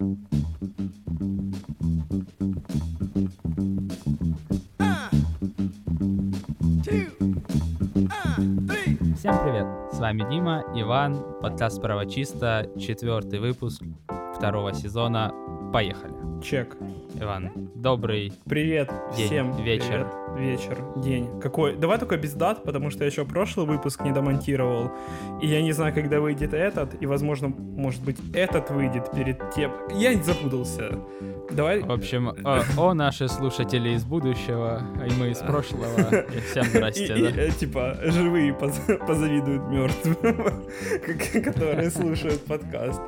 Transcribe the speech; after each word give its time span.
Всем 0.00 0.16
привет! 9.44 9.66
С 9.92 9.98
вами 9.98 10.26
Дима, 10.30 10.64
Иван, 10.74 11.22
подкаст 11.42 11.82
«Право 11.82 12.06
чисто», 12.06 12.70
четвертый 12.78 13.40
выпуск 13.40 13.82
второго 14.34 14.72
сезона. 14.72 15.34
Поехали! 15.70 16.14
Чек. 16.42 16.78
Иван, 17.22 17.50
добрый 17.74 18.32
Привет 18.48 18.90
День, 19.14 19.26
всем. 19.26 19.52
вечер. 19.62 20.06
Привет. 20.34 20.60
Вечер, 20.60 20.78
день. 20.96 21.28
Какой? 21.40 21.76
Давай 21.76 21.98
только 21.98 22.16
без 22.16 22.32
дат, 22.32 22.62
потому 22.64 22.88
что 22.88 23.04
я 23.04 23.10
еще 23.10 23.26
прошлый 23.26 23.66
выпуск 23.66 24.00
не 24.02 24.10
домонтировал. 24.12 24.90
И 25.42 25.46
я 25.46 25.60
не 25.60 25.72
знаю, 25.72 25.92
когда 25.92 26.20
выйдет 26.20 26.54
этот. 26.54 27.00
И, 27.02 27.06
возможно, 27.06 27.48
может 27.48 28.02
быть, 28.02 28.16
этот 28.32 28.70
выйдет 28.70 29.10
перед 29.10 29.50
тем. 29.50 29.72
Я 29.92 30.14
не 30.14 30.22
запутался. 30.22 30.98
Давай. 31.50 31.82
В 31.82 31.90
общем, 31.90 32.28
о, 32.44 32.62
о, 32.78 32.94
наши 32.94 33.28
слушатели 33.28 33.90
из 33.90 34.04
будущего, 34.04 34.80
и 35.06 35.12
мы 35.20 35.30
из 35.30 35.38
прошлого. 35.38 36.20
И 36.34 36.40
всем 36.40 36.64
И, 36.64 36.68
здрасте, 36.68 37.04
и, 37.16 37.22
да? 37.22 37.42
э, 37.42 37.50
типа, 37.50 37.96
живые 38.04 38.54
поз- 38.54 38.80
позавидуют 39.06 39.62
мертвым, 39.68 40.16
которые 41.44 41.90
слушают 41.90 42.44
подкаст. 42.46 43.00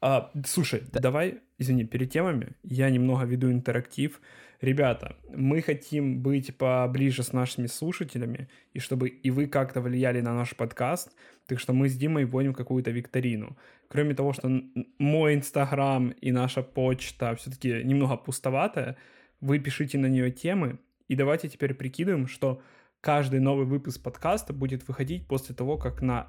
А, 0.00 0.30
слушай, 0.44 0.82
давай, 0.92 1.40
извини, 1.58 1.84
перед 1.84 2.10
темами 2.10 2.54
я 2.62 2.90
немного 2.90 3.24
веду 3.24 3.50
интерактив. 3.50 4.20
Ребята, 4.60 5.16
мы 5.34 5.62
хотим 5.62 6.22
быть 6.22 6.56
поближе 6.56 7.22
с 7.22 7.32
нашими 7.32 7.66
слушателями, 7.66 8.48
и 8.72 8.78
чтобы 8.78 9.08
и 9.08 9.30
вы 9.30 9.46
как-то 9.46 9.80
влияли 9.80 10.20
на 10.20 10.34
наш 10.34 10.54
подкаст, 10.54 11.14
так 11.46 11.60
что 11.60 11.72
мы 11.72 11.88
с 11.88 11.96
Димой 11.96 12.24
вводим 12.24 12.54
какую-то 12.54 12.90
викторину. 12.90 13.56
Кроме 13.88 14.14
того, 14.14 14.32
что 14.32 14.50
мой 14.98 15.34
инстаграм 15.34 16.10
и 16.10 16.32
наша 16.32 16.62
почта 16.62 17.34
все-таки 17.36 17.82
немного 17.84 18.16
пустоватая, 18.16 18.96
вы 19.40 19.58
пишите 19.58 19.98
на 19.98 20.06
нее 20.06 20.30
темы, 20.30 20.78
и 21.08 21.14
давайте 21.14 21.48
теперь 21.48 21.74
прикидываем, 21.74 22.26
что 22.26 22.62
каждый 23.00 23.40
новый 23.40 23.66
выпуск 23.66 24.02
подкаста 24.02 24.52
будет 24.52 24.88
выходить 24.88 25.26
после 25.26 25.54
того, 25.54 25.76
как 25.76 26.02
на 26.02 26.26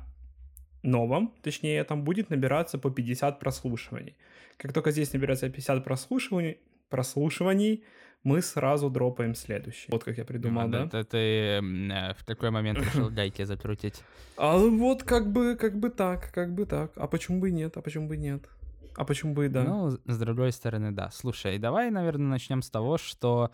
новом, 0.84 1.34
точнее, 1.42 1.84
там 1.84 2.04
будет 2.04 2.30
набираться 2.30 2.78
по 2.78 2.90
50 2.90 3.40
прослушиваний. 3.40 4.16
Как 4.58 4.74
только 4.74 4.92
здесь 4.92 5.14
набирается 5.14 5.50
50 5.50 5.84
прослушиваний, 5.84 6.58
прослушиваний 6.90 7.84
мы 8.24 8.42
сразу 8.42 8.90
дропаем 8.90 9.36
следующий. 9.36 9.86
Вот 9.92 10.04
как 10.04 10.18
я 10.18 10.26
придумал, 10.26 10.68
да? 10.68 10.86
Это 10.86 11.04
ты 11.04 11.18
э, 11.18 12.14
в 12.14 12.26
такой 12.26 12.50
момент 12.52 12.80
решил 12.86 13.10
гайки 13.10 13.44
закрутить. 13.46 14.02
А 14.38 14.58
вот 14.58 15.04
как 15.04 15.32
бы, 15.32 15.56
как 15.56 15.78
бы 15.80 15.90
так, 15.90 16.32
как 16.34 16.54
бы 16.54 16.66
так. 16.66 16.92
А 16.96 17.08
почему 17.08 17.40
бы 17.40 17.50
и 17.50 17.52
нет? 17.54 17.78
А 17.78 17.82
почему 17.82 18.08
бы 18.08 18.16
и 18.16 18.20
нет? 18.20 18.50
А 18.96 19.06
почему 19.06 19.34
бы 19.36 19.46
и 19.46 19.50
да? 19.50 19.64
Ну, 19.64 19.92
с- 19.92 20.18
другой 20.18 20.52
стороны, 20.52 20.92
да. 20.92 21.12
Слушай, 21.12 21.60
давай, 21.60 21.92
наверное, 21.92 22.28
начнем 22.28 22.62
с 22.64 22.70
того, 22.70 22.98
что 22.98 23.52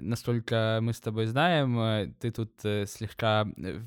насколько 0.00 0.78
мы 0.82 0.92
с 0.92 1.00
тобой 1.00 1.26
знаем, 1.26 1.78
э, 1.78 2.12
ты 2.18 2.30
тут 2.30 2.52
э, 2.64 2.86
слегка 2.86 3.46
э, 3.56 3.80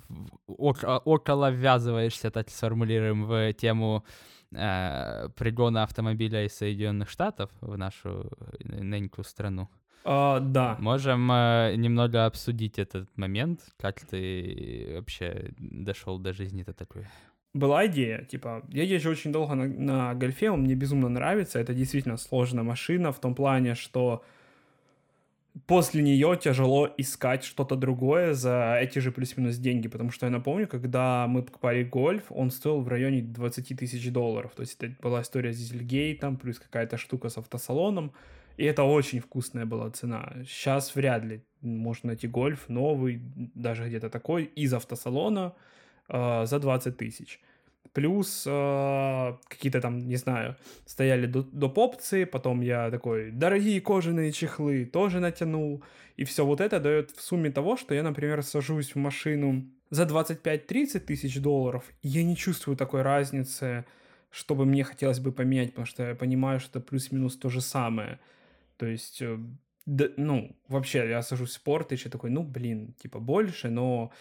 око- 0.47 1.01
около 1.05 1.51
ввязываешься, 1.51 2.29
так 2.31 2.49
сформулируем, 2.49 3.25
в 3.25 3.53
тему 3.53 4.03
э, 4.51 5.29
пригона 5.35 5.83
автомобиля 5.83 6.45
из 6.45 6.53
Соединенных 6.55 7.09
Штатов 7.09 7.49
в 7.61 7.77
нашу 7.77 8.29
э, 8.59 8.81
ненькую 8.83 9.25
страну. 9.25 9.67
А, 10.03 10.39
да. 10.39 10.75
Можем 10.79 11.31
э, 11.31 11.73
немного 11.77 12.25
обсудить 12.27 12.77
этот 12.77 13.09
момент, 13.17 13.61
как 13.77 14.01
ты 14.01 14.91
вообще 14.95 15.51
дошел 15.57 16.19
до 16.19 16.33
жизни-то 16.33 16.73
такой. 16.73 17.07
была 17.53 17.87
идея, 17.87 18.23
типа, 18.25 18.61
я 18.69 18.83
езжу 18.83 19.09
очень 19.09 19.31
долго 19.31 19.55
на, 19.55 19.65
на 19.65 20.13
гольфе, 20.13 20.51
он 20.51 20.61
мне 20.61 20.75
безумно 20.75 21.09
нравится, 21.09 21.57
это 21.59 21.73
действительно 21.73 22.17
сложная 22.17 22.63
машина 22.63 23.11
в 23.11 23.19
том 23.19 23.33
плане, 23.33 23.75
что 23.75 24.23
после 25.67 26.01
нее 26.01 26.37
тяжело 26.41 26.89
искать 26.97 27.43
что-то 27.43 27.75
другое 27.75 28.33
за 28.33 28.77
эти 28.81 28.99
же 28.99 29.11
плюс-минус 29.11 29.55
деньги, 29.57 29.87
потому 29.87 30.11
что 30.11 30.25
я 30.25 30.31
напомню, 30.31 30.67
когда 30.67 31.27
мы 31.27 31.43
покупали 31.43 31.83
гольф, 31.83 32.23
он 32.29 32.51
стоил 32.51 32.81
в 32.81 32.87
районе 32.87 33.21
20 33.21 33.77
тысяч 33.79 34.11
долларов, 34.11 34.51
то 34.55 34.61
есть 34.61 34.75
это 34.81 34.93
была 35.01 35.21
история 35.21 35.53
с 35.53 35.57
дизельгейтом, 35.57 36.37
плюс 36.37 36.59
какая-то 36.59 36.97
штука 36.97 37.29
с 37.29 37.37
автосалоном, 37.37 38.11
и 38.57 38.65
это 38.65 38.83
очень 38.83 39.19
вкусная 39.19 39.65
была 39.65 39.89
цена. 39.91 40.33
Сейчас 40.45 40.95
вряд 40.95 41.23
ли 41.23 41.41
можно 41.61 42.07
найти 42.07 42.27
гольф 42.27 42.69
новый, 42.69 43.21
даже 43.55 43.87
где-то 43.87 44.09
такой, 44.09 44.45
из 44.45 44.73
автосалона 44.73 45.53
э, 46.07 46.45
за 46.45 46.59
20 46.59 46.97
тысяч. 46.97 47.41
Плюс 47.93 48.43
э, 48.45 49.33
какие-то 49.47 49.81
там, 49.81 49.99
не 49.99 50.17
знаю, 50.17 50.55
стояли 50.85 51.27
до- 51.27 51.43
доп. 51.43 51.77
опции, 51.77 52.25
потом 52.25 52.61
я 52.61 52.91
такой, 52.91 53.31
дорогие 53.31 53.79
кожаные 53.79 54.31
чехлы, 54.31 54.85
тоже 54.85 55.19
натянул. 55.19 55.83
И 56.17 56.23
все 56.23 56.45
вот 56.45 56.61
это 56.61 56.79
дает 56.79 57.11
в 57.11 57.21
сумме 57.21 57.51
того, 57.51 57.77
что 57.77 57.93
я, 57.93 58.03
например, 58.03 58.43
сажусь 58.43 58.95
в 58.95 58.97
машину 58.97 59.65
за 59.89 60.03
25-30 60.03 60.99
тысяч 60.99 61.39
долларов, 61.39 61.83
и 62.01 62.07
я 62.07 62.23
не 62.23 62.35
чувствую 62.35 62.75
такой 62.75 63.01
разницы, 63.01 63.85
чтобы 64.29 64.65
мне 64.65 64.83
хотелось 64.83 65.19
бы 65.19 65.31
поменять, 65.31 65.69
потому 65.69 65.85
что 65.85 66.03
я 66.03 66.15
понимаю, 66.15 66.59
что 66.59 66.79
это 66.79 66.87
плюс-минус 66.87 67.37
то 67.37 67.49
же 67.49 67.61
самое. 67.61 68.19
То 68.77 68.85
есть, 68.85 69.21
э, 69.21 69.37
да, 69.85 70.07
ну, 70.17 70.55
вообще, 70.67 71.07
я 71.07 71.21
сажусь 71.21 71.51
в 71.51 71.53
спорт, 71.53 71.91
и 71.91 71.95
еще 71.95 72.09
такой, 72.09 72.29
ну, 72.29 72.43
блин, 72.43 72.93
типа 73.01 73.19
больше, 73.19 73.69
но 73.69 74.11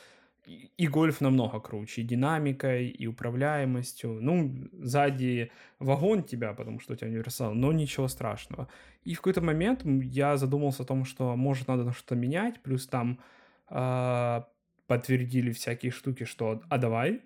и, 0.46 0.86
гольф 0.88 1.20
намного 1.20 1.60
круче, 1.60 2.02
и 2.02 2.04
динамикой, 2.04 2.88
и 2.88 3.06
управляемостью. 3.06 4.18
Ну, 4.20 4.68
сзади 4.72 5.50
вагон 5.78 6.22
тебя, 6.22 6.52
потому 6.52 6.80
что 6.80 6.92
у 6.92 6.96
тебя 6.96 7.08
универсал, 7.08 7.54
но 7.54 7.72
ничего 7.72 8.08
страшного. 8.08 8.68
И 9.04 9.14
в 9.14 9.18
какой-то 9.18 9.40
момент 9.40 9.82
я 9.84 10.36
задумался 10.36 10.82
о 10.82 10.86
том, 10.86 11.04
что, 11.04 11.36
может, 11.36 11.68
надо 11.68 11.92
что-то 11.92 12.16
менять, 12.16 12.62
плюс 12.62 12.86
там 12.86 13.20
а, 13.68 14.48
подтвердили 14.86 15.52
всякие 15.52 15.92
штуки, 15.92 16.24
что 16.24 16.62
«а 16.68 16.78
давай». 16.78 17.22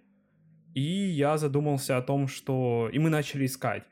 И 0.74 0.80
я 0.82 1.38
задумался 1.38 1.96
о 1.96 2.02
том, 2.02 2.28
что... 2.28 2.88
И 2.92 2.98
мы 2.98 3.10
начали 3.10 3.46
искать. 3.46 3.84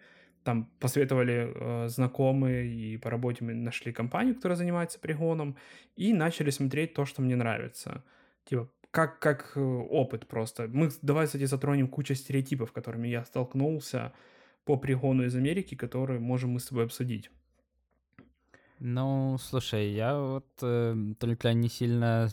Там 0.45 0.71
посоветовали 0.79 1.53
э, 1.53 1.89
знакомые, 1.89 2.69
и 2.69 2.97
по 2.99 3.11
работе 3.11 3.43
мы 3.43 3.55
нашли 3.55 3.93
компанию, 3.93 4.37
которая 4.37 4.57
занимается 4.57 5.01
пригоном, 5.01 5.57
и 5.97 6.13
начали 6.13 6.51
смотреть 6.51 6.95
то, 6.95 7.05
что 7.05 7.23
мне 7.23 7.35
нравится. 7.35 8.05
Типа, 8.45 8.71
как, 8.97 9.19
как 9.19 9.53
э, 9.57 9.61
опыт 9.61 10.27
просто. 10.27 10.69
Мы, 10.73 10.91
давай, 11.03 11.27
кстати, 11.27 11.45
затронем 11.45 11.87
кучу 11.87 12.15
стереотипов, 12.15 12.73
которыми 12.73 13.09
я 13.09 13.25
столкнулся 13.27 14.15
по 14.65 14.79
пригону 14.79 15.27
из 15.27 15.37
Америки, 15.37 15.75
которые 15.75 16.19
можем 16.19 16.53
мы 16.53 16.61
с 16.61 16.65
тобой 16.65 16.85
обсудить. 16.85 17.31
Ну, 18.79 19.37
слушай, 19.39 19.93
я 19.93 20.19
вот 20.19 20.47
э, 20.63 20.97
только 21.19 21.53
не 21.53 21.69
сильно... 21.69 22.31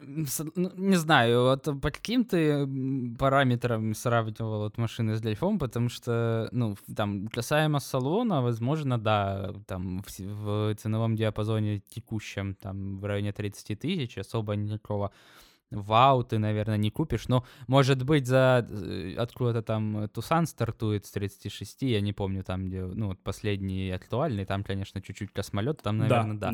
ну, 0.00 0.70
Не 0.76 0.96
знаю, 0.96 1.42
вот 1.42 1.64
по 1.64 1.90
каким 1.90 2.24
ты 2.24 2.50
м, 2.50 3.16
параметрам 3.18 3.94
сравнивал 3.94 4.58
вот 4.58 4.78
машины 4.78 5.14
с 5.14 5.20
гольфом, 5.20 5.58
потому 5.58 5.88
что, 5.88 6.48
ну, 6.52 6.76
там, 6.96 7.28
касаемо 7.28 7.80
салона, 7.80 8.42
возможно, 8.42 8.98
да, 8.98 9.52
там, 9.66 10.02
в, 10.02 10.20
в 10.20 10.74
ценовом 10.76 11.16
диапазоне 11.16 11.80
текущем, 11.88 12.54
там, 12.54 13.00
в 13.00 13.04
районе 13.04 13.32
30 13.32 13.74
тысяч, 13.74 14.18
особо 14.18 14.56
никакого 14.56 15.10
вау 15.70 16.22
ты, 16.24 16.38
наверное, 16.38 16.78
не 16.78 16.90
купишь, 16.90 17.28
но, 17.28 17.44
может 17.66 18.02
быть, 18.02 18.26
за 18.26 18.66
э, 18.70 19.14
откуда-то 19.18 19.62
там 19.62 20.08
Тусан 20.08 20.46
стартует 20.46 21.04
с 21.04 21.10
36, 21.10 21.82
я 21.82 22.00
не 22.00 22.12
помню, 22.12 22.42
там, 22.42 22.66
где, 22.66 22.84
ну, 22.84 23.08
вот 23.08 23.18
последний 23.22 23.90
актуальный, 23.90 24.46
там, 24.46 24.64
конечно, 24.64 25.02
чуть-чуть 25.02 25.32
космолет, 25.32 25.82
там, 25.82 25.98
наверное, 25.98 26.34
да. 26.38 26.50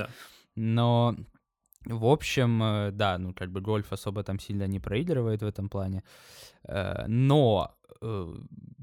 Но, 0.57 1.15
в 1.85 2.07
общем, 2.07 2.63
э, 2.63 2.91
да, 2.93 3.19
ну, 3.19 3.35
как 3.35 3.51
бы 3.51 3.61
гольф 3.61 3.93
особо 3.93 4.23
там 4.23 4.39
сильно 4.39 4.67
не 4.67 4.81
проигрывает 4.81 5.43
в 5.43 5.47
этом 5.47 5.69
плане. 5.69 6.03
Э, 6.65 7.07
Но, 7.07 7.75
э, 8.01 8.35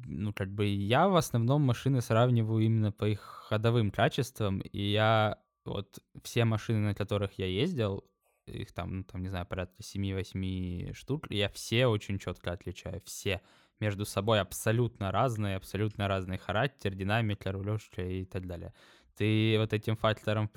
ну, 0.05 0.33
как 0.33 0.49
бы 0.49 0.65
я 0.65 1.07
в 1.07 1.15
основном 1.15 1.61
машины 1.61 2.01
сравниваю 2.01 2.63
именно 2.63 2.91
по 2.91 3.05
их 3.05 3.19
ходовым 3.49 3.91
качествам, 3.91 4.59
и 4.59 4.81
я 4.81 5.37
вот 5.65 5.99
все 6.23 6.45
машины, 6.45 6.79
на 6.79 6.95
которых 6.95 7.39
я 7.39 7.47
ездил, 7.47 8.03
их 8.47 8.71
там, 8.71 8.97
ну, 8.97 9.03
там, 9.03 9.21
не 9.21 9.29
знаю, 9.29 9.45
порядка 9.45 9.81
7-8 9.83 10.93
штук, 10.93 11.27
я 11.29 11.49
все 11.49 11.87
очень 11.87 12.19
четко 12.19 12.51
отличаю, 12.51 13.01
все 13.05 13.41
между 13.79 14.05
собой 14.05 14.39
абсолютно 14.39 15.11
разные, 15.11 15.55
абсолютно 15.55 16.07
разный 16.07 16.37
характер, 16.37 16.93
динамика, 16.93 17.51
рулежка 17.51 18.03
и 18.03 18.25
так 18.25 18.45
далее. 18.45 18.73
Ты 19.21 19.55
вот 19.59 19.71
этим 19.71 19.95
факторам 19.95 20.49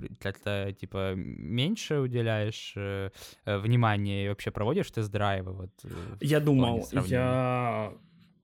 типа, 0.81 1.15
меньше 1.17 1.99
уделяешь 1.99 2.73
э, 2.77 3.11
э, 3.45 3.59
внимания 3.59 4.25
и 4.25 4.29
вообще 4.29 4.51
проводишь 4.51 4.91
тест-драйвы? 4.91 5.53
Вот, 5.53 5.71
э, 5.85 6.17
Я 6.23 6.41
думал, 6.41 6.89
я... 7.07 7.93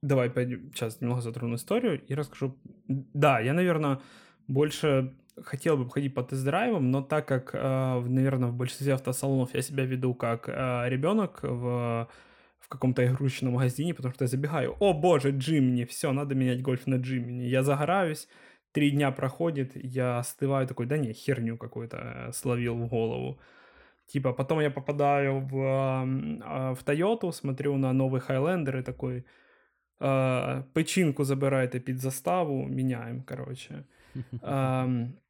Давай 0.02 0.28
пойдем, 0.28 0.72
сейчас 0.74 1.00
немного 1.00 1.22
затрону 1.22 1.54
историю 1.54 2.02
и 2.06 2.14
расскажу. 2.14 2.54
Да, 2.88 3.40
я, 3.40 3.54
наверное, 3.54 3.98
больше 4.46 5.14
хотел 5.42 5.78
бы 5.78 5.88
ходить 5.88 6.12
по 6.14 6.22
тест-драйвам, 6.22 6.90
но 6.90 7.00
так 7.00 7.26
как, 7.26 7.54
наверное, 7.54 8.50
в 8.50 8.54
большинстве 8.54 8.92
автосалонов 8.92 9.54
я 9.54 9.62
себя 9.62 9.86
веду 9.86 10.12
как 10.12 10.50
э, 10.50 10.88
ребенок 10.90 11.38
в, 11.42 12.08
в 12.58 12.68
каком-то 12.68 13.06
игрушечном 13.06 13.54
магазине, 13.54 13.94
потому 13.94 14.12
что 14.12 14.24
я 14.24 14.28
забегаю, 14.28 14.76
о 14.80 14.92
боже, 14.92 15.30
Джимни, 15.30 15.84
все, 15.84 16.12
надо 16.12 16.34
менять 16.34 16.60
гольф 16.60 16.86
на 16.86 16.96
Джимни. 16.96 17.44
Я 17.44 17.62
загораюсь, 17.62 18.28
три 18.72 18.90
дня 18.90 19.10
проходит, 19.10 19.72
я 19.74 20.18
остываю 20.18 20.66
такой, 20.66 20.86
да 20.86 20.98
не, 20.98 21.12
херню 21.12 21.56
какую-то 21.56 21.96
э, 21.96 22.32
словил 22.32 22.74
в 22.74 22.88
голову. 22.88 23.38
Типа, 24.06 24.32
потом 24.32 24.60
я 24.60 24.70
попадаю 24.70 25.40
в, 25.40 25.56
а, 26.42 26.74
в 26.74 26.82
Тойоту, 26.82 27.32
смотрю 27.32 27.76
на 27.76 27.92
новый 27.92 28.20
Хайлендер 28.20 28.78
и 28.78 28.82
такой, 28.82 29.24
э, 30.00 30.62
печинку 30.74 31.24
забирайте 31.24 31.80
під 31.80 31.98
заставу, 31.98 32.66
меняем, 32.66 33.22
короче. 33.22 33.84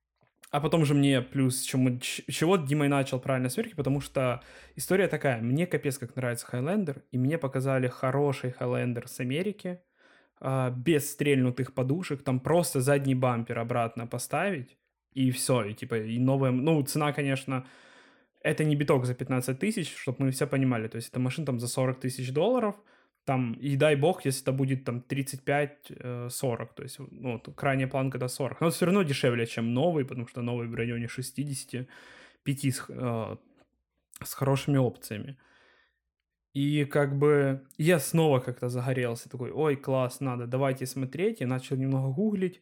А 0.53 0.61
потом 0.61 0.85
же 0.85 0.95
мне 0.95 1.23
плюс, 1.23 1.63
чему, 1.63 1.99
чего 2.01 2.57
Дима 2.57 2.87
и 2.87 2.89
начал 2.89 3.21
правильно 3.21 3.49
сверхи, 3.49 3.77
потому 3.77 4.01
что 4.01 4.41
история 4.77 5.07
такая. 5.07 5.41
Мне 5.41 5.67
капец 5.67 5.97
как 5.99 6.17
нравится 6.17 6.47
Хайлендер, 6.47 7.05
и 7.13 7.19
мне 7.19 7.39
показали 7.39 7.87
хороший 7.87 8.51
Хайлендер 8.51 9.07
с 9.07 9.21
Америки, 9.21 9.81
без 10.41 11.11
стрельнутых 11.11 11.75
подушек, 11.75 12.23
там 12.23 12.41
просто 12.41 12.81
задний 12.81 13.15
бампер 13.15 13.59
обратно 13.59 14.07
поставить, 14.07 14.77
и 15.13 15.31
все, 15.31 15.65
и 15.65 15.75
типа, 15.75 15.99
и 15.99 16.19
новая, 16.19 16.51
ну, 16.51 16.83
цена, 16.83 17.13
конечно, 17.13 17.67
это 18.43 18.65
не 18.65 18.77
биток 18.77 19.05
за 19.05 19.15
15 19.15 19.59
тысяч, 19.59 19.95
чтобы 19.97 20.25
мы 20.25 20.31
все 20.31 20.47
понимали, 20.47 20.89
то 20.89 20.97
есть 20.97 21.09
это 21.09 21.21
машина 21.21 21.47
там 21.47 21.61
за 21.61 21.69
40 21.69 22.01
тысяч 22.01 22.33
долларов, 22.33 22.75
там, 23.25 23.53
и 23.53 23.77
дай 23.77 23.97
бог, 23.97 24.25
если 24.25 24.43
это 24.43 24.53
будет 24.53 24.85
там 24.85 25.05
35-40, 25.09 25.83
э, 25.91 26.75
то 26.75 26.83
есть, 26.83 26.99
ну, 26.99 27.33
вот, 27.33 27.55
крайняя 27.55 27.89
планка 27.89 28.19
до 28.19 28.29
40. 28.29 28.61
Но 28.61 28.71
все 28.71 28.87
равно 28.87 29.03
дешевле, 29.03 29.47
чем 29.47 29.75
новый, 29.75 30.05
потому 30.05 30.27
что 30.27 30.43
новый 30.43 30.69
в 30.69 30.75
районе 30.75 31.07
65 31.07 32.65
с, 32.65 32.85
э, 32.89 33.37
с 34.25 34.35
хорошими 34.35 34.79
опциями. 34.79 35.37
И 36.53 36.85
как 36.85 37.17
бы 37.17 37.65
я 37.79 37.99
снова 38.01 38.41
как-то 38.41 38.69
загорелся, 38.69 39.29
такой, 39.29 39.53
ой, 39.53 39.77
класс, 39.77 40.21
надо, 40.21 40.47
давайте 40.47 40.87
смотреть. 40.87 41.41
Я 41.41 41.47
начал 41.47 41.77
немного 41.77 42.13
гуглить. 42.13 42.61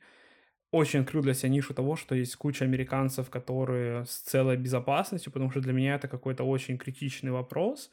Очень 0.70 1.00
открыл 1.00 1.22
для 1.22 1.32
себя 1.32 1.48
нишу 1.48 1.72
того, 1.72 1.96
что 1.96 2.14
есть 2.14 2.36
куча 2.36 2.64
американцев, 2.66 3.30
которые 3.30 4.04
с 4.04 4.18
целой 4.18 4.58
безопасностью, 4.58 5.32
потому 5.32 5.50
что 5.50 5.60
для 5.60 5.72
меня 5.72 5.94
это 5.94 6.08
какой-то 6.08 6.44
очень 6.44 6.76
критичный 6.76 7.30
вопрос 7.30 7.90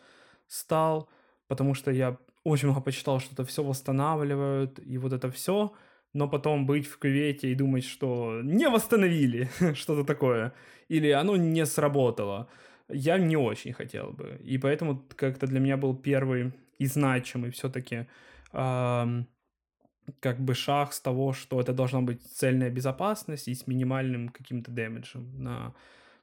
стал, 0.47 1.09
потому 1.47 1.73
что 1.73 1.91
я 1.91 2.17
очень 2.43 2.67
много 2.67 2.81
почитал, 2.81 3.19
что 3.19 3.33
это 3.33 3.45
все 3.45 3.63
восстанавливают, 3.63 4.79
и 4.85 4.97
вот 4.97 5.13
это 5.13 5.31
все, 5.31 5.73
но 6.13 6.27
потом 6.27 6.65
быть 6.65 6.85
в 6.85 6.99
кювете 6.99 7.51
и 7.51 7.55
думать, 7.55 7.85
что 7.85 8.41
не 8.43 8.69
восстановили 8.69 9.49
что-то 9.73 10.03
такое, 10.03 10.53
или 10.89 11.09
оно 11.11 11.37
не 11.37 11.65
сработало, 11.65 12.47
я 12.89 13.17
не 13.17 13.37
очень 13.37 13.73
хотел 13.73 14.11
бы. 14.11 14.39
И 14.43 14.57
поэтому 14.57 15.03
как-то 15.15 15.47
для 15.47 15.59
меня 15.59 15.77
был 15.77 15.95
первый 15.95 16.53
и 16.77 16.85
значимый 16.85 17.51
все-таки 17.51 18.07
как 18.51 20.39
бы 20.39 20.53
шаг 20.53 20.93
с 20.93 21.01
того, 21.01 21.33
что 21.33 21.59
это 21.59 21.73
должна 21.73 22.01
быть 22.01 22.21
цельная 22.21 22.69
безопасность 22.69 23.47
и 23.47 23.55
с 23.55 23.65
минимальным 23.65 24.29
каким-то 24.29 24.71
дэмэджем 24.71 25.43
на 25.43 25.73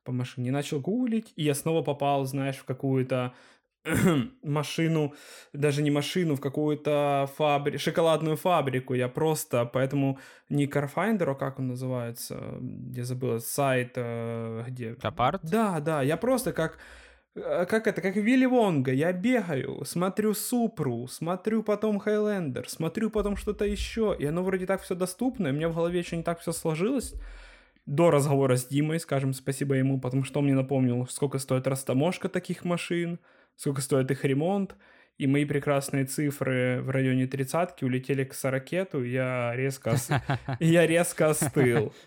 по 0.05 0.13
машине. 0.13 0.51
Начал 0.51 0.81
гуглить, 0.81 1.33
и 1.37 1.45
я 1.45 1.55
снова 1.55 1.83
попал, 1.83 2.25
знаешь, 2.25 2.57
в 2.57 2.65
какую-то 2.65 3.35
машину, 4.43 5.15
даже 5.53 5.83
не 5.83 5.91
машину, 5.91 6.37
в 6.37 6.41
какую-то 6.41 7.29
фабри... 7.37 7.79
шоколадную 7.79 8.37
фабрику. 8.37 8.95
Я 8.95 9.09
просто, 9.09 9.65
поэтому 9.65 10.19
не 10.49 10.67
Carfinder, 10.67 11.31
а 11.31 11.35
как 11.35 11.59
он 11.59 11.69
называется, 11.69 12.61
я 12.95 13.05
забыл, 13.05 13.41
сайт, 13.41 13.93
э, 13.97 14.65
где... 14.69 14.95
Капарт? 14.95 15.43
Да, 15.43 15.81
да, 15.81 16.03
я 16.03 16.17
просто 16.17 16.53
как 16.53 16.79
э, 17.35 17.67
как 17.67 17.89
это, 17.89 18.01
как 18.01 18.15
Вилли 18.15 18.47
Вонга, 18.47 18.93
я 18.93 19.13
бегаю, 19.13 19.85
смотрю 19.85 20.35
Супру, 20.35 21.09
смотрю 21.09 21.65
потом 21.65 21.99
Хайлендер, 21.99 22.69
смотрю 22.69 23.11
потом 23.11 23.37
что-то 23.37 23.65
еще, 23.65 24.15
и 24.17 24.27
оно 24.27 24.45
вроде 24.45 24.67
так 24.67 24.83
все 24.83 24.95
доступно, 24.95 25.49
и 25.49 25.51
у 25.51 25.55
меня 25.55 25.69
в 25.69 25.75
голове 25.75 25.99
еще 25.99 26.17
не 26.17 26.23
так 26.23 26.39
все 26.39 26.53
сложилось, 26.53 27.15
до 27.87 28.11
разговора 28.13 28.57
с 28.57 28.67
Димой, 28.67 29.01
скажем 29.01 29.33
спасибо 29.33 29.75
ему, 29.75 30.01
потому 30.01 30.23
что 30.23 30.39
он 30.39 30.45
мне 30.45 30.55
напомнил, 30.55 31.07
сколько 31.09 31.39
стоит 31.39 31.67
растаможка 31.67 32.29
таких 32.29 32.65
машин, 32.65 33.19
сколько 33.57 33.81
стоит 33.81 34.11
их 34.11 34.25
ремонт, 34.25 34.77
и 35.19 35.27
мои 35.27 35.45
прекрасные 35.45 36.05
цифры 36.05 36.81
в 36.83 36.91
районе 36.91 37.27
тридцатки 37.27 37.85
улетели 37.85 38.25
к 38.25 38.35
сорокету, 38.35 39.05
я 39.05 39.55
резко, 39.55 39.97
я 40.61 40.87
резко 40.87 41.31
остыл. 41.31 41.93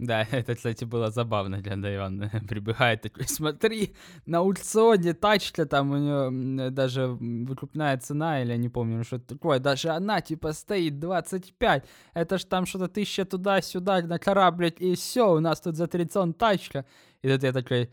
Да, 0.00 0.26
это, 0.32 0.56
кстати, 0.56 0.84
было 0.84 1.10
забавно 1.10 1.60
для 1.60 1.74
Ивана. 1.74 2.28
Прибегает 2.48 3.02
такой, 3.02 3.28
смотри, 3.28 3.94
на 4.26 4.38
аукционе 4.38 5.14
тачка, 5.14 5.66
там 5.66 5.90
у 5.92 5.96
нее 5.96 6.70
даже 6.70 7.06
выкупная 7.06 7.96
цена, 7.98 8.42
или 8.42 8.50
я 8.50 8.56
не 8.56 8.68
помню, 8.68 9.04
что 9.04 9.20
такое, 9.20 9.60
даже 9.60 9.90
она, 9.90 10.20
типа, 10.20 10.52
стоит 10.52 10.98
25, 10.98 11.84
это 12.14 12.38
ж 12.38 12.44
там 12.44 12.66
что-то 12.66 12.88
тысяча 12.88 13.24
туда-сюда 13.24 14.02
на 14.02 14.18
корабль, 14.18 14.72
и 14.78 14.96
все, 14.96 15.32
у 15.32 15.40
нас 15.40 15.60
тут 15.60 15.76
за 15.76 15.86
30 15.86 16.36
тачка. 16.36 16.84
И 17.22 17.28
тут 17.28 17.44
я 17.44 17.52
такой, 17.52 17.88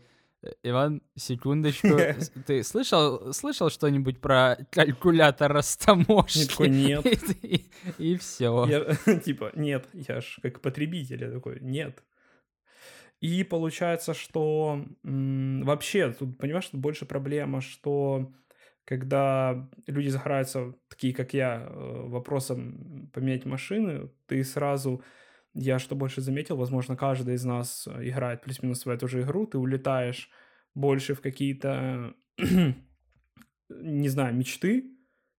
Иван, 0.62 1.02
секундочку. 1.16 1.88
Ты 2.46 2.62
слышал, 2.62 3.32
слышал 3.32 3.70
что-нибудь 3.70 4.20
про 4.20 4.56
калькулятор 4.70 5.52
растаможки? 5.52 6.48
Такой, 6.48 6.68
нет. 6.68 7.06
И, 7.42 7.56
и, 7.98 8.12
и 8.12 8.16
все. 8.16 8.66
Я, 8.66 9.16
типа, 9.20 9.52
нет, 9.54 9.86
я 9.92 10.20
ж 10.20 10.38
как 10.42 10.60
потребитель, 10.60 11.22
я 11.22 11.30
такой, 11.30 11.60
нет. 11.60 12.02
И 13.20 13.44
получается, 13.44 14.14
что 14.14 14.84
м, 15.04 15.62
вообще, 15.62 16.12
тут, 16.12 16.38
понимаешь, 16.38 16.66
тут 16.66 16.80
больше 16.80 17.06
проблема, 17.06 17.60
что 17.60 18.32
когда 18.84 19.68
люди 19.86 20.08
загораются, 20.08 20.74
такие 20.88 21.14
как 21.14 21.32
я, 21.34 21.68
э, 21.68 22.02
вопросом 22.08 23.10
поменять 23.12 23.44
машины, 23.44 24.10
ты 24.26 24.42
сразу 24.42 25.04
я 25.54 25.78
что 25.78 25.94
больше 25.94 26.20
заметил, 26.20 26.56
возможно, 26.56 26.96
каждый 26.96 27.34
из 27.34 27.44
нас 27.44 27.86
э, 27.86 28.08
играет 28.08 28.42
плюс-минус 28.42 28.86
в 28.86 28.88
эту 28.88 29.08
же 29.08 29.22
игру, 29.22 29.46
ты 29.46 29.58
улетаешь 29.58 30.30
больше 30.74 31.14
в 31.14 31.20
какие-то, 31.20 32.14
не 33.68 34.08
знаю, 34.08 34.34
мечты, 34.34 34.84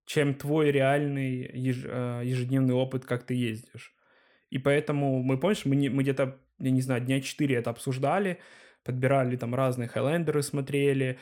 чем 0.06 0.34
твой 0.34 0.70
реальный 0.70 1.44
э, 1.44 2.22
ежедневный 2.24 2.74
опыт, 2.74 3.04
как 3.04 3.24
ты 3.24 3.34
ездишь. 3.34 3.94
И 4.50 4.58
поэтому 4.58 5.22
мы, 5.22 5.38
помнишь, 5.38 5.64
мы, 5.64 5.74
не, 5.74 5.88
мы 5.88 6.02
где-то, 6.02 6.38
я 6.60 6.70
не 6.70 6.80
знаю, 6.80 7.00
дня 7.00 7.20
4 7.20 7.56
это 7.56 7.70
обсуждали, 7.70 8.38
подбирали 8.84 9.36
там 9.36 9.54
разные 9.54 9.88
хайлендеры, 9.88 10.42
смотрели, 10.42 11.18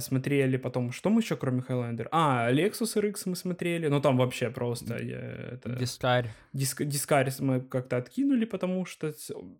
смотрели 0.00 0.56
потом, 0.56 0.92
что 0.92 1.10
мы 1.10 1.20
еще 1.20 1.36
кроме 1.36 1.60
Highlander? 1.60 2.08
А, 2.10 2.52
Lexus 2.52 2.96
RX 2.96 3.22
мы 3.26 3.36
смотрели, 3.36 3.88
ну 3.88 4.00
там 4.00 4.16
вообще 4.16 4.50
просто... 4.50 4.94
Это... 4.94 5.76
Дискарь. 5.76 6.30
Диск, 6.52 6.84
Дискарь 6.84 7.30
мы 7.40 7.60
как-то 7.60 7.96
откинули, 7.96 8.44
потому 8.44 8.84
что 8.86 9.12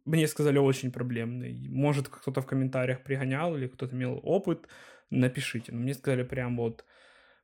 мне 0.04 0.26
сказали 0.28 0.58
очень 0.58 0.92
проблемный. 0.92 1.68
Может, 1.68 2.08
кто-то 2.08 2.40
в 2.40 2.46
комментариях 2.46 3.02
пригонял 3.02 3.56
или 3.56 3.66
кто-то 3.66 3.94
имел 3.94 4.20
опыт, 4.22 4.68
напишите. 5.10 5.72
Но 5.72 5.80
мне 5.80 5.94
сказали 5.94 6.22
прям 6.22 6.56
вот 6.56 6.84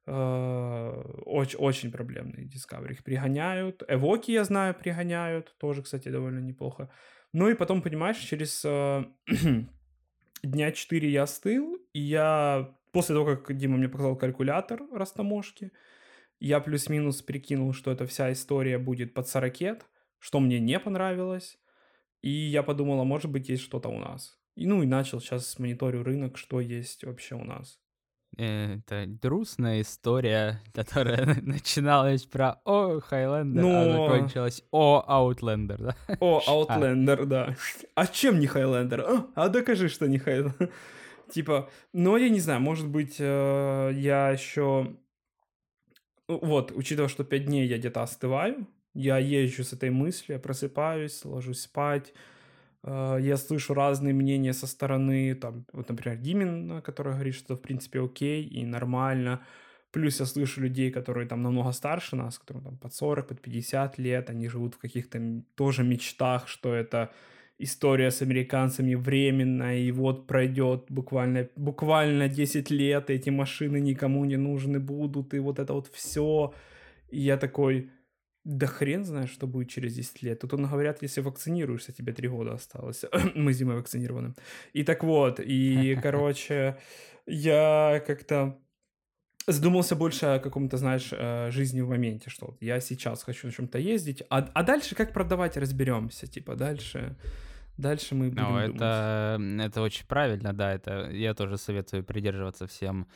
uh, 0.06 1.22
очень, 1.24 1.58
очень 1.58 1.90
проблемный 1.90 2.44
Discovery. 2.44 2.92
Их 2.92 3.04
пригоняют. 3.04 3.82
Эвоки, 3.88 4.30
я 4.30 4.44
знаю, 4.44 4.74
пригоняют. 4.74 5.54
Тоже, 5.58 5.82
кстати, 5.82 6.08
довольно 6.08 6.40
неплохо. 6.40 6.88
Ну 7.32 7.48
и 7.48 7.54
потом, 7.54 7.82
понимаешь, 7.82 8.18
через... 8.18 8.64
Uh, 8.64 9.06
дня 10.42 10.72
4 10.72 11.10
я 11.10 11.22
остыл, 11.22 11.78
и 11.92 12.00
я 12.00 12.74
после 12.92 13.14
того, 13.14 13.36
как 13.36 13.56
Дима 13.56 13.76
мне 13.76 13.88
показал 13.88 14.16
калькулятор 14.16 14.82
растаможки, 14.92 15.72
я 16.40 16.60
плюс-минус 16.60 17.22
прикинул, 17.22 17.72
что 17.72 17.90
эта 17.90 18.06
вся 18.06 18.32
история 18.32 18.78
будет 18.78 19.14
под 19.14 19.28
40, 19.28 19.86
что 20.18 20.40
мне 20.40 20.60
не 20.60 20.78
понравилось, 20.78 21.58
и 22.20 22.30
я 22.30 22.62
подумал, 22.62 23.00
а 23.00 23.04
может 23.04 23.30
быть 23.30 23.48
есть 23.48 23.62
что-то 23.62 23.88
у 23.88 23.98
нас. 23.98 24.38
И, 24.54 24.66
ну 24.66 24.82
и 24.82 24.86
начал 24.86 25.20
сейчас 25.20 25.58
мониторю 25.58 26.02
рынок, 26.02 26.36
что 26.36 26.60
есть 26.60 27.04
вообще 27.04 27.34
у 27.34 27.44
нас. 27.44 27.80
Э, 28.36 28.78
это 28.78 29.06
грустная 29.06 29.82
история, 29.82 30.60
которая 30.74 31.40
начиналась 31.42 32.24
про 32.24 32.60
«О, 32.64 33.00
Хайлендер», 33.00 33.62
Но... 33.62 33.80
а 33.80 33.92
закончилась 33.92 34.62
«О, 34.70 35.04
Аутлендер», 35.06 35.82
да? 35.82 35.96
«О, 36.20 36.42
Аутлендер», 36.46 37.26
да. 37.26 37.56
А 37.94 38.06
чем 38.06 38.40
не 38.40 38.46
Хайлендер? 38.46 39.00
А, 39.00 39.26
а 39.34 39.48
докажи, 39.48 39.88
что 39.88 40.06
не 40.06 40.18
Хайлендер. 40.18 40.70
Типа, 41.32 41.70
ну, 41.92 42.16
я 42.16 42.28
не 42.28 42.40
знаю, 42.40 42.60
может 42.60 42.88
быть, 42.88 43.16
э, 43.18 43.90
я 43.94 44.30
еще... 44.30 44.94
Ну, 46.28 46.38
вот, 46.42 46.72
учитывая, 46.72 47.08
что 47.08 47.24
пять 47.24 47.46
дней 47.46 47.66
я 47.66 47.78
где-то 47.78 48.02
остываю, 48.02 48.66
я 48.94 49.18
езжу 49.18 49.64
с 49.64 49.72
этой 49.72 49.90
мыслью, 49.90 50.36
я 50.36 50.38
просыпаюсь, 50.38 51.24
ложусь 51.24 51.62
спать, 51.62 52.12
Э, 52.84 53.18
я 53.20 53.36
слышу 53.36 53.74
разные 53.74 54.14
мнения 54.14 54.52
со 54.52 54.66
стороны, 54.66 55.34
там, 55.34 55.64
вот, 55.72 55.88
например, 55.88 56.18
Димин, 56.18 56.82
который 56.82 57.14
говорит, 57.14 57.34
что 57.34 57.56
в 57.56 57.60
принципе 57.60 58.00
окей 58.00 58.44
и 58.44 58.64
нормально. 58.64 59.40
Плюс 59.90 60.20
я 60.20 60.26
слышу 60.26 60.62
людей, 60.62 60.90
которые 60.90 61.28
там 61.28 61.42
намного 61.42 61.72
старше 61.72 62.16
нас, 62.16 62.38
которым 62.38 62.64
там 62.64 62.78
под 62.78 62.94
40, 62.94 63.28
под 63.28 63.40
50 63.40 63.98
лет, 63.98 64.30
они 64.30 64.48
живут 64.48 64.74
в 64.74 64.78
каких-то 64.78 65.42
тоже 65.54 65.84
мечтах, 65.84 66.48
что 66.48 66.74
это 66.74 67.12
история 67.62 68.10
с 68.10 68.22
американцами 68.22 68.94
временная, 68.94 69.78
и 69.78 69.92
вот 69.92 70.26
пройдет 70.26 70.86
буквально, 70.88 71.48
буквально 71.56 72.28
10 72.28 72.70
лет, 72.70 73.10
и 73.10 73.14
эти 73.14 73.30
машины 73.30 73.80
никому 73.80 74.24
не 74.24 74.36
нужны 74.36 74.80
будут, 74.80 75.34
и 75.34 75.38
вот 75.38 75.58
это 75.58 75.72
вот 75.72 75.88
все. 75.92 76.54
И 77.10 77.20
я 77.20 77.36
такой, 77.36 77.90
да 78.44 78.66
хрен 78.66 79.04
знает, 79.04 79.30
что 79.30 79.46
будет 79.46 79.70
через 79.70 79.94
10 79.94 80.22
лет. 80.22 80.40
Тут 80.40 80.54
он 80.54 80.66
говорят, 80.66 81.02
если 81.02 81.20
вакцинируешься, 81.20 81.92
тебе 81.92 82.12
3 82.12 82.28
года 82.28 82.54
осталось. 82.54 83.04
Мы 83.34 83.52
зимой 83.52 83.76
вакцинированы. 83.76 84.34
И 84.72 84.82
так 84.84 85.04
вот, 85.04 85.40
и, 85.40 85.98
короче, 86.02 86.76
я 87.26 88.02
как-то 88.06 88.58
задумался 89.46 89.96
больше 89.96 90.26
о 90.26 90.38
каком-то, 90.38 90.76
знаешь, 90.76 91.10
э, 91.12 91.50
жизни 91.50 91.80
в 91.80 91.88
моменте, 91.88 92.30
что 92.30 92.56
я 92.60 92.80
сейчас 92.80 93.22
хочу 93.22 93.46
на 93.46 93.52
чем-то 93.52 93.78
ездить, 93.78 94.22
а, 94.30 94.38
а 94.54 94.62
дальше 94.62 94.94
как 94.94 95.12
продавать, 95.12 95.56
разберемся, 95.56 96.26
типа, 96.26 96.56
дальше... 96.56 97.16
Дальше 97.76 98.14
мы 98.14 98.28
будем 98.28 98.42
ну, 98.42 98.58
это, 98.58 99.36
думать. 99.38 99.66
это 99.66 99.82
очень 99.82 100.06
правильно, 100.06 100.52
да, 100.52 100.72
это 100.72 101.10
я 101.10 101.34
тоже 101.34 101.56
советую 101.56 102.04
придерживаться 102.04 102.66
всем 102.66 103.06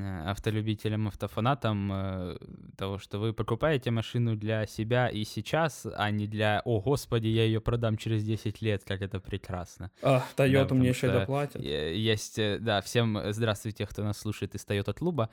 автолюбителям, 0.00 1.08
автофанатам 1.08 1.92
э, 1.92 2.36
того, 2.76 2.98
что 2.98 3.18
вы 3.18 3.32
покупаете 3.32 3.90
машину 3.90 4.36
для 4.36 4.66
себя 4.66 5.08
и 5.08 5.24
сейчас, 5.24 5.86
а 5.96 6.10
не 6.10 6.26
для 6.26 6.62
«О, 6.64 6.80
господи, 6.80 7.28
я 7.28 7.44
ее 7.44 7.60
продам 7.60 7.96
через 7.96 8.24
10 8.24 8.62
лет, 8.62 8.82
как 8.84 9.02
это 9.02 9.20
прекрасно». 9.20 9.90
А, 10.02 10.24
Toyota 10.36 10.68
да, 10.68 10.74
мне 10.74 10.88
еще 10.88 11.10
доплатят. 11.10 11.62
Есть, 11.62 12.38
э, 12.38 12.58
да, 12.60 12.80
всем 12.80 13.18
здравствуйте, 13.30 13.86
кто 13.86 14.02
нас 14.02 14.18
слушает 14.18 14.54
из 14.54 14.64
Toyota 14.66 14.92
Клуба. 14.92 15.30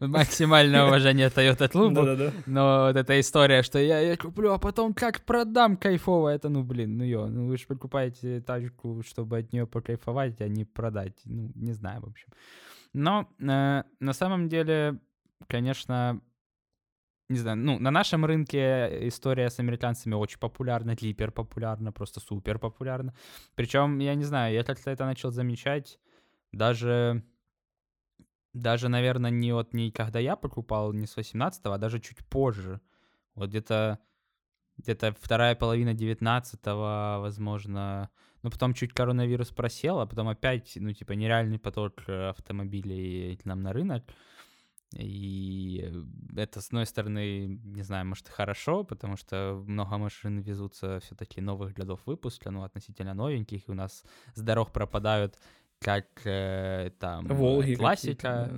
Максимальное 0.00 0.84
уважение 0.84 1.28
Toyota 1.28 1.68
Клубу. 1.68 2.32
Но 2.46 2.86
вот 2.86 2.96
эта 2.96 3.18
история, 3.20 3.62
что 3.62 3.78
я 3.78 4.00
ее 4.00 4.16
куплю, 4.16 4.52
а 4.52 4.58
потом 4.58 4.94
как 4.94 5.20
продам 5.20 5.76
кайфово, 5.76 6.28
это, 6.28 6.48
ну, 6.48 6.62
блин, 6.62 6.98
ну, 6.98 7.04
ё, 7.04 7.26
ну, 7.26 7.46
вы 7.46 7.56
же 7.56 7.66
покупаете 7.66 8.40
тачку, 8.40 9.02
чтобы 9.06 9.38
от 9.38 9.52
нее 9.52 9.66
покайфовать, 9.66 10.40
а 10.40 10.48
не 10.48 10.64
продать. 10.64 11.20
Ну, 11.24 11.50
не 11.54 11.72
знаю, 11.72 12.00
в 12.00 12.06
общем. 12.06 12.28
Но 12.96 13.28
э, 13.38 13.82
на 14.00 14.12
самом 14.14 14.48
деле, 14.48 14.98
конечно, 15.48 16.22
не 17.28 17.38
знаю, 17.38 17.58
ну, 17.58 17.78
на 17.78 17.90
нашем 17.90 18.24
рынке 18.24 19.06
история 19.08 19.50
с 19.50 19.58
американцами 19.58 20.14
очень 20.14 20.38
популярна, 20.38 20.94
гипер 20.94 21.30
популярна, 21.30 21.92
просто 21.92 22.20
супер 22.20 22.58
популярна. 22.58 23.14
Причем, 23.54 23.98
я 23.98 24.14
не 24.14 24.24
знаю, 24.24 24.54
я 24.54 24.64
как-то 24.64 24.90
это 24.90 25.04
начал 25.04 25.30
замечать 25.30 25.98
даже, 26.52 27.22
даже, 28.54 28.88
наверное, 28.88 29.30
не 29.30 29.52
от 29.52 29.74
не 29.74 29.90
когда 29.90 30.18
я 30.18 30.34
покупал, 30.34 30.94
не 30.94 31.06
с 31.06 31.16
18 31.16 31.66
а 31.66 31.76
даже 31.76 32.00
чуть 32.00 32.24
позже. 32.26 32.80
Вот 33.34 33.50
где-то 33.50 33.98
где-то 34.78 35.14
вторая 35.20 35.54
половина 35.54 35.90
19-го, 35.90 37.20
возможно, 37.20 38.08
ну, 38.46 38.50
потом 38.50 38.74
чуть 38.74 38.92
коронавирус 38.92 39.50
просел, 39.50 39.98
а 39.98 40.06
потом 40.06 40.28
опять, 40.28 40.74
ну, 40.76 40.92
типа, 40.92 41.14
нереальный 41.14 41.58
поток 41.58 42.04
э, 42.06 42.28
автомобилей 42.28 43.40
нам 43.44 43.60
на 43.60 43.72
рынок. 43.72 44.04
И 44.96 45.92
это, 46.36 46.60
с 46.60 46.68
одной 46.68 46.86
стороны, 46.86 47.58
не 47.64 47.82
знаю, 47.82 48.06
может, 48.06 48.28
и 48.28 48.30
хорошо, 48.30 48.84
потому 48.84 49.16
что 49.16 49.60
много 49.66 49.98
машин 49.98 50.38
везутся 50.38 51.00
все-таки 51.00 51.40
новых 51.40 51.72
годов 51.72 52.00
выпуска, 52.06 52.52
ну, 52.52 52.62
относительно 52.62 53.14
новеньких, 53.14 53.66
и 53.66 53.70
у 53.72 53.74
нас 53.74 54.04
с 54.34 54.40
дорог 54.40 54.70
пропадают 54.70 55.36
как 55.80 56.06
э, 56.24 56.90
там 56.98 57.26
Волги 57.26 57.74
классика. 57.74 58.50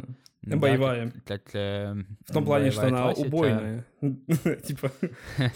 Да, 0.42 0.56
боевая. 0.56 1.10
Как, 1.10 1.44
как, 1.44 1.54
э, 1.54 1.94
в 2.26 2.32
том 2.32 2.44
плане, 2.44 2.70
что 2.70 2.86
она 2.86 3.02
классика. 3.02 3.26
убойная. 3.26 3.84
Типа, 4.00 4.92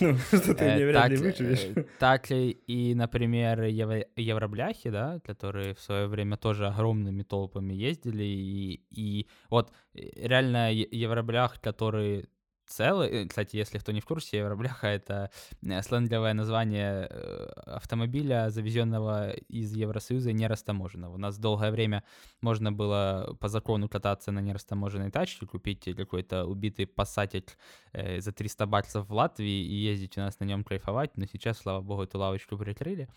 ну, 0.00 0.16
что 0.26 0.54
ты 0.54 0.74
не 0.76 0.84
вряд 0.84 1.10
ли 1.10 1.16
выживешь. 1.16 1.86
Так 1.98 2.26
и, 2.30 2.92
например, 2.94 3.62
евробляхи, 3.62 4.90
да, 4.90 5.20
которые 5.24 5.74
в 5.74 5.80
свое 5.80 6.08
время 6.08 6.36
тоже 6.36 6.66
огромными 6.66 7.22
толпами 7.22 7.72
ездили. 7.72 8.24
И, 8.90 9.28
вот 9.48 9.72
э, 9.94 10.00
реально 10.16 10.72
евроблях, 10.72 11.60
который 11.60 12.28
целый. 12.72 13.08
Э, 13.08 13.26
кстати, 13.26 13.56
если 13.56 13.78
кто 13.78 13.92
не 13.92 14.00
в 14.00 14.04
курсе, 14.04 14.38
Евробляха— 14.38 14.86
это 14.88 15.30
э, 15.62 15.82
сленговое 15.82 16.34
название 16.34 17.06
э, 17.10 17.46
автомобиля, 17.66 18.50
завезенного 18.50 19.32
из 19.32 19.74
Евросоюза 19.74 20.32
нерастаможенного. 20.32 21.14
У 21.14 21.18
нас 21.18 21.38
долгое 21.38 21.70
время 21.70 22.02
можно 22.40 22.72
было 22.72 23.36
по 23.40 23.48
закону 23.48 23.88
кататься 23.88 24.32
на 24.32 24.40
нерастаможенной 24.40 25.10
тачке, 25.10 25.46
купить 25.46 25.84
какой-то 25.96 26.46
убитый 26.46 26.86
пассатель 26.86 27.44
за 27.92 28.32
300 28.32 28.66
баксов 28.66 29.08
в 29.08 29.12
Латвии 29.12 29.64
и 29.64 29.74
ездить 29.74 30.16
у 30.18 30.20
нас 30.20 30.40
на 30.40 30.44
нем 30.44 30.64
кайфовать, 30.64 31.16
но 31.16 31.26
сейчас, 31.26 31.58
слава 31.58 31.80
богу, 31.80 32.02
эту 32.02 32.18
лавочку 32.18 32.56
прикрыли. 32.56 33.08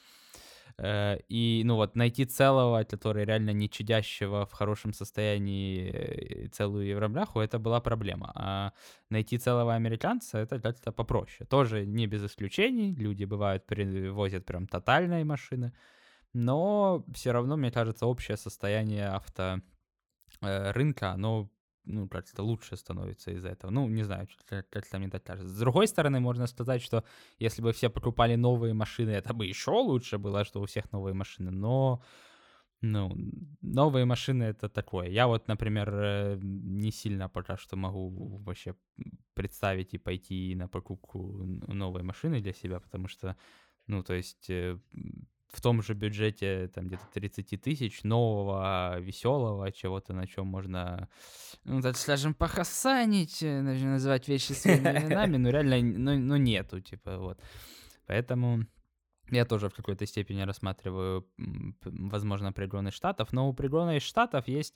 Э, 0.77 1.17
и, 1.29 1.63
ну 1.65 1.75
вот, 1.75 1.96
найти 1.96 2.25
целого, 2.25 2.84
который 2.84 3.25
реально 3.25 3.51
не 3.51 3.70
чадящего 3.70 4.46
в 4.46 4.51
хорошем 4.51 4.94
состоянии 4.94 5.89
э, 5.89 6.48
целую 6.50 6.86
евробляху, 6.86 7.39
это 7.39 7.60
была 7.60 7.79
проблема. 7.79 8.32
А 8.36 8.74
найти 9.10 9.38
целого 9.38 9.74
американца, 9.75 10.39
это 10.39 10.60
как-то 10.60 10.91
попроще. 10.91 11.48
Тоже 11.50 11.86
не 11.86 12.08
без 12.08 12.24
исключений. 12.24 12.94
Люди, 12.96 13.25
бывают, 13.25 13.65
привозят 13.65 14.46
прям 14.46 14.67
тотальные 14.67 15.24
машины. 15.24 15.74
Но 16.34 17.05
все 17.13 17.32
равно, 17.32 17.55
мне 17.58 17.72
кажется, 17.72 18.05
общее 18.05 18.38
состояние 18.38 19.08
авто 19.08 19.62
э, 20.41 20.72
рынка, 20.72 21.12
оно 21.12 21.50
ну, 21.86 22.08
как-то 22.08 22.44
лучше 22.44 22.75
становится 22.77 23.32
из-за 23.32 23.50
этого. 23.50 23.72
Ну, 23.72 23.88
не 23.88 24.04
знаю, 24.04 24.27
как, 24.50 24.70
как 24.70 24.94
мне 24.94 25.10
так 25.10 25.24
кажется. 25.24 25.54
С 25.54 25.60
другой 25.60 25.88
стороны, 25.88 26.20
можно 26.20 26.48
сказать, 26.48 26.82
что 26.82 27.04
если 27.39 27.62
бы 27.62 27.72
все 27.72 27.89
покупали 27.89 28.36
новые 28.36 28.74
машины, 28.74 29.12
это 29.12 29.34
бы 29.34 29.46
еще 29.46 29.72
лучше 29.72 30.18
было, 30.18 30.46
что 30.46 30.62
у 30.62 30.65
всех 30.65 30.92
новые 30.92 31.13
машины, 31.13 31.51
но 31.51 32.01
ну, 32.82 33.15
новые 33.62 34.06
машины 34.06 34.44
это 34.44 34.70
такое. 34.70 35.10
Я 35.10 35.27
вот, 35.27 35.48
например, 35.48 35.89
э, 35.94 36.39
не 36.42 36.92
сильно 36.92 37.30
пока 37.30 37.58
что 37.58 37.75
могу 37.77 38.38
вообще 38.44 38.75
представить 39.34 39.94
и 39.94 39.98
пойти 39.98 40.56
на 40.56 40.68
покупку 40.68 41.44
новой 41.68 42.04
машины 42.04 42.42
для 42.42 42.54
себя, 42.54 42.80
потому 42.80 43.08
что, 43.08 43.36
ну, 43.88 44.04
то 44.04 44.13
есть 44.13 44.50
э, 44.50 44.77
в 45.56 45.62
том 45.62 45.82
же 45.82 45.94
бюджете, 45.94 46.68
там 46.74 46.88
где-то 46.88 47.04
30 47.14 47.62
тысяч, 47.62 48.04
нового, 48.04 49.00
веселого, 49.00 49.72
чего-то, 49.72 50.14
на 50.14 50.28
чем 50.28 50.48
можно, 50.48 51.08
ну, 51.64 51.82
так 51.82 51.98
скажем, 51.98 52.34
похасанить, 52.34 53.42
э, 53.42 53.62
называть 53.62 54.28
вещи 54.28 54.54
своими 54.54 54.90
именами, 55.00 55.38
но 55.38 55.50
реально, 55.50 55.82
ну, 55.82 56.20
ну, 56.20 56.36
нету, 56.36 56.82
типа, 56.82 57.18
вот. 57.18 57.40
Поэтому 58.06 58.66
я 59.32 59.46
тоже 59.46 59.70
в 59.70 59.74
какой-то 59.74 60.06
степени 60.06 60.42
рассматриваю, 60.42 61.26
возможно, 61.86 62.52
пригоны 62.52 62.92
штатов, 62.92 63.34
но 63.34 63.50
у 63.50 63.54
пригона 63.54 63.98
из 63.98 64.04
штатов 64.04 64.48
есть 64.48 64.76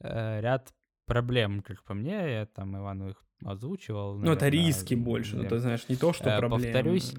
э, 0.00 0.40
ряд 0.40 0.74
проблем, 1.06 1.62
как 1.62 1.82
по 1.84 1.94
мне, 1.94 2.12
я 2.12 2.46
там 2.46 2.76
Ивану 2.76 3.10
их 3.10 3.24
озвучивал. 3.44 4.18
Ну, 4.18 4.32
это 4.32 4.48
риски 4.48 4.94
больше, 4.94 5.36
ну, 5.36 5.48
ты 5.48 5.58
знаешь, 5.58 5.88
не 5.88 5.96
то, 5.96 6.12
что 6.12 6.30
э, 6.30 6.38
проблемы. 6.38 6.64
Повторюсь, 6.64 7.14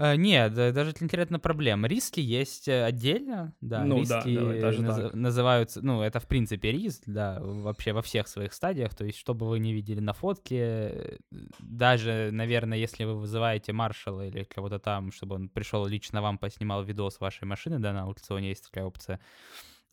Uh, 0.00 0.16
нет, 0.16 0.54
даже 0.54 0.92
конкретно 0.92 1.40
проблем. 1.40 1.84
Риски 1.84 2.20
есть 2.20 2.68
э, 2.68 2.84
отдельно, 2.84 3.52
да. 3.60 3.84
Ну 3.84 3.98
риски 3.98 4.32
да, 4.32 4.40
давай, 4.40 4.60
даже 4.60 4.82
наз- 4.82 5.16
называются, 5.16 5.84
ну 5.84 6.02
это 6.02 6.20
в 6.20 6.28
принципе 6.28 6.70
риск, 6.70 7.02
да, 7.06 7.40
вообще 7.40 7.92
во 7.92 8.00
всех 8.00 8.28
своих 8.28 8.52
стадиях. 8.52 8.94
То 8.94 9.04
есть, 9.04 9.18
чтобы 9.18 9.48
вы 9.48 9.58
не 9.58 9.74
видели 9.74 9.98
на 9.98 10.12
фотке, 10.12 11.18
даже, 11.58 12.30
наверное, 12.32 12.78
если 12.78 13.02
вы 13.02 13.16
вызываете 13.16 13.72
маршала 13.72 14.24
или 14.24 14.44
кого-то 14.44 14.78
там, 14.78 15.10
чтобы 15.10 15.34
он 15.34 15.48
пришел 15.48 15.84
лично 15.84 16.22
вам 16.22 16.38
поснимал 16.38 16.84
видос 16.84 17.18
вашей 17.18 17.46
машины, 17.46 17.80
да, 17.80 17.92
на 17.92 18.04
аукционе 18.04 18.50
есть 18.50 18.66
такая 18.66 18.84
опция. 18.84 19.18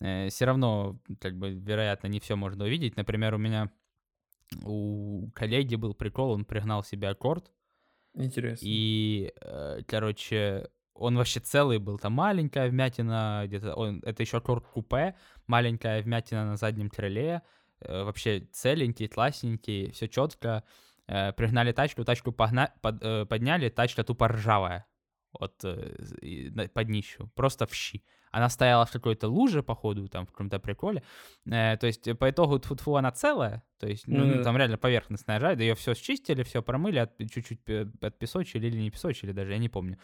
Э, 0.00 0.28
все 0.28 0.44
равно, 0.44 1.00
как 1.20 1.36
бы, 1.36 1.50
вероятно, 1.50 2.06
не 2.06 2.20
все 2.20 2.36
можно 2.36 2.64
увидеть. 2.64 2.96
Например, 2.96 3.34
у 3.34 3.38
меня 3.38 3.72
у 4.62 5.30
коллеги 5.34 5.74
был 5.74 5.94
прикол, 5.94 6.30
он 6.30 6.44
пригнал 6.44 6.84
себе 6.84 7.08
аккорд 7.08 7.50
Интересно. 8.16 8.64
И, 8.66 9.32
э, 9.40 9.82
короче, 9.86 10.68
он 10.94 11.16
вообще 11.16 11.40
целый 11.40 11.78
был, 11.78 11.98
там 11.98 12.14
маленькая 12.14 12.68
вмятина, 12.68 13.44
где-то, 13.46 13.74
он, 13.74 14.02
это 14.04 14.22
еще 14.22 14.40
купе, 14.40 15.14
маленькая 15.46 16.02
вмятина 16.02 16.46
на 16.46 16.56
заднем 16.56 16.88
крыле, 16.88 17.42
э, 17.80 18.02
вообще 18.02 18.40
целенький, 18.52 19.08
классненький, 19.08 19.90
все 19.92 20.08
четко. 20.08 20.64
Э, 21.06 21.32
пригнали 21.32 21.72
тачку, 21.72 22.04
тачку 22.04 22.32
погна, 22.32 22.72
под, 22.80 23.28
подняли, 23.28 23.68
тачка 23.68 24.02
тупо 24.02 24.28
ржавая 24.28 24.86
вот 25.38 25.58
под 25.58 26.86
днищу, 26.86 27.30
просто 27.34 27.66
в 27.66 27.74
щи. 27.74 28.02
Она 28.36 28.50
стояла 28.50 28.84
в 28.84 28.92
какой-то 28.92 29.28
луже, 29.28 29.62
походу, 29.62 30.08
там, 30.08 30.26
в 30.26 30.30
каком-то 30.30 30.58
приколе. 30.58 31.02
Э, 31.46 31.78
то 31.78 31.86
есть, 31.86 32.06
по 32.18 32.28
итогу, 32.28 32.58
тфу 32.58 32.96
она 32.96 33.10
целая, 33.10 33.62
то 33.78 33.86
есть, 33.86 34.06
ну, 34.06 34.26
ну, 34.26 34.44
там 34.44 34.58
реально 34.58 34.76
поверхностная 34.76 35.38
ржа, 35.38 35.54
да 35.54 35.62
ее 35.62 35.74
все 35.74 35.94
счистили, 35.94 36.42
все 36.42 36.62
промыли, 36.62 36.98
от, 36.98 37.16
чуть-чуть 37.16 37.60
отпесочили 38.02 38.66
или 38.66 38.76
не 38.76 38.90
песочили 38.90 39.32
даже, 39.32 39.52
я 39.52 39.58
не 39.58 39.70
помню. 39.70 39.96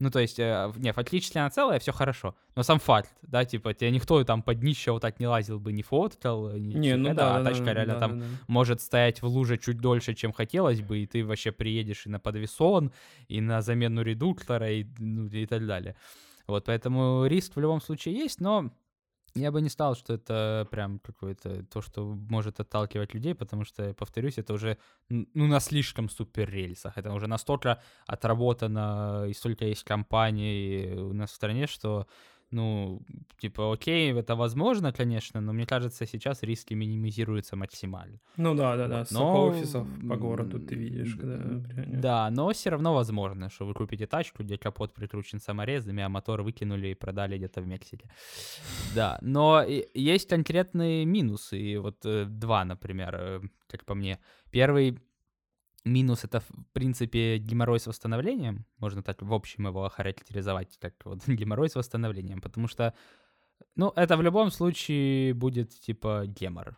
Ну, 0.00 0.10
то 0.10 0.18
есть, 0.18 0.40
э, 0.40 0.72
не, 0.78 0.92
фактически 0.92 1.38
она 1.38 1.48
целая, 1.50 1.78
все 1.78 1.92
хорошо. 1.92 2.34
Но 2.56 2.64
сам 2.64 2.80
факт, 2.80 3.14
да, 3.22 3.44
типа, 3.44 3.72
тебе 3.72 3.92
никто 3.92 4.24
там 4.24 4.42
под 4.42 4.58
днище 4.58 4.90
вот 4.90 5.02
так 5.02 5.20
не 5.20 5.28
лазил 5.28 5.60
бы, 5.60 5.72
не 5.72 5.84
фоткал, 5.84 6.50
не, 6.56 6.74
не 6.74 6.96
ну, 6.96 7.14
да, 7.14 7.36
а 7.36 7.38
да, 7.38 7.50
тачка 7.50 7.66
да, 7.66 7.74
реально 7.74 7.94
да, 7.94 8.00
там 8.00 8.18
да, 8.18 8.24
да. 8.24 8.30
может 8.48 8.80
стоять 8.80 9.22
в 9.22 9.26
луже 9.26 9.58
чуть 9.58 9.78
дольше, 9.78 10.14
чем 10.14 10.32
хотелось 10.32 10.80
бы, 10.80 10.98
и 10.98 11.06
ты 11.06 11.24
вообще 11.24 11.52
приедешь 11.52 12.06
и 12.06 12.08
на 12.08 12.18
подвесон, 12.18 12.90
и 13.28 13.40
на 13.40 13.62
замену 13.62 14.02
редуктора, 14.02 14.72
и, 14.72 14.86
ну, 14.98 15.28
и 15.28 15.46
так 15.46 15.64
далее. 15.66 15.94
Вот, 16.46 16.64
поэтому 16.66 17.26
риск 17.26 17.56
в 17.56 17.60
любом 17.60 17.80
случае 17.80 18.14
есть, 18.14 18.40
но 18.40 18.70
я 19.36 19.52
бы 19.52 19.60
не 19.60 19.68
сказал, 19.68 19.94
что 19.94 20.14
это 20.14 20.66
прям 20.70 20.98
какое-то 20.98 21.64
то, 21.64 21.82
что 21.82 22.04
может 22.06 22.58
отталкивать 22.58 23.14
людей, 23.14 23.34
потому 23.34 23.64
что, 23.64 23.92
повторюсь, 23.94 24.38
это 24.38 24.54
уже 24.54 24.78
ну, 25.08 25.26
на 25.46 25.60
слишком 25.60 26.08
супер 26.08 26.48
рельсах. 26.50 26.96
Это 26.96 27.12
уже 27.12 27.26
настолько 27.26 27.82
отработано, 28.06 29.26
и 29.28 29.34
столько 29.34 29.66
есть 29.66 29.84
компаний 29.84 30.94
у 30.96 31.12
нас 31.12 31.30
в 31.30 31.34
стране, 31.34 31.66
что 31.66 32.06
ну, 32.50 33.02
типа, 33.38 33.72
окей, 33.72 34.12
это 34.12 34.36
возможно, 34.36 34.92
конечно, 34.92 35.40
но 35.40 35.52
мне 35.52 35.66
кажется, 35.66 36.06
сейчас 36.06 36.42
риски 36.42 36.74
минимизируются 36.74 37.56
максимально. 37.56 38.20
Ну 38.36 38.54
да, 38.54 38.76
да, 38.76 38.88
да, 38.88 39.06
но... 39.10 39.46
офисов 39.46 39.86
по 40.08 40.16
городу 40.16 40.60
ты 40.60 40.74
видишь, 40.74 41.16
когда... 41.16 41.38
Да, 41.86 42.30
но 42.30 42.50
все 42.52 42.70
равно 42.70 42.94
возможно, 42.94 43.50
что 43.50 43.66
вы 43.66 43.74
купите 43.74 44.06
тачку, 44.06 44.42
где 44.42 44.56
капот 44.56 44.94
прикручен 44.94 45.40
саморезами, 45.40 46.02
а 46.02 46.08
мотор 46.08 46.42
выкинули 46.42 46.88
и 46.88 46.94
продали 46.94 47.36
где-то 47.36 47.60
в 47.60 47.66
Мексике. 47.66 48.08
Да, 48.94 49.18
но 49.22 49.64
есть 49.94 50.28
конкретные 50.28 51.04
минусы, 51.04 51.58
и 51.58 51.76
вот 51.76 52.04
э, 52.04 52.26
два, 52.26 52.64
например, 52.64 53.14
э, 53.18 53.40
как 53.68 53.84
по 53.84 53.94
мне. 53.94 54.18
Первый 54.50 54.98
минус 55.86 56.24
это, 56.24 56.40
в 56.40 56.46
принципе, 56.72 57.38
геморрой 57.38 57.80
с 57.80 57.86
восстановлением. 57.86 58.66
Можно 58.78 59.02
так 59.02 59.22
в 59.22 59.32
общем 59.32 59.66
его 59.66 59.84
охарактеризовать, 59.84 60.76
как 60.78 60.94
вот 61.04 61.20
геморрой 61.26 61.68
с 61.70 61.76
восстановлением. 61.76 62.40
Потому 62.40 62.68
что, 62.68 62.92
ну, 63.76 63.92
это 63.96 64.16
в 64.16 64.22
любом 64.22 64.50
случае 64.50 65.32
будет 65.34 65.70
типа 65.80 66.24
гемор. 66.26 66.76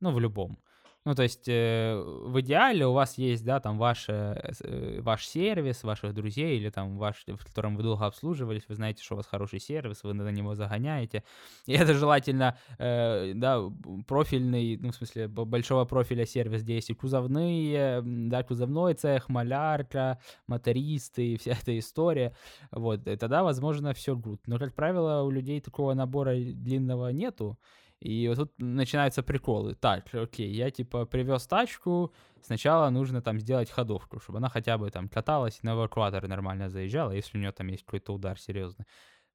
Ну, 0.00 0.12
в 0.12 0.20
любом. 0.20 0.58
Ну, 1.04 1.14
то 1.14 1.22
есть 1.22 1.48
э, 1.48 1.96
в 1.96 2.38
идеале 2.40 2.86
у 2.86 2.92
вас 2.92 3.16
есть, 3.16 3.44
да, 3.44 3.60
там 3.60 3.78
ваш, 3.78 4.06
э, 4.08 5.00
ваш 5.00 5.26
сервис, 5.26 5.82
ваших 5.84 6.12
друзей 6.12 6.58
или 6.58 6.70
там 6.70 6.98
ваш, 6.98 7.24
в 7.26 7.44
котором 7.44 7.76
вы 7.76 7.82
долго 7.82 8.04
обслуживались, 8.04 8.64
вы 8.68 8.74
знаете, 8.74 9.02
что 9.02 9.14
у 9.14 9.16
вас 9.16 9.26
хороший 9.26 9.60
сервис, 9.60 10.02
вы 10.02 10.12
на 10.12 10.28
него 10.30 10.54
загоняете. 10.54 11.24
И 11.66 11.72
это 11.72 11.94
желательно, 11.94 12.58
э, 12.78 13.32
да, 13.34 13.62
профильный, 14.06 14.76
ну, 14.76 14.90
в 14.90 14.96
смысле, 14.96 15.28
большого 15.28 15.84
профиля 15.84 16.26
сервис, 16.26 16.62
где 16.62 16.74
есть 16.74 16.90
и 16.90 16.94
кузовные, 16.94 18.02
да, 18.04 18.42
кузовной 18.42 18.94
цех, 18.94 19.28
малярка, 19.28 20.18
мотористы, 20.46 21.36
вся 21.40 21.52
эта 21.52 21.78
история. 21.78 22.34
Вот, 22.70 23.06
и 23.06 23.16
тогда, 23.16 23.44
возможно, 23.44 23.94
все 23.94 24.14
good. 24.14 24.40
Но, 24.46 24.58
как 24.58 24.74
правило, 24.74 25.22
у 25.22 25.30
людей 25.30 25.60
такого 25.60 25.94
набора 25.94 26.34
длинного 26.34 27.08
нету. 27.10 27.56
И 28.00 28.28
вот 28.28 28.36
тут 28.36 28.52
начинаются 28.58 29.22
приколы. 29.22 29.74
Так, 29.74 30.14
окей, 30.14 30.50
я 30.52 30.70
типа 30.70 31.04
привез 31.04 31.46
тачку, 31.46 32.12
сначала 32.42 32.90
нужно 32.90 33.20
там 33.22 33.40
сделать 33.40 33.70
ходовку, 33.70 34.20
чтобы 34.20 34.38
она 34.38 34.48
хотя 34.48 34.78
бы 34.78 34.90
там 34.90 35.08
каталась 35.08 35.62
на 35.62 35.72
эвакуатор 35.72 36.28
нормально 36.28 36.68
заезжала, 36.68 37.10
если 37.10 37.38
у 37.38 37.40
нее 37.40 37.52
там 37.52 37.66
есть 37.68 37.84
какой-то 37.84 38.14
удар 38.14 38.38
серьезный. 38.38 38.86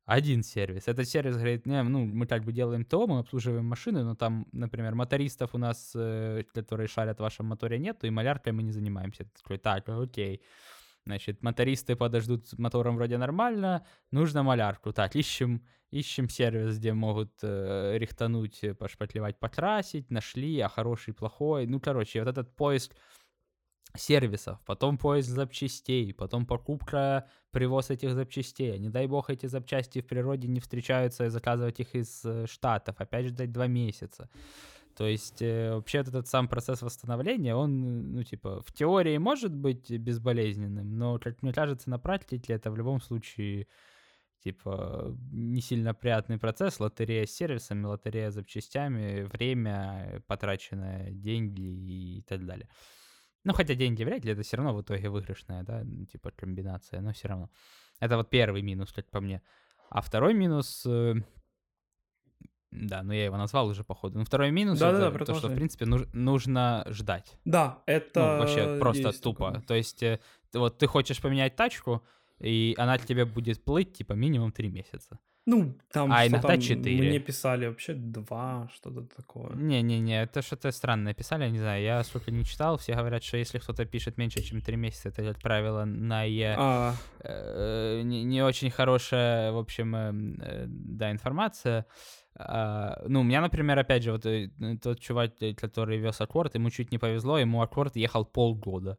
Один 0.05 0.43
сервис. 0.43 0.87
Этот 0.87 1.07
сервис 1.07 1.35
говорит, 1.35 1.65
не, 1.65 1.81
ну, 1.83 2.05
мы 2.05 2.27
как 2.27 2.43
бы 2.43 2.51
делаем 2.51 2.83
то, 2.83 3.07
мы 3.07 3.19
обслуживаем 3.19 3.65
машины, 3.65 4.03
но 4.03 4.15
там, 4.15 4.47
например, 4.51 4.95
мотористов 4.95 5.55
у 5.55 5.57
нас, 5.57 5.93
э, 5.95 6.43
которые 6.53 6.87
шарят 6.87 7.19
в 7.19 7.21
вашем 7.21 7.45
моторе, 7.45 7.79
нету, 7.79 8.05
и 8.05 8.09
маляркой 8.09 8.51
мы 8.51 8.63
не 8.63 8.71
занимаемся. 8.71 9.25
Такой, 9.41 9.57
так, 9.57 9.87
окей. 9.87 10.41
Значит, 11.05 11.43
мотористы 11.43 11.95
подождут 11.95 12.47
с 12.47 12.57
мотором 12.57 12.95
вроде 12.95 13.17
нормально, 13.17 13.85
нужно 14.11 14.43
малярку. 14.43 14.93
Так, 14.93 15.15
ищем 15.15 15.61
ищем 15.93 16.27
сервис, 16.27 16.77
где 16.77 16.93
могут 16.93 17.31
э, 17.43 17.97
рихтануть, 17.97 18.63
э, 18.63 18.73
пошпатлевать, 18.73 19.39
покрасить, 19.39 20.09
нашли, 20.09 20.59
а 20.59 20.67
хороший, 20.67 21.13
плохой. 21.13 21.67
Ну, 21.67 21.79
короче, 21.79 22.19
вот 22.19 22.29
этот 22.29 22.55
поиск 22.55 22.95
сервисов, 23.95 24.59
потом 24.65 24.97
поиск 24.97 25.29
запчастей, 25.29 26.13
потом 26.13 26.45
покупка, 26.47 27.29
привоз 27.51 27.91
этих 27.91 28.13
запчастей. 28.13 28.79
Не 28.79 28.89
дай 28.89 29.05
бог 29.07 29.29
эти 29.29 29.45
запчасти 29.45 30.01
в 30.01 30.07
природе 30.07 30.47
не 30.47 30.59
встречаются 30.59 31.25
и 31.25 31.29
заказывать 31.29 31.79
их 31.79 31.93
из 31.95 32.25
э, 32.25 32.47
Штатов. 32.47 32.95
Опять 32.99 33.27
ждать 33.27 33.51
два 33.51 33.67
месяца. 33.67 34.29
То 34.95 35.07
есть 35.07 35.41
э, 35.41 35.73
вообще 35.73 35.99
этот 35.99 36.27
сам 36.27 36.47
процесс 36.47 36.81
восстановления, 36.81 37.55
он, 37.55 38.13
ну, 38.13 38.23
типа, 38.23 38.61
в 38.61 38.71
теории 38.73 39.17
может 39.17 39.55
быть 39.55 39.89
безболезненным, 39.89 40.97
но, 40.97 41.19
как 41.19 41.41
мне 41.41 41.53
кажется, 41.53 41.89
на 41.89 41.99
практике 41.99 42.53
это 42.53 42.71
в 42.71 42.77
любом 42.77 43.01
случае 43.01 43.67
типа 44.43 45.17
не 45.31 45.61
сильно 45.61 45.93
приятный 45.93 46.37
процесс, 46.37 46.79
лотерея 46.79 47.25
с 47.25 47.31
сервисами, 47.31 47.85
лотерея 47.85 48.29
с 48.29 48.33
запчастями, 48.33 49.23
время 49.23 50.21
потраченное, 50.27 51.11
деньги 51.11 51.61
и 52.17 52.21
так 52.27 52.45
далее. 52.45 52.67
Ну, 53.45 53.53
хотя 53.53 53.73
деньги 53.73 54.03
вряд 54.03 54.25
ли, 54.25 54.33
это 54.33 54.41
все 54.41 54.57
равно 54.57 54.73
в 54.73 54.81
итоге 54.81 55.09
выигрышная, 55.09 55.63
да, 55.63 55.83
типа 56.11 56.31
комбинация, 56.31 57.01
но 57.01 57.13
все 57.13 57.29
равно. 57.29 57.49
Это 57.99 58.17
вот 58.17 58.29
первый 58.29 58.61
минус, 58.61 58.91
как 58.91 59.09
по 59.09 59.21
мне. 59.21 59.41
А 59.89 60.01
второй 60.01 60.33
минус, 60.33 60.85
э, 60.85 61.15
да, 62.73 63.03
ну 63.03 63.13
я 63.13 63.25
его 63.25 63.37
назвал 63.37 63.67
уже 63.67 63.83
походу. 63.83 64.19
Ну 64.19 64.25
второй 64.25 64.51
минус 64.51 64.79
да, 64.79 64.89
это 64.89 65.11
да, 65.11 65.25
то, 65.25 65.35
что 65.35 65.47
в 65.47 65.55
принципе 65.55 65.85
нуж, 65.85 66.03
нужно 66.13 66.85
ждать. 66.89 67.37
Да, 67.45 67.79
это 67.85 68.19
ну, 68.19 68.39
вообще 68.39 68.77
просто 68.79 69.11
тупо. 69.21 69.51
Такое. 69.51 69.61
То 69.61 69.73
есть 69.75 70.03
э, 70.03 70.19
вот 70.53 70.77
ты 70.77 70.87
хочешь 70.87 71.21
поменять 71.21 71.55
тачку, 71.55 72.03
и 72.39 72.75
она 72.77 72.97
к 72.97 73.05
тебе 73.05 73.25
будет 73.25 73.63
плыть, 73.63 73.93
типа, 73.93 74.13
минимум 74.13 74.51
3 74.51 74.69
месяца. 74.69 75.19
Ну, 75.45 75.77
там 75.91 76.11
а 76.11 76.25
иногда 76.25 76.47
там 76.47 76.61
4. 76.61 76.97
Мне 76.97 77.19
писали 77.19 77.67
вообще 77.67 77.93
2, 77.93 78.69
что-то 78.73 79.01
такое. 79.15 79.53
Не-не-не, 79.55 80.23
это 80.23 80.41
что-то 80.41 80.71
странное 80.71 81.13
писали, 81.13 81.43
я 81.43 81.49
не 81.49 81.59
знаю, 81.59 81.83
я 81.83 82.03
сколько 82.03 82.31
не 82.31 82.45
читал, 82.45 82.77
все 82.77 82.95
говорят, 82.95 83.23
что 83.23 83.35
если 83.35 83.59
кто-то 83.59 83.85
пишет 83.85 84.17
меньше, 84.17 84.41
чем 84.41 84.61
3 84.61 84.77
месяца, 84.77 85.09
это, 85.09 85.21
как 85.21 85.41
правило, 85.41 85.83
на 85.83 86.23
Е 86.23 86.55
а. 86.57 86.95
э, 87.19 88.01
не, 88.03 88.23
не 88.23 88.41
очень 88.41 88.71
хорошая, 88.71 89.51
в 89.51 89.57
общем, 89.57 89.95
э, 89.95 90.13
э, 90.39 90.65
да, 90.67 91.11
информация. 91.11 91.85
Uh, 92.35 93.05
ну, 93.07 93.21
у 93.21 93.23
меня, 93.23 93.41
например, 93.41 93.77
опять 93.77 94.01
же, 94.01 94.11
вот 94.11 94.25
э, 94.25 94.49
тот 94.81 94.99
чувак, 94.99 95.33
который 95.55 95.99
вез 95.99 96.19
аккорд, 96.19 96.55
ему 96.55 96.71
чуть 96.71 96.91
не 96.91 96.97
повезло, 96.97 97.37
ему 97.37 97.61
аккорд 97.61 97.95
ехал 97.95 98.25
полгода 98.25 98.97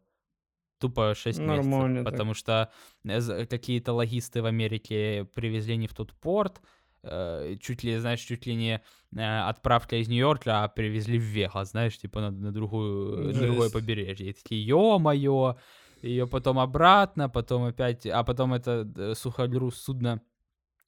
тупо 0.79 1.13
6 1.15 1.39
Нормально 1.39 1.87
месяцев, 1.87 2.03
так. 2.03 2.13
потому 2.13 2.33
что 2.33 2.71
э, 3.03 3.45
какие-то 3.45 3.93
логисты 3.93 4.41
в 4.41 4.45
Америке 4.45 5.27
привезли 5.33 5.77
не 5.77 5.87
в 5.87 5.93
тот 5.93 6.13
порт, 6.13 6.61
э, 7.03 7.55
чуть 7.61 7.83
ли, 7.83 7.97
знаешь, 7.97 8.21
чуть 8.21 8.45
ли 8.45 8.55
не 8.55 8.81
э, 9.15 9.39
отправка 9.49 9.97
из 9.97 10.07
Нью-Йорка, 10.07 10.63
а 10.63 10.67
привезли 10.67 11.17
в 11.17 11.23
Вегас, 11.23 11.71
знаешь, 11.71 11.97
типа 11.97 12.21
на, 12.21 12.31
на, 12.31 12.51
другую, 12.51 13.33
на 13.33 13.33
другое 13.33 13.69
побережье. 13.69 14.29
И 14.29 14.33
такие, 14.33 14.65
ё-моё, 14.65 15.55
ее 16.01 16.27
потом 16.27 16.59
обратно, 16.59 17.29
потом 17.29 17.63
опять, 17.63 18.05
а 18.05 18.23
потом 18.23 18.53
это 18.53 19.15
суходрус 19.15 19.77
судно 19.77 20.21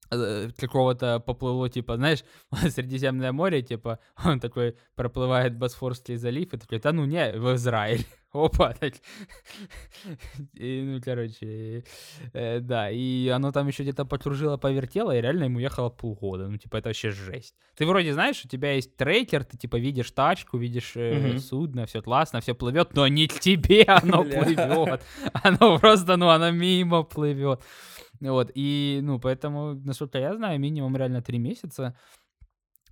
какого-то 0.09 1.19
поплыло, 1.19 1.69
типа, 1.69 1.95
знаешь, 1.97 2.23
Средиземное 2.69 3.31
море, 3.31 3.61
типа, 3.61 3.99
он 4.25 4.39
такой 4.39 4.75
проплывает 4.95 5.57
Босфорский 5.57 6.15
залив, 6.15 6.53
и 6.53 6.57
такой, 6.57 6.79
да 6.79 6.91
ну 6.91 7.05
не, 7.05 7.31
в 7.33 7.55
Израиль. 7.55 8.05
Опа, 8.33 8.73
так. 8.73 8.93
И, 10.53 10.81
ну, 10.85 11.01
короче, 11.01 11.83
э, 12.33 12.59
да, 12.59 12.91
и 12.91 13.29
оно 13.29 13.51
там 13.51 13.67
еще 13.67 13.83
где-то 13.83 14.05
покружило, 14.05 14.57
повертело, 14.57 15.15
и 15.15 15.21
реально 15.21 15.45
ему 15.45 15.59
ехало 15.59 15.89
полгода. 15.89 16.47
Ну, 16.47 16.57
типа, 16.57 16.77
это 16.77 16.89
вообще 16.89 17.11
жесть. 17.11 17.55
Ты 17.75 17.85
вроде 17.85 18.13
знаешь, 18.13 18.43
у 18.45 18.47
тебя 18.47 18.73
есть 18.73 18.95
трекер, 18.97 19.43
ты, 19.43 19.57
типа, 19.57 19.77
видишь 19.77 20.11
тачку, 20.11 20.57
видишь 20.57 20.93
э, 20.95 21.31
угу. 21.31 21.39
судно, 21.39 21.85
все 21.85 22.01
классно, 22.01 22.41
все 22.41 22.53
плывет, 22.53 22.93
но 22.95 23.07
не 23.07 23.27
к 23.27 23.39
тебе 23.39 23.83
оно 23.83 24.23
плывет. 24.23 25.01
Оно 25.33 25.79
просто, 25.79 26.17
ну, 26.17 26.29
оно 26.29 26.51
мимо 26.51 27.03
плывет. 27.03 27.61
Вот, 28.21 28.51
и, 28.55 28.99
ну, 29.03 29.19
поэтому, 29.19 29.75
насколько 29.85 30.17
я 30.17 30.35
знаю, 30.35 30.59
минимум 30.59 30.95
реально 30.97 31.21
три 31.21 31.39
месяца. 31.39 31.95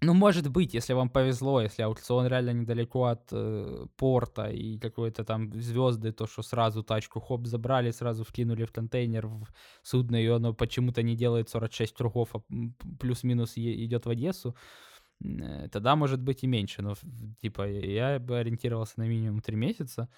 Ну, 0.01 0.13
может 0.13 0.49
быть, 0.49 0.73
если 0.73 0.93
вам 0.93 1.09
повезло, 1.09 1.61
если 1.61 1.81
аукцион 1.83 2.27
реально 2.27 2.51
недалеко 2.51 3.05
от 3.05 3.29
э, 3.31 3.85
порта 3.95 4.49
и 4.49 4.77
какой-то 4.77 5.23
там 5.23 5.53
звезды, 5.53 6.11
то 6.11 6.27
что 6.27 6.43
сразу 6.43 6.83
тачку 6.83 7.19
хоп 7.19 7.47
забрали, 7.47 7.91
сразу 7.91 8.23
вкинули 8.23 8.65
в 8.65 8.71
контейнер 8.71 9.27
в 9.27 9.47
судно, 9.83 10.17
и 10.17 10.27
оно 10.27 10.53
почему-то 10.53 11.01
не 11.01 11.15
делает 11.15 11.49
46 11.49 11.93
кругов, 11.93 12.35
а 12.35 12.41
плюс-минус 12.99 13.53
идет 13.55 14.05
в 14.05 14.09
Одессу, 14.09 14.55
э, 15.23 15.69
тогда 15.71 15.95
может 15.95 16.21
быть 16.21 16.43
и 16.43 16.47
меньше. 16.47 16.81
Но, 16.81 16.95
типа, 17.41 17.67
я 17.67 18.19
бы 18.19 18.37
ориентировался 18.37 18.99
на 18.99 19.07
минимум 19.07 19.39
3 19.39 19.55
месяца. 19.55 20.09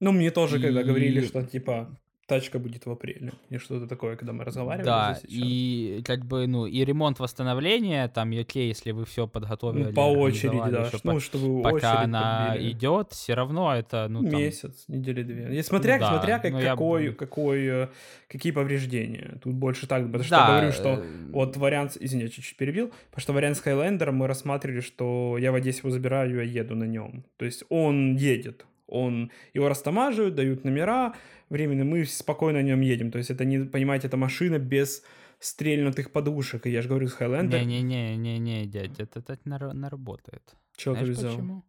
Ну, 0.00 0.12
мне 0.12 0.30
тоже, 0.30 0.58
и... 0.58 0.62
когда 0.62 0.82
говорили, 0.82 1.26
что, 1.26 1.42
типа, 1.44 1.94
тачка 2.30 2.58
будет 2.58 2.86
в 2.86 2.90
апреле. 2.90 3.32
И 3.50 3.58
что-то 3.58 3.86
такое, 3.86 4.16
когда 4.16 4.32
мы 4.32 4.44
разговаривали. 4.44 4.86
Да, 4.86 5.18
и 5.28 6.00
как 6.04 6.24
бы, 6.24 6.46
ну, 6.46 6.66
и 6.66 6.84
ремонт 6.84 7.18
восстановления, 7.18 8.08
там, 8.08 8.30
окей, 8.30 8.68
если 8.68 8.92
вы 8.92 9.04
все 9.04 9.26
подготовили. 9.26 9.86
Ну, 9.88 9.92
по 9.92 10.00
очереди, 10.12 10.70
да. 10.70 10.90
Ну, 11.04 11.14
по- 11.14 11.20
чтобы 11.20 11.62
пока 11.62 11.74
очередь 11.76 12.04
она 12.04 12.50
подбили. 12.52 12.72
идет, 12.72 13.12
все 13.12 13.34
равно 13.34 13.74
это, 13.74 14.06
ну, 14.08 14.22
там, 14.22 14.40
Месяц, 14.40 14.84
недели 14.88 15.22
две. 15.22 15.58
И 15.58 15.62
смотря, 15.62 15.98
Да, 15.98 16.08
смотря 16.08 16.38
как, 16.38 16.52
но 16.52 16.60
я 16.60 16.70
какой, 16.70 17.08
б- 17.08 17.14
какой, 17.14 17.66
э, 17.66 17.88
какие 18.28 18.52
повреждения. 18.52 19.38
Тут 19.42 19.54
больше 19.54 19.86
так, 19.86 20.06
потому 20.06 20.24
что 20.24 20.36
Да, 20.36 20.46
говорю, 20.46 20.72
что 20.72 20.88
э, 21.02 21.02
вот 21.32 21.56
вариант, 21.56 21.96
извини, 22.00 22.22
я 22.24 22.28
чуть-чуть 22.28 22.56
перебил, 22.56 22.92
потому 23.10 23.22
что 23.22 23.32
вариант 23.32 23.56
с 23.56 23.62
Highlander 23.66 24.12
мы 24.12 24.26
рассматривали, 24.28 24.80
что 24.80 25.36
я 25.38 25.50
в 25.50 25.56
Одессе 25.56 25.78
его 25.80 25.90
забираю, 25.90 26.36
я 26.36 26.42
еду 26.42 26.76
на 26.76 26.84
нем. 26.84 27.24
То 27.36 27.44
есть 27.44 27.64
он 27.68 28.16
едет, 28.16 28.64
он, 28.90 29.30
его 29.54 29.68
растамаживают, 29.68 30.34
дают 30.34 30.64
номера 30.64 31.14
временно, 31.48 31.84
мы 31.84 32.04
спокойно 32.04 32.58
на 32.60 32.62
нем 32.64 32.80
едем. 32.80 33.10
То 33.10 33.18
есть 33.18 33.30
это, 33.30 33.44
не, 33.44 33.64
понимаете, 33.64 34.08
это 34.08 34.16
машина 34.16 34.58
без 34.58 35.02
стрельнутых 35.38 36.12
подушек. 36.12 36.66
И 36.66 36.70
я 36.70 36.82
же 36.82 36.88
говорю, 36.88 37.08
с 37.08 37.18
Highlander... 37.18 37.64
Не-не-не-не-не, 37.64 38.66
дядь, 38.66 39.00
это 39.00 39.22
так 39.22 39.46
не 39.46 39.88
работает. 39.88 40.54
Чего 40.76 40.94
ты 40.94 41.04
взял? 41.04 41.30
почему? 41.30 41.64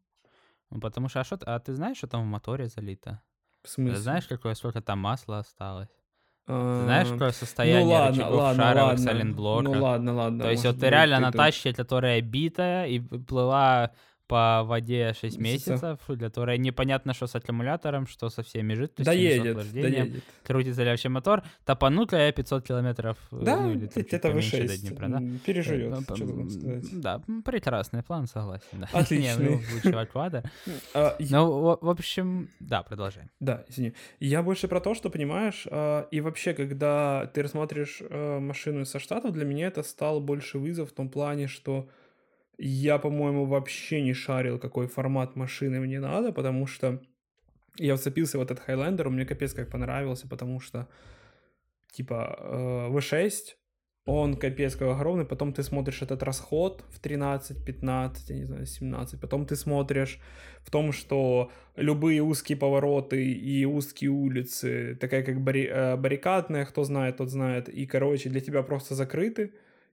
Ну, 0.70 0.80
потому 0.80 1.10
что, 1.10 1.20
а, 1.22 1.24
т- 1.24 1.46
а 1.46 1.60
ты 1.60 1.74
знаешь, 1.74 1.98
что 1.98 2.08
там 2.08 2.24
в 2.24 2.26
моторе 2.28 2.68
залито? 2.68 3.22
В 3.62 3.68
Ты 3.68 3.72
смысле? 3.72 3.98
знаешь, 3.98 4.26
какое, 4.28 4.56
сколько 4.56 4.82
там 4.82 5.00
масла 5.00 5.40
осталось? 5.40 5.90
Ты 6.48 6.54
А, 6.54 6.84
знаешь, 6.86 7.08
какое 7.10 7.32
состояние 7.32 7.86
ну 7.86 7.92
ладно, 7.92 8.12
рычагов 8.18 8.40
ладно, 8.40 8.64
шаровых 8.64 8.88
ладно. 8.90 9.04
сайлентблоков? 9.04 9.76
Ну 9.76 9.82
ладно, 9.82 10.14
ладно. 10.14 10.44
То 10.44 10.52
есть 10.52 10.66
вот 10.66 10.80
ты 10.80 10.90
реально 10.90 11.18
ты 11.18 11.22
на 11.22 11.32
тачке, 11.32 11.74
которая 11.74 12.22
битая 12.22 12.88
и 12.88 13.00
плыла 13.00 13.92
по 14.32 14.64
воде 14.64 15.14
6 15.14 15.38
Месяца. 15.40 15.72
месяцев, 15.74 16.00
которая 16.20 16.58
непонятно, 16.58 17.14
что 17.14 17.28
с 17.28 17.36
аккумулятором, 17.36 18.08
что 18.08 18.30
со 18.30 18.44
всеми 18.44 18.74
жидкостями, 18.76 19.06
Да 19.06 19.42
с 19.42 19.44
да 19.44 19.50
охлаждением, 19.52 20.22
крутится 20.44 20.84
ли 20.84 20.90
вообще 20.90 21.10
мотор, 21.10 21.44
топанут 21.66 22.14
ли 22.14 22.20
я 22.20 22.32
500 22.32 22.64
километров, 22.66 23.18
э, 23.34 23.44
Да, 23.44 23.58
ну 23.62 23.74
или 23.74 23.88
там 23.88 24.04
это 24.10 24.28
поменьше 24.30 24.58
до 24.58 24.74
V6. 24.74 24.78
Днепра, 24.82 25.08
да? 25.10 25.22
Переживет, 25.46 25.94
Э, 25.94 26.02
что 26.02 26.14
п- 26.14 26.20
тут 26.22 26.30
м, 26.40 26.50
сказать. 26.50 27.02
Да, 27.02 27.22
прекрасный 27.44 28.04
план, 28.04 28.28
согласен. 28.28 28.68
Да. 28.80 28.88
Отличный. 28.94 29.50
Не, 29.50 29.60
ну. 29.86 30.42
А, 30.94 31.16
Ну, 31.20 31.78
в 31.82 31.90
общем, 31.90 32.48
да, 32.62 32.84
продолжай. 32.84 33.24
Да, 33.42 33.66
извини. 33.68 33.94
Я 34.22 34.44
больше 34.44 34.68
про 34.70 34.80
то, 34.80 34.94
что, 34.96 35.10
понимаешь, 35.10 35.68
а, 35.70 36.08
и 36.12 36.22
вообще, 36.22 36.54
когда 36.54 37.26
ты 37.34 37.42
рассматриваешь 37.44 38.02
а, 38.10 38.40
машину 38.40 38.86
со 38.86 39.00
Штатов, 39.00 39.34
для 39.34 39.44
меня 39.46 39.68
это 39.68 39.84
стал 39.84 40.22
больше 40.22 40.58
вызов 40.58 40.90
в 40.92 40.94
том 40.94 41.10
плане, 41.10 41.48
что 41.48 41.90
я, 42.64 43.00
по-моему, 43.00 43.46
вообще 43.46 44.02
не 44.02 44.14
шарил, 44.14 44.60
какой 44.60 44.88
формат 44.88 45.36
машины 45.36 45.80
мне 45.80 46.00
надо, 46.00 46.32
потому 46.32 46.68
что 46.68 47.02
я 47.78 47.96
вцепился 47.96 48.38
в 48.38 48.42
этот 48.42 48.62
Highlander, 48.68 49.10
мне 49.10 49.26
капец 49.26 49.54
как 49.54 49.70
понравился, 49.70 50.28
потому 50.28 50.60
что, 50.60 50.88
типа, 51.92 52.38
э, 52.40 52.90
V6, 52.92 53.56
он 54.06 54.36
капец 54.36 54.76
как 54.76 54.90
огромный, 54.90 55.26
потом 55.26 55.54
ты 55.54 55.64
смотришь 55.64 56.04
этот 56.04 56.22
расход 56.22 56.84
в 56.90 57.00
13, 57.00 57.66
15, 57.66 58.30
я 58.30 58.36
не 58.36 58.46
знаю, 58.46 58.66
17, 58.68 59.20
потом 59.20 59.46
ты 59.48 59.56
смотришь 59.56 60.20
в 60.64 60.70
том, 60.70 60.92
что 60.92 61.52
любые 61.76 62.22
узкие 62.22 62.58
повороты 62.58 63.32
и 63.32 63.66
узкие 63.66 64.12
улицы, 64.12 64.96
такая 65.02 65.24
как 65.24 65.38
барри- 65.42 65.70
э, 65.70 65.98
баррикадная, 65.98 66.66
кто 66.66 66.84
знает, 66.84 67.18
тот 67.18 67.30
знает, 67.30 67.70
и, 67.70 67.88
короче, 67.88 68.30
для 68.30 68.40
тебя 68.40 68.62
просто 68.62 68.94
закрыты, 68.94 69.52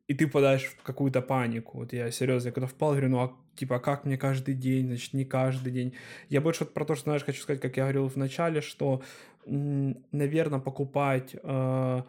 и 0.09 0.15
ты 0.15 0.27
впадаешь 0.27 0.65
в 0.65 0.83
какую-то 0.83 1.21
панику. 1.21 1.79
Вот 1.79 1.93
я 1.93 2.11
серьезно, 2.11 2.49
я 2.49 2.53
когда 2.53 2.67
впал, 2.67 2.93
говорю, 2.93 3.11
ну 3.11 3.19
а 3.21 3.37
типа 3.55 3.77
а 3.77 3.79
как 3.79 4.05
мне 4.05 4.17
каждый 4.17 4.55
день, 4.55 4.87
значит, 4.87 5.13
не 5.13 5.25
каждый 5.25 5.71
день. 5.71 5.95
Я 6.31 6.41
больше 6.41 6.65
вот 6.65 6.73
про 6.73 6.85
то, 6.85 6.95
что, 6.95 7.05
знаешь, 7.05 7.25
хочу 7.25 7.43
сказать, 7.43 7.61
как 7.61 7.77
я 7.77 7.85
говорил 7.85 8.09
в 8.09 8.17
начале, 8.17 8.63
что, 8.63 9.03
наверное, 9.45 10.61
покупать 10.61 11.37
э, 11.41 12.03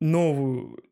новую, 0.00 0.82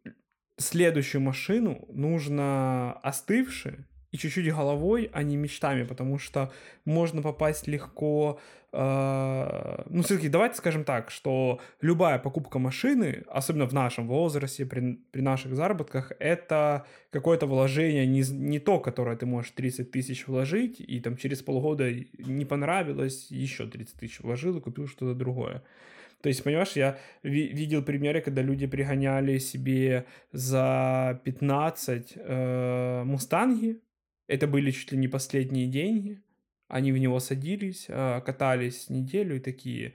следующую 0.59 1.22
машину 1.22 1.87
нужно 1.88 2.92
остывшие 3.03 3.87
и 4.12 4.18
чуть-чуть 4.18 4.49
головой, 4.49 5.11
а 5.12 5.22
не 5.22 5.37
мечтами, 5.37 5.85
потому 5.85 6.18
что 6.18 6.53
можно 6.85 7.22
попасть 7.22 7.66
легко. 7.66 8.38
Э, 8.76 9.82
ну, 9.88 10.02
все-таки 10.02 10.28
давайте 10.28 10.56
скажем 10.56 10.84
так, 10.84 11.10
что 11.10 11.60
любая 11.80 12.18
покупка 12.18 12.58
машины, 12.58 13.24
особенно 13.28 13.66
в 13.66 13.72
нашем 13.72 14.06
возрасте, 14.06 14.66
при, 14.66 15.00
при 15.10 15.22
наших 15.22 15.54
заработках, 15.54 16.12
это 16.18 16.86
какое-то 17.10 17.46
вложение, 17.46 18.06
не, 18.06 18.22
не 18.30 18.58
то, 18.58 18.78
которое 18.78 19.16
ты 19.16 19.24
можешь 19.24 19.52
30 19.52 19.90
тысяч 19.90 20.26
вложить, 20.26 20.80
и 20.80 21.00
там 21.00 21.16
через 21.16 21.42
полгода 21.42 21.90
не 22.18 22.44
понравилось, 22.44 23.30
еще 23.30 23.66
30 23.66 23.98
тысяч 23.98 24.20
вложил 24.20 24.58
и 24.58 24.60
купил 24.60 24.86
что-то 24.86 25.14
другое. 25.14 25.62
То 26.22 26.28
есть, 26.28 26.42
понимаешь, 26.42 26.72
я 26.72 26.98
ви- 27.22 27.48
видел 27.48 27.82
примеры, 27.82 28.20
когда 28.20 28.42
люди 28.42 28.66
пригоняли 28.66 29.38
себе 29.38 30.06
за 30.32 31.20
15 31.24 32.12
э, 32.16 33.02
мустанги. 33.04 33.80
Это 34.26 34.46
были 34.46 34.70
чуть 34.70 34.92
ли 34.92 34.98
не 34.98 35.08
последние 35.08 35.66
деньги. 35.66 36.20
Они 36.68 36.92
в 36.92 36.98
него 36.98 37.20
садились, 37.20 37.87
э, 37.88 38.20
катались 38.24 38.90
неделю 38.90 39.37
и 39.37 39.40
такие. 39.40 39.92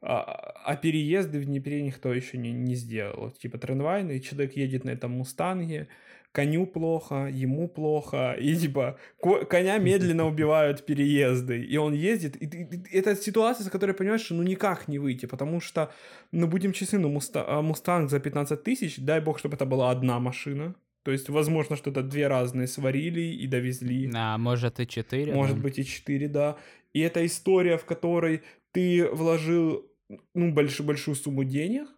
А, 0.00 0.52
а 0.66 0.76
переезды 0.76 1.38
в 1.38 1.44
Днепре 1.44 1.82
никто 1.82 2.12
еще 2.12 2.36
не, 2.38 2.52
не 2.52 2.74
сделал. 2.74 3.30
Типа 3.30 3.58
трамвайный, 3.58 4.20
человек 4.20 4.56
едет 4.56 4.84
на 4.84 4.90
этом 4.90 5.12
мустанге, 5.12 5.88
коню 6.32 6.66
плохо, 6.66 7.28
ему 7.32 7.68
плохо, 7.68 8.36
и 8.38 8.54
типа 8.56 8.98
ко- 9.22 9.44
коня 9.46 9.78
медленно 9.78 10.26
убивают 10.32 10.84
переезды, 10.84 11.62
и 11.62 11.76
он 11.78 11.94
ездит, 11.94 12.36
и, 12.36 12.46
ты- 12.46 12.68
и- 12.70 12.98
это 12.98 13.16
ситуация, 13.16 13.64
с 13.64 13.70
которой 13.70 13.92
понимаешь, 13.92 14.24
что 14.24 14.34
ну 14.34 14.42
никак 14.42 14.88
не 14.88 14.98
выйти, 14.98 15.26
потому 15.26 15.60
что, 15.60 15.88
ну 16.32 16.46
будем 16.48 16.72
честны, 16.72 16.98
ну 16.98 17.08
муста- 17.08 17.44
а, 17.46 17.62
мустанг 17.62 18.10
за 18.10 18.20
15 18.20 18.62
тысяч, 18.64 18.98
дай 18.98 19.20
бог, 19.20 19.38
чтобы 19.38 19.54
это 19.54 19.64
была 19.64 19.90
одна 19.90 20.18
машина, 20.20 20.74
то 21.04 21.12
есть 21.12 21.28
возможно, 21.28 21.76
что 21.76 21.90
это 21.90 22.02
две 22.02 22.28
разные 22.28 22.66
сварили 22.66 23.20
и 23.20 23.46
довезли, 23.46 24.10
А 24.14 24.38
может 24.38 24.80
и 24.80 24.86
4. 24.86 25.34
может 25.34 25.58
быть 25.58 25.78
и 25.78 25.84
4, 25.84 26.28
да. 26.28 26.56
И 26.94 27.00
это 27.00 27.24
история, 27.26 27.76
в 27.76 27.84
которой 27.84 28.42
ты 28.72 29.06
вложил 29.12 29.86
ну, 30.34 30.52
больш, 30.52 30.80
большую 30.80 31.14
сумму 31.14 31.44
денег, 31.44 31.88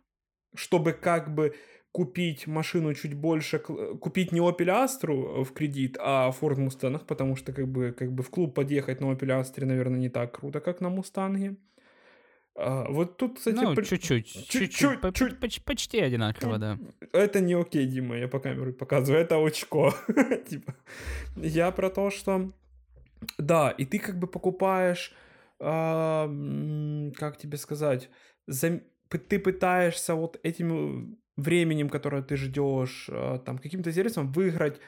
чтобы 0.55 0.92
как 0.92 1.33
бы 1.33 1.55
купить 1.92 2.47
машину 2.47 2.95
чуть 2.95 3.14
больше, 3.14 3.59
купить 3.59 4.33
не 4.33 4.40
Opel 4.40 4.85
Astra 4.85 5.45
в 5.45 5.53
кредит, 5.53 5.97
а 6.01 6.31
Ford 6.31 6.57
Mustang, 6.57 7.01
потому 7.07 7.37
что 7.37 7.53
как 7.53 7.69
бы, 7.69 7.92
как 7.92 8.12
бы 8.12 8.23
в 8.23 8.31
клуб 8.31 8.55
подъехать 8.55 9.01
на 9.01 9.07
Opel 9.07 9.40
Astra, 9.40 9.64
наверное, 9.64 10.01
не 10.01 10.09
так 10.09 10.37
круто, 10.37 10.61
как 10.61 10.81
на 10.81 10.90
Мустанге. 10.90 11.57
А, 12.59 12.85
вот 12.90 13.16
тут, 13.19 13.37
кстати, 13.38 13.55
Ну, 13.57 13.75
чуть-чуть. 13.77 14.27
чуть-чуть, 14.27 14.49
Чуть-чуть. 14.49 15.01
по- 15.01 15.12
чуть- 15.12 15.38
поч- 15.40 15.61
Почти 15.64 16.01
одинаково, 16.01 16.59
да. 16.59 16.79
это 17.12 17.40
не 17.40 17.55
окей, 17.55 17.87
Дима, 17.87 18.16
я 18.16 18.29
по 18.29 18.38
камеру 18.40 18.73
показываю, 18.73 19.23
это 19.23 19.37
очко. 19.47 19.92
типа, 20.49 20.75
я 21.37 21.71
про 21.71 21.90
то, 21.90 22.11
что 22.11 22.53
да, 23.38 23.71
и 23.71 23.85
ты 23.85 23.99
как 23.99 24.19
бы 24.19 24.27
покупаешь, 24.27 25.12
а, 25.61 26.29
как 27.19 27.37
тебе 27.37 27.57
сказать, 27.59 28.09
зам- 28.51 28.81
ты 29.29 29.38
пытаешься 29.38 30.14
вот 30.14 30.38
этим 30.42 30.73
э, 30.73 31.16
временем, 31.37 31.88
которое 31.88 32.23
ты 32.23 32.37
ждешь, 32.37 33.09
а, 33.12 33.38
там 33.38 33.59
каким-то 33.59 33.92
сервисом 33.92 34.33
выиграть 34.33 34.81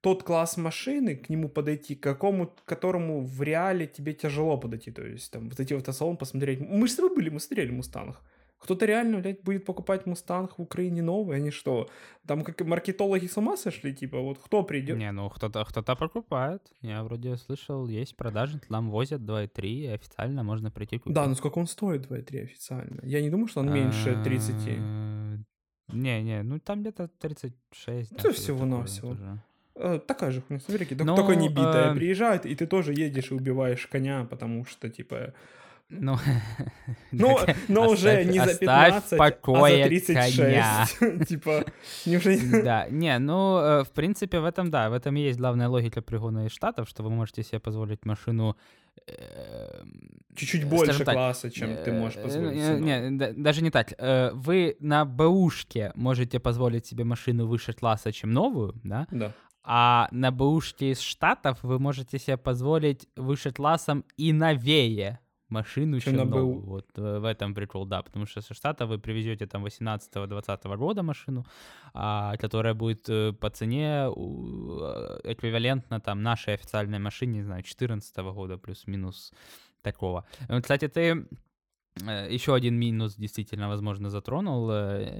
тот 0.00 0.22
класс 0.22 0.56
машины, 0.56 1.16
к 1.16 1.28
нему 1.28 1.48
подойти, 1.48 1.94
к 1.94 2.02
какому, 2.02 2.46
к 2.46 2.64
которому 2.64 3.26
в 3.26 3.42
реале 3.42 3.86
тебе 3.86 4.14
тяжело 4.14 4.56
подойти. 4.56 4.90
То 4.90 5.02
есть 5.02 5.30
там 5.32 5.50
зайти 5.52 5.74
в 5.74 5.78
автосалон, 5.78 6.16
посмотреть. 6.16 6.60
Мы 6.60 6.86
же 6.86 6.92
с 6.92 6.96
тобой 6.96 7.14
были, 7.16 7.30
мы 7.30 7.40
смотрели 7.40 7.70
Мустанг. 7.70 8.20
Кто-то 8.58 8.86
реально, 8.86 9.20
блядь, 9.20 9.42
будет 9.42 9.64
покупать 9.64 10.04
Мустанг 10.06 10.58
в 10.58 10.62
Украине 10.62 11.00
новый, 11.00 11.36
они 11.36 11.50
что? 11.50 11.88
Там 12.26 12.42
как 12.42 12.60
маркетологи 12.62 13.26
с 13.26 13.36
ума 13.36 13.56
сошли, 13.56 13.94
типа, 13.94 14.18
вот 14.18 14.38
кто 14.38 14.64
придет? 14.64 14.98
Не, 14.98 15.12
ну 15.12 15.30
кто-то 15.30 15.64
кто 15.64 15.82
покупает. 15.96 16.62
Я 16.80 17.04
вроде 17.04 17.36
слышал, 17.36 17.86
есть 17.86 18.16
продажи, 18.16 18.60
там 18.68 18.90
возят 18.90 19.20
2,3, 19.22 19.68
и 19.68 19.86
официально 19.86 20.42
можно 20.42 20.70
прийти 20.72 20.98
купить. 20.98 21.14
Да, 21.14 21.26
ну 21.26 21.34
сколько 21.36 21.58
он 21.58 21.68
стоит 21.68 22.10
2,3 22.10 22.42
официально? 22.42 23.00
Я 23.04 23.22
не 23.22 23.30
думаю, 23.30 23.46
что 23.46 23.60
он 23.60 23.72
меньше 23.72 24.20
30. 24.24 24.54
А, 24.56 25.36
Не, 25.92 26.22
не, 26.22 26.42
ну 26.42 26.58
там 26.58 26.80
где-то 26.80 27.08
36. 27.20 28.10
Ну, 28.10 28.18
что-то 28.18 28.34
всего-навсего. 28.34 29.16
Э, 29.80 30.00
такая 30.04 30.30
же 30.32 30.40
хуйня, 30.42 30.60
смотри, 30.60 30.84
только, 30.86 31.04
Ну, 31.04 31.16
только 31.16 31.36
не 31.36 31.48
битая 31.48 31.92
э, 31.92 31.94
приезжает, 31.94 32.46
и 32.46 32.54
ты 32.54 32.66
тоже 32.66 32.92
едешь 32.92 33.30
и 33.30 33.34
убиваешь 33.34 33.86
коня, 33.86 34.24
потому 34.28 34.64
что, 34.66 34.88
типа, 34.88 35.32
Ну, 35.90 36.18
так 37.46 37.56
но 37.68 37.88
уже 37.88 38.10
оставь- 38.10 38.26
не 38.26 38.38
за 38.38 38.44
оставь 38.44 38.58
15, 38.60 39.02
в 39.02 39.06
а 39.06 39.08
за 39.10 39.16
покое 39.16 39.84
36. 39.86 40.36
коня. 40.36 40.86
типа, 41.28 41.64
неужели... 42.06 42.62
Да, 42.62 42.88
не, 42.90 43.18
ну, 43.18 43.58
э, 43.58 43.84
в 43.84 43.90
принципе, 43.90 44.40
в 44.40 44.44
этом, 44.44 44.70
да, 44.70 44.90
в 44.90 44.92
этом 44.92 45.16
и 45.16 45.20
есть 45.20 45.38
главная 45.38 45.68
логика 45.68 46.02
пригона 46.02 46.46
из 46.46 46.52
Штатов, 46.52 46.88
что 46.88 47.02
вы 47.02 47.10
можете 47.10 47.42
себе 47.42 47.60
позволить 47.60 48.04
машину... 48.04 48.56
э, 49.06 49.82
Чуть-чуть 50.36 50.64
больше 50.64 51.04
так, 51.04 51.14
класса, 51.14 51.50
чем 51.50 51.76
ты 51.84 51.92
можешь 51.92 52.18
э, 52.18 52.22
позволить 52.22 52.62
себе. 52.62 52.80
Не, 52.80 53.10
да- 53.18 53.32
даже 53.36 53.62
не 53.62 53.70
так. 53.70 53.92
Вы 54.34 54.76
на 54.80 55.04
бэушке 55.04 55.92
можете 55.94 56.38
позволить 56.38 56.86
себе 56.86 57.04
машину 57.04 57.46
выше 57.46 57.72
класса, 57.72 58.12
чем 58.12 58.32
новую, 58.32 58.74
да? 58.84 59.06
Да. 59.10 59.32
А 59.70 60.08
на 60.12 60.30
бэушке 60.30 60.92
из 60.92 61.00
Штатов 61.00 61.62
вы 61.62 61.78
можете 61.78 62.18
себе 62.18 62.38
позволить 62.38 63.06
выше 63.16 63.52
классом 63.52 64.04
и 64.16 64.32
новее 64.32 65.20
машину, 65.50 66.00
чем 66.00 66.16
новую. 66.16 66.60
Вот 66.60 66.86
э, 66.96 67.18
в 67.18 67.24
этом 67.24 67.54
прикол, 67.54 67.86
да, 67.86 68.02
потому 68.02 68.26
что 68.26 68.40
со 68.40 68.54
штата 68.54 68.86
вы 68.86 68.98
привезете 68.98 69.46
там 69.46 69.66
18-20 69.66 70.76
года 70.76 71.02
машину, 71.02 71.44
а, 71.94 72.36
которая 72.36 72.74
будет 72.74 73.08
э, 73.08 73.32
по 73.32 73.50
цене 73.50 74.08
э, 74.08 75.20
эквивалентна 75.24 76.00
там 76.00 76.22
нашей 76.22 76.54
официальной 76.54 76.98
машине, 76.98 77.38
не 77.38 77.44
знаю, 77.44 77.62
14 77.62 78.16
года 78.16 78.56
плюс-минус 78.56 79.32
такого. 79.82 80.24
Кстати, 80.62 80.88
ты 80.88 81.26
еще 82.28 82.54
один 82.54 82.74
минус 82.74 83.16
действительно, 83.16 83.68
возможно, 83.68 84.10
затронул 84.10 84.70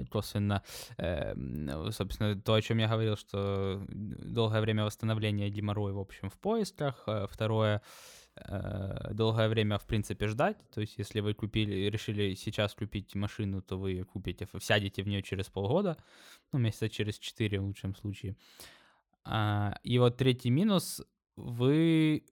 косвенно, 0.09 0.63
собственно, 1.91 2.39
то, 2.39 2.53
о 2.53 2.61
чем 2.61 2.79
я 2.79 2.87
говорил, 2.87 3.15
что 3.17 3.81
долгое 3.89 4.61
время 4.61 4.85
восстановления 4.85 5.49
геморроя, 5.49 5.93
в 5.93 5.99
общем, 5.99 6.29
в 6.29 6.37
поисках. 6.37 7.07
Второе, 7.29 7.81
Э, 8.47 9.13
долгое 9.13 9.49
время, 9.49 9.77
в 9.77 9.85
принципе, 9.85 10.27
ждать. 10.27 10.57
То 10.71 10.81
есть, 10.81 10.97
если 10.97 11.19
вы 11.19 11.33
купили, 11.33 11.89
решили 11.89 12.35
сейчас 12.35 12.73
купить 12.73 13.15
машину, 13.15 13.61
то 13.61 13.77
вы 13.77 14.03
купите, 14.03 14.47
сядете 14.59 15.03
в 15.03 15.07
нее 15.07 15.21
через 15.21 15.49
полгода, 15.49 15.97
ну, 16.51 16.59
месяца 16.59 16.89
через 16.89 17.19
4 17.19 17.59
в 17.59 17.65
лучшем 17.65 17.95
случае. 17.95 18.35
А, 19.25 19.77
и 19.83 19.99
вот 19.99 20.17
третий 20.17 20.49
минус, 20.49 21.01
вы 21.35 22.23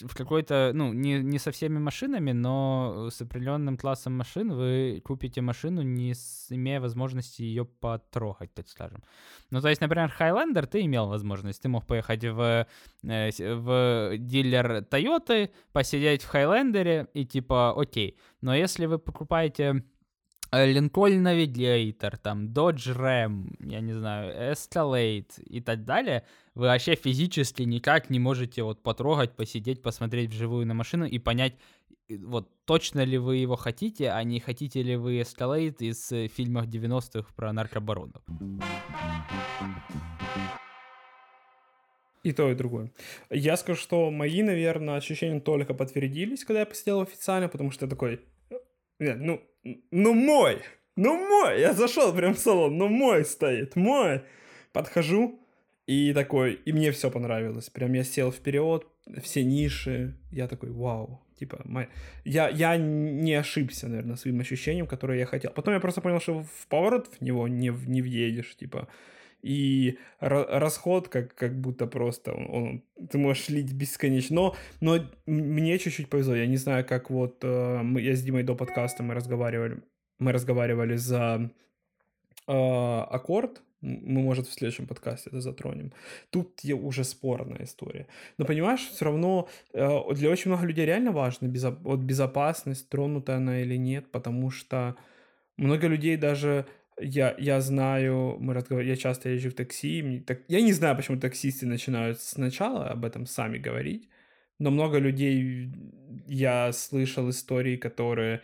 в 0.00 0.14
какой-то, 0.14 0.72
ну, 0.74 0.92
не, 0.92 1.22
не 1.22 1.38
со 1.38 1.50
всеми 1.50 1.78
машинами, 1.78 2.32
но 2.32 3.08
с 3.10 3.20
определенным 3.22 3.76
классом 3.76 4.16
машин 4.16 4.52
вы 4.52 5.00
купите 5.04 5.40
машину, 5.40 5.82
не 5.82 6.14
с, 6.14 6.46
имея 6.50 6.80
возможности 6.80 7.42
ее 7.42 7.64
потрогать, 7.64 8.52
так 8.54 8.68
скажем. 8.68 9.02
Ну, 9.50 9.60
то 9.60 9.68
есть, 9.68 9.80
например, 9.80 10.14
Highlander 10.18 10.66
ты 10.66 10.82
имел 10.82 11.08
возможность, 11.08 11.62
ты 11.62 11.68
мог 11.68 11.86
поехать 11.86 12.24
в, 12.24 12.66
э, 13.02 13.54
в 13.54 14.18
дилер 14.18 14.86
Toyota, 14.90 15.50
посидеть 15.72 16.22
в 16.22 16.34
Highlander 16.34 17.08
и 17.14 17.24
типа, 17.24 17.74
окей. 17.80 18.18
Но 18.40 18.54
если 18.54 18.86
вы 18.86 18.98
покупаете 18.98 19.84
Lincoln 20.52 21.22
Navigator, 21.22 22.16
там, 22.16 22.46
Dodge 22.46 22.94
Ram, 22.96 23.54
я 23.60 23.80
не 23.80 23.92
знаю, 23.92 24.52
Escalade 24.52 25.40
и 25.44 25.60
так 25.60 25.84
далее, 25.84 26.24
вы 26.54 26.66
вообще 26.66 26.96
физически 26.96 27.62
никак 27.62 28.10
не 28.10 28.18
можете 28.18 28.62
вот 28.62 28.82
потрогать, 28.82 29.36
посидеть, 29.36 29.82
посмотреть 29.82 30.30
вживую 30.30 30.66
на 30.66 30.74
машину 30.74 31.06
и 31.06 31.18
понять, 31.18 31.54
вот 32.08 32.48
точно 32.64 33.04
ли 33.04 33.18
вы 33.18 33.36
его 33.36 33.56
хотите, 33.56 34.10
а 34.10 34.22
не 34.24 34.40
хотите 34.40 34.82
ли 34.82 34.96
вы 34.96 35.20
Escalade 35.20 35.76
из 35.78 36.10
э, 36.10 36.26
фильмов 36.28 36.66
90-х 36.66 37.32
про 37.36 37.52
наркобаронов. 37.52 38.22
И 42.22 42.32
то, 42.32 42.50
и 42.50 42.54
другое. 42.54 42.92
Я 43.30 43.56
скажу, 43.56 43.80
что 43.80 44.10
мои, 44.10 44.42
наверное, 44.42 44.96
ощущения 44.96 45.40
только 45.40 45.72
подтвердились, 45.72 46.44
когда 46.44 46.60
я 46.60 46.66
посидел 46.66 47.00
официально, 47.00 47.48
потому 47.48 47.70
что 47.70 47.86
я 47.86 47.90
такой, 47.90 48.20
нет, 49.00 49.18
ну, 49.18 49.40
ну 49.90 50.14
мой, 50.14 50.62
ну 50.96 51.16
мой, 51.16 51.60
я 51.60 51.72
зашел 51.72 52.14
прям 52.14 52.34
в 52.34 52.38
салон, 52.38 52.78
ну 52.78 52.88
мой 52.88 53.24
стоит, 53.24 53.76
мой. 53.76 54.22
Подхожу, 54.72 55.40
и 55.86 56.12
такой, 56.12 56.54
и 56.54 56.72
мне 56.72 56.92
все 56.92 57.10
понравилось. 57.10 57.70
Прям 57.70 57.94
я 57.94 58.04
сел 58.04 58.30
вперед, 58.30 58.86
все 59.22 59.42
ниши, 59.42 60.14
я 60.30 60.46
такой, 60.46 60.70
вау, 60.70 61.20
типа, 61.38 61.62
мой... 61.64 61.88
я, 62.24 62.48
я 62.48 62.76
не 62.76 63.34
ошибся, 63.34 63.88
наверное, 63.88 64.16
своим 64.16 64.38
ощущением, 64.40 64.86
которое 64.86 65.18
я 65.18 65.26
хотел. 65.26 65.50
Потом 65.50 65.74
я 65.74 65.80
просто 65.80 66.00
понял, 66.00 66.20
что 66.20 66.42
в 66.42 66.66
поворот 66.68 67.08
в 67.18 67.24
него 67.24 67.48
не, 67.48 67.72
не 67.88 68.02
въедешь, 68.02 68.56
типа, 68.56 68.88
и 69.42 69.98
расход 70.20 71.08
как, 71.08 71.34
как 71.34 71.60
будто 71.60 71.86
просто 71.86 72.32
он, 72.32 72.50
он, 72.50 72.82
ты 73.08 73.18
можешь 73.18 73.48
лить 73.48 73.72
бесконечно. 73.72 74.34
Но, 74.34 74.56
но 74.80 75.04
мне 75.26 75.78
чуть-чуть 75.78 76.08
повезло. 76.08 76.34
Я 76.34 76.46
не 76.46 76.56
знаю, 76.56 76.84
как 76.84 77.10
вот 77.10 77.38
э, 77.42 77.80
мы, 77.82 78.00
я 78.00 78.14
с 78.14 78.22
Димой 78.22 78.42
до 78.42 78.54
подкаста 78.54 79.02
мы 79.02 79.14
разговаривали, 79.14 79.82
мы 80.18 80.32
разговаривали 80.32 80.96
за 80.96 81.50
э, 82.46 82.52
аккорд. 82.52 83.62
Мы, 83.80 84.20
может, 84.20 84.46
в 84.46 84.52
следующем 84.52 84.86
подкасте 84.86 85.30
это 85.30 85.40
затронем. 85.40 85.92
Тут 86.28 86.62
уже 86.64 87.02
спорная 87.02 87.64
история. 87.64 88.08
Но 88.36 88.44
понимаешь, 88.44 88.86
все 88.86 89.06
равно 89.06 89.48
э, 89.72 89.88
для 90.12 90.28
очень 90.28 90.50
много 90.50 90.66
людей 90.66 90.84
реально 90.84 91.12
важно 91.12 91.46
безо, 91.46 91.70
вот 91.70 92.00
безопасность, 92.00 92.90
тронутая 92.90 93.38
она 93.38 93.62
или 93.62 93.76
нет, 93.76 94.10
потому 94.10 94.50
что 94.50 94.96
много 95.56 95.86
людей 95.86 96.16
даже 96.18 96.66
я, 97.00 97.34
я 97.38 97.60
знаю, 97.60 98.36
мы 98.40 98.54
разговаривали, 98.54 98.90
я 98.90 98.96
часто 98.96 99.28
езжу 99.30 99.50
в 99.50 99.54
такси, 99.54 100.02
мне, 100.02 100.20
так, 100.20 100.40
я 100.48 100.60
не 100.60 100.72
знаю, 100.72 100.96
почему 100.96 101.18
таксисты 101.18 101.66
начинают 101.66 102.20
сначала 102.20 102.88
об 102.88 103.04
этом 103.04 103.26
сами 103.26 103.58
говорить, 103.58 104.08
но 104.58 104.70
много 104.70 104.98
людей, 104.98 105.72
я 106.26 106.72
слышал 106.72 107.28
истории, 107.30 107.76
которые... 107.76 108.42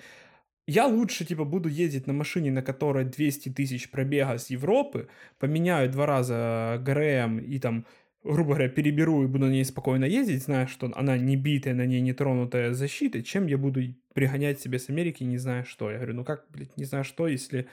Я 0.66 0.86
лучше, 0.86 1.24
типа, 1.24 1.44
буду 1.44 1.68
ездить 1.68 2.08
на 2.08 2.12
машине, 2.12 2.50
на 2.50 2.62
которой 2.62 3.04
200 3.04 3.50
тысяч 3.50 3.88
пробега 3.90 4.36
с 4.36 4.50
Европы, 4.50 5.08
поменяю 5.38 5.90
два 5.92 6.06
раза 6.06 6.82
ГРМ 6.84 7.38
и 7.38 7.58
там, 7.60 7.86
грубо 8.24 8.54
говоря, 8.54 8.68
переберу 8.68 9.22
и 9.22 9.26
буду 9.26 9.46
на 9.46 9.50
ней 9.50 9.64
спокойно 9.64 10.06
ездить, 10.06 10.42
зная, 10.42 10.66
что 10.66 10.90
она 10.96 11.16
не 11.18 11.36
битая, 11.36 11.74
на 11.74 11.86
ней 11.86 12.00
не 12.00 12.14
тронутая 12.14 12.72
защитой, 12.72 13.22
чем 13.22 13.46
я 13.46 13.58
буду 13.58 13.80
пригонять 14.14 14.58
себе 14.60 14.78
с 14.78 14.88
Америки, 14.88 15.22
не 15.22 15.38
зная 15.38 15.64
что. 15.64 15.90
Я 15.90 15.98
говорю, 15.98 16.14
ну 16.14 16.24
как, 16.24 16.46
блядь, 16.48 16.76
не 16.76 16.84
знаю 16.84 17.04
что, 17.04 17.28
если 17.28 17.68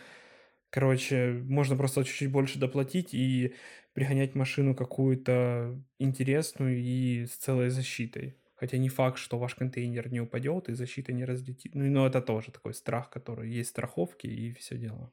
Короче, 0.73 1.33
можно 1.45 1.75
просто 1.75 2.03
чуть-чуть 2.03 2.31
больше 2.31 2.57
доплатить 2.57 3.13
и 3.13 3.53
пригонять 3.93 4.33
машину 4.33 4.73
какую-то 4.73 5.79
интересную 5.99 6.79
и 6.79 7.27
с 7.27 7.35
целой 7.35 7.69
защитой. 7.69 8.37
Хотя 8.55 8.79
не 8.79 8.89
факт, 8.89 9.19
что 9.19 9.37
ваш 9.37 9.53
контейнер 9.53 10.11
не 10.11 10.19
упадет 10.19 10.69
и 10.69 10.73
защита 10.73 11.13
не 11.13 11.25
разлетит. 11.25 11.75
Ну, 11.75 11.85
но 11.91 12.07
это 12.07 12.23
тоже 12.23 12.51
такой 12.51 12.73
страх, 12.73 13.11
который 13.11 13.51
есть 13.51 13.69
страховки 13.69 14.25
и 14.25 14.51
все 14.53 14.75
дело. 14.75 15.11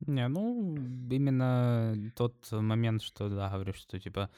Не, 0.00 0.28
ну, 0.28 0.76
именно 1.10 1.96
тот 2.14 2.34
момент, 2.52 3.00
что, 3.00 3.30
да, 3.30 3.48
говоришь, 3.48 3.76
что, 3.76 3.98
типа, 3.98 4.28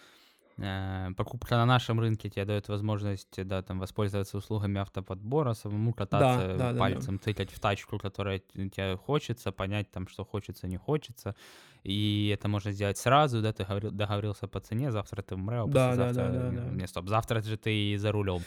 покупка 0.57 1.57
на 1.57 1.67
нашем 1.67 1.99
рынке 1.99 2.31
тебе 2.31 2.45
дает 2.45 2.69
возможность, 2.69 3.45
да, 3.45 3.63
там, 3.63 3.81
воспользоваться 3.81 4.37
услугами 4.37 4.81
автоподбора, 4.81 5.55
самому 5.55 5.93
кататься 5.93 6.57
да, 6.57 6.73
да, 6.73 6.79
пальцем, 6.79 7.17
да, 7.17 7.19
да. 7.19 7.25
тыкать 7.25 7.51
в 7.51 7.59
тачку, 7.59 7.99
которая 7.99 8.39
тебе 8.39 8.97
хочется, 8.97 9.51
понять 9.53 9.91
там, 9.91 10.07
что 10.07 10.25
хочется, 10.25 10.69
не 10.69 10.77
хочется. 10.77 11.35
И 11.83 12.33
это 12.33 12.49
можно 12.49 12.73
сделать 12.73 12.99
сразу, 12.99 13.43
да, 13.43 13.53
ты 13.53 13.65
говорил, 13.65 13.91
договорился 13.91 14.47
по 14.47 14.61
цене, 14.61 14.93
завтра 14.93 15.23
ты 15.23 15.35
в 15.35 15.39
МРЭО, 15.39 15.67
да, 15.67 15.97
да, 15.97 16.13
да, 16.13 16.29
да, 16.29 16.51
да. 16.51 16.63
Не, 16.71 16.87
стоп, 16.87 17.09
завтра 17.09 17.43
же 17.43 17.57
ты 17.57 17.99
за 17.99 18.13
рулем. 18.13 18.41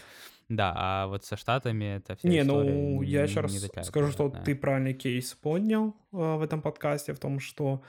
Да, 0.49 0.73
а 0.77 1.07
вот 1.07 1.25
со 1.25 1.35
Штатами 1.35 1.97
это 1.97 2.15
все 2.15 2.27
Не, 2.29 2.43
ну, 2.43 3.01
я 3.01 3.23
еще 3.23 3.41
раз 3.41 3.53
скажу, 3.83 4.11
что 4.11 4.29
ты 4.29 4.55
правильный 4.55 4.93
кейс 4.93 5.33
поднял 5.33 5.89
э, 6.13 6.35
в 6.35 6.41
этом 6.41 6.61
подкасте, 6.61 7.13
в 7.13 7.19
том, 7.19 7.41
что 7.41 7.81
а, 7.83 7.85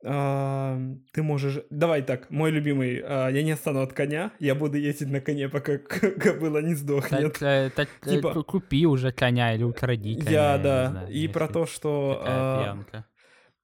ты 0.00 1.22
можешь... 1.22 1.60
Давай 1.70 2.02
так, 2.02 2.30
мой 2.30 2.50
любимый, 2.50 3.02
а, 3.04 3.28
я 3.28 3.42
не 3.42 3.56
стану 3.56 3.80
от 3.80 3.92
коня, 3.92 4.32
я 4.38 4.54
буду 4.54 4.76
ездить 4.76 5.10
на 5.10 5.20
коне, 5.20 5.48
пока 5.48 5.78
кобыла 5.78 6.62
не 6.62 6.74
сдохнет. 6.74 7.32
Так, 7.32 7.42
э, 7.42 7.70
так 7.74 7.88
э, 8.02 8.10
типа... 8.10 8.42
купи 8.44 8.86
уже 8.86 9.10
коня 9.10 9.54
или 9.54 9.64
укради 9.64 10.14
коня. 10.16 10.30
Я, 10.30 10.58
да, 10.58 10.90
знаю, 10.90 11.12
и 11.12 11.26
про 11.28 11.48
то, 11.48 11.66
что... 11.66 12.22
А, 12.24 12.84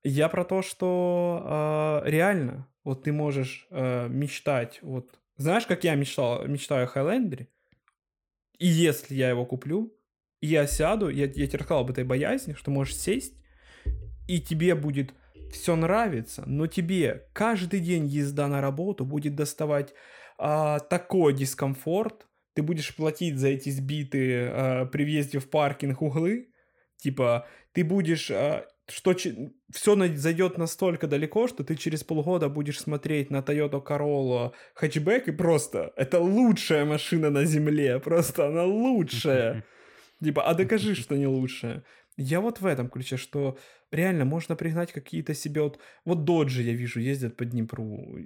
я 0.03 0.29
про 0.29 0.45
то, 0.45 0.63
что 0.63 1.43
а, 1.45 2.03
реально, 2.05 2.69
вот 2.83 3.05
ты 3.05 3.13
можешь 3.13 3.67
а, 3.71 4.09
мечтать, 4.09 4.81
вот... 4.83 5.19
Знаешь, 5.37 5.67
как 5.67 5.85
я 5.85 5.95
мечтал, 5.95 6.47
мечтаю 6.47 6.85
о 6.85 6.87
Хайлендере? 6.87 7.49
И 8.59 8.67
если 8.67 9.15
я 9.15 9.31
его 9.31 9.45
куплю, 9.47 9.93
я 10.41 10.67
сяду, 10.67 11.09
я, 11.09 11.25
я 11.25 11.47
тебе 11.47 11.59
рассказал 11.59 11.81
об 11.81 11.91
этой 11.91 12.05
боязни, 12.05 12.55
что 12.55 12.71
можешь 12.71 12.97
сесть, 12.97 13.35
и 14.29 14.41
тебе 14.41 14.75
будет 14.75 15.13
все 15.55 15.77
нравится, 15.77 16.43
но 16.47 16.67
тебе 16.67 17.29
каждый 17.33 17.81
день 17.81 18.07
езда 18.07 18.49
на 18.49 18.61
работу 18.61 19.05
будет 19.05 19.37
доставать 19.37 19.95
а, 20.37 20.81
такой 20.81 21.33
дискомфорт, 21.33 22.27
ты 22.55 22.63
будешь 22.63 22.95
платить 22.95 23.39
за 23.39 23.49
эти 23.49 23.71
сбитые 23.71 24.51
а, 24.53 24.87
при 24.87 25.05
въезде 25.05 25.39
в 25.39 25.49
паркинг 25.49 26.03
углы, 26.03 26.51
типа 26.97 27.47
ты 27.73 27.85
будешь, 27.85 28.33
а, 28.33 28.67
что 28.89 29.15
все 29.73 30.17
зайдет 30.17 30.59
настолько 30.59 31.07
далеко, 31.07 31.47
что 31.47 31.63
ты 31.63 31.77
через 31.77 32.03
полгода 32.03 32.49
будешь 32.49 32.81
смотреть 32.81 33.31
на 33.31 33.39
Toyota 33.39 33.81
Corolla 33.81 34.53
хэтчбэк 34.75 35.29
и 35.29 35.33
просто 35.33 35.93
это 35.97 36.19
лучшая 36.19 36.85
машина 36.85 37.31
на 37.31 37.45
земле, 37.45 38.01
просто 38.01 38.49
она 38.49 38.65
лучшая. 38.65 39.65
Типа, 40.23 40.43
а 40.43 40.55
докажи, 40.55 40.95
что 40.95 41.17
не 41.17 41.27
лучшая. 41.27 41.85
Я 42.17 42.41
вот 42.41 42.61
в 42.61 42.67
этом 42.67 42.89
ключе, 42.89 43.17
что 43.17 43.59
реально 43.91 44.25
можно 44.25 44.57
пригнать 44.57 44.93
какие-то 44.93 45.35
себе 45.35 45.63
вот... 45.63 45.81
Вот 46.05 46.25
доджи 46.25 46.63
я 46.63 46.73
вижу 46.73 47.01
ездят 47.01 47.37
по 47.37 47.45
Днепру. 47.45 48.19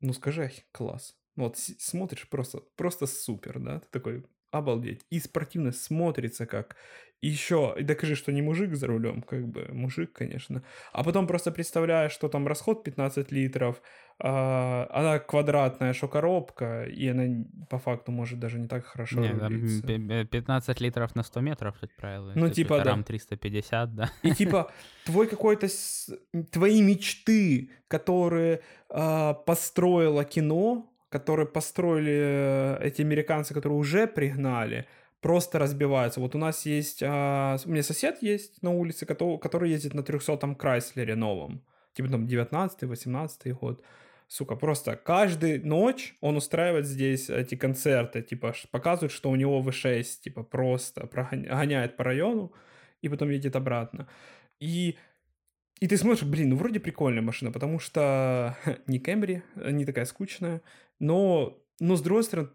Ну 0.00 0.12
скажи, 0.12 0.50
класс. 0.72 1.16
Вот 1.36 1.58
смотришь, 1.58 2.28
просто, 2.28 2.60
просто 2.76 3.06
супер, 3.06 3.58
да? 3.58 3.80
Ты 3.80 3.88
такой, 3.90 4.26
обалдеть. 4.52 5.04
И 5.10 5.18
спортивно 5.18 5.72
смотрится 5.72 6.46
как. 6.46 6.76
еще, 7.20 7.74
и 7.78 7.84
докажи, 7.84 8.16
что 8.16 8.32
не 8.32 8.42
мужик 8.42 8.74
за 8.74 8.86
рулем, 8.86 9.22
как 9.22 9.46
бы, 9.46 9.68
мужик, 9.72 10.12
конечно. 10.12 10.62
А 10.92 11.04
потом 11.04 11.26
просто 11.26 11.52
представляешь, 11.52 12.12
что 12.12 12.28
там 12.28 12.46
расход 12.48 12.84
15 12.84 13.32
литров, 13.32 13.80
а, 14.18 14.88
она 14.90 15.18
квадратная, 15.20 15.92
что 15.92 16.08
коробка, 16.08 16.84
и 16.84 17.08
она 17.08 17.44
по 17.70 17.78
факту 17.78 18.12
может 18.12 18.38
даже 18.40 18.58
не 18.58 18.66
так 18.68 18.84
хорошо 18.84 19.20
Не, 19.20 19.30
рулиться. 19.30 19.86
там 19.86 20.26
15 20.26 20.80
литров 20.80 21.14
на 21.14 21.22
100 21.22 21.40
метров, 21.40 21.78
как 21.80 21.90
правило. 21.96 22.32
Ну, 22.34 22.48
типа, 22.50 22.78
да. 22.78 22.84
Рам 22.84 23.04
350, 23.04 23.94
да. 23.94 24.10
И 24.22 24.32
типа 24.32 24.70
твой 25.04 25.28
какой-то 25.28 25.68
твои 26.50 26.82
мечты, 26.82 27.70
которые 27.88 28.60
а, 28.90 29.34
построило 29.34 30.24
кино, 30.24 30.91
которые 31.12 31.46
построили 31.46 32.12
э, 32.12 32.78
эти 32.80 33.02
американцы, 33.02 33.54
которые 33.54 33.78
уже 33.78 34.06
пригнали, 34.06 34.86
просто 35.20 35.58
разбиваются. 35.58 36.20
Вот 36.20 36.34
у 36.34 36.38
нас 36.38 36.66
есть, 36.66 37.02
а, 37.02 37.56
у 37.64 37.70
меня 37.70 37.82
сосед 37.82 38.22
есть 38.22 38.62
на 38.62 38.70
улице, 38.70 39.06
который, 39.06 39.38
который 39.38 39.70
ездит 39.70 39.94
на 39.94 40.00
300-м 40.00 40.56
Крайслере 40.56 41.14
новом, 41.14 41.62
типа 41.94 42.08
там 42.08 42.26
19-18 42.26 43.52
год. 43.52 43.82
Сука, 44.26 44.56
просто 44.56 44.96
каждую 44.96 45.66
ночь 45.66 46.16
он 46.20 46.36
устраивает 46.36 46.86
здесь 46.86 47.28
эти 47.28 47.54
концерты, 47.54 48.22
типа 48.22 48.54
показывает, 48.70 49.12
что 49.12 49.30
у 49.30 49.36
него 49.36 49.62
V6, 49.62 50.22
типа 50.22 50.42
просто 50.42 51.08
гоняет 51.30 51.96
по 51.96 52.04
району 52.04 52.52
и 53.02 53.08
потом 53.08 53.30
едет 53.30 53.56
обратно. 53.56 54.08
И, 54.58 54.96
и 55.80 55.86
ты 55.86 55.96
смотришь, 55.96 56.22
блин, 56.22 56.48
ну 56.48 56.56
вроде 56.56 56.80
прикольная 56.80 57.22
машина, 57.22 57.52
потому 57.52 57.78
что 57.78 58.56
не 58.86 58.98
Кэмри, 58.98 59.42
не 59.56 59.84
такая 59.84 60.06
скучная, 60.06 60.62
но, 61.02 61.58
но 61.80 61.96
с 61.96 62.00
другой 62.00 62.22
стороны, 62.22 62.48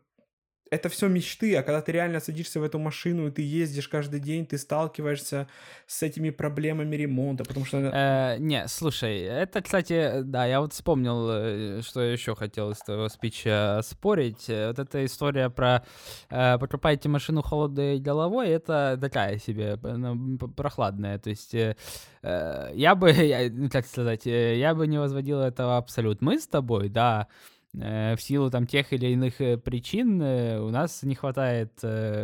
это 0.71 0.89
все 0.89 1.07
мечты, 1.07 1.55
а 1.55 1.63
когда 1.63 1.81
ты 1.81 1.91
реально 1.91 2.19
садишься 2.19 2.59
в 2.59 2.63
эту 2.63 2.79
машину, 2.79 3.27
и 3.27 3.31
ты 3.31 3.41
ездишь 3.41 3.87
каждый 3.87 4.19
день, 4.19 4.45
ты 4.45 4.57
сталкиваешься 4.57 5.47
с 5.85 6.03
этими 6.03 6.29
проблемами 6.29 6.95
ремонта, 6.95 7.43
потому 7.43 7.65
что... 7.65 7.77
Э, 7.77 8.37
не, 8.39 8.67
слушай, 8.67 9.19
это, 9.19 9.61
кстати, 9.61 10.21
да, 10.23 10.45
я 10.45 10.61
вот 10.61 10.73
вспомнил, 10.73 11.29
э, 11.29 11.81
что 11.81 12.01
я 12.01 12.11
еще 12.11 12.35
хотел 12.35 12.71
из 12.71 12.79
твоего 12.79 13.09
спича 13.09 13.81
спорить. 13.83 14.49
Э, 14.49 14.67
Вот 14.67 14.79
эта 14.79 15.05
история 15.05 15.49
про 15.49 15.83
э, 16.29 16.57
покупаете 16.57 17.09
машину 17.09 17.41
холодной 17.41 17.99
головой, 17.99 18.49
это 18.49 18.97
такая 18.99 19.39
себе, 19.39 19.77
прохладная. 20.55 21.19
То 21.19 21.29
есть 21.29 21.53
э, 21.53 21.75
э, 22.23 22.71
я 22.73 22.95
бы, 22.95 23.11
я, 23.11 23.49
ну, 23.51 23.69
как 23.69 23.85
сказать, 23.85 24.27
э, 24.27 24.57
я 24.57 24.73
бы 24.73 24.87
не 24.87 24.99
возводил 24.99 25.39
этого 25.39 25.77
абсолют. 25.77 26.21
Мы 26.21 26.39
с 26.39 26.47
тобой, 26.47 26.89
да, 26.89 27.27
э, 27.31 27.56
в 27.73 28.17
силу 28.19 28.49
там 28.49 28.65
тех 28.65 28.91
или 28.93 29.07
иных 29.07 29.39
э, 29.39 29.57
причин 29.57 30.21
э, 30.21 30.59
у 30.59 30.69
нас 30.69 31.03
не 31.03 31.15
хватает 31.15 31.73
э, 31.83 32.23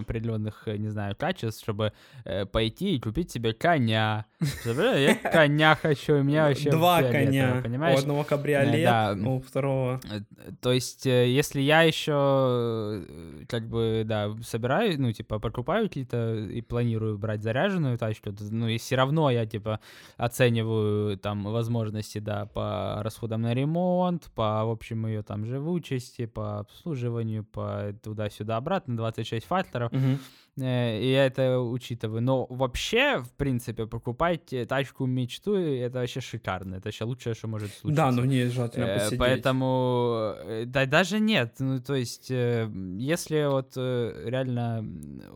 определенных, 0.00 0.66
э, 0.66 0.76
не 0.76 0.88
знаю, 0.88 1.16
качеств, 1.16 1.62
чтобы 1.62 1.92
э, 2.24 2.44
пойти 2.44 2.96
и 2.96 3.00
купить 3.00 3.30
себе 3.30 3.52
коня. 3.54 4.26
Я 4.64 5.14
коня 5.14 5.74
хочу, 5.74 6.18
у 6.18 6.22
меня 6.22 6.48
вообще 6.48 6.70
Два 6.70 7.02
коня. 7.02 7.56
У 7.58 7.62
понимаешь? 7.62 8.00
одного 8.00 8.24
кабриолет, 8.24 8.84
да. 8.84 9.16
у 9.24 9.40
второго... 9.40 10.00
Э, 10.10 10.20
То 10.60 10.72
есть, 10.72 11.06
э, 11.06 11.28
если 11.30 11.60
я 11.60 11.82
еще, 11.82 12.12
э, 12.12 13.44
как 13.48 13.68
бы, 13.68 14.02
да, 14.04 14.34
собираю, 14.42 15.00
ну, 15.00 15.12
типа, 15.12 15.38
покупаю 15.38 15.88
какие-то 15.88 16.34
и 16.34 16.60
планирую 16.60 17.16
брать 17.18 17.42
заряженную 17.42 17.96
тачку, 17.96 18.30
ну, 18.50 18.68
и 18.68 18.78
все 18.78 18.96
равно 18.96 19.30
я, 19.30 19.46
типа, 19.46 19.80
оцениваю 20.16 21.16
там 21.16 21.44
возможности, 21.44 22.18
да, 22.18 22.46
по 22.46 23.00
расходам 23.02 23.42
на 23.42 23.54
ремонт, 23.54 24.30
по, 24.34 24.64
в 24.64 24.70
общем, 24.80 25.06
ее 25.06 25.22
там 25.22 25.44
живучести, 25.44 26.24
по 26.26 26.58
обслуживанию, 26.60 27.44
по 27.44 27.92
туда-сюда, 28.02 28.56
обратно, 28.56 28.96
26 28.96 29.46
факторов. 29.46 29.92
Мгм. 29.92 30.18
Э, 30.60 31.00
И 31.00 31.10
я 31.12 31.26
это 31.26 31.58
учитываю. 31.60 32.20
Но 32.22 32.46
вообще, 32.46 33.18
в 33.18 33.32
принципе, 33.32 33.86
покупать 33.86 34.52
э, 34.52 34.66
тачку 34.66 35.06
мечту, 35.06 35.54
это 35.56 35.98
вообще 36.00 36.20
шикарно. 36.20 36.76
Это 36.76 36.88
вообще 36.88 37.04
лучшее, 37.04 37.34
что 37.34 37.48
может 37.48 37.70
случиться. 37.72 38.04
Да, 38.04 38.10
но 38.12 38.24
не 38.24 38.46
желательно 38.46 38.84
Э, 38.84 38.98
посидеть. 38.98 39.18
Поэтому, 39.18 40.34
да, 40.66 40.86
даже 40.86 41.20
нет. 41.20 41.56
Ну, 41.58 41.80
то 41.80 41.94
есть, 41.94 42.30
если 42.30 43.46
вот 43.48 43.76
реально 43.76 44.84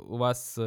у 0.09 0.17
вас 0.17 0.59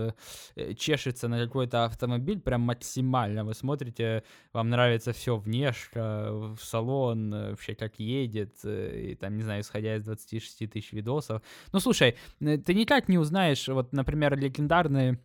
чешется 0.78 1.28
на 1.28 1.44
какой-то 1.46 1.86
автомобиль, 1.86 2.40
прям 2.40 2.62
максимально 2.62 3.44
вы 3.46 3.54
смотрите, 3.54 4.24
вам 4.54 4.70
нравится 4.70 5.12
все 5.14 5.38
внешка, 5.38 6.30
в 6.32 6.58
салон, 6.62 7.32
вообще 7.32 7.76
как 7.76 8.00
едет, 8.00 8.56
и 8.64 9.16
там, 9.20 9.36
не 9.38 9.44
знаю, 9.44 9.62
исходя 9.62 9.96
из 9.96 10.04
26 10.04 10.70
тысяч 10.70 10.94
видосов. 10.94 11.42
Ну, 11.74 11.80
слушай, 11.80 12.16
ты 12.40 12.74
никак 12.74 13.10
не 13.10 13.18
узнаешь, 13.18 13.68
вот, 13.68 13.94
например, 13.94 14.36
легендарные 14.48 15.20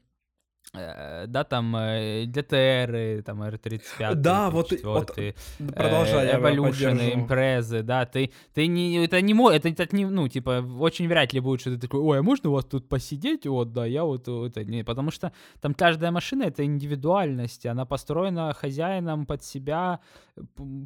э, 0.75 1.27
да, 1.27 1.45
там 1.45 1.77
э, 1.77 2.25
DTR, 2.27 3.23
там 3.23 3.43
R35, 3.43 4.15
Да, 4.15 4.51
вот 4.51 4.73
вот, 4.83 5.09
4, 5.09 5.35
Продолжай, 5.75 6.35
Evolution, 6.35 7.15
импрезы, 7.15 7.83
да, 7.83 8.05
ты, 8.07 8.31
ты 8.55 8.67
не, 8.67 9.05
это 9.05 9.21
не 9.21 9.35
это 9.55 9.75
так 9.75 9.93
не, 9.93 10.07
ну, 10.07 10.29
типа, 10.29 10.65
очень 10.81 11.09
вряд 11.09 11.33
ли 11.33 11.41
будет, 11.41 11.61
что 11.61 11.71
ты 11.71 11.79
такой, 11.79 12.01
ой, 12.01 12.19
а 12.19 12.23
можно 12.23 12.51
у 12.51 12.53
вас 12.55 12.65
тут 12.65 12.89
посидеть, 12.89 13.47
вот, 13.47 13.73
да, 13.73 13.87
я 13.87 14.05
вот, 14.05 14.29
это, 14.29 14.65
не, 14.65 14.85
потому 14.85 15.11
что 15.11 15.33
там 15.61 15.75
каждая 15.75 16.11
машина— 16.11 16.43
это 16.45 16.65
индивидуальность, 16.65 17.67
она 17.67 17.85
построена 17.85 18.53
хозяином 18.55 19.27
под 19.27 19.45
себя, 19.45 20.01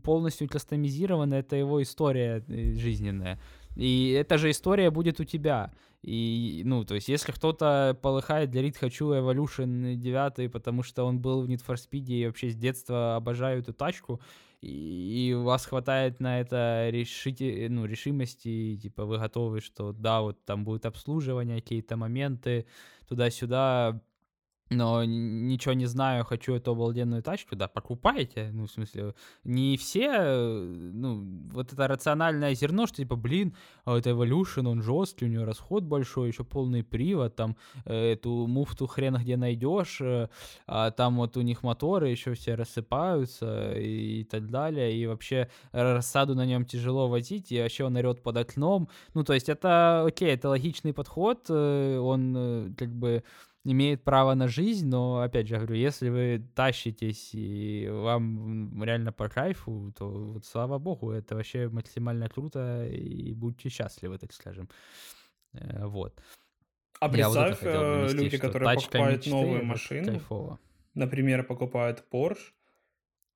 полностью 0.03 0.49
кастомизирована, 0.49 1.35
это 1.35 1.57
его 1.57 1.83
история 1.83 2.45
э, 2.49 2.75
жизненная, 2.75 3.39
и 3.77 4.11
эта 4.11 4.39
же 4.39 4.51
история 4.51 4.91
будет 4.91 5.21
у 5.21 5.25
тебя. 5.25 5.71
И, 6.07 6.63
ну, 6.65 6.85
то 6.85 6.95
есть, 6.95 7.09
если 7.09 7.33
кто-то 7.33 7.99
полыхает, 8.01 8.53
говорит, 8.53 8.77
хочу 8.77 9.13
Evolution 9.13 9.97
9, 9.97 10.53
потому 10.53 10.85
что 10.85 11.03
он 11.03 11.19
был 11.19 11.43
в 11.43 11.51
Need 11.51 11.65
for 11.67 11.75
Speed 11.75 12.07
и 12.07 12.27
вообще 12.27 12.51
с 12.51 12.55
детства 12.55 13.17
обожаю 13.17 13.59
эту 13.59 13.73
тачку, 13.73 14.21
и, 14.63 15.35
у 15.37 15.43
вас 15.43 15.67
хватает 15.67 16.21
на 16.21 16.41
это 16.41 16.91
решите, 16.91 17.67
ну, 17.69 17.87
решимости, 17.87 18.79
типа, 18.81 19.05
вы 19.05 19.19
готовы, 19.19 19.61
что 19.61 19.93
да, 19.93 20.21
вот 20.21 20.45
там 20.45 20.65
будет 20.65 20.87
обслуживание, 20.87 21.61
какие-то 21.61 21.97
моменты, 21.97 22.67
туда-сюда, 23.09 24.01
но 24.71 25.05
ничего 25.05 25.75
не 25.75 25.87
знаю, 25.87 26.25
хочу 26.25 26.55
эту 26.55 26.73
обалденную 26.73 27.23
тачку, 27.23 27.55
да, 27.55 27.69
покупайте, 27.69 28.51
ну, 28.53 28.67
в 28.67 28.71
смысле, 28.71 29.15
не 29.45 29.77
все, 29.77 30.23
ну, 30.25 31.25
вот 31.53 31.73
это 31.73 31.87
рациональное 31.87 32.55
зерно, 32.55 32.87
что, 32.87 32.97
типа, 32.97 33.15
блин, 33.17 33.55
а 33.85 33.97
это 33.97 34.11
Evolution, 34.11 34.69
он 34.69 34.83
жесткий, 34.83 35.27
у 35.27 35.29
него 35.29 35.45
расход 35.45 35.85
большой, 35.85 36.29
еще 36.29 36.43
полный 36.43 36.83
привод, 36.83 37.37
там, 37.37 37.57
э, 37.85 38.13
эту 38.13 38.47
муфту 38.49 38.87
хрен 38.87 39.17
где 39.17 39.37
найдешь, 39.37 40.01
э, 40.01 40.29
а 40.67 40.91
там 40.91 41.17
вот 41.17 41.37
у 41.37 41.43
них 41.43 41.63
моторы 41.63 42.09
еще 42.09 42.35
все 42.35 42.55
рассыпаются 42.55 43.73
и 43.79 44.25
так 44.25 44.51
далее, 44.51 44.97
и 44.97 45.07
вообще 45.07 45.49
рассаду 45.71 46.35
на 46.35 46.45
нем 46.45 46.65
тяжело 46.65 47.09
возить, 47.09 47.53
и 47.53 47.61
вообще 47.61 47.85
он 47.85 47.97
орет 47.97 48.23
под 48.23 48.37
окном, 48.37 48.89
ну, 49.15 49.23
то 49.23 49.33
есть 49.33 49.49
это, 49.49 50.05
окей, 50.05 50.35
это 50.35 50.49
логичный 50.49 50.93
подход, 50.93 51.47
э, 51.49 51.99
он 51.99 52.75
как 52.77 52.93
бы 52.93 53.23
имеет 53.73 54.05
право 54.05 54.35
на 54.35 54.49
жизнь, 54.49 54.89
но, 54.89 55.21
опять 55.21 55.49
же, 55.49 55.57
говорю, 55.57 55.75
если 55.75 56.09
вы 56.09 56.43
тащитесь 56.55 57.31
и 57.35 57.89
вам 57.91 58.83
реально 58.83 59.13
по 59.13 59.29
кайфу, 59.29 59.93
то 59.99 60.09
вот, 60.09 60.45
слава 60.45 60.79
богу, 60.79 61.11
это 61.11 61.35
вообще 61.35 61.69
максимально 61.69 62.29
круто, 62.29 62.87
и 62.87 63.33
будьте 63.35 63.69
счастливы, 63.69 64.19
так 64.19 64.33
скажем. 64.33 64.69
Э, 65.55 65.87
Вот. 65.87 66.21
А 67.01 67.09
Я 67.09 67.29
вот 67.29 67.35
представь, 67.35 67.59
хотел 67.61 67.83
э, 67.83 68.13
люди, 68.13 68.39
которые 68.39 68.69
покупают 68.75 69.19
мечты 69.19 69.31
новую— 69.31 69.65
машину, 69.67 70.07
Кайфово. 70.07 70.59
например, 70.95 71.43
покупают 71.45 72.05
Porsche, 72.11 72.53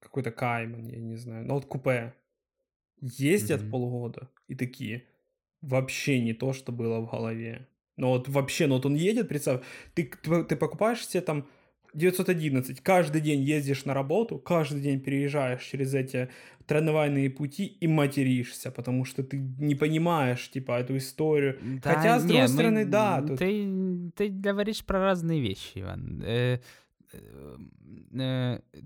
какой-то 0.00 0.30
Кайман, 0.30 0.86
я 0.86 0.98
не 0.98 1.16
знаю, 1.16 1.46
ну 1.46 1.54
вот 1.54 1.66
купе, 1.66 2.14
ездят 3.00 3.60
Мгм. 3.60 3.70
полгода 3.70 4.28
и 4.48 4.54
такие, 4.54 5.06
вообще 5.60 6.20
не 6.20 6.32
то, 6.34 6.52
что 6.52 6.72
было 6.72 7.00
в 7.00 7.10
голове. 7.10 7.68
Ну 8.00 8.08
вот 8.08 8.28
вообще, 8.28 8.66
ну 8.66 8.74
вот 8.76 8.86
он 8.86 8.94
едет, 8.94 9.28
представь, 9.28 9.60
ты, 9.94 10.10
ты, 10.48 10.56
покупаешь 10.56 11.06
себе 11.06 11.20
там 11.20 11.44
911, 11.94 12.80
каждый 12.80 13.20
день 13.20 13.42
ездишь 13.42 13.84
на 13.84 13.94
работу, 13.94 14.38
каждый 14.38 14.80
день 14.80 15.00
переезжаешь 15.00 15.62
через 15.62 15.94
эти 15.94 16.28
трамвайные 16.66 17.30
пути 17.30 17.66
и 17.66 17.88
материшься, 17.88 18.70
потому 18.70 19.04
что 19.04 19.22
ты 19.22 19.36
не 19.58 19.74
понимаешь, 19.74 20.50
типа, 20.50 20.78
эту 20.80 20.96
историю. 20.96 21.58
Да 21.84 21.94
Хотя, 21.94 22.18
с 22.18 22.22
не, 22.22 22.28
другой 22.28 22.42
мы- 22.42 22.48
стороны, 22.48 22.84
да, 22.84 23.22
тут- 23.22 23.38
Ты, 23.38 24.12
ты 24.16 24.28
говоришь 24.28 24.84
про 24.84 25.00
разные 25.00 25.40
вещи, 25.40 25.80
Иван. 25.80 26.22
Э, 26.24 26.58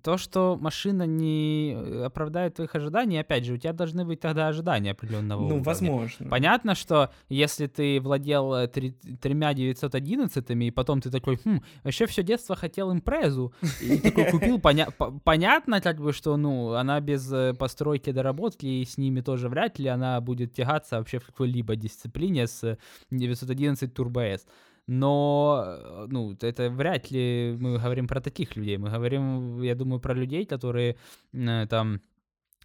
то, 0.03 0.17
что 0.19 0.57
машина 0.61 1.05
не 1.07 1.77
оправдает 2.05 2.55
твоих 2.55 2.75
ожиданий, 2.75 3.19
опять 3.19 3.45
же, 3.45 3.55
у 3.55 3.57
тебя 3.57 3.73
должны 3.73 4.05
быть 4.05 4.21
тогда 4.21 4.49
ожидания 4.49 4.93
определенного 4.93 5.41
Ну, 5.41 5.47
уровня. 5.47 5.63
возможно. 5.65 6.29
Понятно, 6.29 6.75
что 6.75 7.11
если 7.29 7.67
ты 7.67 8.01
владел 8.01 8.55
э, 8.55 8.69
тремя 8.69 9.55
911 9.55 10.51
и 10.51 10.71
потом 10.71 11.01
ты 11.01 11.11
такой, 11.11 11.39
хм, 11.45 11.61
вообще 11.83 12.07
все 12.07 12.23
детство 12.23 12.57
хотел 12.57 12.93
импрезу, 12.93 13.53
и 13.83 13.99
такой 13.99 14.31
купил, 14.31 14.59
поня- 14.59 14.91
по- 14.97 15.11
понятно, 15.25 15.81
как 15.81 16.01
бы, 16.01 16.13
что, 16.13 16.37
ну, 16.37 16.73
она 16.75 17.01
без 17.01 17.31
э, 17.33 17.55
постройки 17.55 18.11
доработки, 18.13 18.67
и 18.67 18.85
с 18.85 18.99
ними 18.99 19.21
тоже 19.21 19.49
вряд 19.49 19.79
ли 19.79 19.89
она 19.89 20.21
будет 20.21 20.53
тягаться 20.53 20.99
вообще 20.99 21.19
в 21.19 21.27
какой-либо 21.27 21.77
дисциплине 21.77 22.47
с 22.47 22.65
э, 22.65 22.79
911 23.11 23.93
Turbo 23.93 24.21
S. 24.35 24.47
но, 24.87 25.65
э, 25.67 26.07
ну, 26.11 26.37
это 26.41 26.71
вряд 26.71 27.11
ли 27.11 27.57
мы 27.59 27.79
говорим 27.79 28.07
про 28.07 28.21
таких 28.21 28.57
людей. 28.57 28.77
Мы 28.77 28.91
говорим, 28.91 29.63
я 29.63 29.75
думаю, 29.75 30.01
про 30.01 30.15
людей, 30.15 30.45
которые 30.45 30.97
э, 31.33 31.67
там 31.69 32.01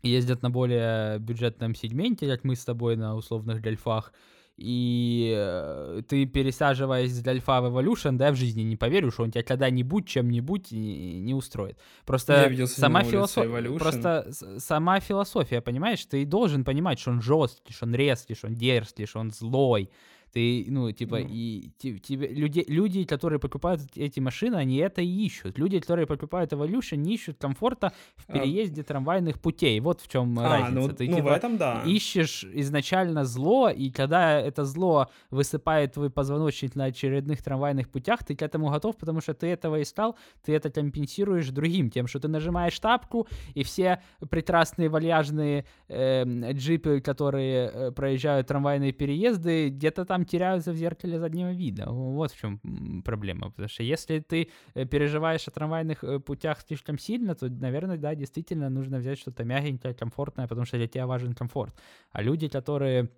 ездят 0.04 0.42
на 0.42 0.50
более 0.50 1.20
бюджетном 1.20 1.76
сегменте, 1.76 2.28
как 2.28 2.44
мы 2.44 2.56
с 2.56 2.66
тобой 2.66 2.96
на 2.96 3.16
условных 3.16 3.62
дельфах, 3.62 4.14
и 4.60 5.34
э, 5.38 6.02
ты 6.10 6.26
пересаживаясь 6.26 7.12
с 7.14 7.22
Дальфа 7.22 7.62
в 7.62 7.66
Evolution, 7.68 8.18
да, 8.18 8.32
в 8.32 8.36
жизни 8.36 8.64
не 8.64 8.76
поверю, 8.76 9.10
что 9.10 9.24
он 9.24 9.32
тебя 9.32 9.44
когда-нибудь 9.44 10.06
чем-нибудь 10.06 10.72
не, 10.72 11.22
не 11.22 11.34
устроит. 11.34 11.78
Просто 12.06 12.54
сама 12.68 13.04
философия, 13.04 13.78
просто 13.80 14.30
сама 14.58 15.00
философия, 15.00 15.62
понимаешь, 15.62 16.06
ты 16.06 16.26
должен 16.26 16.66
понимать, 16.66 17.00
что 17.00 17.12
он 17.12 17.22
жесткий, 17.22 17.72
что 17.72 17.86
он 17.86 17.96
резкий, 17.96 18.36
что 18.36 18.48
он 18.48 18.56
дерзкий, 18.56 19.06
что 19.06 19.20
он 19.20 19.32
злой, 19.32 19.90
ты, 20.32 20.66
ну, 20.70 20.92
типа, 20.92 21.22
mm. 21.22 21.28
и 21.30 21.72
тебе, 21.80 22.28
люди, 22.28 22.66
люди, 22.68 23.04
которые 23.04 23.40
покупают 23.40 23.82
эти 23.96 24.20
машины, 24.20 24.56
они 24.56 24.78
это 24.78 25.02
и 25.02 25.26
ищут. 25.26 25.58
Люди, 25.58 25.80
которые 25.80 26.06
покупают 26.06 26.54
Evolution, 26.54 26.98
не 26.98 27.16
ищут 27.16 27.38
комфорта 27.38 27.94
в 28.16 28.30
а. 28.30 28.34
переезде 28.34 28.82
а... 28.82 28.84
трамвайных 28.84 29.40
путей. 29.40 29.80
Вот 29.80 30.02
в 30.02 30.08
чем 30.08 30.38
а, 30.40 30.60
разница. 30.60 30.88
Ну, 30.88 30.96
ты, 30.96 31.10
ну 31.10 31.16
типа, 31.18 31.30
в 31.30 31.32
этом 31.32 31.58
да. 31.58 31.82
ищешь 31.86 32.46
изначально 32.54 33.26
зло, 33.26 33.70
и 33.70 33.90
когда 33.90 34.40
это 34.40 34.66
зло 34.66 35.10
высыпает 35.32 35.94
твой 35.94 36.10
позвоночник 36.10 36.76
на 36.76 36.86
очередных 36.86 37.42
трамвайных 37.44 37.90
путях, 37.90 38.24
ты 38.24 38.36
к 38.36 38.42
этому 38.42 38.70
готов, 38.70 38.98
потому 38.98 39.22
что 39.22 39.34
ты 39.34 39.48
этого 39.48 39.82
искал, 39.82 40.16
ты 40.44 40.54
это 40.54 40.70
компенсируешь 40.70 41.50
другим, 41.50 41.90
тем, 41.90 42.08
что 42.08 42.20
ты 42.20 42.28
нажимаешь 42.28 42.80
тапку, 42.80 43.28
и 43.54 43.64
все 43.64 44.02
прекрасные 44.30 44.90
вальяжные 44.90 45.66
э, 45.88 46.54
джипы, 46.54 47.02
которые 47.02 47.72
э, 47.74 47.92
проезжают 47.92 48.48
трамвайные 48.48 48.92
переезды, 48.92 49.70
где-то 49.70 50.06
там 50.06 50.19
там 50.20 50.26
теряются 50.26 50.72
в 50.72 50.76
зеркале 50.76 51.20
заднего 51.20 51.52
вида. 51.52 51.86
Вот 51.90 52.32
в 52.32 52.40
чем 52.40 53.02
проблема. 53.04 53.50
Потому 53.50 53.70
что 53.70 53.84
если 53.84 54.20
ты 54.20 54.50
э, 54.76 54.86
переживаешь 54.86 55.48
о 55.48 55.52
трамвайных 55.52 56.04
э, 56.04 56.20
путях 56.20 56.62
слишком 56.68 56.98
сильно, 56.98 57.36
то, 57.36 57.50
наверное, 57.50 57.98
да, 57.98 58.16
действительно 58.16 58.70
нужно 58.70 58.98
взять 58.98 59.20
что-то 59.20 59.44
мягенькое, 59.44 59.94
комфортное, 59.94 60.48
потому 60.48 60.66
что 60.66 60.78
для 60.78 60.88
тебя 60.88 61.06
важен 61.06 61.34
комфорт. 61.34 61.74
А 62.12 62.24
люди, 62.24 62.48
которые 62.48 63.10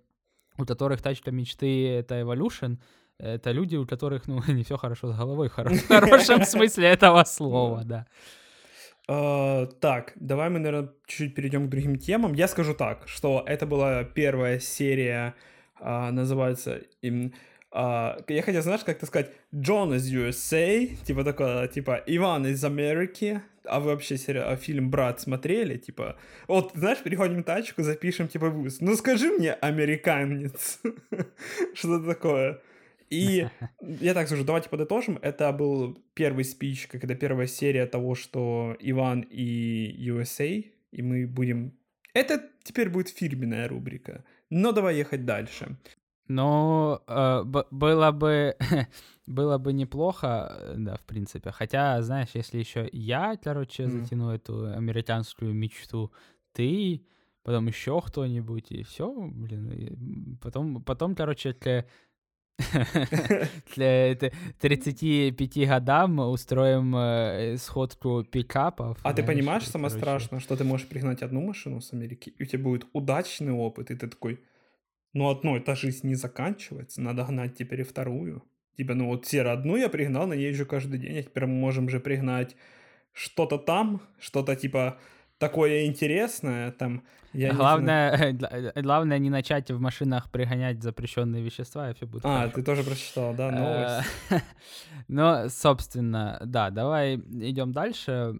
у 0.58 0.64
которых 0.64 1.00
тачка 1.00 1.30
мечты— 1.30 1.88
это 2.00 2.20
Evolution, 2.20 2.76
это 3.18 3.52
люди, 3.52 3.76
у 3.76 3.86
которых, 3.86 4.28
ну, 4.28 4.42
не 4.48 4.62
все 4.62 4.76
хорошо 4.76 5.12
с 5.12 5.16
головой, 5.16 5.48
в 5.48 5.52
хорошем 5.52 6.44
смысле 6.44 6.88
этого 6.88 7.24
слова, 7.24 7.82
да. 7.84 8.06
Uh, 9.08 9.66
так, 9.80 10.12
давай 10.14 10.48
мы, 10.48 10.60
наверное, 10.60 10.90
чуть-чуть 11.06 11.34
перейдем 11.34 11.66
к 11.66 11.70
другим 11.70 11.98
темам. 11.98 12.34
Я 12.34 12.48
скажу 12.48 12.74
так, 12.74 13.08
что 13.08 13.42
это 13.46 13.66
была 13.66 14.04
первая 14.04 14.60
серия 14.60 15.34
а, 15.82 16.10
называется 16.10 16.82
им... 17.02 17.32
А, 17.70 18.18
я 18.28 18.42
хотел, 18.42 18.62
знаешь, 18.62 18.84
как-то 18.84 19.06
сказать, 19.06 19.30
Джон 19.54 19.94
из 19.94 20.12
USA, 20.12 20.86
типа 21.04 21.24
такое, 21.24 21.68
типа 21.68 22.02
Иван 22.06 22.46
из 22.46 22.64
Америки, 22.64 23.42
а 23.64 23.80
вы 23.80 23.90
вообще 23.90 24.16
сериал, 24.16 24.56
фильм 24.56 24.90
«Брат» 24.90 25.20
смотрели? 25.20 25.76
Типа, 25.76 26.16
вот, 26.48 26.72
знаешь, 26.74 26.98
переходим 26.98 27.42
тачку, 27.44 27.82
запишем, 27.82 28.28
типа, 28.28 28.50
выпуск. 28.50 28.80
Ну, 28.80 28.94
скажи 28.96 29.30
мне, 29.30 29.52
американец. 29.52 30.80
Что-то 31.74 32.06
такое. 32.06 32.60
И 33.10 33.46
я 33.80 34.14
так 34.14 34.26
скажу, 34.26 34.44
давайте 34.44 34.68
подытожим. 34.68 35.18
Это 35.22 35.52
был 35.52 35.98
первый 36.14 36.44
спич, 36.44 36.86
как 36.86 37.04
это 37.04 37.14
первая 37.14 37.46
серия 37.46 37.86
того, 37.86 38.14
что 38.14 38.76
Иван 38.80 39.26
и 39.30 40.08
USA, 40.08 40.64
и 40.92 41.02
мы 41.02 41.26
будем... 41.26 41.72
Это 42.14 42.42
теперь 42.62 42.90
будет 42.90 43.08
фирменная 43.08 43.68
рубрика. 43.68 44.24
Но 44.50 44.72
давай 44.72 44.96
ехать 44.96 45.24
дальше. 45.24 45.76
Ну, 46.28 47.00
э, 47.06 47.44
было 47.70 48.12
бы 48.12 48.56
было 49.26 49.58
бы 49.58 49.72
неплохо, 49.72 50.56
э, 50.58 50.74
да, 50.76 50.96
в 50.96 51.04
принципе. 51.04 51.50
Хотя, 51.50 52.02
знаешь, 52.02 52.30
если 52.34 52.58
еще 52.58 52.88
я, 52.92 53.36
короче, 53.36 53.84
mm. 53.84 53.88
затяну 53.90 54.30
эту 54.30 54.66
американскую 54.72 55.54
мечту, 55.54 56.12
ты, 56.52 57.04
потом 57.42 57.66
еще 57.66 58.00
кто-нибудь, 58.00 58.70
и 58.70 58.82
все, 58.82 59.12
блин, 59.12 59.70
и 59.70 60.36
потом, 60.40 60.82
потом, 60.82 61.14
короче, 61.14 61.52
для, 61.52 61.86
для 63.76 64.14
35 64.60 65.68
годам 65.68 66.14
мы 66.14 66.28
устроим 66.28 66.94
э, 66.96 67.56
сходку 67.58 68.24
пикапов. 68.24 68.98
А 69.02 69.12
ты 69.12 69.22
понимаешь, 69.22 69.66
самое 69.68 69.90
страшное, 69.90 70.40
что 70.40 70.56
ты 70.56 70.64
можешь 70.64 70.86
пригнать 70.86 71.22
одну 71.22 71.40
машину 71.40 71.80
с 71.80 71.92
Америки, 71.92 72.34
и 72.38 72.42
у 72.42 72.46
тебя 72.46 72.62
будет 72.62 72.86
удачный 72.92 73.52
опыт, 73.52 73.90
и 73.90 73.96
ты 73.96 74.08
такой, 74.08 74.40
ну, 75.12 75.28
одной 75.28 75.60
эта 75.60 75.74
жизнь 75.74 76.06
не 76.06 76.14
заканчивается, 76.14 77.00
надо 77.00 77.24
гнать 77.24 77.56
теперь 77.56 77.80
и 77.80 77.84
вторую. 77.84 78.42
Типа, 78.76 78.94
ну 78.94 79.08
вот 79.08 79.26
серо 79.26 79.52
одну 79.52 79.76
я 79.76 79.88
пригнал, 79.88 80.26
на 80.26 80.34
ней 80.34 80.48
езжу 80.48 80.66
каждый 80.66 80.98
день, 80.98 81.18
а 81.18 81.22
теперь 81.22 81.46
мы 81.46 81.54
можем 81.54 81.88
же 81.88 82.00
пригнать 82.00 82.56
что-то 83.12 83.58
там, 83.58 84.00
что-то 84.18 84.56
типа 84.56 84.98
такое 85.42 85.86
интересное, 85.86 86.70
там... 86.70 87.02
Я 87.32 87.52
главное, 87.52 88.32
не 88.32 88.82
главное 88.82 89.18
не 89.18 89.28
начать 89.28 89.70
в 89.72 89.80
машинах 89.80 90.30
пригонять 90.30 90.82
запрещенные 90.82 91.42
вещества, 91.42 91.90
и 91.90 91.94
все 91.94 92.06
будет 92.06 92.24
А, 92.24 92.36
хорошо. 92.38 92.54
ты 92.54 92.62
тоже 92.62 92.84
прочитал, 92.84 93.34
да, 93.34 93.50
новость? 93.50 94.08
Ну, 95.08 95.48
собственно, 95.48 96.40
да, 96.44 96.70
давай 96.70 97.16
идем 97.16 97.72
дальше. 97.72 98.38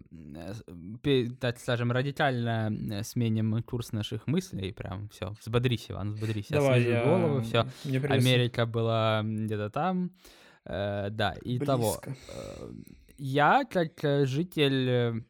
Так 1.41 1.59
скажем, 1.59 1.91
радикально 1.91 3.03
сменим 3.03 3.61
курс 3.63 3.91
наших 3.91 4.25
мыслей, 4.27 4.71
прям 4.71 5.09
все, 5.09 5.33
взбодрись, 5.41 5.87
Иван, 5.89 6.13
взбодрись. 6.13 6.47
Давай, 6.49 6.83
я... 6.83 7.03
голову, 7.03 7.41
все. 7.41 7.65
Америка 8.07 8.65
была 8.65 9.23
где-то 9.23 9.69
там, 9.69 10.11
э, 10.65 11.09
да, 11.11 11.35
и 11.41 11.59
того. 11.59 11.99
Э, 12.05 12.71
я, 13.17 13.65
как 13.69 14.03
э, 14.03 14.25
житель 14.25 15.25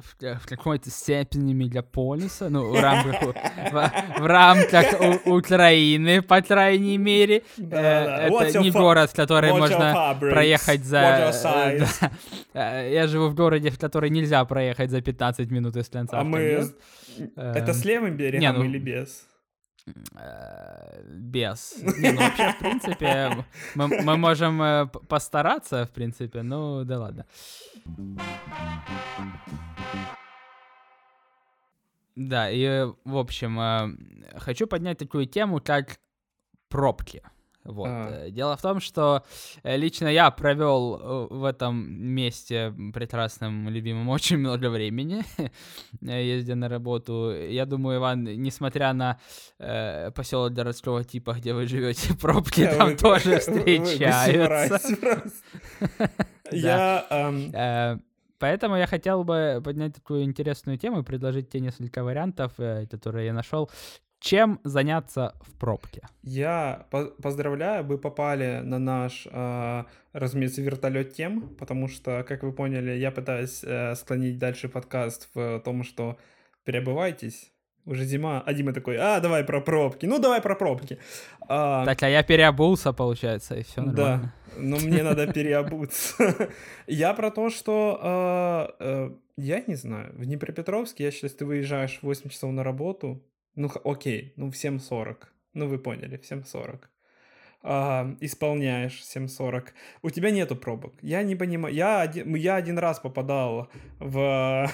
в, 0.00 0.40
в 0.40 0.46
какой-то 0.46 0.90
степени 0.90 1.52
мегаполиса, 1.52 2.48
ну, 2.48 2.70
в 2.70 2.80
рамках, 2.80 3.22
в, 3.22 4.20
в 4.20 4.26
рамках 4.26 4.86
у, 5.26 5.36
Украины, 5.36 6.22
по 6.22 6.40
крайней 6.42 6.98
мере. 6.98 7.42
Да, 7.56 8.26
э, 8.26 8.30
да. 8.30 8.46
Это 8.46 8.58
не 8.58 8.70
город, 8.70 9.12
который 9.14 9.52
можно 9.52 10.16
проехать 10.18 10.84
за... 10.84 11.32
Э, 11.44 11.86
да. 12.54 12.80
Я 12.82 13.06
живу 13.06 13.28
в 13.28 13.34
городе, 13.34 13.70
в 13.70 13.78
который 13.78 14.10
нельзя 14.10 14.44
проехать 14.44 14.90
за 14.90 15.00
15 15.00 15.50
минут 15.50 15.76
из 15.76 15.88
конца 15.88 16.20
А 16.20 16.24
мы... 16.24 16.68
Это 17.36 17.74
с 17.74 17.84
левым 17.84 18.16
берегом 18.16 18.40
не, 18.40 18.52
ну... 18.52 18.64
или 18.64 18.78
без? 18.78 19.26
Э, 20.14 21.02
без. 21.04 21.76
Не, 21.98 22.12
ну 22.12 22.20
вообще, 22.20 22.52
в 22.52 22.58
принципе, 22.58 23.44
мы, 23.74 23.88
мы 24.02 24.16
можем 24.16 24.62
э, 24.62 24.86
постараться, 24.86 25.86
в 25.86 25.90
принципе, 25.90 26.42
ну 26.42 26.84
да 26.84 26.98
ладно. 26.98 27.26
Да, 32.16 32.50
и, 32.50 32.86
в 33.04 33.16
общем, 33.16 33.58
э, 33.60 34.38
хочу 34.38 34.66
поднять 34.66 34.98
такую 34.98 35.26
тему, 35.26 35.60
как 35.60 35.98
пробки. 36.68 37.22
Вот. 37.64 37.88
А. 37.88 38.30
Дело 38.30 38.56
в 38.56 38.62
том, 38.62 38.80
что 38.80 39.22
э, 39.62 39.76
лично 39.76 40.08
я 40.08 40.30
провел 40.30 40.98
э, 40.98 41.26
в 41.34 41.44
этом 41.44 41.92
месте 41.92 42.74
прекрасном, 42.94 43.68
любимом 43.68 44.08
очень 44.08 44.38
много 44.38 44.70
времени, 44.70 45.22
ездя 46.00 46.54
на 46.54 46.68
работу. 46.68 47.34
Я 47.34 47.66
думаю, 47.66 47.98
Иван, 47.98 48.24
несмотря 48.24 48.94
на 48.94 49.18
э, 49.58 50.10
поселок 50.12 50.52
городского 50.52 51.04
типа, 51.04 51.34
где 51.34 51.52
вы 51.52 51.66
живете, 51.66 52.14
пробки 52.20 52.66
там 52.66 52.90
вы, 52.90 52.96
тоже 52.96 53.38
встречаются. 53.40 54.80
Я... 56.50 57.06
Эм, 57.10 58.02
поэтому 58.38 58.76
я 58.76 58.86
хотел 58.86 59.22
бы 59.22 59.60
поднять 59.62 59.94
такую 59.94 60.24
интересную 60.24 60.78
тему 60.78 61.00
и 61.00 61.04
предложить 61.04 61.50
тебе 61.50 61.64
несколько 61.64 62.02
вариантов, 62.02 62.54
которые 62.90 63.26
я 63.26 63.32
нашел, 63.34 63.70
чем 64.20 64.60
заняться 64.64 65.34
в 65.40 65.58
пробке? 65.58 66.02
Я 66.22 66.86
по- 66.90 67.06
поздравляю, 67.22 67.84
вы 67.84 67.98
попали 67.98 68.60
на 68.62 68.78
наш, 68.78 69.26
э, 69.30 69.84
разумеется, 70.12 70.62
вертолет 70.62 71.14
тем, 71.14 71.48
потому 71.58 71.88
что, 71.88 72.24
как 72.28 72.42
вы 72.42 72.52
поняли, 72.52 72.92
я 72.92 73.10
пытаюсь 73.10 73.64
э, 73.64 73.94
склонить 73.96 74.38
дальше 74.38 74.68
подкаст 74.68 75.28
в 75.34 75.60
том, 75.60 75.82
что 75.82 76.18
переобувайтесь, 76.64 77.50
уже 77.86 78.04
зима, 78.04 78.42
а 78.44 78.52
Дима 78.52 78.72
такой, 78.72 78.96
а, 78.98 79.20
давай 79.20 79.42
про 79.42 79.60
пробки, 79.60 80.06
ну 80.06 80.18
давай 80.18 80.40
про 80.40 80.54
пробки. 80.54 80.98
А, 81.48 81.84
так, 81.84 82.02
а 82.02 82.08
я 82.08 82.22
переобулся, 82.22 82.92
получается, 82.92 83.56
и 83.56 83.62
все 83.62 83.80
нормально. 83.80 84.34
Да, 84.54 84.60
но 84.60 84.76
мне 84.78 85.02
надо 85.02 85.26
переобуться. 85.32 86.50
Я 86.86 87.14
про 87.14 87.30
то, 87.30 87.50
что, 87.50 87.98
а, 88.02 88.74
э, 88.78 89.10
я 89.36 89.62
не 89.66 89.74
знаю, 89.74 90.12
в 90.14 90.24
Днепропетровске, 90.24 91.04
я 91.04 91.10
считаю, 91.10 91.32
ты 91.32 91.46
выезжаешь 91.46 91.98
8 92.02 92.28
часов 92.28 92.52
на 92.52 92.62
работу, 92.62 93.22
ну, 93.54 93.70
окей, 93.84 94.32
ну, 94.36 94.50
в 94.50 94.54
7.40. 94.54 95.16
Ну, 95.54 95.68
вы 95.68 95.78
поняли, 95.78 96.16
в 96.16 96.22
7.40. 96.22 96.80
А, 97.62 98.16
исполняешь 98.20 99.02
7.40. 99.02 99.68
У 100.02 100.10
тебя 100.10 100.30
нету 100.30 100.56
пробок. 100.56 100.94
Я 101.02 101.22
не 101.22 101.36
понимаю. 101.36 101.74
Я 101.74 102.00
один, 102.00 102.34
я 102.34 102.56
один 102.56 102.78
раз 102.78 103.00
попадал 103.00 103.68
в, 103.98 104.70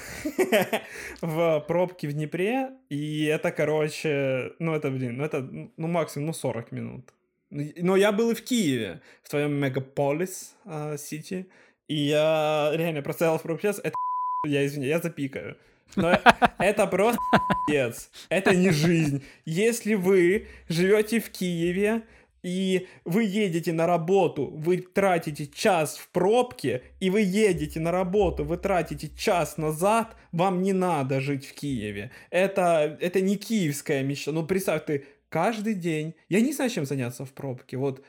в 1.20 1.64
пробки 1.66 2.06
в 2.06 2.12
Днепре, 2.12 2.70
и 2.88 3.24
это, 3.24 3.50
короче, 3.50 4.52
ну, 4.60 4.74
это, 4.74 4.90
блин, 4.90 5.16
ну, 5.16 5.24
это, 5.24 5.40
ну, 5.76 5.88
максимум, 5.88 6.26
ну, 6.26 6.32
40 6.32 6.72
минут. 6.72 7.12
Но 7.50 7.96
я 7.96 8.12
был 8.12 8.30
и 8.30 8.34
в 8.34 8.44
Киеве, 8.44 9.00
в 9.22 9.30
твоем 9.30 9.52
мегаполис 9.52 10.56
э, 10.64 10.96
Сити, 10.98 11.46
и 11.88 11.94
я 11.94 12.72
реально 12.74 13.02
простоял 13.02 13.38
в 13.38 13.42
пробке 13.42 13.68
это 13.68 13.92
я 14.46 14.66
извиняюсь, 14.66 14.94
я 14.94 15.00
запикаю. 15.00 15.56
Но 15.94 16.18
это 16.58 16.86
просто 16.86 17.20
пиздец. 17.66 18.10
Это 18.28 18.54
не 18.54 18.70
жизнь. 18.70 19.22
Если 19.44 19.94
вы 19.94 20.48
живете 20.68 21.20
в 21.20 21.30
Киеве, 21.30 22.02
и 22.42 22.86
вы 23.04 23.24
едете 23.24 23.72
на 23.72 23.86
работу, 23.86 24.52
вы 24.54 24.76
тратите 24.78 25.48
час 25.48 25.96
в 25.96 26.08
пробке, 26.10 26.82
и 27.00 27.10
вы 27.10 27.22
едете 27.22 27.80
на 27.80 27.90
работу, 27.90 28.44
вы 28.44 28.56
тратите 28.56 29.10
час 29.16 29.56
назад, 29.56 30.14
вам 30.30 30.62
не 30.62 30.72
надо 30.72 31.20
жить 31.20 31.44
в 31.44 31.54
Киеве. 31.54 32.12
Это, 32.30 32.96
это 33.00 33.20
не 33.20 33.36
киевская 33.36 34.04
мечта. 34.04 34.30
Ну, 34.30 34.46
представь, 34.46 34.84
ты 34.84 35.06
каждый 35.28 35.74
день... 35.74 36.14
Я 36.28 36.40
не 36.40 36.52
знаю, 36.52 36.70
чем 36.70 36.86
заняться 36.86 37.24
в 37.24 37.32
пробке. 37.32 37.78
Вот 37.78 38.04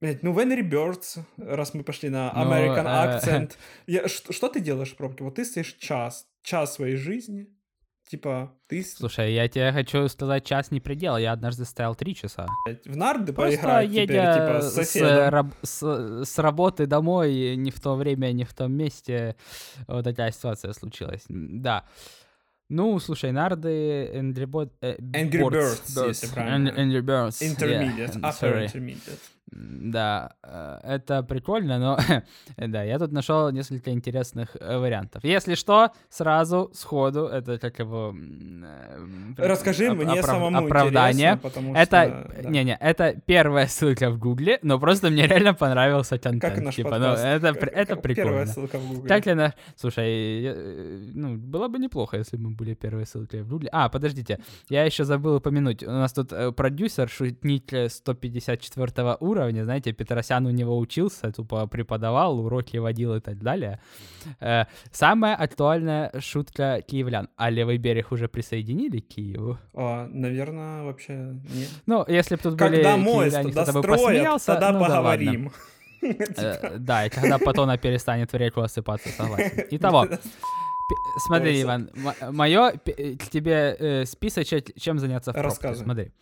Блять, 0.00 0.22
ну 0.22 0.32
Венери 0.32 0.62
Birds, 0.62 1.18
раз 1.36 1.74
мы 1.74 1.82
пошли 1.82 2.08
на 2.08 2.32
ну, 2.32 2.42
American 2.42 2.84
ну, 2.84 2.88
Accent. 2.88 3.56
Я, 3.88 4.06
что, 4.06 4.32
что 4.32 4.48
ты 4.48 4.60
делаешь 4.60 4.92
в 4.92 4.96
пробке? 4.96 5.24
Вот 5.24 5.34
ты 5.34 5.44
стоишь 5.44 5.74
час, 5.74 6.27
час 6.42 6.74
своей 6.74 6.96
жизни, 6.96 7.48
Типа, 8.08 8.54
ты... 8.68 8.82
Слушай, 8.82 9.34
я 9.34 9.48
тебе 9.48 9.70
хочу 9.70 10.08
сказать, 10.08 10.42
час 10.46 10.70
не 10.70 10.80
предел. 10.80 11.18
Я 11.18 11.32
однажды 11.32 11.66
стоял 11.66 11.94
три 11.94 12.14
часа. 12.14 12.46
В 12.86 12.96
нарды 12.96 13.34
Просто 13.34 13.58
поиграть 13.58 13.90
едя 13.90 14.02
теперь, 14.02 14.46
типа, 14.46 14.60
с 14.62 14.74
соседом. 14.74 15.10
С, 15.10 15.30
раб- 15.30 15.54
с, 15.62 16.24
с 16.24 16.38
работы 16.38 16.86
домой, 16.86 17.56
не 17.56 17.70
в 17.70 17.78
то 17.80 17.96
время, 17.96 18.32
не 18.32 18.44
в 18.44 18.54
том 18.54 18.72
месте, 18.72 19.36
вот 19.86 20.04
такая 20.04 20.32
ситуация 20.32 20.72
случилась. 20.72 21.24
Да. 21.28 21.84
Ну, 22.70 22.98
слушай, 22.98 23.30
нарды, 23.30 24.10
Angry, 24.14 24.46
Bo- 24.46 24.70
э, 24.80 24.96
Angry 24.98 25.42
Birds, 25.50 25.82
Birds, 25.94 26.08
если 26.08 26.26
правильно. 26.28 26.68
Angry 26.70 27.02
Birds. 27.02 27.42
Intermediate, 27.42 28.14
yeah, 28.14 28.20
upper 28.20 28.64
intermediate. 28.64 29.20
Да, 29.50 30.32
э, 30.42 30.80
это 30.82 31.22
прикольно, 31.22 31.78
но 31.78 31.98
да, 32.56 32.82
я 32.82 32.98
тут 32.98 33.12
нашел 33.12 33.50
несколько 33.50 33.90
интересных 33.90 34.56
э, 34.60 34.78
вариантов. 34.78 35.24
Если 35.24 35.54
что, 35.54 35.90
сразу, 36.10 36.70
сходу, 36.74 37.26
это 37.26 37.58
как 37.58 37.78
его... 37.78 38.14
Э, 38.14 38.98
Расскажи 39.38 39.90
мне 39.94 40.20
оправ... 40.20 40.26
самому 40.26 40.66
оправдание. 40.66 41.38
потому 41.42 41.74
что... 41.74 41.80
Это, 41.80 42.30
да. 42.42 42.50
не-не, 42.50 42.76
это 42.78 43.14
первая 43.24 43.66
ссылка 43.68 44.10
в 44.10 44.18
Гугле, 44.18 44.58
но 44.62 44.78
просто 44.78 45.08
мне 45.08 45.26
реально 45.26 45.54
понравился 45.54 46.18
контент. 46.18 46.54
Как 46.54 46.64
наш 46.64 46.74
типа, 46.74 46.90
подкаст. 46.90 47.22
Ну, 47.22 47.28
это, 47.28 47.54
как, 47.54 47.72
это 47.72 47.96
прикольно. 47.96 48.30
Первая 48.30 48.46
ссылка 48.46 48.78
в 48.78 48.88
Гугле. 48.88 49.08
Как 49.08 49.26
ли 49.26 49.34
наш... 49.34 49.52
Слушай, 49.76 50.42
я... 50.42 50.54
ну, 51.14 51.36
было 51.36 51.68
бы 51.68 51.78
неплохо, 51.78 52.18
если 52.18 52.36
бы 52.36 52.50
мы 52.50 52.56
были 52.56 52.74
первой 52.74 53.06
ссылкой 53.06 53.42
в 53.42 53.48
Гугле. 53.48 53.70
А, 53.72 53.88
подождите, 53.88 54.40
я 54.68 54.84
еще 54.84 55.04
забыл 55.04 55.36
упомянуть. 55.36 55.82
У 55.82 55.90
нас 55.90 56.12
тут 56.12 56.32
продюсер, 56.54 57.08
шутник 57.08 57.72
154 57.90 59.16
уровня, 59.20 59.37
уровня, 59.38 59.64
знаете, 59.64 59.92
Петросян 59.92 60.46
у 60.46 60.50
него 60.50 60.78
учился, 60.78 61.32
тупо 61.32 61.66
преподавал, 61.66 62.38
уроки 62.38 62.76
водил 62.78 63.14
и 63.14 63.20
так 63.20 63.38
далее. 63.38 63.80
Э, 64.40 64.64
самая 64.92 65.34
актуальная 65.36 66.12
шутка 66.20 66.82
киевлян. 66.86 67.28
А 67.36 67.50
левый 67.50 67.78
берег 67.78 68.12
уже 68.12 68.28
присоединили 68.28 69.00
к 69.00 69.08
Киеву? 69.08 69.58
А, 69.74 70.06
наверное, 70.08 70.82
вообще 70.82 71.12
нет. 71.54 71.68
Ну, 71.86 72.04
если 72.08 72.36
бы 72.36 72.42
тут 72.42 72.58
Когда 72.58 72.94
были 72.94 73.04
мост 73.04 73.36
киевляне, 73.36 73.72
бы 73.72 73.82
посмеялся, 73.82 74.46
тогда 74.46 74.72
ну, 74.72 74.80
поговорим. 74.80 75.52
Да, 76.02 76.08
э, 76.62 76.78
да, 76.78 77.06
и 77.06 77.10
когда 77.10 77.38
Патона 77.38 77.78
перестанет 77.78 78.32
в 78.32 78.36
реку 78.36 78.60
осыпаться, 78.60 79.08
согласен. 79.08 79.64
Итого, 79.70 80.06
смотри, 81.26 81.62
Иван, 81.62 81.90
мое 82.30 82.72
к 82.72 83.30
тебе 83.30 83.76
э, 83.78 84.04
список, 84.04 84.46
чем 84.76 84.98
заняться 84.98 85.32
в 85.32 85.34
пробке. 85.34 85.74
Смотри. 85.74 86.12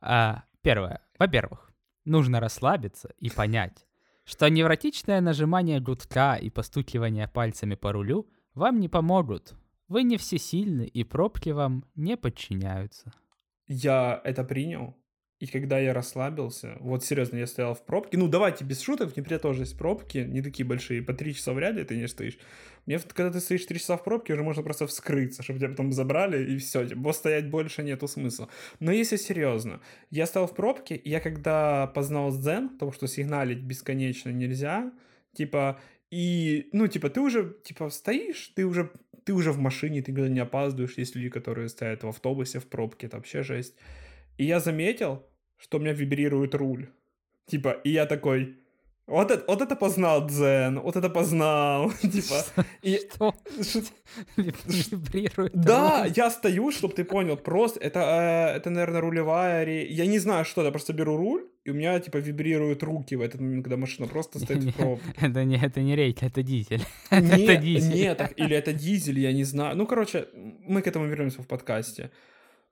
А, 0.00 0.42
первое. 0.62 1.00
Во-первых, 1.18 1.70
Нужно 2.06 2.38
расслабиться 2.38 3.10
и 3.18 3.30
понять, 3.30 3.84
что 4.24 4.48
невротичное 4.48 5.20
нажимание 5.20 5.80
гудка 5.80 6.36
и 6.36 6.50
постукивание 6.50 7.26
пальцами 7.26 7.74
по 7.74 7.90
рулю 7.90 8.30
вам 8.54 8.78
не 8.78 8.88
помогут. 8.88 9.54
Вы 9.88 10.04
не 10.04 10.16
всесильны, 10.16 10.86
и 10.86 11.02
пробки 11.02 11.50
вам 11.50 11.84
не 11.96 12.16
подчиняются. 12.16 13.12
Я 13.66 14.20
это 14.22 14.44
принял, 14.44 14.96
и 15.38 15.46
когда 15.46 15.78
я 15.78 15.92
расслабился, 15.92 16.76
вот 16.80 17.04
серьезно, 17.04 17.36
я 17.36 17.46
стоял 17.46 17.74
в 17.74 17.84
пробке. 17.84 18.16
Ну, 18.16 18.26
давайте 18.26 18.64
без 18.64 18.80
шуток, 18.80 19.10
в 19.10 19.14
Днепре 19.14 19.38
тоже 19.38 19.62
есть 19.62 19.76
пробки, 19.76 20.18
не 20.18 20.40
такие 20.40 20.64
большие, 20.64 21.02
по 21.02 21.12
три 21.12 21.34
часа 21.34 21.52
в 21.52 21.58
ряде 21.58 21.84
ты 21.84 21.96
не 21.96 22.08
стоишь. 22.08 22.38
Мне, 22.86 22.98
когда 22.98 23.30
ты 23.30 23.40
стоишь 23.40 23.66
три 23.66 23.78
часа 23.78 23.98
в 23.98 24.04
пробке, 24.04 24.32
уже 24.32 24.42
можно 24.42 24.62
просто 24.62 24.86
вскрыться, 24.86 25.42
чтобы 25.42 25.58
тебя 25.58 25.68
потом 25.68 25.92
забрали, 25.92 26.52
и 26.52 26.56
все, 26.56 26.86
типа, 26.86 27.12
стоять 27.12 27.50
больше 27.50 27.82
нету 27.82 28.08
смысла. 28.08 28.48
Но 28.80 28.92
если 28.92 29.16
серьезно, 29.16 29.80
я 30.10 30.24
стоял 30.24 30.46
в 30.46 30.54
пробке, 30.54 30.96
и 30.96 31.10
я 31.10 31.20
когда 31.20 31.86
познал 31.88 32.30
дзен, 32.30 32.70
то, 32.78 32.90
что 32.92 33.06
сигналить 33.06 33.58
бесконечно 33.58 34.30
нельзя, 34.30 34.90
типа, 35.34 35.78
и, 36.10 36.70
ну, 36.72 36.86
типа, 36.86 37.10
ты 37.10 37.20
уже, 37.20 37.56
типа, 37.62 37.90
стоишь, 37.90 38.52
ты 38.54 38.64
уже, 38.64 38.90
ты 39.24 39.34
уже 39.34 39.52
в 39.52 39.58
машине, 39.58 40.00
ты 40.00 40.12
никуда 40.12 40.28
не 40.28 40.40
опаздываешь, 40.40 40.96
есть 40.96 41.14
люди, 41.14 41.28
которые 41.28 41.68
стоят 41.68 42.04
в 42.04 42.08
автобусе, 42.08 42.58
в 42.58 42.66
пробке, 42.66 43.08
это 43.08 43.16
вообще 43.16 43.42
жесть. 43.42 43.74
И 44.38 44.44
я 44.44 44.60
заметил, 44.60 45.22
что 45.56 45.78
у 45.78 45.80
меня 45.80 45.92
вибрирует 45.92 46.54
руль. 46.54 46.88
Типа, 47.46 47.70
и 47.84 47.90
я 47.90 48.06
такой, 48.06 48.56
вот 49.06 49.30
это, 49.30 49.44
вот 49.46 49.62
это 49.62 49.76
познал 49.76 50.26
Дзен, 50.26 50.80
вот 50.80 50.96
это 50.96 51.08
познал, 51.08 51.92
типа. 52.02 52.44
И... 52.82 52.98
Что? 53.14 53.34
Вибрирует. 54.36 55.52
Да, 55.54 56.06
я 56.16 56.28
стою, 56.28 56.72
чтобы 56.72 56.94
ты 56.94 57.04
понял, 57.04 57.36
просто 57.36 57.78
это, 57.78 58.00
э, 58.00 58.56
это, 58.56 58.70
наверное, 58.70 59.00
рулевая, 59.00 59.64
я 59.64 60.06
не 60.06 60.18
знаю, 60.18 60.44
что, 60.44 60.64
я 60.64 60.70
просто 60.72 60.92
беру 60.92 61.16
руль, 61.16 61.46
и 61.64 61.70
у 61.70 61.74
меня, 61.74 62.00
типа, 62.00 62.16
вибрируют 62.16 62.82
руки 62.82 63.14
в 63.14 63.20
этот 63.20 63.40
момент, 63.40 63.64
когда 63.64 63.76
машина 63.76 64.08
просто 64.08 64.40
стоит 64.40 64.64
в 64.64 64.72
пробке. 64.72 65.06
Это 65.20 65.44
не, 65.44 65.56
это 65.56 65.80
не 65.82 65.94
рейд, 65.94 66.22
это 66.22 66.42
дизель. 66.42 66.82
это 67.10 67.56
дизель. 67.56 67.94
Нет, 67.94 68.32
или 68.36 68.56
это 68.56 68.72
дизель, 68.72 69.20
я 69.20 69.32
не 69.32 69.44
знаю. 69.44 69.76
Ну, 69.76 69.86
короче, 69.86 70.26
мы 70.68 70.82
к 70.82 70.88
этому 70.88 71.06
вернемся 71.06 71.42
в 71.42 71.46
подкасте. 71.46 72.10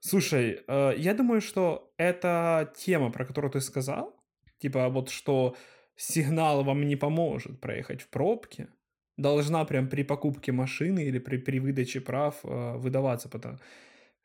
Слушай, 0.06 0.60
э, 0.68 0.92
я 0.98 1.14
думаю, 1.14 1.40
что 1.40 1.90
эта 1.96 2.70
тема, 2.76 3.10
про 3.10 3.24
которую 3.24 3.50
ты 3.50 3.60
сказал, 3.60 4.14
типа 4.58 4.90
вот 4.90 5.08
что 5.08 5.56
сигнал 5.96 6.62
вам 6.62 6.86
не 6.86 6.96
поможет 6.96 7.58
проехать 7.60 8.02
в 8.02 8.08
пробке, 8.08 8.68
должна 9.16 9.64
прям 9.64 9.88
при 9.88 10.04
покупке 10.04 10.52
машины 10.52 11.04
или 11.04 11.18
при, 11.18 11.38
при 11.38 11.58
выдаче 11.58 12.00
прав 12.00 12.34
э, 12.44 12.76
выдаваться. 12.76 13.30
Потому... 13.30 13.58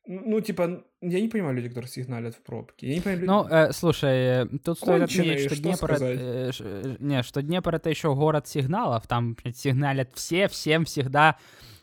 Ну, 0.06 0.42
типа, 0.42 0.84
я 1.02 1.22
не 1.22 1.30
понимаю 1.30 1.56
людей, 1.56 1.70
которые 1.70 1.90
сигналят 1.90 2.36
в 2.36 2.42
пробке. 2.42 2.88
Я 2.88 2.96
не 2.96 3.02
понимаю, 3.02 3.26
Ну, 3.28 3.48
э, 3.48 3.72
слушай, 3.72 4.44
э, 4.44 4.46
тут 4.66 4.80
стоит 4.80 5.04
отметить, 5.04 5.46
что, 5.46 5.56
что 5.56 5.64
Днепр... 5.64 5.92
Э, 6.02 6.52
э, 6.60 6.96
не, 7.00 7.24
что 7.24 7.42
Днепр— 7.42 7.76
это 7.76 7.90
еще 7.90 8.14
город 8.16 8.50
сигналов. 8.50 9.08
Там 9.08 9.38
сигналят 9.54 10.10
все, 10.16 10.50
всем, 10.50 10.84
всегда 10.84 11.38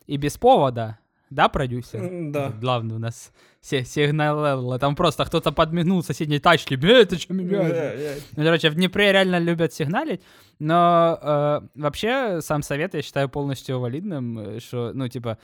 и 0.07 0.19
без 0.19 0.37
повода. 0.37 0.99
Да, 1.31 1.49
продюсер? 1.49 2.31
Да. 2.31 2.53
Главный 2.61 2.97
у 2.97 2.99
нас 2.99 3.33
сигнал. 3.61 4.79
Там 4.79 4.95
просто 4.95 5.25
кто-то 5.25 5.53
подмигнул 5.53 6.03
соседней 6.03 6.39
тачке. 6.39 6.77
Бля, 6.77 7.05
ты 7.05 7.19
что 7.19 7.35
меняешь? 7.35 8.23
Ну, 8.37 8.45
короче, 8.45 8.71
в 8.71 8.75
Днепре 8.75 9.13
реально 9.13 9.39
любят 9.39 9.73
сигналить. 9.73 10.21
Но 10.59 11.19
э, 11.21 11.61
вообще 11.75 12.41
сам 12.41 12.63
совет 12.63 12.95
я 12.95 13.03
считаю 13.03 13.29
полностью 13.29 13.79
валидным, 13.79 14.39
э, 14.39 14.61
что, 14.61 14.93
ну, 14.95 15.07
типа, 15.07 15.37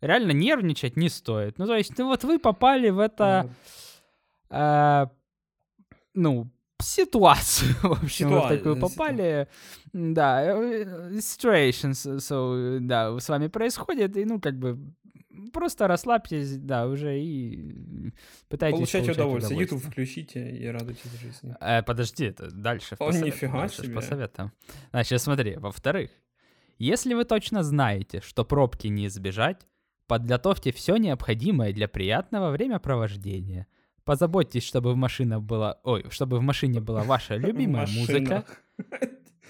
реально 0.00 0.32
нервничать 0.32 0.96
не 0.96 1.08
стоит. 1.08 1.58
Ну, 1.58 1.66
то 1.66 1.76
есть, 1.76 1.96
ну, 1.96 2.06
вот 2.06 2.24
вы 2.24 2.40
попали 2.40 2.90
в 2.90 2.98
это, 2.98 3.48
э, 4.50 5.06
ну, 6.14 6.50
ситуацию, 6.82 7.74
в 7.82 7.92
общем, 7.92 8.28
Ситуа... 8.28 8.46
в 8.46 8.48
такую 8.48 8.80
попали. 8.80 9.48
Да, 9.92 10.42
э, 10.42 11.12
situations, 11.18 12.18
so, 12.18 12.78
да, 12.80 13.18
с 13.18 13.28
вами 13.28 13.46
происходит, 13.46 14.16
и, 14.16 14.24
ну, 14.24 14.40
как 14.40 14.58
бы, 14.58 14.78
просто 15.52 15.88
расслабьтесь, 15.88 16.56
да, 16.58 16.86
уже 16.86 17.18
и 17.18 18.12
пытайтесь 18.48 18.76
получать 18.76 19.08
удовольствие. 19.08 19.60
YouTube 19.60 19.82
включите 19.82 20.50
и 20.50 20.66
радуйтесь 20.66 21.10
жизни. 21.20 21.54
Э, 21.60 21.82
подожди, 21.82 22.26
это 22.26 22.50
дальше. 22.50 22.96
О, 22.98 23.10
нифига 23.10 23.60
дальше 23.60 23.82
себе. 23.82 23.94
По 23.94 24.00
советам. 24.00 24.52
Значит, 24.90 25.20
смотри, 25.20 25.56
во-вторых, 25.56 26.10
если 26.78 27.14
вы 27.14 27.24
точно 27.24 27.62
знаете, 27.62 28.20
что 28.20 28.44
пробки 28.44 28.88
не 28.88 29.06
избежать, 29.06 29.66
подготовьте 30.06 30.72
все 30.72 30.96
необходимое 30.96 31.72
для 31.72 31.88
приятного 31.88 32.50
времяпровождения. 32.50 33.66
Позаботьтесь, 34.04 34.62
чтобы 34.62 34.92
в 34.92 34.96
машине 34.96 35.38
была, 35.38 35.80
ой, 35.82 36.04
чтобы 36.10 36.38
в 36.38 36.42
машине 36.42 36.80
была 36.80 37.02
ваша 37.02 37.36
любимая 37.36 37.86
музыка. 37.88 38.44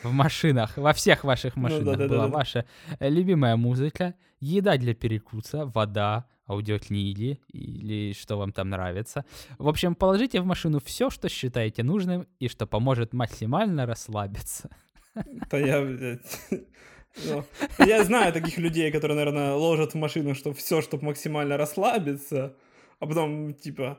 В 0.02 0.12
машинах, 0.12 0.76
во 0.76 0.92
всех 0.92 1.24
ваших 1.24 1.56
ну 1.56 1.62
машинах 1.62 1.96
была 2.08 2.28
ваша 2.28 2.64
э, 3.00 3.08
любимая 3.08 3.56
музыка, 3.56 4.14
еда 4.40 4.76
для 4.76 4.94
перекуса, 4.94 5.66
вода, 5.66 6.26
аудиокниги 6.48 7.40
или 7.52 8.12
что 8.12 8.36
вам 8.36 8.52
там 8.52 8.70
нравится. 8.70 9.24
В 9.58 9.68
общем, 9.68 9.94
положите 9.94 10.40
в 10.40 10.46
машину 10.46 10.80
все, 10.84 11.10
что 11.10 11.28
считаете 11.28 11.82
нужным 11.82 12.26
и 12.38 12.48
что 12.48 12.66
поможет 12.66 13.12
максимально 13.12 13.86
расслабиться. 13.86 14.70
Да 15.50 15.58
я, 15.58 15.80
ну, 17.24 17.44
я 17.78 18.04
знаю 18.04 18.32
таких 18.32 18.58
людей, 18.58 18.92
которые, 18.92 19.16
наверное, 19.16 19.54
ложат 19.54 19.94
в 19.94 19.96
машину, 19.96 20.34
что 20.34 20.52
все, 20.52 20.82
чтобы 20.82 21.06
максимально 21.06 21.56
расслабиться, 21.56 22.54
а 23.00 23.06
потом, 23.06 23.54
типа, 23.54 23.98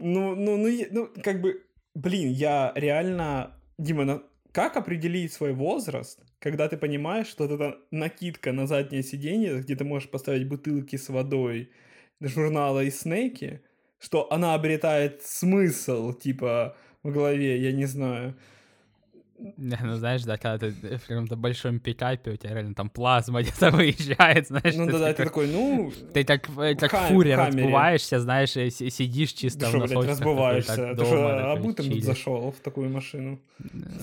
ну, 0.00 0.34
ну, 0.34 0.56
ну, 0.56 0.68
ну, 0.90 1.08
как 1.22 1.40
бы, 1.40 1.62
блин, 1.94 2.30
я 2.30 2.72
реально... 2.74 3.58
Дима. 3.76 4.22
Как 4.54 4.76
определить 4.76 5.32
свой 5.32 5.52
возраст, 5.52 6.20
когда 6.38 6.68
ты 6.68 6.76
понимаешь, 6.76 7.26
что 7.26 7.46
это 7.46 7.76
накидка 7.90 8.52
на 8.52 8.68
заднее 8.68 9.02
сиденье, 9.02 9.58
где 9.58 9.74
ты 9.74 9.82
можешь 9.84 10.08
поставить 10.08 10.48
бутылки 10.48 10.94
с 10.94 11.08
водой, 11.08 11.72
журнала 12.20 12.84
и 12.84 12.90
снеки, 12.90 13.62
что 13.98 14.32
она 14.32 14.54
обретает 14.54 15.22
смысл, 15.22 16.12
типа, 16.12 16.76
в 17.02 17.10
голове, 17.10 17.60
я 17.60 17.72
не 17.72 17.86
знаю. 17.86 18.36
Ну 19.38 19.94
знаешь, 19.96 20.22
да, 20.24 20.36
когда 20.36 20.58
ты 20.58 20.96
в 20.96 21.06
каком-то 21.06 21.36
большом 21.36 21.80
пикапе, 21.80 22.32
у 22.32 22.36
тебя 22.36 22.54
реально 22.54 22.74
там 22.74 22.88
плазма 22.88 23.42
где-то 23.42 23.70
выезжает, 23.70 24.46
знаешь. 24.46 24.74
Ну 24.76 24.86
да-да, 24.86 25.12
ты 25.12 25.24
такой, 25.24 25.48
ну... 25.48 25.92
Ты 26.12 26.20
э, 26.20 26.24
так 26.24 26.48
в 26.48 27.08
фуре 27.08 27.34
разбываешься, 27.34 28.20
знаешь, 28.20 28.52
сидишь 28.52 29.32
чисто 29.32 29.66
в 29.66 29.74
носочках. 29.74 30.08
разбываешься, 30.08 30.94
ты 30.94 31.04
же 31.04 31.16
обутым 31.16 32.00
зашел 32.00 32.50
в 32.52 32.60
такую 32.60 32.90
машину. 32.90 33.40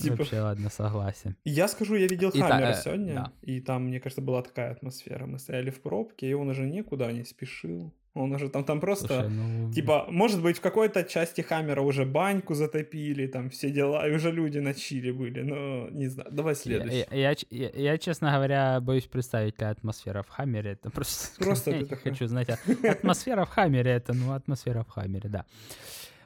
Типа... 0.01 0.17
Вообще, 0.17 0.41
ладно, 0.41 0.69
согласен. 0.69 1.35
Я 1.45 1.67
скажу, 1.67 1.95
я 1.95 2.07
видел 2.07 2.31
Хаммера 2.31 2.71
э, 2.71 2.81
сегодня, 2.83 3.31
и 3.41 3.61
там, 3.61 3.85
мне 3.85 3.99
кажется, 3.99 4.21
была 4.21 4.41
такая 4.41 4.71
атмосфера. 4.71 5.25
Мы 5.25 5.39
стояли 5.39 5.69
в 5.69 5.81
пробке, 5.81 6.29
и 6.29 6.33
он 6.33 6.49
уже 6.49 6.65
никуда 6.65 7.11
не 7.11 7.23
спешил. 7.23 7.93
Он 8.13 8.33
уже 8.33 8.49
там, 8.49 8.65
там 8.65 8.81
просто, 8.81 9.07
Слушай, 9.07 9.29
ну... 9.29 9.71
типа, 9.71 10.05
может 10.09 10.41
быть, 10.41 10.57
в 10.57 10.61
какой-то 10.61 11.05
части 11.05 11.39
Хаммера 11.39 11.81
уже 11.81 12.05
баньку 12.05 12.53
затопили, 12.55 13.25
там 13.27 13.49
все 13.49 13.69
дела, 13.71 14.05
и 14.05 14.13
уже 14.13 14.31
люди 14.31 14.57
на 14.57 14.73
чили 14.73 15.11
были, 15.11 15.41
но 15.41 15.87
не 15.89 16.07
знаю. 16.07 16.29
Давай 16.29 16.55
следующий. 16.55 17.05
Я, 17.09 17.31
я, 17.31 17.35
я, 17.49 17.69
я, 17.69 17.97
честно 17.97 18.33
говоря, 18.33 18.81
боюсь 18.81 19.05
представить, 19.05 19.53
какая 19.53 19.71
атмосфера 19.71 20.23
в 20.23 20.29
Хаммере. 20.29 20.71
Это 20.71 20.89
просто... 20.89 21.41
Просто 21.43 21.71
я 21.71 21.85
такой... 21.85 22.11
хочу 22.11 22.27
знать. 22.27 22.49
Атмосфера 22.83 23.45
в 23.45 23.49
Хаммере, 23.49 23.91
это, 23.91 24.13
ну, 24.13 24.33
атмосфера 24.33 24.83
в 24.83 24.89
Хаммере, 24.89 25.29
да. 25.29 25.45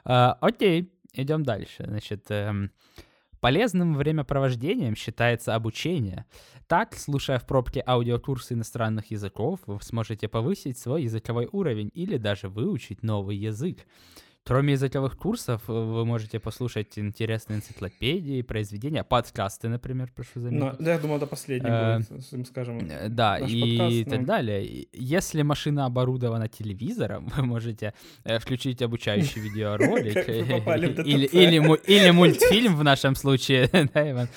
А, 0.04 0.36
окей, 0.40 0.92
идем 1.12 1.44
дальше. 1.44 1.84
Значит, 1.86 2.24
эм, 2.30 2.72
полезным 3.46 3.94
времяпровождением 3.94 4.96
считается 4.96 5.54
обучение— 5.54 6.24
так, 6.66 6.96
слушая 6.96 7.38
в 7.38 7.46
пробке 7.46 7.80
аудиокурсы 7.86 8.54
иностранных 8.54 9.12
языков, 9.12 9.60
вы 9.66 9.78
сможете 9.82 10.26
повысить 10.26 10.78
свой 10.78 11.04
языковой 11.04 11.48
уровень 11.52 11.92
или 11.94 12.16
даже 12.16 12.48
выучить 12.48 13.04
новый 13.04 13.36
язык. 13.36 13.86
Кроме 14.46 14.74
языковых 14.74 15.16
курсов, 15.16 15.62
э, 15.66 15.72
вы 15.72 16.04
можете 16.04 16.38
послушать 16.38 16.96
интересные 17.00 17.56
энциклопедии, 17.56 18.42
произведения, 18.42 19.02
подкасты, 19.02 19.68
например, 19.68 20.12
прошу 20.14 20.38
заметить. 20.40 20.60
Но, 20.60 20.76
да, 20.78 20.92
я 20.92 20.98
думал, 21.00 21.16
это 21.16 21.26
последний 21.26 21.68
э, 21.68 21.98
будет, 21.98 22.46
скажем. 22.46 22.78
Э, 22.88 23.08
да, 23.08 23.38
и 23.38 23.76
подкаст, 23.76 24.10
так 24.10 24.20
но... 24.20 24.26
далее. 24.26 24.86
Если 24.92 25.42
машина 25.42 25.86
оборудована 25.86 26.46
телевизором, 26.46 27.26
вы 27.36 27.42
можете 27.42 27.92
включить 28.24 28.82
обучающий 28.82 29.40
видеоролик 29.48 30.28
или 31.88 32.10
мультфильм 32.10 32.76
в 32.76 32.84
нашем 32.84 33.16
случае, 33.16 33.68
да, 33.72 34.10
Иван? 34.12 34.28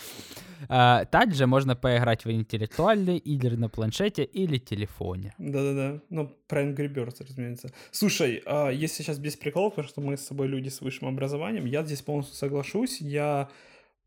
А, 0.68 1.05
также 1.05 1.47
можно 1.47 1.76
поиграть 1.76 2.26
в 2.26 2.32
интеллектуальные 2.32 3.18
игры 3.18 3.57
на 3.57 3.70
планшете 3.70 4.24
или 4.24 4.57
телефоне. 4.57 5.34
Да-да-да. 5.38 6.01
Ну, 6.10 6.28
про 6.47 6.64
Angry 6.64 6.93
Birds, 6.93 7.26
разумеется. 7.28 7.70
Слушай, 7.91 8.41
а, 8.45 8.70
если 8.70 9.03
сейчас 9.03 9.20
без 9.20 9.36
приколов, 9.36 9.76
потому 9.76 9.88
что 9.88 10.01
мы 10.01 10.18
с 10.18 10.26
собой 10.26 10.47
люди 10.47 10.70
с 10.70 10.82
высшим 10.82 11.07
образованием, 11.07 11.66
я 11.66 11.84
здесь 11.84 12.01
полностью 12.01 12.36
соглашусь. 12.36 13.01
Я 13.01 13.49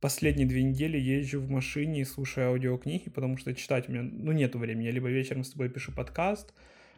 последние 0.00 0.46
две 0.46 0.62
недели 0.62 0.98
езжу 0.98 1.40
в 1.40 1.48
машине 1.48 2.00
и 2.00 2.05
слушаю 2.05 2.48
аудиокниги, 2.48 3.09
потому 3.09 3.36
что 3.36 3.55
читать 3.55 3.88
у 3.88 3.92
меня, 3.92 4.03
ну, 4.03 4.32
нету 4.32 4.59
времени. 4.59 4.86
Я 4.86 4.92
либо 4.92 5.09
вечером 5.09 5.44
с 5.44 5.50
тобой 5.50 5.68
пишу 5.68 5.92
подкаст, 5.92 6.53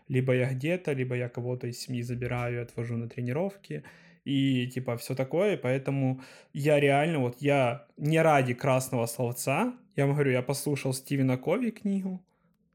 либо 0.08 0.34
я 0.34 0.50
где-то, 0.50 0.92
либо 0.92 1.14
я 1.14 1.28
кого-то 1.28 1.66
из 1.66 1.78
семьи 1.78 2.02
забираю, 2.02 2.62
отвожу 2.62 2.96
на 2.96 3.08
тренировки 3.08 3.84
и 4.24 4.66
типа 4.68 4.96
все 4.96 5.14
такое, 5.14 5.56
поэтому 5.56 6.20
я 6.52 6.80
реально, 6.80 7.20
вот 7.20 7.36
я 7.40 7.86
не 7.96 8.20
ради 8.20 8.54
красного 8.54 9.06
словца, 9.06 9.74
я 9.96 10.06
вам 10.06 10.14
говорю, 10.14 10.32
я 10.32 10.42
послушал 10.42 10.92
Стивена 10.92 11.36
Кови 11.36 11.70
книгу, 11.70 12.24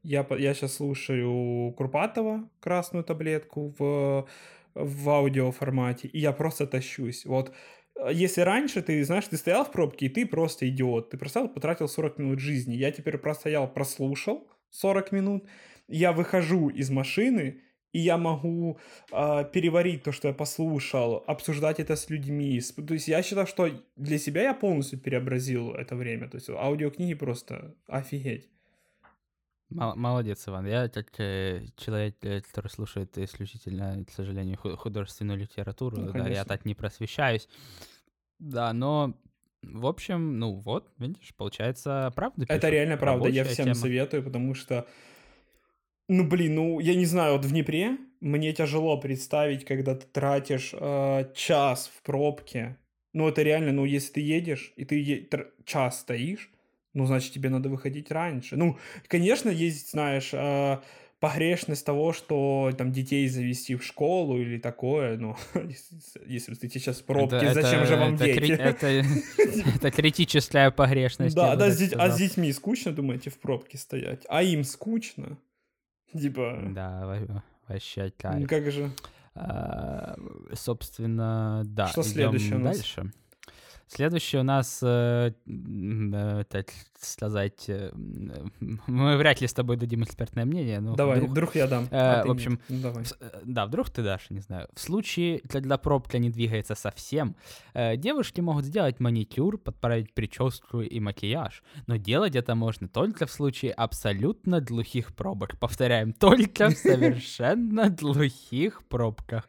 я, 0.02 0.26
я 0.38 0.54
сейчас 0.54 0.74
слушаю 0.74 1.72
Курпатова 1.72 2.48
«Красную 2.60 3.04
таблетку» 3.04 3.74
в, 3.78 4.26
в 4.74 5.10
аудиоформате, 5.10 6.08
и 6.08 6.18
я 6.18 6.32
просто 6.32 6.66
тащусь. 6.66 7.26
Вот 7.26 7.52
если 8.10 8.40
раньше 8.40 8.82
ты, 8.82 9.04
знаешь, 9.04 9.26
ты 9.26 9.36
стоял 9.36 9.64
в 9.64 9.72
пробке, 9.72 10.06
и 10.06 10.08
ты 10.08 10.26
просто 10.26 10.68
идиот, 10.68 11.10
ты 11.10 11.18
просто 11.18 11.48
потратил 11.48 11.88
40 11.88 12.18
минут 12.18 12.38
жизни, 12.38 12.74
я 12.74 12.92
теперь 12.92 13.18
простоял, 13.18 13.70
прослушал 13.70 14.48
40 14.70 15.12
минут, 15.12 15.44
я 15.88 16.12
выхожу 16.12 16.68
из 16.68 16.90
машины, 16.90 17.60
и 17.92 17.98
я 17.98 18.18
могу 18.18 18.78
э, 19.12 19.44
переварить 19.52 20.02
то, 20.02 20.12
что 20.12 20.28
я 20.28 20.34
послушал, 20.34 21.24
обсуждать 21.26 21.80
это 21.80 21.96
с 21.96 22.10
людьми. 22.10 22.60
То 22.60 22.94
есть 22.94 23.08
я 23.08 23.22
считаю, 23.22 23.46
что 23.46 23.68
для 23.96 24.18
себя 24.18 24.42
я 24.42 24.54
полностью 24.54 25.00
преобразил 25.00 25.72
это 25.72 25.96
время. 25.96 26.28
То 26.28 26.36
есть 26.36 26.50
аудиокниги 26.50 27.14
просто 27.14 27.74
офигеть. 27.86 28.48
Молодец, 29.70 30.48
Иван. 30.48 30.66
Я 30.66 30.88
как 30.88 31.08
э, 31.18 31.66
человек, 31.76 32.16
э, 32.22 32.40
который 32.40 32.68
слушает 32.68 33.16
исключительно, 33.18 34.04
к 34.04 34.10
сожалению, 34.10 34.56
художественную 34.56 35.38
литературу, 35.38 35.96
ну, 35.96 36.12
да, 36.12 36.28
я 36.28 36.44
так 36.44 36.64
не 36.64 36.74
просвещаюсь. 36.74 37.48
Да, 38.40 38.72
но 38.72 39.14
в 39.62 39.86
общем, 39.86 40.38
ну 40.38 40.54
вот, 40.54 40.90
видишь, 40.98 41.34
получается, 41.36 42.12
правда. 42.16 42.46
Это 42.48 42.68
реально 42.68 42.96
правда. 42.96 43.28
Я 43.28 43.44
всем 43.44 43.66
тема. 43.66 43.74
советую, 43.74 44.22
потому 44.22 44.54
что 44.54 44.86
ну, 46.10 46.24
блин, 46.24 46.56
ну, 46.56 46.80
я 46.80 46.96
не 46.96 47.06
знаю, 47.06 47.34
вот 47.34 47.44
в 47.44 47.50
Днепре 47.50 47.96
мне 48.20 48.52
тяжело 48.52 48.98
представить, 48.98 49.64
когда 49.64 49.94
ты 49.94 50.06
тратишь 50.12 50.74
э, 50.74 51.24
час 51.36 51.88
в 51.94 52.02
пробке. 52.02 52.76
Ну, 53.12 53.28
это 53.28 53.42
реально, 53.42 53.70
ну, 53.70 53.84
если 53.84 54.14
ты 54.14 54.20
едешь, 54.20 54.72
и 54.74 54.84
ты 54.84 55.00
е- 55.00 55.20
тр- 55.30 55.50
час 55.64 56.00
стоишь, 56.00 56.50
ну, 56.94 57.06
значит, 57.06 57.32
тебе 57.32 57.48
надо 57.48 57.68
выходить 57.68 58.10
раньше. 58.10 58.56
Ну, 58.56 58.76
конечно, 59.06 59.50
есть, 59.50 59.92
знаешь, 59.92 60.30
э, 60.32 60.78
погрешность 61.20 61.86
того, 61.86 62.12
что 62.12 62.72
там 62.76 62.90
детей 62.90 63.28
завести 63.28 63.76
в 63.76 63.84
школу 63.84 64.40
или 64.40 64.58
такое, 64.58 65.16
ну, 65.16 65.36
если 66.26 66.54
ты 66.56 66.68
сейчас 66.68 66.98
в 66.98 67.04
пробке, 67.04 67.36
это, 67.36 67.54
зачем 67.54 67.82
это, 67.82 67.86
же 67.86 67.96
вам 67.96 68.14
это, 68.16 68.24
дети? 68.24 68.52
Это, 68.52 68.86
это 69.76 69.90
критическая 69.92 70.72
погрешность. 70.72 71.36
Да, 71.36 71.54
да, 71.54 71.66
а 71.66 72.10
с 72.10 72.16
детьми 72.16 72.52
скучно, 72.52 72.90
думаете, 72.90 73.30
в 73.30 73.38
пробке 73.38 73.78
стоять? 73.78 74.24
А 74.28 74.42
им 74.42 74.64
скучно? 74.64 75.38
Типа... 76.12 76.60
Да, 76.70 77.18
вообще 77.68 78.12
кайф. 78.16 78.40
Ну 78.40 78.46
как 78.46 78.70
же? 78.70 78.90
А, 79.34 80.16
собственно, 80.54 81.62
да. 81.64 81.86
Что 81.88 82.02
следующее 82.02 82.56
у 82.56 82.60
нас? 82.60 82.76
Дальше. 82.76 83.12
Следующее 83.92 84.42
у 84.42 84.44
нас, 84.44 84.78
э, 84.84 85.32
э, 85.48 86.44
так 86.48 86.68
сказать, 87.00 87.64
э, 87.66 87.90
мы 88.86 89.16
вряд 89.16 89.40
ли 89.40 89.48
с 89.48 89.52
тобой 89.52 89.76
дадим 89.76 90.04
экспертное 90.04 90.44
мнение. 90.44 90.78
Но 90.78 90.94
давай, 90.94 91.16
вдруг, 91.16 91.30
вдруг 91.30 91.54
я 91.56 91.66
дам. 91.66 91.88
Э, 91.90 92.20
а 92.20 92.24
в 92.24 92.30
общем, 92.30 92.60
ну, 92.68 92.80
давай. 92.82 93.04
да, 93.42 93.66
вдруг 93.66 93.90
ты 93.90 94.04
дашь, 94.04 94.30
не 94.30 94.38
знаю. 94.38 94.68
В 94.74 94.80
случае, 94.80 95.40
когда 95.40 95.76
пробка 95.76 96.18
не 96.18 96.30
двигается 96.30 96.76
совсем, 96.76 97.34
э, 97.74 97.96
девушки 97.96 98.40
могут 98.40 98.64
сделать 98.64 99.00
маникюр, 99.00 99.58
подправить 99.58 100.14
прическу 100.14 100.82
и 100.82 101.00
макияж. 101.00 101.64
Но 101.88 101.96
делать 101.96 102.36
это 102.36 102.54
можно 102.54 102.86
только 102.86 103.26
в 103.26 103.32
случае 103.32 103.72
абсолютно 103.72 104.60
глухих 104.60 105.16
пробок. 105.16 105.58
Повторяем, 105.58 106.12
только 106.12 106.68
в 106.68 106.74
совершенно 106.74 107.90
глухих 108.00 108.84
пробках. 108.84 109.48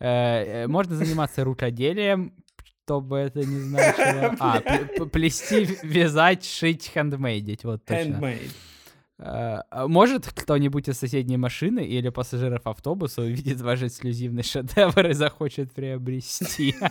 Можно 0.00 0.96
заниматься 0.96 1.44
рукоделием, 1.44 2.34
что 2.86 3.00
бы 3.00 3.18
это 3.18 3.40
ни 3.40 3.58
значило. 3.58 4.36
А, 4.40 4.60
плести, 5.06 5.66
вязать, 5.82 6.44
шить, 6.44 6.88
хендмейдить, 6.94 7.64
вот 7.64 7.84
точно. 7.84 8.14
Handmade. 8.14 8.50
А, 9.18 9.88
может 9.88 10.28
кто-нибудь 10.28 10.88
из 10.88 10.96
соседней 10.96 11.36
машины 11.36 11.80
или 11.84 12.10
пассажиров 12.10 12.64
автобуса 12.64 13.22
увидит 13.22 13.60
ваш 13.60 13.82
эксклюзивный 13.82 14.44
шедевр 14.44 15.08
и 15.08 15.14
захочет 15.14 15.72
приобрести? 15.72 16.76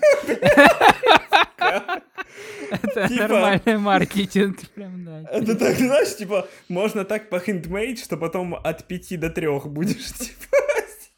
Это 2.71 3.07
типа... 3.07 3.27
нормальный 3.27 3.77
маркетинг. 3.77 4.59
Прям, 4.75 5.05
да. 5.05 5.21
Это 5.31 5.55
так, 5.55 5.77
знаешь, 5.77 6.17
типа, 6.17 6.47
можно 6.67 7.05
так 7.05 7.29
по 7.29 7.39
хендмейд, 7.39 7.99
что 7.99 8.17
потом 8.17 8.55
от 8.55 8.85
пяти 8.85 9.15
до 9.15 9.29
трех 9.29 9.67
будешь, 9.67 10.11
типа, 10.11 10.57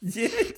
сидеть. 0.00 0.56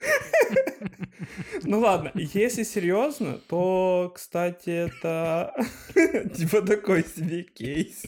Ну 1.64 1.80
ладно, 1.80 2.10
если 2.14 2.62
серьезно, 2.62 3.38
то, 3.48 4.12
кстати, 4.14 4.70
это 4.70 5.54
типа 6.36 6.62
такой 6.62 7.04
себе 7.04 7.42
кейс. 7.42 8.04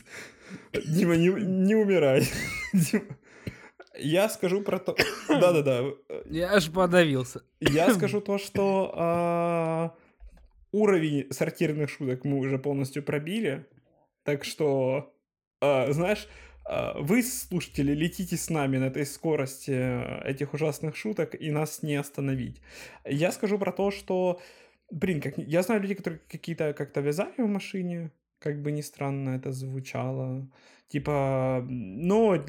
Дима, 0.72 1.16
не, 1.16 1.28
не 1.28 1.74
умирай. 1.74 2.26
Дима. 2.72 3.04
Я 3.98 4.28
скажу 4.28 4.62
про 4.62 4.78
то... 4.78 4.96
Да-да-да. 5.28 5.84
Я 6.26 6.52
аж 6.52 6.70
подавился. 6.70 7.42
Я 7.60 7.92
скажу 7.94 8.20
то, 8.20 8.38
что 8.38 8.92
а, 8.94 9.94
уровень 10.72 11.30
сортирных 11.30 11.90
шуток 11.90 12.24
мы 12.24 12.38
уже 12.38 12.58
полностью 12.58 13.02
пробили. 13.02 13.66
Так 14.22 14.44
что, 14.44 15.12
а, 15.60 15.92
знаешь, 15.92 16.28
вы, 16.96 17.22
слушатели, 17.22 17.92
летите 17.92 18.36
с 18.36 18.50
нами 18.50 18.78
на 18.78 18.84
этой 18.84 19.04
скорости 19.04 19.72
э, 19.72 20.22
этих 20.24 20.54
ужасных 20.54 20.96
шуток 20.96 21.34
и 21.34 21.50
нас 21.50 21.82
не 21.82 21.96
остановить. 21.96 22.60
Я 23.04 23.32
скажу 23.32 23.58
про 23.58 23.72
то, 23.72 23.90
что 23.90 24.40
блин, 24.90 25.20
как, 25.20 25.38
я 25.38 25.62
знаю 25.62 25.80
людей, 25.80 25.96
которые 25.96 26.20
какие-то 26.28 26.72
как-то 26.72 27.00
вязали 27.00 27.34
в 27.38 27.48
машине, 27.48 28.10
как 28.38 28.62
бы 28.62 28.72
ни 28.72 28.80
странно 28.80 29.30
это 29.30 29.52
звучало. 29.52 30.48
Типа, 30.88 31.64
но 31.68 32.42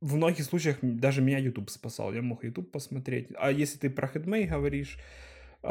в 0.00 0.14
многих 0.14 0.44
случаях 0.44 0.78
даже 0.82 1.22
меня 1.22 1.38
YouTube 1.38 1.70
спасал, 1.70 2.12
я 2.12 2.22
мог 2.22 2.44
YouTube 2.44 2.70
посмотреть. 2.70 3.28
А 3.36 3.50
если 3.50 3.78
ты 3.78 3.90
про 3.90 4.06
хедмей 4.06 4.46
говоришь, 4.46 4.98
э, 5.62 5.68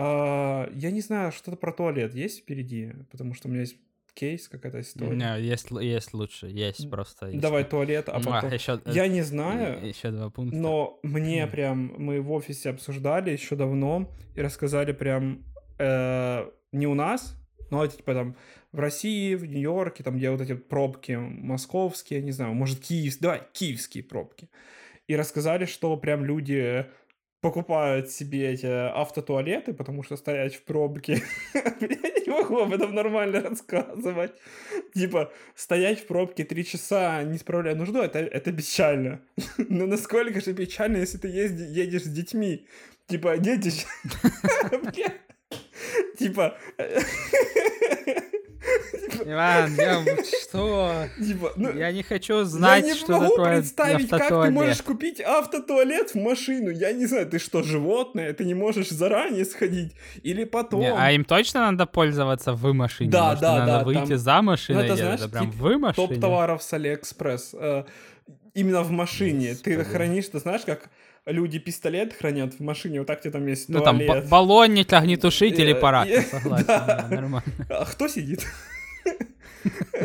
я 0.73 0.91
не 0.91 1.01
знаю, 1.01 1.31
что-то 1.31 1.57
про 1.57 1.71
туалет 1.71 2.13
есть 2.13 2.41
впереди, 2.41 2.93
потому 3.11 3.33
что 3.33 3.47
у 3.47 3.51
меня 3.51 3.61
есть 3.61 3.77
кейс, 4.17 4.47
какая-то 4.47 4.81
история. 4.81 5.15
Не, 5.15 5.41
есть, 5.41 5.69
есть 5.71 6.13
лучше, 6.13 6.47
есть 6.47 6.89
просто. 6.89 7.27
Есть. 7.27 7.39
Давай 7.39 7.63
туалет, 7.63 8.09
а 8.09 8.19
потом... 8.19 8.33
А, 8.33 8.53
еще, 8.53 8.81
я 8.85 9.07
не 9.07 9.21
знаю, 9.21 9.87
еще 9.87 10.11
два 10.11 10.29
пункта. 10.29 10.57
но 10.57 10.99
мне 11.03 11.43
mm. 11.43 11.51
прям, 11.51 11.93
мы 11.97 12.21
в 12.21 12.31
офисе 12.31 12.71
обсуждали 12.71 13.29
еще 13.31 13.55
давно 13.55 14.09
и 14.35 14.41
рассказали 14.41 14.91
прям 14.91 15.43
э, 15.77 16.49
не 16.71 16.87
у 16.87 16.95
нас, 16.95 17.35
но 17.69 17.85
типа 17.85 18.13
там 18.13 18.35
в 18.71 18.79
России, 18.79 19.35
в 19.35 19.45
Нью-Йорке, 19.45 20.03
там 20.03 20.17
где 20.17 20.31
вот 20.31 20.41
эти 20.41 20.53
пробки 20.53 21.11
московские, 21.11 22.21
не 22.21 22.31
знаю, 22.31 22.53
может 22.53 22.79
киевские, 22.79 23.21
давай, 23.21 23.41
киевские 23.53 24.03
пробки. 24.03 24.49
И 25.07 25.15
рассказали, 25.15 25.65
что 25.65 25.95
прям 25.97 26.25
люди 26.25 26.85
покупают 27.41 28.09
себе 28.09 28.51
эти 28.51 28.65
автотуалеты, 28.65 29.73
потому 29.73 30.03
что 30.03 30.17
стоять 30.17 30.55
в 30.55 30.63
пробке, 30.63 31.21
я 31.53 31.61
не 32.25 32.29
могу 32.29 32.59
об 32.59 32.73
этом 32.73 32.95
нормально 32.95 33.41
рассказывать. 33.41 34.31
Типа, 34.93 35.31
стоять 35.55 35.99
в 35.99 36.07
пробке 36.07 36.43
три 36.43 36.65
часа, 36.65 37.23
не 37.23 37.37
справляя 37.37 37.75
нужду, 37.75 38.01
это, 38.01 38.19
это 38.19 38.51
печально. 38.51 39.21
Но 39.57 39.85
насколько 39.85 40.41
же 40.41 40.53
печально, 40.53 40.97
если 40.97 41.17
ты 41.17 41.27
езди, 41.27 41.63
едешь 41.63 42.03
с 42.03 42.09
детьми? 42.09 42.67
Типа, 43.07 43.37
дети... 43.37 43.71
Типа... 46.17 46.57
Иван, 49.25 49.75
я 49.75 50.03
что? 50.23 51.07
Типа, 51.17 51.53
ну, 51.55 51.75
я 51.75 51.91
не 51.91 52.03
хочу 52.03 52.43
знать, 52.43 52.85
я 52.85 52.93
не 52.93 52.97
что 52.97 53.13
могу 53.13 53.29
такое 53.29 53.57
представить, 53.57 54.09
как 54.09 54.27
ты 54.27 54.51
можешь 54.51 54.81
купить 54.81 55.21
автотуалет 55.21 56.11
в 56.11 56.15
машину. 56.15 56.69
Я 56.69 56.91
не 56.93 57.05
знаю, 57.05 57.27
ты 57.27 57.39
что, 57.39 57.63
животное? 57.63 58.33
Ты 58.33 58.45
не 58.45 58.53
можешь 58.53 58.89
заранее 58.89 59.45
сходить? 59.45 59.93
Или 60.23 60.43
потом? 60.43 60.81
Не, 60.81 60.93
а 60.93 61.11
им 61.11 61.23
точно 61.23 61.71
надо 61.71 61.85
пользоваться 61.85 62.53
в 62.53 62.73
машине? 62.73 63.09
Да, 63.11 63.27
Может, 63.27 63.41
да, 63.41 63.59
надо 63.59 63.71
да. 63.71 63.83
выйти 63.83 64.09
там... 64.09 64.17
за 64.17 64.41
машиной? 64.41 64.79
Ну, 64.79 64.85
это, 64.85 64.95
знаешь, 64.95 65.19
это 65.19 65.29
прям 65.29 65.51
тип, 65.51 65.55
в 65.59 65.77
машине? 65.77 66.07
топ 66.07 66.19
товаров 66.19 66.63
с 66.63 66.73
Алиэкспресс. 66.73 67.53
Э, 67.53 67.83
именно 68.53 68.83
в 68.83 68.91
машине. 68.91 69.49
Господи. 69.49 69.75
Ты 69.75 69.83
хранишь, 69.83 70.27
ты 70.27 70.39
знаешь, 70.39 70.61
как 70.65 70.89
люди 71.27 71.59
пистолет 71.59 72.13
хранят 72.13 72.53
в 72.55 72.59
машине, 72.61 72.99
вот 72.99 73.07
так 73.07 73.21
тебе 73.21 73.31
там 73.31 73.45
есть 73.47 73.69
Ну 73.69 73.81
там 73.81 73.99
баллонник, 74.29 74.91
огнетушитель 74.93 75.69
и 75.69 75.73
парад. 75.73 76.07
Согласен, 76.31 77.09
нормально. 77.09 77.67
А 77.69 77.85
кто 77.85 78.07
сидит? 78.07 78.45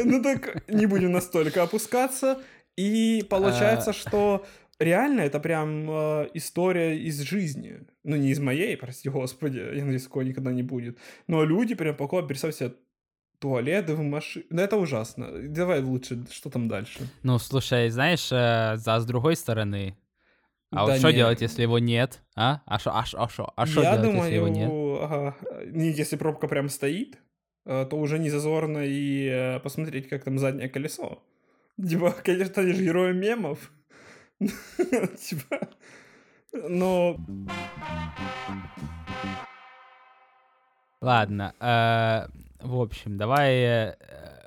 Ну 0.05 0.23
так 0.23 0.69
не 0.69 0.87
будем 0.87 1.13
настолько 1.13 1.63
опускаться. 1.63 2.41
И 2.77 3.25
получается, 3.29 3.91
а. 3.91 3.93
что 3.93 4.45
реально 4.79 5.21
это 5.21 5.39
прям 5.39 5.89
э, 5.91 6.31
история 6.35 6.99
из 6.99 7.21
жизни. 7.21 7.81
Ну, 8.03 8.17
не 8.17 8.31
из 8.31 8.41
моей, 8.41 8.77
прости 8.77 9.09
господи, 9.09 9.59
я 9.59 9.85
надеюсь, 9.85 10.05
такого 10.05 10.23
никогда 10.23 10.53
не 10.53 10.63
будет. 10.63 10.99
Но 11.29 11.45
люди 11.45 11.75
прям 11.75 11.97
покупают, 11.97 12.29
представь 12.29 12.57
себе, 12.57 12.73
туалеты 13.39 13.95
в 13.95 14.01
машине. 14.01 14.47
Ну, 14.51 14.63
это 14.63 14.77
ужасно. 14.77 15.31
Давай 15.49 15.81
лучше, 15.83 16.25
что 16.31 16.51
там 16.51 16.69
дальше? 16.69 17.01
Ну, 17.23 17.39
слушай, 17.39 17.91
знаешь, 17.91 18.33
э, 18.33 18.79
а 18.85 19.01
с 19.01 19.05
другой 19.05 19.37
стороны, 19.37 19.97
а 20.73 20.87
да 20.87 20.93
вот 20.93 20.99
что 20.99 21.13
делать, 21.13 21.43
если 21.43 21.63
его 21.63 21.79
нет? 21.79 22.23
А? 22.35 22.63
А 22.65 22.79
что 22.79 22.93
а 22.93 23.05
а 23.13 23.29
шо, 23.29 23.53
а 23.55 23.67
шо 23.67 23.83
Я 23.83 23.97
делать, 23.97 24.03
думаю, 24.03 24.23
если 24.23 24.35
его 24.35 24.49
нет? 24.49 24.71
Ага, 25.03 25.37
если 25.75 26.17
пробка 26.17 26.49
прям 26.49 26.71
стоит, 26.71 27.19
э, 27.67 27.87
то 27.89 27.97
уже 27.97 28.19
не 28.19 28.31
зазорно 28.31 28.79
и 28.79 29.29
э, 29.29 29.61
посмотреть, 29.61 30.09
как 30.09 30.25
там 30.25 30.39
заднее 30.39 30.71
колесо. 30.71 31.23
Типа, 31.77 32.13
конечно, 32.25 32.47
станешь 32.47 32.79
героем 32.79 33.19
мемов. 33.19 33.71
Типа, 34.41 35.69
но... 36.53 37.19
Ладно, 41.03 41.55
э, 41.61 42.29
в 42.61 42.81
общем, 42.81 43.19
давай 43.19 43.91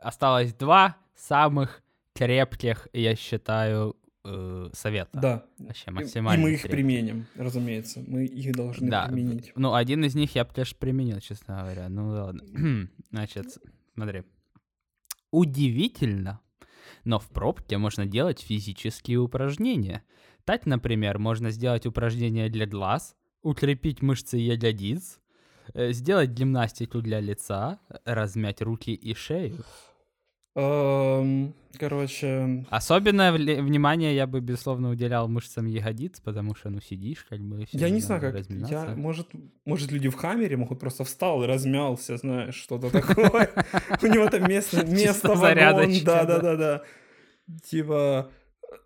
осталось 0.01 0.53
два 0.53 0.95
самых 1.15 1.83
крепких, 2.15 2.87
я 2.93 3.15
считаю, 3.15 3.95
э, 4.25 4.69
совета. 4.73 5.19
Да. 5.19 5.45
Вообще 5.59 5.91
максимально. 5.91 6.41
И 6.41 6.43
мы 6.43 6.53
их 6.53 6.61
требования. 6.63 6.83
применим, 6.83 7.25
разумеется. 7.35 8.03
Мы 8.05 8.25
их 8.25 8.55
должны 8.55 8.89
да. 8.89 9.07
применить. 9.07 9.51
Ну, 9.55 9.73
один 9.73 10.03
из 10.03 10.15
них 10.15 10.35
я 10.35 10.45
бы, 10.45 10.51
конечно, 10.53 10.77
применил, 10.79 11.19
честно 11.19 11.61
говоря. 11.61 11.89
Ну, 11.89 12.09
ладно. 12.09 12.43
Значит, 13.11 13.57
смотри. 13.93 14.23
Удивительно, 15.31 16.39
но 17.03 17.19
в 17.19 17.29
пробке 17.29 17.77
можно 17.77 18.05
делать 18.05 18.41
физические 18.41 19.19
упражнения. 19.19 20.03
Так, 20.43 20.65
например, 20.65 21.19
можно 21.19 21.51
сделать 21.51 21.85
упражнения 21.85 22.49
для 22.49 22.65
глаз, 22.65 23.15
укрепить 23.41 24.01
мышцы 24.01 24.37
ягодиц, 24.37 25.19
э, 25.73 25.91
сделать 25.91 26.31
гимнастику 26.31 27.01
для 27.01 27.19
лица, 27.19 27.79
размять 28.05 28.61
руки 28.61 28.93
и 28.93 29.13
шею. 29.13 29.63
Эм, 30.55 31.53
короче... 31.77 32.65
Особенное 32.69 33.31
внимание 33.31 34.15
я 34.15 34.25
бы, 34.25 34.39
безусловно, 34.39 34.89
уделял 34.89 35.27
мышцам 35.27 35.65
ягодиц, 35.65 36.21
потому 36.21 36.55
что, 36.55 36.69
ну, 36.69 36.79
сидишь, 36.79 37.25
как 37.29 37.41
бы... 37.41 37.65
Я 37.71 37.89
не 37.89 37.99
знаю, 37.99 38.21
как... 38.21 38.35
Я, 38.49 38.95
может, 38.95 39.29
может, 39.65 39.91
люди 39.91 40.09
в 40.09 40.15
хаммере 40.15 40.55
могут 40.55 40.79
просто 40.79 41.03
встал 41.03 41.43
и 41.43 41.47
размялся, 41.47 42.17
знаешь, 42.17 42.55
что-то 42.55 42.89
такое. 42.89 43.49
У 44.01 44.07
него 44.07 44.29
там 44.29 44.47
место, 44.47 44.85
место 44.85 45.35
вагон, 45.35 45.91
да-да-да-да. 46.03 46.83
Типа, 47.63 48.31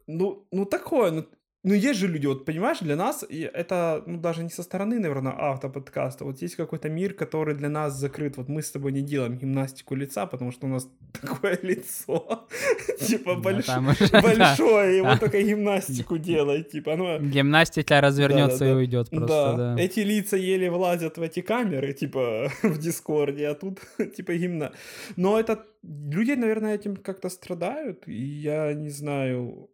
ну, 0.07 0.47
ну 0.51 0.65
такое, 0.65 1.11
ну, 1.11 1.26
ну, 1.64 1.74
есть 1.74 1.99
же 1.99 2.07
люди, 2.07 2.26
вот 2.26 2.45
понимаешь, 2.45 2.80
для 2.80 2.95
нас, 2.95 3.26
это, 3.30 4.01
ну, 4.05 4.18
даже 4.18 4.43
не 4.43 4.49
со 4.49 4.64
стороны, 4.64 4.97
наверное, 4.97 5.34
автоподкаста, 5.38 6.24
вот 6.24 6.41
есть 6.41 6.55
какой-то 6.55 6.88
мир, 6.88 7.14
который 7.14 7.53
для 7.53 7.68
нас 7.68 7.99
закрыт, 7.99 8.38
вот 8.38 8.47
мы 8.47 8.62
с 8.62 8.72
тобой 8.72 8.93
не 8.93 9.01
делаем 9.01 9.38
гимнастику 9.38 9.95
лица, 9.95 10.26
потому 10.26 10.53
что 10.53 10.68
у 10.68 10.70
нас 10.70 10.89
такое 11.22 11.60
лицо, 11.62 12.47
типа, 12.99 13.36
большое, 14.24 14.99
и 14.99 15.01
вот 15.01 15.20
только 15.20 15.41
гимнастику 15.41 16.18
делает, 16.18 16.70
типа, 16.72 16.95
ну... 16.95 17.20
Гимнастика 17.20 17.99
развернется 17.99 18.66
и 18.66 18.72
уйдет 18.72 19.10
просто, 19.10 19.55
да. 19.57 19.76
Эти 19.78 19.99
лица 19.99 20.38
еле 20.38 20.72
влазят 20.72 21.18
в 21.18 21.22
эти 21.22 21.41
камеры, 21.41 21.91
типа, 21.91 22.49
в 22.64 22.78
Дискорде, 22.78 23.49
а 23.49 23.53
тут, 23.53 23.82
типа, 24.16 24.34
гимна. 24.36 24.72
Но 25.18 25.38
это, 25.38 25.66
люди, 25.84 26.32
наверное, 26.32 26.76
этим 26.76 26.95
как-то 26.95 27.28
страдают, 27.28 28.07
и 28.07 28.14
я 28.14 28.74
не 28.74 28.89
знаю, 28.89 29.70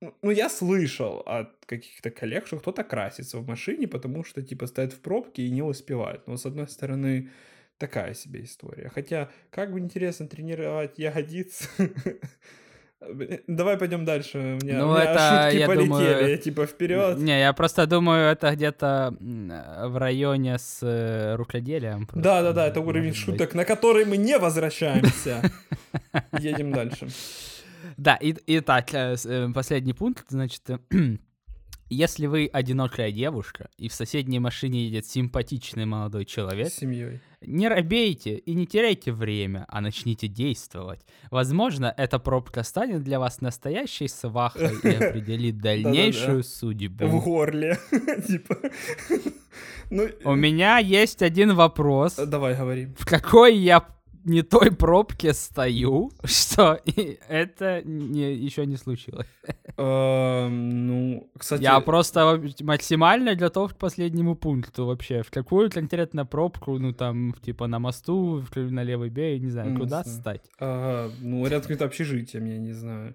ну, 0.00 0.30
я 0.30 0.48
слышал 0.48 1.22
от 1.26 1.50
каких-то 1.66 2.10
коллег, 2.10 2.46
что 2.46 2.58
кто-то 2.58 2.84
красится 2.84 3.38
в 3.38 3.46
машине, 3.46 3.88
потому 3.88 4.24
что, 4.24 4.42
типа, 4.42 4.66
стоит 4.66 4.92
в 4.92 5.00
пробке 5.00 5.42
и 5.42 5.50
не 5.50 5.62
успевает. 5.62 6.26
Но, 6.26 6.36
с 6.36 6.46
одной 6.46 6.68
стороны, 6.68 7.30
такая 7.78 8.14
себе 8.14 8.44
история. 8.44 8.90
Хотя, 8.94 9.28
как 9.50 9.72
бы 9.72 9.80
интересно 9.80 10.28
тренировать 10.28 10.98
ягодиц. 10.98 11.68
Давай 13.46 13.76
пойдем 13.76 14.04
дальше. 14.04 14.38
У 14.38 14.64
меня, 14.64 14.78
ну, 14.78 14.90
у 14.90 14.94
меня 14.94 15.04
это, 15.04 15.44
шутки 15.44 15.60
я 15.60 15.66
полетели, 15.66 15.86
думаю... 15.86 16.38
типа, 16.38 16.66
вперед. 16.66 17.18
Не, 17.18 17.40
я 17.40 17.52
просто 17.52 17.86
думаю, 17.86 18.30
это 18.30 18.54
где-то 18.54 19.14
в 19.20 19.96
районе 19.98 20.58
с 20.58 20.80
э, 20.82 21.36
рукоделием. 21.36 22.08
Да-да-да, 22.12 22.66
это 22.66 22.80
уровень 22.80 23.14
шуток, 23.14 23.54
на 23.54 23.64
который 23.64 24.04
мы 24.04 24.16
не 24.16 24.36
возвращаемся. 24.38 25.42
Едем 26.40 26.72
дальше. 26.72 27.08
Да, 27.96 28.16
и, 28.16 28.34
и 28.46 28.60
так, 28.60 28.92
э, 28.94 29.16
э, 29.24 29.48
последний 29.54 29.92
пункт, 29.92 30.26
значит, 30.28 30.62
если 31.90 32.26
вы 32.26 32.50
одинокая 32.52 33.10
девушка, 33.10 33.70
и 33.76 33.88
в 33.88 33.94
соседней 33.94 34.38
машине 34.38 34.84
едет 34.84 35.06
симпатичный 35.06 35.86
молодой 35.86 36.24
человек, 36.24 36.68
с 36.68 36.76
семьей. 36.76 37.20
не 37.40 37.68
робейте 37.68 38.36
и 38.36 38.54
не 38.54 38.66
теряйте 38.66 39.12
время, 39.12 39.64
а 39.68 39.80
начните 39.80 40.28
действовать. 40.28 41.00
Возможно, 41.30 41.92
эта 41.96 42.18
пробка 42.18 42.62
станет 42.62 43.02
для 43.02 43.18
вас 43.18 43.40
настоящей 43.40 44.08
свахой 44.08 44.70
и 44.82 44.88
определит 44.94 45.58
дальнейшую 45.58 46.42
судьбу. 46.44 47.06
В 47.06 47.24
горле, 47.24 47.78
типа. 48.26 48.58
У 50.24 50.34
меня 50.34 50.78
есть 50.78 51.22
один 51.22 51.54
вопрос. 51.54 52.16
Давай, 52.16 52.54
говори. 52.54 52.88
В 52.98 53.06
какой 53.06 53.56
я 53.56 53.86
не 54.24 54.42
той 54.42 54.70
пробке 54.70 55.32
стою, 55.32 56.10
что 56.24 56.80
это 57.28 57.82
не, 57.84 58.34
еще 58.34 58.66
не 58.66 58.76
случилось. 58.76 59.26
Эм, 59.76 60.86
ну, 60.86 61.30
кстати... 61.38 61.62
Я 61.62 61.80
просто 61.80 62.40
максимально 62.60 63.34
готов 63.34 63.74
к 63.74 63.76
последнему 63.78 64.34
пункту 64.34 64.86
вообще. 64.86 65.22
В 65.22 65.30
какую 65.30 65.70
конкретно 65.70 66.26
пробку, 66.26 66.78
ну 66.78 66.92
там, 66.92 67.34
типа 67.42 67.66
на 67.66 67.78
мосту, 67.78 68.44
на 68.54 68.84
левый 68.84 69.10
берег, 69.10 69.42
не 69.42 69.50
знаю, 69.50 69.76
куда 69.76 70.04
стать. 70.04 70.50
Ну, 70.60 71.44
рядом 71.44 71.62
с 71.62 71.66
каким-то 71.66 71.84
общежитием, 71.84 72.46
я 72.46 72.58
не 72.58 72.72
знаю. 72.72 73.14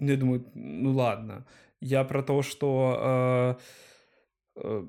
Ну, 0.00 0.10
я 0.10 0.16
думаю, 0.16 0.44
ну 0.54 0.92
ладно. 0.92 1.44
Я 1.80 2.04
про 2.04 2.22
то, 2.22 2.42
что... 2.42 3.58
Э, 4.56 4.62
э, 4.62 4.86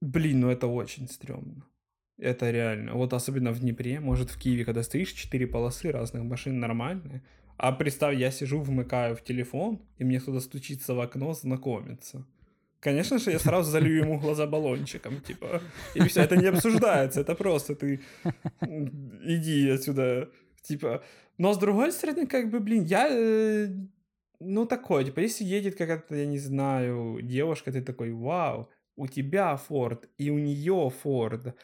блин, 0.00 0.40
ну 0.40 0.50
это 0.50 0.66
очень 0.66 1.08
стрёмно. 1.08 1.64
Это 2.18 2.50
реально. 2.50 2.94
Вот 2.94 3.12
особенно 3.12 3.52
в 3.52 3.60
Днепре, 3.60 4.00
может 4.00 4.30
в 4.30 4.38
Киеве, 4.38 4.64
когда 4.64 4.82
стоишь, 4.82 5.12
четыре 5.12 5.46
полосы 5.46 5.90
разных 5.92 6.24
машин 6.24 6.58
нормальные. 6.58 7.22
А 7.56 7.72
представь, 7.72 8.16
я 8.16 8.30
сижу, 8.30 8.60
вмыкаю 8.60 9.16
в 9.16 9.22
телефон, 9.22 9.80
и 9.98 10.04
мне 10.04 10.20
кто-то 10.20 10.40
стучится 10.40 10.94
в 10.94 11.00
окно, 11.00 11.32
знакомится. 11.32 12.26
Конечно 12.80 13.18
же, 13.18 13.32
я 13.32 13.38
сразу 13.38 13.70
залью 13.70 13.98
ему 13.98 14.20
глаза 14.20 14.46
баллончиком, 14.46 15.20
типа, 15.20 15.60
и 15.94 16.00
все, 16.02 16.22
это 16.22 16.36
не 16.36 16.46
обсуждается, 16.46 17.20
это 17.20 17.34
просто 17.34 17.74
ты 17.74 18.00
иди 19.24 19.68
отсюда, 19.70 20.30
типа. 20.62 21.02
Но 21.38 21.52
с 21.52 21.58
другой 21.58 21.90
стороны, 21.90 22.26
как 22.26 22.50
бы, 22.50 22.60
блин, 22.60 22.84
я, 22.84 23.08
э, 23.10 23.68
ну, 24.38 24.64
такой, 24.66 25.04
типа, 25.04 25.20
если 25.20 25.42
едет 25.42 25.74
какая-то, 25.74 26.14
я 26.14 26.26
не 26.26 26.38
знаю, 26.38 27.18
девушка, 27.20 27.72
ты 27.72 27.82
такой, 27.82 28.12
вау, 28.12 28.70
у 28.94 29.08
тебя 29.08 29.56
Форд, 29.56 30.08
и 30.16 30.30
у 30.30 30.38
нее 30.38 30.92
Форд, 31.02 31.56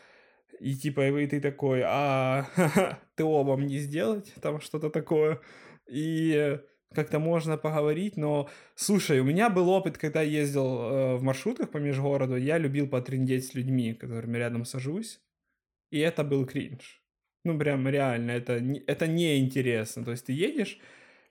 и 0.65 0.75
типа, 0.75 1.09
и 1.21 1.27
ты 1.27 1.41
такой, 1.41 1.83
а 1.85 2.47
ты 3.17 3.25
оба 3.25 3.55
не 3.61 3.79
сделать, 3.79 4.33
там 4.41 4.63
что-то 4.63 4.89
такое, 4.89 5.41
и 5.87 6.59
как-то 6.95 7.19
можно 7.19 7.59
поговорить, 7.59 8.17
но, 8.17 8.49
слушай, 8.75 9.21
у 9.21 9.25
меня 9.25 9.51
был 9.51 9.69
опыт, 9.69 9.99
когда 9.99 10.23
я 10.23 10.41
ездил 10.41 10.81
э, 10.81 11.17
в 11.17 11.23
маршрутках 11.23 11.71
по 11.71 11.77
межгороду, 11.77 12.37
я 12.37 12.57
любил 12.57 12.89
потрендеть 12.89 13.45
с 13.45 13.55
людьми, 13.55 13.93
которыми 13.93 14.39
рядом 14.39 14.65
сажусь, 14.65 15.21
и 15.91 15.99
это 15.99 16.25
был 16.25 16.47
кринж. 16.47 17.03
Ну, 17.45 17.59
прям 17.59 17.87
реально, 17.87 18.31
это, 18.31 18.55
это 18.87 19.07
неинтересно. 19.07 20.03
То 20.03 20.13
есть 20.13 20.25
ты 20.25 20.33
едешь, 20.33 20.79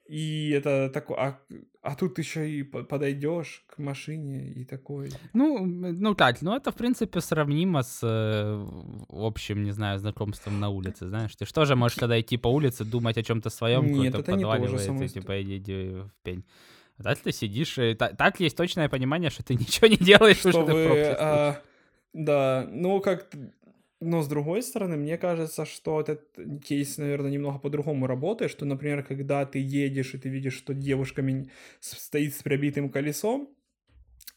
и 0.06 0.50
это 0.50 0.90
такое, 0.90 1.18
а, 1.18 1.40
а 1.82 1.96
тут 1.96 2.20
еще 2.20 2.50
и 2.50 2.64
подойдешь 2.64 3.64
к 3.68 3.78
машине 3.78 4.52
и 4.52 4.66
такой. 4.66 5.12
Ну, 5.32 5.66
ну 5.66 6.14
так, 6.14 6.42
ну 6.42 6.56
это 6.56 6.72
в 6.72 6.76
принципе 6.76 7.22
сравнимо 7.22 7.84
с 7.84 8.00
э, 8.04 8.68
общим, 9.10 9.64
не 9.64 9.72
знаю, 9.72 10.00
знакомством 10.00 10.60
на 10.60 10.70
улице, 10.70 11.08
знаешь. 11.08 11.36
Ты 11.36 11.46
что 11.46 11.64
же 11.66 11.76
можешь 11.76 11.98
тогда 11.98 12.20
идти 12.20 12.38
по 12.38 12.50
улице, 12.50 12.84
думать 12.84 13.18
о 13.18 13.24
чем-то 13.24 13.50
своем, 13.50 13.86
Нет, 13.86 14.16
это 14.16 14.32
подваливается, 14.32 14.92
не 14.92 15.08
то 15.08 15.14
типа 15.14 15.42
иди, 15.42 15.58
иди 15.58 15.74
в 15.74 16.12
пень. 16.24 16.44
А 16.98 17.04
так 17.04 17.20
ты 17.20 17.32
сидишь, 17.32 17.78
и 17.78 17.94
так, 17.94 18.18
так 18.18 18.40
есть 18.40 18.58
точное 18.58 18.90
понимание, 18.90 19.30
что 19.30 19.44
ты 19.44 19.54
ничего 19.56 19.88
не 19.88 19.98
делаешь, 19.98 20.38
что, 20.38 20.52
что 20.52 20.66
вы, 20.66 21.16
а, 21.18 21.62
Да, 22.12 22.68
ну 22.70 23.00
как 23.00 23.30
но 24.04 24.22
с 24.22 24.28
другой 24.28 24.62
стороны, 24.62 24.98
мне 24.98 25.18
кажется, 25.18 25.66
что 25.66 26.02
этот 26.02 26.22
кейс, 26.64 26.98
наверное, 26.98 27.32
немного 27.32 27.60
по-другому 27.60 28.08
работает, 28.08 28.52
что, 28.52 28.66
например, 28.66 29.04
когда 29.04 29.46
ты 29.46 29.60
едешь 29.60 30.14
и 30.14 30.18
ты 30.18 30.30
видишь, 30.30 30.56
что 30.56 30.74
девушка 30.74 31.24
стоит 31.80 32.36
с 32.36 32.44
пробитым 32.44 32.90
колесом, 32.90 33.50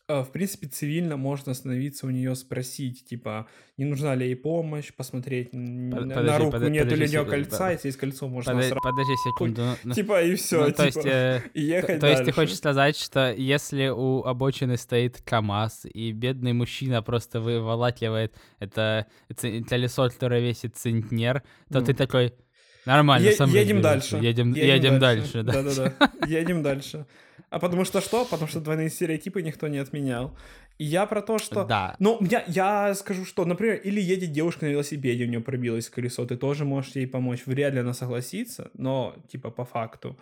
в 0.09 0.30
принципе, 0.30 0.68
цивильно 0.68 1.16
можно 1.16 1.50
остановиться 1.50 2.07
у 2.07 2.11
нее 2.11 2.36
спросить, 2.36 3.04
типа, 3.04 3.48
не 3.76 3.84
нужна 3.84 4.14
ли 4.14 4.26
ей 4.26 4.36
помощь, 4.36 4.92
посмотреть 4.92 5.50
подожди, 5.50 6.14
на 6.14 6.38
руку, 6.38 6.52
подожди, 6.52 6.72
нету 6.72 6.94
ли 6.94 7.07
у 7.07 7.09
нее 7.09 7.24
кольца, 7.24 7.59
да. 7.59 7.70
если 7.72 7.88
есть 7.88 7.98
кольцо, 7.98 8.28
можно 8.28 8.52
подожди, 8.52 8.70
сразу... 8.70 8.80
Подожди 8.82 9.12
секунду. 9.24 9.62
Ну, 9.82 9.94
типа, 9.94 10.22
и 10.22 10.36
все, 10.36 10.61
ну, 10.61 10.66
типа, 10.66 10.76
то 10.76 10.84
есть, 10.84 11.07
э, 11.07 11.42
и 11.54 11.62
ехать 11.64 11.96
То, 11.96 12.00
то 12.02 12.07
есть 12.07 12.24
ты 12.24 12.30
хочешь 12.30 12.57
сказать, 12.57 12.96
что 12.96 13.32
если 13.32 13.88
у 13.88 14.22
обочины 14.22 14.76
стоит 14.76 15.20
КАМАЗ, 15.22 15.86
и 15.92 16.12
бедный 16.12 16.52
мужчина 16.52 17.02
просто 17.02 17.40
выволакивает 17.40 18.32
это 18.61 19.09
колесо, 19.68 20.09
которое 20.09 20.40
весит 20.40 20.76
центнер, 20.76 21.42
то 21.68 21.80
ну. 21.80 21.84
ты 21.86 21.94
такой... 21.94 22.32
Нормально, 22.84 23.26
е- 23.26 23.61
едем 23.61 23.82
дальше. 23.82 24.16
Едем, 24.18 24.52
едем, 24.52 24.68
едем 24.68 24.98
дальше. 25.00 25.42
дальше 25.42 25.74
да. 25.74 25.90
Да-да-да, 25.90 26.26
едем 26.28 26.62
дальше. 26.62 27.07
А 27.57 27.59
потому 27.59 27.86
что 27.86 28.02
что? 28.02 28.26
Потому 28.26 28.48
что 28.48 28.61
двойные 28.61 28.90
стереотипы 28.90 29.40
никто 29.40 29.66
не 29.68 29.78
отменял. 29.78 30.36
И 30.76 30.84
я 30.84 31.07
про 31.07 31.22
то, 31.22 31.38
что... 31.38 31.64
Да. 31.64 31.96
Ну, 31.98 32.18
я, 32.20 32.44
я 32.48 32.94
скажу, 32.94 33.24
что, 33.24 33.46
например, 33.46 33.76
или 33.76 33.98
едет 33.98 34.32
девушка 34.32 34.66
на 34.66 34.72
велосипеде, 34.72 35.24
у 35.24 35.28
нее 35.28 35.40
пробилось 35.40 35.88
колесо, 35.88 36.26
ты 36.26 36.36
тоже 36.36 36.66
можешь 36.66 36.96
ей 36.96 37.07
помочь. 37.07 37.46
Вряд 37.46 37.72
ли 37.72 37.80
она 37.80 37.94
согласится, 37.94 38.70
но, 38.74 39.14
типа, 39.32 39.50
по 39.50 39.64
факту. 39.64 40.18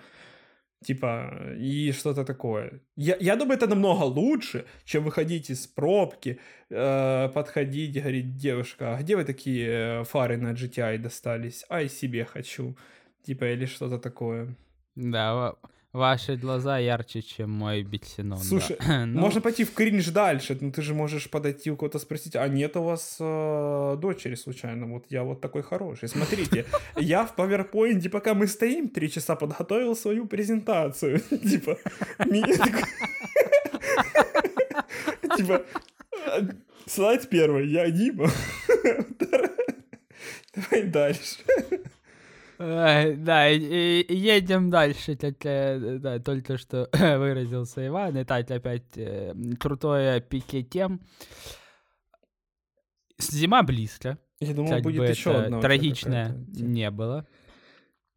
Типа, 0.84 1.32
и 1.58 1.90
что-то 1.90 2.24
такое. 2.24 2.80
Я, 2.96 3.16
я 3.18 3.34
думаю, 3.34 3.56
это 3.56 3.66
намного 3.66 4.04
лучше, 4.04 4.64
чем 4.84 5.02
выходить 5.02 5.50
из 5.50 5.66
пробки, 5.66 6.38
э, 6.70 7.28
подходить 7.34 8.00
говорить, 8.00 8.36
девушка, 8.36 8.94
а 8.94 9.02
где 9.02 9.16
вы 9.16 9.24
такие 9.24 9.68
э, 9.68 10.04
фары 10.04 10.36
на 10.36 10.52
GTI 10.52 10.98
достались? 10.98 11.64
Ай, 11.68 11.88
себе 11.88 12.24
хочу. 12.24 12.76
Типа, 13.26 13.44
или 13.44 13.66
что-то 13.66 13.98
такое. 13.98 14.54
Да, 14.94 15.56
Ваши 15.94 16.36
глаза 16.36 16.78
ярче, 16.78 17.22
чем 17.22 17.50
мой 17.50 17.84
биксенон. 17.84 18.38
Слушай, 18.38 18.76
да. 18.84 19.06
ну... 19.06 19.20
можно 19.20 19.40
пойти 19.40 19.62
в 19.62 19.72
кринж 19.72 20.08
дальше. 20.08 20.58
Ну, 20.60 20.72
ты 20.72 20.82
же 20.82 20.92
можешь 20.92 21.30
подойти 21.30 21.70
у 21.70 21.76
кого-то 21.76 22.00
спросить, 22.00 22.34
а 22.34 22.48
нет 22.48 22.76
у 22.76 22.82
вас 22.82 23.16
э, 23.20 23.96
дочери 24.00 24.34
случайно? 24.34 24.86
Вот 24.86 25.04
я 25.10 25.22
вот 25.22 25.40
такой 25.40 25.62
хороший. 25.62 26.08
Смотрите, 26.08 26.66
я 26.96 27.24
в 27.24 27.36
PowerPoint, 27.36 28.08
пока 28.08 28.34
мы 28.34 28.48
стоим, 28.48 28.88
три 28.88 29.08
часа 29.08 29.36
подготовил 29.36 29.94
свою 29.94 30.26
презентацию. 30.26 31.20
Типа, 31.30 31.78
Типа, 35.36 35.62
слайд 36.86 37.28
первый, 37.28 37.68
я 37.68 37.88
Дима. 37.88 38.28
Давай 40.56 40.82
дальше. 40.82 41.36
Да, 42.58 43.46
едем 43.46 44.70
дальше. 44.70 45.16
Да, 45.16 46.18
только 46.20 46.56
что 46.56 46.88
выразился 46.92 47.86
Иван. 47.86 48.16
И 48.18 48.24
так 48.24 48.50
опять 48.50 48.96
э, 48.96 49.34
крутое 49.58 50.20
пике 50.20 50.62
тем. 50.62 51.00
Зима 53.18 53.62
близко. 53.62 54.18
Я 54.40 54.54
думал, 54.54 54.80
будет 54.80 55.08
еще 55.08 55.32
одна. 55.32 55.60
Трагичная 55.60 56.36
не 56.52 56.90
было. 56.90 57.26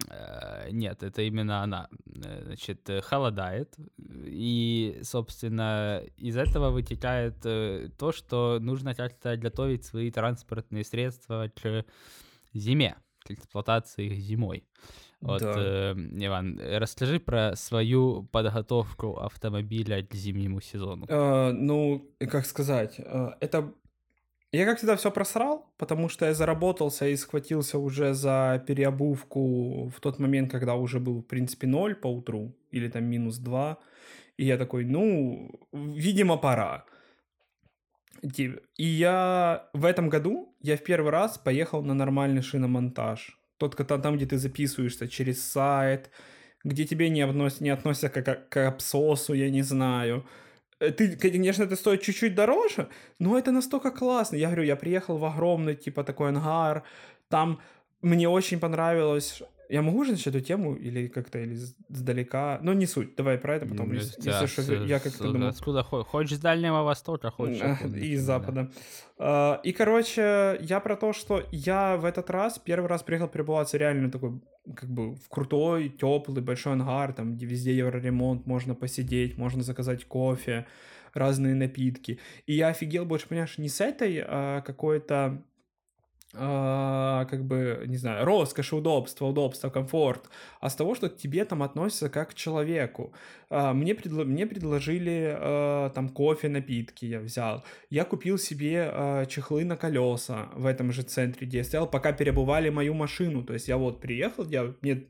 Э, 0.09 0.69
нет, 0.71 1.01
это 1.01 1.23
именно 1.23 1.63
она. 1.63 1.89
Э, 2.23 2.43
значит, 2.45 2.87
холодает. 3.03 3.75
И, 3.97 4.99
собственно, 5.03 6.03
из 6.17 6.37
этого 6.37 6.69
вытекает 6.69 7.39
то, 7.41 8.11
что 8.11 8.59
нужно 8.59 8.93
как-то 8.93 9.35
готовить 9.37 9.85
свои 9.85 10.11
транспортные 10.11 10.83
средства 10.83 11.51
к 11.55 11.85
зиме 12.53 12.97
к 13.27 13.39
эксплуатации 13.39 14.07
их 14.07 14.19
зимой. 14.19 14.63
Вот, 15.21 15.41
да. 15.41 15.53
э, 15.57 15.93
Иван, 15.93 16.59
расскажи 16.59 17.19
про 17.19 17.55
свою 17.55 18.23
подготовку 18.31 19.17
автомобиля 19.17 20.05
к 20.05 20.13
зимнему 20.13 20.61
сезону. 20.61 21.05
Э, 21.09 21.51
ну, 21.51 22.07
как 22.19 22.45
сказать, 22.45 22.95
э, 22.99 23.29
это 23.39 23.73
я 24.53 24.65
как 24.65 24.77
всегда 24.77 24.95
все 24.95 25.11
просрал, 25.11 25.73
потому 25.77 26.07
что 26.07 26.25
я 26.25 26.33
заработался 26.33 27.07
и 27.07 27.15
схватился 27.17 27.77
уже 27.77 28.13
за 28.13 28.63
переобувку 28.65 29.89
в 29.89 29.99
тот 29.99 30.19
момент, 30.19 30.51
когда 30.51 30.75
уже 30.75 30.99
был, 30.99 31.19
в 31.19 31.25
принципе, 31.25 31.67
ноль 31.67 31.95
по 31.95 32.07
утру, 32.07 32.55
или 32.71 32.87
там 32.87 33.03
минус 33.03 33.37
два. 33.37 33.77
И 34.37 34.45
я 34.45 34.57
такой, 34.57 34.85
ну, 34.85 35.51
видимо, 35.73 36.37
пора. 36.37 36.85
И 38.21 38.83
я 38.83 39.69
в 39.73 39.85
этом 39.85 40.09
году, 40.09 40.55
я 40.61 40.75
в 40.77 40.83
первый 40.83 41.11
раз 41.11 41.37
поехал 41.37 41.83
на 41.83 41.93
нормальный 41.93 42.41
шиномонтаж. 42.41 43.39
Тот, 43.57 43.75
там, 43.87 44.15
где 44.15 44.25
ты 44.25 44.37
записываешься 44.37 45.07
через 45.07 45.43
сайт, 45.43 46.11
где 46.63 46.85
тебе 46.85 47.09
не, 47.09 47.21
относ, 47.21 47.61
не 47.61 47.69
относятся 47.69 48.09
как 48.09 48.49
к 48.49 48.67
абсосу, 48.67 49.33
я 49.33 49.49
не 49.49 49.63
знаю. 49.63 50.25
Э, 50.79 50.91
ты, 50.91 51.15
конечно, 51.15 51.63
это 51.63 51.75
стоит 51.75 52.01
чуть-чуть 52.01 52.35
дороже, 52.35 52.87
но 53.19 53.37
это 53.37 53.51
настолько 53.51 53.91
классно. 53.91 54.37
Я 54.37 54.47
говорю, 54.47 54.63
я 54.63 54.75
приехал 54.75 55.17
в 55.17 55.25
огромный, 55.25 55.75
типа, 55.75 56.03
такой 56.03 56.29
ангар, 56.29 56.83
там 57.29 57.59
мне 58.01 58.29
очень 58.29 58.59
понравилось 58.59 59.41
я 59.69 59.81
могу 59.81 60.03
же 60.05 60.11
начать 60.11 60.27
эту 60.27 60.41
тему 60.41 60.75
или 60.75 61.07
как-то 61.07 61.39
или 61.39 61.55
сдалека? 61.89 62.59
Ну, 62.61 62.73
не 62.73 62.85
суть. 62.85 63.15
Давай 63.15 63.37
про 63.37 63.55
это 63.55 63.65
потом. 63.65 63.91
Если, 63.91 64.29
если 64.29 64.45
что, 64.45 64.73
я 64.85 64.99
как-то 64.99 65.23
думаю. 65.23 65.49
Откуда 65.49 65.83
хочешь 65.83 66.37
с 66.37 66.41
Дальнего 66.41 66.83
Востока, 66.83 67.31
хочешь. 67.31 67.61
И 67.95 68.13
из 68.13 68.21
Запада. 68.21 68.71
Да. 69.17 69.59
И, 69.63 69.71
короче, 69.71 70.57
я 70.61 70.79
про 70.79 70.95
то, 70.95 71.11
что 71.13 71.43
я 71.51 71.97
в 71.97 72.05
этот 72.05 72.29
раз, 72.29 72.59
первый 72.59 72.87
раз 72.87 73.03
приехал 73.03 73.27
перебываться 73.27 73.77
реально 73.77 74.11
такой, 74.11 74.41
как 74.75 74.89
бы, 74.89 75.15
в 75.15 75.27
крутой, 75.29 75.89
теплый, 75.89 76.41
большой 76.41 76.73
ангар, 76.73 77.13
там, 77.13 77.35
где 77.35 77.45
везде 77.45 77.75
евроремонт, 77.75 78.45
можно 78.45 78.75
посидеть, 78.75 79.37
можно 79.37 79.63
заказать 79.63 80.05
кофе, 80.05 80.65
разные 81.13 81.55
напитки. 81.55 82.19
И 82.45 82.53
я 82.53 82.67
офигел 82.67 83.05
больше, 83.05 83.27
понимаешь, 83.27 83.57
не 83.57 83.69
с 83.69 83.81
этой 83.81 84.23
а, 84.23 84.61
какой-то 84.61 85.43
как 86.33 87.45
бы, 87.45 87.83
не 87.87 87.97
знаю, 87.97 88.25
роскошь, 88.25 88.73
удобство, 88.73 89.25
удобство, 89.25 89.69
комфорт, 89.69 90.29
а 90.59 90.69
с 90.69 90.75
того, 90.75 90.93
что 90.93 91.09
к 91.09 91.17
тебе 91.17 91.45
там 91.45 91.63
относятся 91.63 92.09
как 92.09 92.31
к 92.31 92.33
человеку. 92.33 93.13
А, 93.49 93.73
мне, 93.73 93.93
предло- 93.93 94.25
мне 94.25 94.45
предложили 94.45 95.35
а, 95.37 95.89
там 95.91 96.09
кофе, 96.09 96.49
напитки, 96.49 97.05
я 97.05 97.19
взял. 97.19 97.63
Я 97.89 98.03
купил 98.03 98.37
себе 98.37 98.89
а, 98.91 99.25
чехлы 99.25 99.63
на 99.63 99.77
колеса 99.77 100.49
в 100.53 100.65
этом 100.65 100.91
же 100.91 101.03
центре, 101.03 101.47
где 101.47 101.59
я 101.59 101.63
стоял, 101.63 101.87
пока 101.89 102.11
перебывали 102.11 102.69
мою 102.69 102.93
машину. 102.93 103.43
То 103.43 103.53
есть 103.53 103.67
я 103.67 103.77
вот 103.77 104.01
приехал, 104.01 104.45
я, 104.49 104.73
мне 104.81 105.07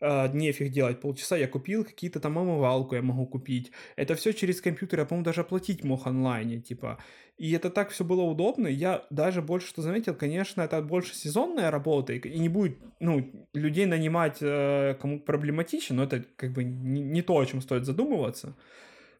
э, 0.00 0.28
нефиг 0.32 0.70
делать 0.72 1.00
полчаса, 1.00 1.36
я 1.36 1.48
купил 1.48 1.84
какие-то 1.84 2.20
там 2.20 2.38
омывалку 2.38 2.94
я 2.94 3.02
могу 3.02 3.26
купить. 3.26 3.72
Это 3.96 4.14
все 4.14 4.32
через 4.32 4.60
компьютер, 4.60 5.00
я, 5.00 5.04
по-моему, 5.04 5.24
даже 5.24 5.42
оплатить 5.42 5.84
мог 5.84 6.06
онлайне, 6.06 6.60
типа. 6.60 6.98
И 7.36 7.52
это 7.52 7.70
так 7.70 7.90
все 7.90 8.04
было 8.04 8.22
удобно. 8.22 8.66
Я 8.66 9.04
даже 9.10 9.40
больше 9.40 9.68
что 9.68 9.82
заметил, 9.82 10.14
конечно, 10.14 10.60
это 10.62 10.82
больше 10.82 11.14
сезонная 11.14 11.70
работа, 11.70 12.12
и 12.12 12.38
не 12.38 12.48
будет, 12.48 12.78
ну, 13.00 13.30
людей 13.54 13.86
нанимать 13.86 14.38
э, 14.40 14.94
кому 15.00 15.20
проблематично, 15.20 15.96
но 15.96 16.04
это 16.04 16.24
как 16.36 16.52
бы 16.52 16.64
не, 16.64 17.02
не 17.02 17.22
то, 17.22 17.38
о 17.38 17.46
чем 17.46 17.62
стоит 17.62 17.84
задумываться. 17.84 18.56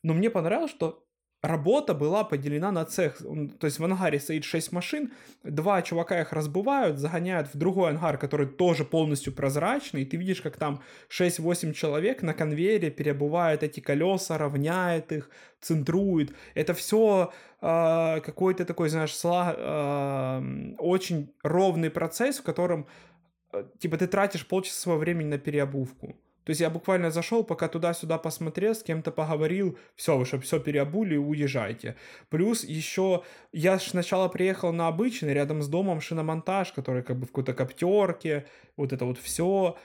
Но 0.02 0.14
мне 0.14 0.30
понравилось, 0.30 0.70
что 0.70 1.04
работа 1.42 1.94
была 1.94 2.24
поделена 2.24 2.70
на 2.70 2.84
цех. 2.84 3.18
То 3.58 3.66
есть 3.66 3.78
в 3.78 3.84
ангаре 3.84 4.20
стоит 4.20 4.44
6 4.44 4.72
машин, 4.72 5.12
два 5.42 5.82
чувака 5.82 6.20
их 6.20 6.32
разбывают, 6.32 6.98
загоняют 6.98 7.48
в 7.52 7.56
другой 7.56 7.90
ангар, 7.90 8.18
который 8.18 8.46
тоже 8.46 8.84
полностью 8.84 9.32
прозрачный, 9.32 10.02
и 10.02 10.04
ты 10.04 10.16
видишь, 10.16 10.42
как 10.42 10.56
там 10.56 10.82
6-8 11.08 11.72
человек 11.72 12.22
на 12.22 12.34
конвейере 12.34 12.90
переобувают 12.90 13.62
эти 13.62 13.80
колеса, 13.80 14.38
равняют 14.38 15.12
их, 15.12 15.30
центруют. 15.60 16.32
Это 16.54 16.74
все 16.74 17.32
э, 17.60 18.20
какой-то 18.20 18.64
такой, 18.64 18.88
знаешь, 18.88 19.14
сла, 19.14 19.54
э, 19.56 20.74
очень 20.78 21.32
ровный 21.42 21.90
процесс, 21.90 22.38
в 22.38 22.42
котором 22.42 22.86
э, 23.52 23.64
типа 23.78 23.96
ты 23.96 24.06
тратишь 24.06 24.46
полчаса 24.46 24.78
своего 24.78 25.00
времени 25.00 25.28
на 25.28 25.38
переобувку. 25.38 26.16
То 26.50 26.52
есть 26.52 26.62
я 26.62 26.68
буквально 26.68 27.12
зашел, 27.12 27.44
пока 27.44 27.68
туда-сюда 27.68 28.18
посмотрел, 28.18 28.74
с 28.74 28.82
кем-то 28.82 29.12
поговорил, 29.12 29.78
все, 29.94 30.18
вы 30.18 30.24
чтобы 30.24 30.42
все 30.42 30.58
переобули, 30.58 31.14
уезжайте. 31.14 31.94
Плюс 32.28 32.64
еще 32.64 33.22
я 33.52 33.78
сначала 33.78 34.26
приехал 34.26 34.72
на 34.72 34.88
обычный, 34.88 35.32
рядом 35.32 35.62
с 35.62 35.68
домом 35.68 36.00
шиномонтаж, 36.00 36.72
который 36.72 37.04
как 37.04 37.20
бы 37.20 37.26
в 37.26 37.28
какой-то 37.28 37.54
коптерке, 37.54 38.46
вот 38.76 38.92
это 38.92 39.04
вот 39.04 39.18
все. 39.18 39.78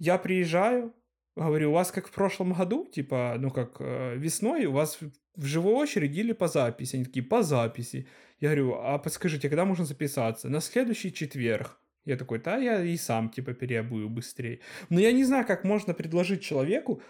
Я 0.00 0.18
приезжаю, 0.18 0.92
говорю, 1.36 1.70
у 1.70 1.74
вас 1.74 1.92
как 1.92 2.08
в 2.08 2.10
прошлом 2.10 2.52
году, 2.52 2.90
типа, 2.92 3.36
ну 3.38 3.52
как 3.52 3.76
э, 3.78 4.16
весной, 4.16 4.64
у 4.64 4.72
вас 4.72 4.98
в 5.36 5.44
живой 5.44 5.74
очереди 5.74 6.18
или 6.18 6.32
по 6.32 6.48
записи? 6.48 6.96
Они 6.96 7.04
такие, 7.04 7.24
по 7.24 7.44
записи. 7.44 8.08
Я 8.40 8.48
говорю, 8.48 8.74
а 8.74 8.98
подскажите, 8.98 9.48
когда 9.48 9.64
можно 9.64 9.84
записаться? 9.84 10.48
На 10.48 10.60
следующий 10.60 11.12
четверг. 11.12 11.78
Я 12.04 12.16
такой, 12.16 12.38
да, 12.38 12.56
я 12.56 12.82
и 12.82 12.96
сам, 12.96 13.28
типа, 13.28 13.52
переобую 13.52 14.08
быстрее. 14.08 14.60
Но 14.88 15.00
я 15.00 15.12
не 15.12 15.24
знаю, 15.24 15.46
как 15.46 15.64
можно 15.64 15.94
предложить 15.94 16.42
человеку, 16.42 17.02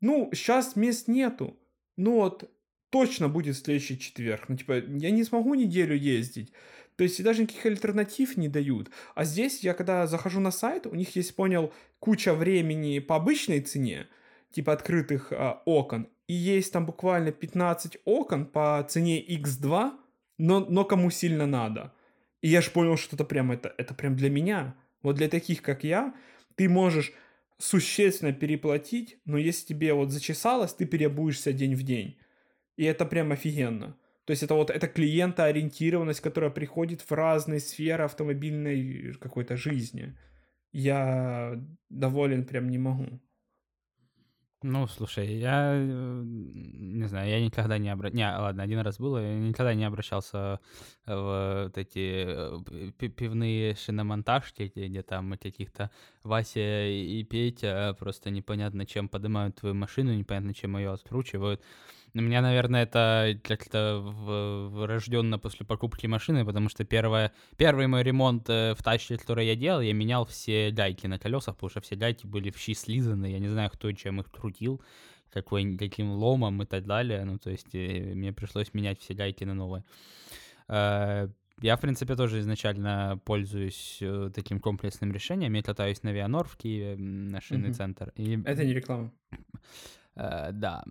ну, 0.00 0.30
сейчас 0.32 0.76
мест 0.76 1.08
нету, 1.08 1.56
ну 1.96 2.16
вот, 2.16 2.50
точно 2.90 3.28
будет 3.28 3.56
следующий 3.56 3.98
четверг. 3.98 4.48
Ну, 4.48 4.56
типа, 4.56 4.74
я 4.74 5.10
не 5.10 5.24
смогу 5.24 5.54
неделю 5.54 5.96
ездить. 5.96 6.52
То 6.96 7.04
есть 7.04 7.22
даже 7.22 7.42
никаких 7.42 7.64
альтернатив 7.66 8.36
не 8.36 8.48
дают. 8.48 8.90
А 9.14 9.24
здесь 9.24 9.60
я 9.60 9.74
когда 9.74 10.06
захожу 10.06 10.40
на 10.40 10.50
сайт, 10.50 10.86
у 10.86 10.94
них 10.94 11.16
есть, 11.16 11.34
понял, 11.34 11.72
куча 12.00 12.34
времени 12.34 12.98
по 12.98 13.16
обычной 13.16 13.60
цене, 13.60 14.08
типа 14.50 14.72
открытых 14.72 15.32
а, 15.32 15.62
окон, 15.64 16.08
и 16.26 16.34
есть 16.34 16.72
там 16.72 16.86
буквально 16.86 17.32
15 17.32 17.98
окон 18.04 18.46
по 18.46 18.86
цене 18.88 19.24
X2, 19.24 19.92
но, 20.38 20.60
но 20.60 20.84
кому 20.84 21.10
сильно 21.10 21.46
надо. 21.46 21.92
И 22.42 22.48
я 22.48 22.60
же 22.60 22.70
понял, 22.70 22.96
что 22.96 23.16
это 23.16 23.24
прям, 23.24 23.50
это, 23.52 23.74
это 23.78 23.94
прям 23.94 24.16
для 24.16 24.28
меня. 24.28 24.76
Вот 25.02 25.16
для 25.16 25.28
таких, 25.28 25.62
как 25.62 25.84
я, 25.84 26.14
ты 26.56 26.68
можешь 26.68 27.12
существенно 27.58 28.32
переплатить, 28.32 29.18
но 29.24 29.38
если 29.38 29.66
тебе 29.66 29.94
вот 29.94 30.10
зачесалось, 30.10 30.74
ты 30.74 30.84
переобуешься 30.84 31.52
день 31.52 31.74
в 31.74 31.82
день. 31.84 32.18
И 32.76 32.84
это 32.84 33.06
прям 33.06 33.32
офигенно. 33.32 33.96
То 34.24 34.32
есть 34.32 34.42
это 34.42 34.54
вот 34.54 34.70
эта 34.70 34.88
клиентоориентированность, 34.88 36.20
которая 36.20 36.50
приходит 36.50 37.00
в 37.00 37.12
разные 37.12 37.60
сферы 37.60 38.04
автомобильной 38.04 39.14
какой-то 39.14 39.56
жизни. 39.56 40.16
Я 40.72 41.60
доволен 41.88 42.44
прям 42.44 42.68
не 42.68 42.78
могу. 42.78 43.20
Ну, 44.62 44.86
слушай, 44.86 45.38
я 45.38 45.72
э, 45.74 46.22
не 46.24 47.08
знаю, 47.08 47.28
я 47.28 47.40
никогда 47.44 47.78
не 47.78 47.88
обращался... 47.88 48.16
Не, 48.16 48.38
ладно, 48.38 48.62
один 48.62 48.78
раз 48.78 48.98
было, 48.98 49.18
я 49.18 49.36
никогда 49.36 49.74
не 49.74 49.84
обращался 49.84 50.60
в 51.04 51.62
вот 51.64 51.78
эти 51.78 52.24
э, 52.26 52.92
пивные 53.08 53.74
шиномонтажки, 53.74 54.70
где, 54.74 54.86
где 54.86 55.02
там 55.02 55.36
каких-то 55.36 55.90
Вася 56.22 56.86
и 56.86 57.24
Петя 57.24 57.96
просто 57.98 58.30
непонятно 58.30 58.86
чем 58.86 59.08
поднимают 59.08 59.56
твою 59.56 59.74
машину, 59.74 60.14
непонятно 60.14 60.54
чем 60.54 60.76
ее 60.76 60.92
откручивают. 60.92 61.60
У 62.14 62.20
меня, 62.20 62.42
наверное, 62.42 62.82
это 62.82 63.40
как-то 63.42 64.00
врожденно 64.02 65.38
после 65.38 65.64
покупки 65.64 66.06
машины, 66.06 66.44
потому 66.44 66.68
что 66.68 66.84
первое, 66.84 67.32
первый 67.56 67.86
мой 67.86 68.02
ремонт 68.02 68.50
э, 68.50 68.74
в 68.74 68.82
тачке, 68.82 69.16
который 69.16 69.46
я 69.46 69.56
делал, 69.56 69.80
я 69.80 69.94
менял 69.94 70.26
все 70.26 70.70
гайки 70.72 71.06
на 71.06 71.18
колесах, 71.18 71.54
потому 71.54 71.70
что 71.70 71.80
все 71.80 71.96
гайки 71.96 72.26
были 72.26 72.50
в 72.50 72.58
щи 72.58 72.74
слизаны, 72.74 73.32
я 73.32 73.38
не 73.38 73.48
знаю, 73.48 73.70
кто 73.70 73.90
чем 73.92 74.20
их 74.20 74.30
крутил, 74.30 74.82
какой, 75.32 75.78
каким 75.78 76.10
ломом 76.10 76.62
и 76.62 76.66
так 76.66 76.84
далее, 76.84 77.24
ну, 77.24 77.38
то 77.38 77.48
есть 77.48 77.74
э, 77.74 78.12
мне 78.14 78.34
пришлось 78.34 78.74
менять 78.74 79.00
все 79.00 79.14
гайки 79.14 79.44
на 79.44 79.54
новые. 79.54 79.82
Э, 80.68 81.28
я, 81.62 81.76
в 81.76 81.80
принципе, 81.80 82.14
тоже 82.14 82.40
изначально 82.40 83.20
пользуюсь 83.24 84.02
таким 84.34 84.58
комплексным 84.58 85.12
решением. 85.12 85.52
Я 85.52 85.62
катаюсь 85.62 86.02
на 86.02 86.10
Вианор 86.10 86.48
в 86.48 86.56
Киеве, 86.56 86.96
на 86.96 87.40
шинный 87.40 87.68
угу. 87.68 87.76
центр. 87.76 88.12
И... 88.16 88.42
Это 88.44 88.64
не 88.64 88.74
реклама. 88.74 89.12
Э, 90.14 90.50
да, 90.52 90.84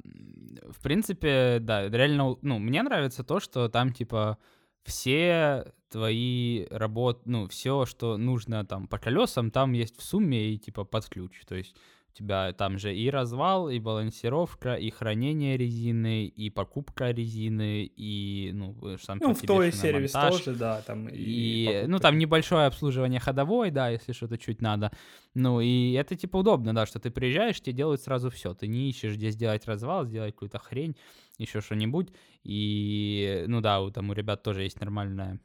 в 0.69 0.81
принципе, 0.81 1.59
да, 1.59 1.87
реально, 1.89 2.37
ну, 2.41 2.59
мне 2.59 2.81
нравится 2.83 3.23
то, 3.23 3.39
что 3.39 3.69
там, 3.69 3.93
типа, 3.93 4.37
все 4.83 5.71
твои 5.89 6.65
работы, 6.71 7.21
ну, 7.25 7.47
все, 7.47 7.85
что 7.85 8.17
нужно 8.17 8.65
там 8.65 8.87
по 8.87 8.97
колесам, 8.97 9.51
там 9.51 9.73
есть 9.73 9.97
в 9.97 10.03
сумме 10.03 10.53
и, 10.53 10.57
типа, 10.57 10.85
под 10.85 11.07
ключ. 11.07 11.41
То 11.45 11.55
есть 11.55 11.75
у 12.11 12.13
тебя 12.13 12.51
там 12.53 12.77
же 12.77 12.93
и 12.93 13.09
развал, 13.09 13.69
и 13.69 13.79
балансировка, 13.79 14.75
и 14.75 14.89
хранение 14.89 15.57
резины, 15.57 16.25
и 16.25 16.49
покупка 16.49 17.11
резины, 17.11 17.85
и, 17.85 18.51
ну, 18.53 18.75
сам 18.97 19.19
ну, 19.21 19.33
в 19.33 19.41
той 19.41 19.71
сервис 19.71 20.11
тоже, 20.11 20.53
да, 20.55 20.81
там. 20.81 21.07
И, 21.07 21.13
и 21.15 21.83
ну, 21.87 21.99
там 21.99 22.17
небольшое 22.17 22.65
обслуживание 22.65 23.19
ходовой, 23.19 23.71
да, 23.71 23.89
если 23.89 24.11
что-то 24.11 24.37
чуть 24.37 24.61
надо. 24.61 24.91
Ну, 25.33 25.61
и 25.61 25.93
это, 25.93 26.15
типа, 26.17 26.37
удобно, 26.37 26.75
да, 26.75 26.85
что 26.85 26.99
ты 26.99 27.11
приезжаешь, 27.11 27.61
тебе 27.61 27.73
делают 27.73 28.01
сразу 28.01 28.29
все. 28.29 28.53
Ты 28.53 28.67
не 28.67 28.89
ищешь, 28.89 29.15
где 29.15 29.31
сделать 29.31 29.65
развал, 29.65 30.05
сделать 30.05 30.33
какую-то 30.33 30.59
хрень, 30.59 30.97
еще 31.37 31.61
что-нибудь. 31.61 32.09
И, 32.43 33.45
ну, 33.47 33.61
да, 33.61 33.89
там 33.91 34.09
у 34.09 34.13
ребят 34.13 34.43
тоже 34.43 34.63
есть 34.63 34.81
нормальная 34.81 35.39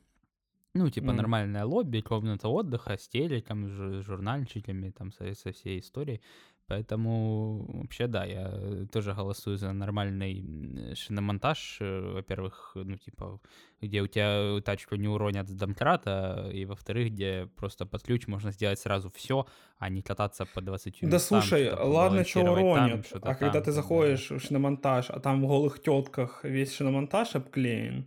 ну, 0.77 0.91
типа, 0.91 1.11
mm. 1.11 1.12
нормальное 1.12 1.64
лобби, 1.64 2.01
комната 2.01 2.49
отдыха 2.49 2.97
с 2.97 3.09
телеком, 3.09 3.69
с 3.69 4.05
журнальчиками, 4.05 4.91
там, 4.91 5.11
со, 5.12 5.35
со 5.35 5.53
всей 5.53 5.81
историей. 5.81 6.21
Поэтому 6.69 7.64
вообще, 7.69 8.09
да, 8.09 8.25
я 8.25 8.87
тоже 8.93 9.14
голосую 9.14 9.57
за 9.57 9.73
нормальный 9.73 10.95
шиномонтаж. 10.97 11.79
Э, 11.81 12.12
во-первых, 12.14 12.73
ну, 12.75 12.97
типа, 12.97 13.41
где 13.81 14.03
у 14.03 14.09
тебя 14.09 14.61
тачку 14.62 14.97
не 14.97 15.07
уронят 15.09 15.49
с 15.49 15.53
домкрата, 15.53 16.51
и 16.53 16.64
во-вторых, 16.64 17.12
где 17.12 17.47
просто 17.57 17.87
под 17.87 18.03
ключ 18.03 18.27
можно 18.27 18.51
сделать 18.51 18.81
сразу 18.81 19.11
все, 19.14 19.47
а 19.79 19.89
не 19.89 20.03
кататься 20.03 20.45
по 20.45 20.61
20 20.61 20.99
Да 21.03 21.19
слушай, 21.21 21.71
ладно, 21.73 22.25
что 22.25 22.41
уронят, 22.41 23.09
там, 23.11 23.21
а 23.23 23.27
там, 23.27 23.37
когда 23.37 23.61
ты 23.61 23.71
заходишь 23.71 24.31
в 24.31 24.41
шиномонтаж, 24.41 25.11
а 25.11 25.21
там 25.21 25.43
в 25.43 25.47
голых 25.47 25.81
тетках 25.81 26.45
весь 26.45 26.75
шиномонтаж 26.75 27.37
обклеен, 27.37 28.07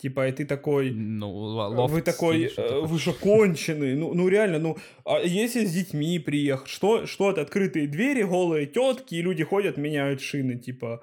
Типа, 0.00 0.28
и 0.28 0.32
ты 0.32 0.44
такой... 0.44 0.90
Ну, 0.90 1.28
э, 1.28 1.74
лофт 1.76 1.94
Вы 1.94 2.02
такой, 2.02 2.52
э, 2.56 2.80
вы 2.80 2.98
же 2.98 3.12
конченый. 3.12 3.94
Ну, 3.94 4.14
ну, 4.14 4.28
реально, 4.28 4.58
ну, 4.58 4.76
а 5.04 5.20
если 5.20 5.64
с 5.64 5.72
детьми 5.72 6.18
приехать, 6.18 6.68
что, 6.68 7.06
что 7.06 7.30
это 7.30 7.42
открытые 7.42 7.86
двери, 7.86 8.22
голые 8.22 8.66
тетки, 8.66 9.14
и 9.14 9.22
люди 9.22 9.44
ходят, 9.44 9.76
меняют 9.76 10.20
шины, 10.20 10.58
типа... 10.58 11.02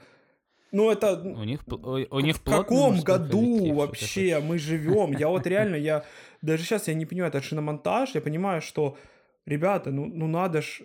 Ну, 0.72 0.92
это... 0.92 1.20
У 1.20 1.44
них, 1.44 1.62
у 1.68 2.20
них 2.20 2.38
В 2.38 2.44
каком 2.44 3.00
году 3.02 3.74
вообще 3.74 4.40
мы 4.40 4.60
живем? 4.60 5.12
Я 5.18 5.30
вот 5.30 5.48
реально, 5.48 5.76
я... 5.76 6.04
Даже 6.42 6.64
сейчас 6.64 6.88
я 6.88 6.94
не 6.94 7.06
понимаю, 7.06 7.30
это 7.30 7.42
шиномонтаж, 7.42 8.16
я 8.16 8.22
понимаю, 8.22 8.62
что, 8.62 8.98
ребята, 9.46 9.92
ну, 9.92 10.06
ну 10.06 10.28
надо 10.28 10.62
ж 10.62 10.82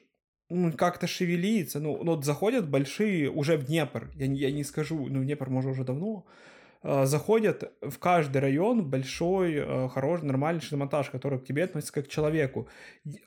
ну, 0.50 0.72
как-то 0.72 1.06
шевелиться. 1.06 1.80
Ну, 1.80 1.98
ну, 2.02 2.14
вот 2.14 2.24
заходят 2.24 2.68
большие 2.68 3.30
уже 3.30 3.56
в 3.56 3.64
Днепр. 3.64 4.10
Я, 4.14 4.26
я 4.26 4.50
не 4.50 4.64
скажу, 4.64 5.06
ну, 5.08 5.20
в 5.20 5.24
Днепр, 5.24 5.50
может, 5.50 5.72
уже 5.72 5.84
давно. 5.84 6.24
Э, 6.86 7.06
заходят 7.06 7.72
в 7.80 7.98
каждый 7.98 8.38
район 8.38 8.84
большой, 8.84 9.54
э, 9.54 9.88
хороший, 9.88 10.26
нормальный 10.26 10.60
шиномонтаж, 10.60 11.08
который 11.08 11.38
к 11.38 11.44
тебе 11.44 11.64
относится 11.64 11.94
как 11.94 12.04
к 12.04 12.08
человеку. 12.08 12.68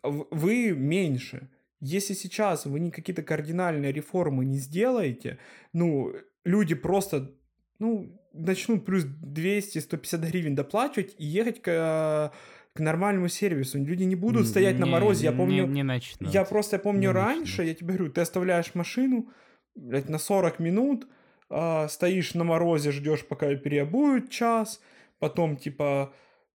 Вы 0.04 0.72
меньше. 0.72 1.50
Если 1.80 2.14
сейчас 2.14 2.66
вы 2.66 2.80
не 2.80 2.92
какие-то 2.92 3.24
кардинальные 3.24 3.92
реформы 3.92 4.46
не 4.46 4.60
сделаете, 4.60 5.40
ну, 5.74 6.14
люди 6.46 6.76
просто, 6.76 7.32
ну, 7.80 8.22
начнут 8.32 8.86
плюс 8.86 9.06
200-150 9.06 10.28
гривен 10.28 10.56
доплачивать 10.56 11.16
и 11.18 11.26
ехать 11.26 11.62
к 11.62 12.32
к 12.74 12.80
нормальному 12.80 13.28
сервису. 13.28 13.84
Люди 13.84 14.04
не 14.04 14.14
будут 14.14 14.46
стоять 14.48 14.76
не, 14.76 14.82
на 14.82 14.86
морозе. 14.86 15.26
Я 15.26 15.32
помню, 15.32 15.66
не, 15.66 15.74
не 15.74 15.84
начнут. 15.84 16.32
я 16.32 16.46
просто 16.46 16.78
помню 16.78 17.02
не 17.02 17.08
раньше, 17.08 17.62
начнут. 17.62 17.68
я 17.68 17.74
тебе 17.74 17.88
говорю, 17.88 18.12
ты 18.12 18.22
оставляешь 18.22 18.76
машину 18.76 19.30
блядь, 19.74 20.10
на 20.10 20.20
40 20.20 20.60
минут, 20.60 21.08
а, 21.50 21.88
стоишь 21.88 22.34
на 22.34 22.44
морозе, 22.44 22.92
ждешь, 22.92 23.26
пока 23.26 23.56
переобуют 23.56 24.30
час, 24.30 24.82
потом, 25.20 25.58
типа, 25.58 26.14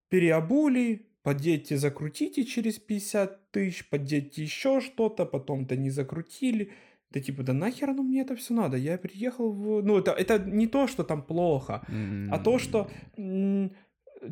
переобули, 0.09 1.07
поддетьте, 1.23 1.77
закрутите 1.77 2.45
через 2.45 2.79
50 2.79 3.51
тысяч, 3.51 3.89
поддетьте 3.89 4.43
еще 4.43 4.81
что-то, 4.81 5.25
потом-то 5.25 5.77
не 5.77 5.91
закрутили. 5.91 6.73
Да 7.11 7.21
типа, 7.21 7.43
да 7.43 7.53
нахер 7.53 7.91
оно 7.91 8.03
мне 8.03 8.23
это 8.23 8.35
все 8.37 8.55
надо? 8.55 8.77
Я 8.77 8.97
приехал 8.99 9.53
в... 9.53 9.83
Ну, 9.83 9.99
это, 9.99 10.13
это 10.13 10.39
не 10.39 10.67
то, 10.67 10.87
что 10.87 11.05
там 11.05 11.23
плохо, 11.23 11.83
mm-hmm. 11.89 12.29
а 12.31 12.39
то, 12.39 12.59
что, 12.59 12.91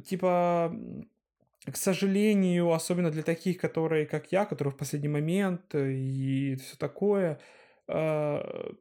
типа, 0.05 0.75
к 1.67 1.77
сожалению, 1.77 2.73
особенно 2.73 3.11
для 3.11 3.23
таких, 3.23 3.59
которые, 3.59 4.07
как 4.07 4.33
я, 4.33 4.47
которые 4.47 4.73
в 4.73 4.77
последний 4.77 5.09
момент 5.09 5.75
и 5.75 6.57
все 6.57 6.77
такое, 6.79 7.39
а, 7.87 8.73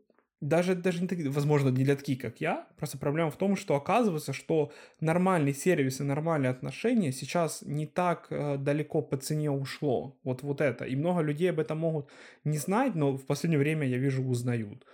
даже, 0.41 0.75
даже 0.75 1.01
не 1.01 1.07
такие, 1.07 1.29
возможно, 1.29 1.69
не 1.69 1.83
для 1.83 1.95
таких, 1.95 2.19
как 2.19 2.39
я. 2.39 2.67
Просто 2.77 2.97
проблема 2.97 3.29
в 3.29 3.37
том, 3.37 3.55
что 3.55 3.75
оказывается, 3.75 4.33
что 4.33 4.71
нормальный 5.01 5.53
сервис 5.53 5.99
и 5.99 6.03
нормальные 6.03 6.49
отношения 6.49 7.11
сейчас 7.11 7.61
не 7.61 7.85
так 7.85 8.27
э, 8.29 8.57
далеко 8.57 9.01
по 9.01 9.17
цене 9.17 9.51
ушло. 9.51 10.17
Вот, 10.23 10.41
вот 10.43 10.61
это. 10.61 10.85
И 10.85 10.95
много 10.95 11.21
людей 11.21 11.49
об 11.49 11.59
этом 11.59 11.79
могут 11.79 12.09
не 12.45 12.57
знать, 12.57 12.95
но 12.95 13.17
в 13.17 13.25
последнее 13.25 13.59
время, 13.59 13.87
я 13.87 13.97
вижу, 13.97 14.23
узнают. 14.23 14.85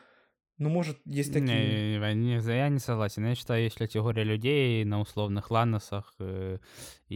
Ну, 0.57 0.69
может, 0.69 0.97
есть 1.05 1.33
такие... 1.33 1.99
Не, 1.99 2.15
не, 2.15 2.39
я 2.39 2.69
не 2.69 2.79
согласен. 2.79 3.25
Я 3.25 3.35
считаю, 3.35 3.63
есть 3.63 3.77
категория 3.77 4.23
людей 4.23 4.85
на 4.85 5.01
условных 5.01 5.51
ланосах 5.51 6.13
э, 6.19 6.59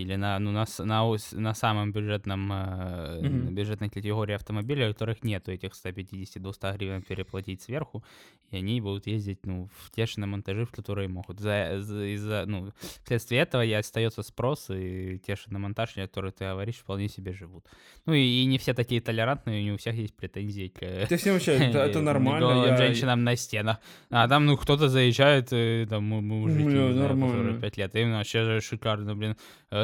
или 0.02 0.16
на, 0.16 0.40
ну, 0.40 0.52
на, 0.52 0.66
на, 0.80 1.18
на 1.32 1.54
самом 1.54 1.92
бюджетном, 1.92 2.52
э, 2.52 3.20
mm-hmm. 3.22 3.52
бюджетной 3.52 3.90
категории 3.90 4.36
автомобиля, 4.36 4.90
у 4.90 4.94
которых 4.94 5.24
нету 5.24 5.52
этих 5.52 5.72
150-200 5.72 6.78
гривен 6.78 7.02
переплатить 7.02 7.62
сверху, 7.62 8.04
и 8.52 8.58
они 8.58 8.82
будут 8.82 9.08
ездить, 9.08 9.46
ну, 9.46 9.70
в 9.78 9.92
те 9.92 10.06
же 10.06 10.20
на 10.20 10.28
монтажи, 10.28 10.66
в 10.66 10.72
которые 10.72 11.08
могут. 11.08 11.40
За, 11.40 11.80
за, 11.80 12.06
из-за, 12.14 12.46
ну, 12.48 12.72
вследствие 13.04 13.42
этого 13.42 13.64
и 13.64 13.72
остается 13.72 14.24
спрос, 14.24 14.70
и 14.70 15.20
те 15.26 15.36
же 15.36 15.44
на 15.48 15.60
монтаж, 15.60 15.98
о 15.98 16.02
которых 16.02 16.34
ты 16.34 16.46
говоришь, 16.46 16.78
вполне 16.78 17.10
себе 17.10 17.34
живут. 17.34 17.66
Ну, 18.06 18.14
и, 18.14 18.22
и 18.22 18.46
не 18.46 18.58
все 18.58 18.74
такие 18.74 19.02
толерантные, 19.02 19.64
не 19.64 19.72
у 19.72 19.78
всех 19.78 19.96
есть 19.96 20.16
претензии 20.16 20.70
к... 20.70 20.82
Это 20.82 21.18
все 21.18 21.34
вообще, 21.34 21.52
это, 21.54 22.02
нормально. 22.02 22.66
Я... 22.66 22.78
Женщинам 22.78 23.24
на 23.24 23.36
стенах. 23.36 23.78
А 24.10 24.28
там, 24.28 24.46
ну, 24.46 24.58
кто-то 24.58 24.90
заезжает, 24.90 25.50
там, 25.90 26.04
мужики, 26.04 26.64
Бля, 26.64 26.88
не 26.88 26.94
знаю, 26.94 27.54
45 27.60 27.78
лет, 27.78 27.96
именно 27.96 28.18
вообще 28.18 28.44
же 28.46 28.62
шикарно, 28.62 29.16
блин. 29.16 29.36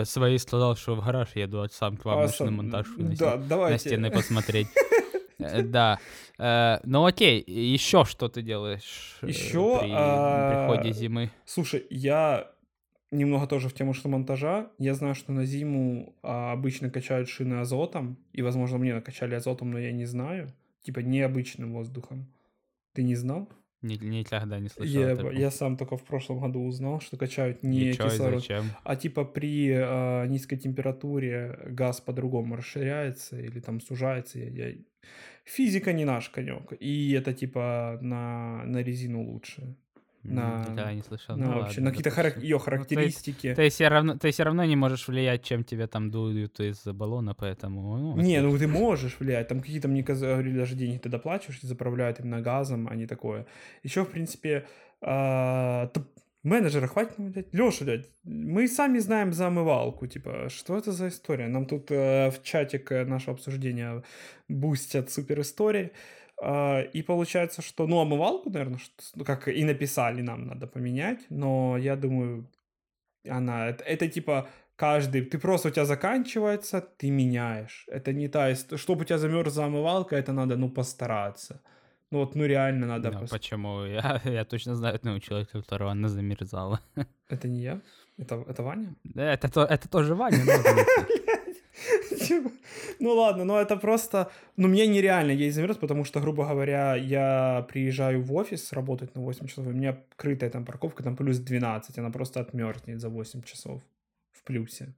Э, 0.06 0.08
свои 0.08 0.38
сказал, 0.38 0.76
что 0.76 0.96
в 0.96 1.04
гараж 1.04 1.36
еду, 1.36 1.62
а 1.62 1.70
сам 1.70 1.98
к 1.98 2.06
вам 2.06 2.20
а 2.20 2.28
сам... 2.28 2.48
на 2.48 2.54
монтаж 2.54 2.88
да, 2.98 3.38
давайте. 3.38 3.74
на 3.74 3.80
стены 3.80 4.12
посмотреть. 4.12 4.68
Э, 5.38 5.64
да. 5.64 6.00
Э, 6.40 6.80
ну 6.86 7.06
окей, 7.06 7.44
еще 7.46 8.06
что 8.06 8.30
ты 8.30 8.42
делаешь 8.42 9.18
еще, 9.22 9.80
при 9.82 9.90
приходе 9.90 10.94
зимы? 10.94 11.30
Слушай, 11.44 11.86
я 11.90 12.50
немного 13.12 13.46
тоже 13.46 13.68
в 13.68 13.74
тему 13.74 13.94
что 13.94 14.08
монтажа. 14.08 14.72
Я 14.80 14.94
знаю, 14.94 15.14
что 15.14 15.34
на 15.34 15.44
зиму 15.44 16.16
а, 16.24 16.54
обычно 16.54 16.90
качают 16.90 17.28
шины 17.28 17.56
азотом, 17.56 18.18
и, 18.32 18.42
возможно, 18.42 18.78
мне 18.78 18.94
накачали 18.94 19.36
азотом, 19.36 19.72
но 19.72 19.78
я 19.78 19.92
не 19.92 20.06
знаю. 20.06 20.54
Типа 20.84 21.00
необычным 21.00 21.74
воздухом. 21.74 22.32
Ты 22.94 23.04
не 23.04 23.16
знал? 23.16 23.50
Никогда 23.82 24.60
не 24.60 24.70
слышал. 24.70 25.02
Я, 25.02 25.32
я 25.32 25.52
сам 25.52 25.78
только 25.78 25.98
в 25.98 26.04
прошлом 26.04 26.40
году 26.40 26.64
узнал, 26.66 27.02
что 27.02 27.18
качают 27.18 27.64
не 27.64 27.90
Ничего, 27.90 28.10
кислород, 28.10 28.42
зачем? 28.42 28.66
а 28.84 28.96
типа 28.96 29.26
при 29.26 29.70
э, 29.70 30.28
низкой 30.28 30.58
температуре 30.58 31.60
газ 31.68 32.02
по-другому 32.02 32.56
расширяется 32.56 33.40
или 33.40 33.60
там 33.60 33.80
сужается. 33.82 34.40
Я, 34.40 34.70
я... 34.70 34.76
Физика 35.44 35.94
не 35.94 36.06
наш 36.06 36.30
конек, 36.30 36.74
и 36.80 37.12
это 37.12 37.34
типа 37.34 38.00
на, 38.02 38.64
на 38.66 38.82
резину 38.82 39.24
лучше 39.24 39.76
на, 40.34 40.66
да, 40.76 40.94
не 40.94 41.02
слышал. 41.02 41.38
На, 41.38 41.46
ну, 41.46 41.52
вообще, 41.60 41.82
ладно, 41.82 41.84
на 41.84 41.90
какие-то 41.92 42.10
хара- 42.10 42.40
ее 42.40 42.60
характеристики. 42.60 43.48
Ну, 43.48 43.50
есть, 43.50 43.58
ты, 43.58 43.70
все 43.70 43.88
равно, 43.88 44.18
ты 44.18 44.32
все 44.32 44.44
равно 44.44 44.66
не 44.66 44.76
можешь 44.76 45.08
влиять, 45.08 45.44
чем 45.44 45.64
тебе 45.64 45.88
там 45.88 46.12
дуют 46.12 46.60
из 46.60 46.84
баллона, 46.86 47.34
поэтому... 47.34 47.98
Ну, 47.98 48.22
не, 48.22 48.42
ну 48.42 48.58
ты 48.58 48.68
можешь 48.68 49.18
влиять. 49.20 49.48
Там 49.48 49.62
какие-то, 49.62 49.88
мне 49.88 50.02
говорили, 50.02 50.58
даже 50.58 50.76
деньги 50.76 50.98
ты 50.98 51.10
доплачиваешь, 51.10 51.62
заправляют 51.62 52.20
именно 52.20 52.42
газом, 52.42 52.88
а 52.90 52.96
не 52.96 53.08
такое. 53.08 53.46
Еще, 53.84 54.04
в 54.04 54.10
принципе, 54.10 54.66
а, 55.02 55.92
менеджера 56.44 56.88
хватит 56.88 57.16
блядь. 57.18 57.54
Леша, 57.54 57.86
блядь, 57.86 58.10
мы 58.24 58.68
сами 58.68 59.00
знаем 59.00 59.34
за 59.34 59.48
омывалку, 59.48 60.08
типа, 60.08 60.48
что 60.50 60.78
это 60.78 60.92
за 60.92 61.10
история? 61.10 61.48
Нам 61.48 61.66
тут 61.66 61.92
э, 61.92 62.32
в 62.32 62.42
чатик 62.44 62.92
нашего 62.92 63.34
обсуждения 63.34 64.04
бустят 64.48 65.12
супер 65.12 65.42
истории. 65.42 65.92
И 66.42 67.04
получается, 67.08 67.62
что, 67.62 67.88
ну, 67.88 68.00
омывалку, 68.00 68.50
наверное, 68.50 68.80
ну, 69.16 69.24
как 69.24 69.48
и 69.48 69.64
написали, 69.64 70.22
нам 70.22 70.48
надо 70.48 70.68
поменять, 70.68 71.26
но 71.30 71.78
я 71.78 71.96
думаю, 71.96 72.52
она, 73.30 73.70
это, 73.70 73.84
это 73.84 74.08
типа 74.08 74.48
каждый, 74.76 75.22
ты 75.22 75.38
просто 75.38 75.70
у 75.70 75.72
тебя 75.72 75.86
заканчивается, 75.86 76.82
ты 76.82 77.10
меняешь. 77.10 77.86
Это 77.88 78.14
не 78.14 78.28
та, 78.28 78.56
чтобы 78.56 79.02
у 79.02 79.06
тебя 79.06 79.18
замерзла 79.18 79.66
омывалка, 79.66 80.16
это 80.16 80.34
надо, 80.34 80.58
ну, 80.58 80.70
постараться. 80.70 81.62
Ну 82.12 82.20
вот, 82.20 82.36
ну 82.36 82.46
реально 82.46 82.88
надо... 82.88 83.12
Ну, 83.12 83.20
пос... 83.20 83.30
почему? 83.30 83.86
Я, 83.86 84.22
я 84.26 84.46
точно 84.46 84.76
знаю 84.76 84.96
одного 84.96 85.20
человека, 85.20 85.62
которого 85.62 85.92
она 85.92 86.08
замерзала. 86.08 86.80
Это 87.30 87.48
не 87.48 87.62
я? 87.62 87.82
Это, 88.18 88.46
это 88.48 88.64
Ваня? 88.64 88.96
Да, 89.04 89.34
это, 89.34 89.52
то, 89.52 89.66
это 89.66 89.90
тоже 89.90 90.16
Ваня. 90.16 90.38
Ну 93.00 93.14
ладно, 93.14 93.44
но 93.44 93.60
это 93.60 93.78
просто... 93.78 94.32
Ну 94.58 94.68
мне 94.68 94.88
нереально 94.88 95.32
ей 95.32 95.52
замерз, 95.52 95.78
потому 95.78 96.06
что, 96.06 96.20
грубо 96.20 96.48
говоря, 96.48 96.96
я 96.96 97.66
приезжаю 97.70 98.22
в 98.22 98.34
офис 98.34 98.74
работать 98.74 99.16
на 99.16 99.22
8 99.22 99.48
часов, 99.48 99.68
у 99.68 99.72
меня 99.72 100.04
крытая 100.16 100.50
там 100.50 100.66
парковка, 100.66 101.04
там 101.04 101.16
плюс 101.16 101.38
12, 101.40 101.98
она 101.98 102.10
просто 102.10 102.40
отмерзнет 102.40 103.00
за 103.00 103.10
8 103.10 103.42
часов 103.44 103.82
в 104.32 104.44
плюсе. 104.44 104.96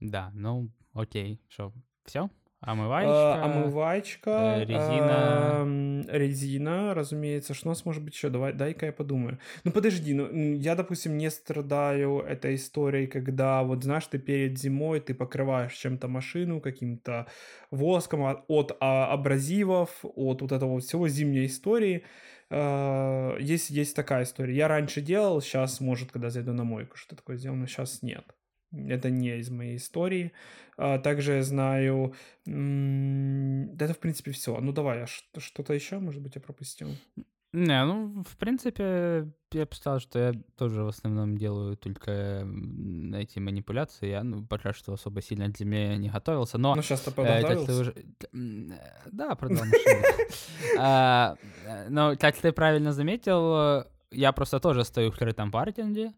Да, 0.00 0.30
ну 0.34 0.70
окей, 0.92 1.40
что, 1.48 1.72
все? 2.04 2.30
Омываечка. 2.60 3.42
А, 3.42 3.44
омываечка. 3.44 4.30
Э, 4.30 4.64
резина. 4.64 5.64
Э, 6.08 6.18
резина, 6.18 6.94
разумеется. 6.94 7.54
Что 7.54 7.68
у 7.68 7.70
нас 7.70 7.86
может 7.86 8.02
быть 8.02 8.14
еще? 8.14 8.28
Давай, 8.28 8.52
дай-ка 8.52 8.86
я 8.86 8.92
подумаю. 8.92 9.38
Ну 9.64 9.72
подожди, 9.72 10.12
ну 10.12 10.28
я, 10.56 10.74
допустим, 10.74 11.16
не 11.16 11.30
страдаю 11.30 12.18
этой 12.18 12.56
историей, 12.56 13.06
когда 13.06 13.62
вот 13.62 13.82
знаешь, 13.82 14.06
ты 14.06 14.18
перед 14.18 14.58
зимой 14.58 15.00
ты 15.00 15.14
покрываешь 15.14 15.72
чем-то 15.72 16.06
машину, 16.08 16.60
каким-то 16.60 17.26
воском 17.70 18.24
от, 18.24 18.44
от 18.48 18.76
а, 18.80 19.10
абразивов, 19.10 19.90
от 20.02 20.42
вот 20.42 20.52
этого 20.52 20.80
всего 20.80 21.08
зимней 21.08 21.46
истории. 21.46 22.04
Uh, 22.52 23.40
есть, 23.40 23.70
есть 23.70 23.94
такая 23.94 24.24
история. 24.24 24.56
Я 24.56 24.66
раньше 24.66 25.00
делал, 25.00 25.40
сейчас, 25.40 25.78
может, 25.78 26.10
когда 26.10 26.30
зайду 26.30 26.52
на 26.52 26.64
мойку, 26.64 26.96
что 26.96 27.14
такое 27.14 27.36
сделал, 27.36 27.54
но 27.54 27.68
сейчас 27.68 28.02
нет. 28.02 28.24
Это 28.72 29.10
не 29.10 29.38
из 29.38 29.50
моей 29.50 29.76
истории. 29.76 30.32
А, 30.76 30.98
также 30.98 31.34
я 31.34 31.42
знаю... 31.42 32.14
Да 32.46 33.84
это, 33.84 33.94
в 33.94 33.98
принципе, 33.98 34.30
все. 34.30 34.58
Ну, 34.60 34.72
давай, 34.72 35.02
а 35.02 35.06
что-то 35.06 35.72
еще, 35.72 35.98
может 35.98 36.22
быть, 36.22 36.34
я 36.36 36.40
пропустил? 36.40 36.90
Не, 37.52 37.84
ну, 37.84 38.22
в 38.22 38.36
принципе, 38.36 39.28
я 39.50 39.66
бы 39.66 39.74
сказал, 39.74 39.98
что 39.98 40.18
я 40.20 40.32
тоже 40.56 40.84
в 40.84 40.88
основном 40.88 41.36
делаю 41.36 41.76
только 41.76 42.46
эти 43.14 43.40
манипуляции. 43.40 44.10
Я, 44.10 44.22
ну, 44.22 44.46
пока 44.46 44.72
что 44.72 44.92
особо 44.92 45.20
сильно 45.20 45.48
для 45.48 45.66
меня 45.66 45.96
не 45.96 46.08
готовился, 46.08 46.58
но... 46.58 46.76
Ну, 46.76 46.82
сейчас 46.82 47.00
ты 47.00 47.10
подготовился? 47.10 47.72
Э, 47.72 47.80
уже... 47.80 47.94
Да, 49.10 49.34
продал 49.34 49.64
машину. 49.64 50.02
А, 50.78 51.36
но, 51.88 52.14
как 52.16 52.36
ты 52.36 52.52
правильно 52.52 52.92
заметил, 52.92 53.84
я 54.12 54.32
просто 54.32 54.60
тоже 54.60 54.84
стою 54.84 55.10
в 55.10 55.18
крытом 55.18 55.50
паркинге, 55.50 56.12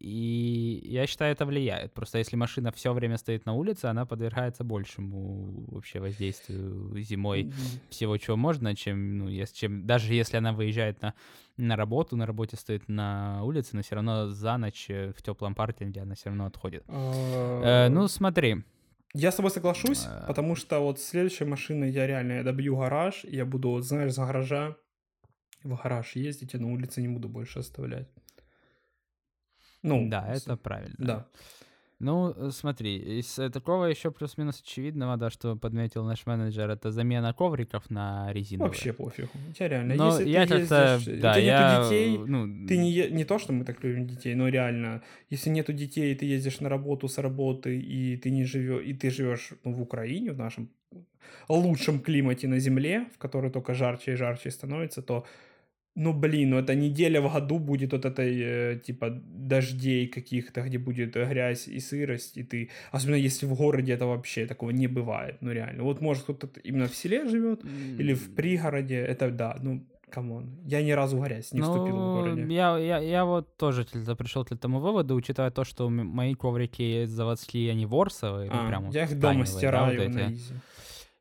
и 0.00 0.80
я 0.84 1.06
считаю, 1.06 1.32
это 1.32 1.44
влияет. 1.44 1.92
Просто 1.92 2.18
если 2.18 2.36
машина 2.36 2.70
все 2.70 2.92
время 2.92 3.16
стоит 3.18 3.46
на 3.46 3.54
улице, 3.54 3.86
она 3.86 4.06
подвергается 4.06 4.62
большему 4.62 5.64
вообще 5.68 5.98
воздействию 5.98 6.96
зимой 7.00 7.42
mm-hmm. 7.42 7.80
всего, 7.90 8.16
чего 8.16 8.36
можно, 8.36 8.76
чем, 8.76 9.18
ну, 9.18 9.28
если, 9.28 9.56
чем 9.56 9.86
даже 9.86 10.14
если 10.14 10.36
она 10.36 10.52
выезжает 10.52 11.02
на, 11.02 11.14
на 11.56 11.74
работу, 11.74 12.16
на 12.16 12.26
работе 12.26 12.56
стоит 12.56 12.88
на 12.88 13.42
улице, 13.42 13.70
но 13.72 13.82
все 13.82 13.96
равно 13.96 14.28
за 14.28 14.56
ночь 14.56 14.86
э, 14.88 15.12
в 15.16 15.22
теплом 15.22 15.56
паркинге 15.56 16.02
она 16.02 16.14
все 16.14 16.26
равно 16.26 16.46
отходит. 16.46 16.84
Э, 16.88 17.88
ну, 17.88 18.06
смотри. 18.06 18.62
Я 19.14 19.32
с 19.32 19.36
тобой 19.36 19.50
соглашусь, 19.50 20.06
э. 20.06 20.26
потому 20.28 20.54
что 20.54 20.78
вот 20.78 21.00
следующая 21.00 21.46
машина 21.46 21.84
я 21.84 22.06
реально 22.06 22.34
я 22.34 22.42
добью 22.44 22.76
гараж, 22.76 23.24
я 23.24 23.44
буду, 23.44 23.80
знаешь, 23.80 24.12
за 24.12 24.26
гаража 24.26 24.76
в 25.64 25.76
гараж 25.82 26.14
ездить, 26.14 26.54
а 26.54 26.58
на 26.58 26.72
улице 26.72 27.02
не 27.02 27.08
буду 27.08 27.28
больше 27.28 27.58
оставлять. 27.58 28.08
Ну, 29.82 30.08
да, 30.08 30.26
это 30.32 30.56
правильно. 30.56 30.96
Да. 30.98 31.26
Ну, 32.00 32.32
э, 32.36 32.50
смотри, 32.52 33.18
из 33.18 33.38
э, 33.40 33.50
такого 33.50 33.86
еще 33.86 34.12
плюс-минус 34.12 34.60
очевидного, 34.60 35.16
да, 35.16 35.30
что 35.30 35.56
подметил 35.56 36.04
наш 36.04 36.26
менеджер, 36.26 36.70
это 36.70 36.92
замена 36.92 37.34
ковриков 37.34 37.90
на 37.90 38.32
резиновые. 38.32 38.68
Вообще 38.68 38.92
пофигу. 38.92 39.30
У 39.50 39.52
тебя 39.52 39.68
реально, 39.68 39.94
но 39.96 40.06
если 40.06 40.28
я 40.28 40.46
ты 40.46 40.54
ездишь, 40.54 40.68
да, 40.68 40.96
у 40.96 41.00
тебя 41.00 41.36
я, 41.36 41.72
нету 41.72 41.84
детей, 41.84 42.18
ну, 42.18 42.66
ты 42.68 42.76
не, 42.78 43.10
не 43.10 43.24
то, 43.24 43.40
что 43.40 43.52
мы 43.52 43.64
так 43.64 43.82
любим 43.82 44.06
детей, 44.06 44.36
но 44.36 44.46
реально, 44.46 45.02
если 45.28 45.50
нету 45.50 45.72
детей, 45.72 46.14
ты 46.14 46.24
ездишь 46.24 46.60
на 46.60 46.68
работу 46.68 47.08
с 47.08 47.18
работы, 47.18 47.76
и 47.76 48.16
ты 48.16 48.30
не 48.30 48.44
живешь, 48.44 48.86
и 48.86 48.94
ты 48.94 49.10
живешь 49.10 49.54
ну, 49.64 49.72
в 49.72 49.82
Украине, 49.82 50.30
в 50.30 50.38
нашем 50.38 50.70
лучшем 51.48 51.98
климате 51.98 52.46
на 52.46 52.60
Земле, 52.60 53.08
в 53.12 53.18
которой 53.18 53.50
только 53.50 53.74
жарче 53.74 54.12
и 54.12 54.16
жарче 54.16 54.52
становится, 54.52 55.02
то 55.02 55.26
Ну, 56.00 56.12
блин, 56.12 56.50
ну 56.50 56.58
это 56.58 56.74
неделя 56.76 57.20
в 57.20 57.32
году 57.32 57.58
будет 57.58 57.92
вот 57.92 58.04
этой, 58.04 58.40
э, 58.40 58.80
типа, 58.86 59.10
дождей 59.10 60.06
каких-то, 60.06 60.60
где 60.62 60.78
будет 60.78 61.14
грязь 61.14 61.66
и 61.68 61.80
сырость, 61.80 62.36
и 62.36 62.44
ты... 62.44 62.70
Особенно 62.92 63.16
если 63.16 63.46
в 63.46 63.54
городе 63.54 63.92
это 63.92 64.06
вообще 64.06 64.46
такого 64.46 64.70
не 64.70 64.86
бывает, 64.86 65.36
ну 65.40 65.52
реально. 65.52 65.82
Вот 65.82 66.00
может 66.00 66.22
кто-то 66.22 66.48
именно 66.64 66.86
в 66.86 66.94
селе 66.94 67.28
живет 67.28 67.64
или 68.00 68.14
в 68.14 68.34
пригороде, 68.34 68.94
это 68.94 69.30
да, 69.30 69.56
ну, 69.60 69.84
come 70.10 70.31
on. 70.31 70.46
Я 70.64 70.82
ни 70.82 70.92
разу 70.92 71.16
в 71.18 71.24
грязь 71.24 71.52
не 71.52 71.60
вступил 71.62 71.96
в 71.96 71.98
Ну, 71.98 72.20
городе. 72.20 72.54
я, 72.54 72.78
я, 72.78 72.98
я 72.98 73.24
вот 73.24 73.56
тоже 73.56 73.84
пришел 73.84 74.44
к 74.44 74.52
этому 74.52 74.80
выводу, 74.80 75.14
учитывая 75.16 75.50
то, 75.50 75.64
что 75.64 75.90
мои 75.90 76.34
коврики 76.34 77.06
заводские, 77.06 77.72
они 77.72 77.86
ворсовые, 77.86 78.50
ну, 78.50 78.56
А, 78.60 78.68
прям 78.68 78.84
вот 78.84 78.94
я 78.94 79.02
их 79.04 79.18
дома 79.18 79.44
тканевые, 79.44 79.44
да, 79.44 79.58
стираю 79.58 80.02
вот 80.02 80.14
на 80.14 80.32
easy. 80.32 80.54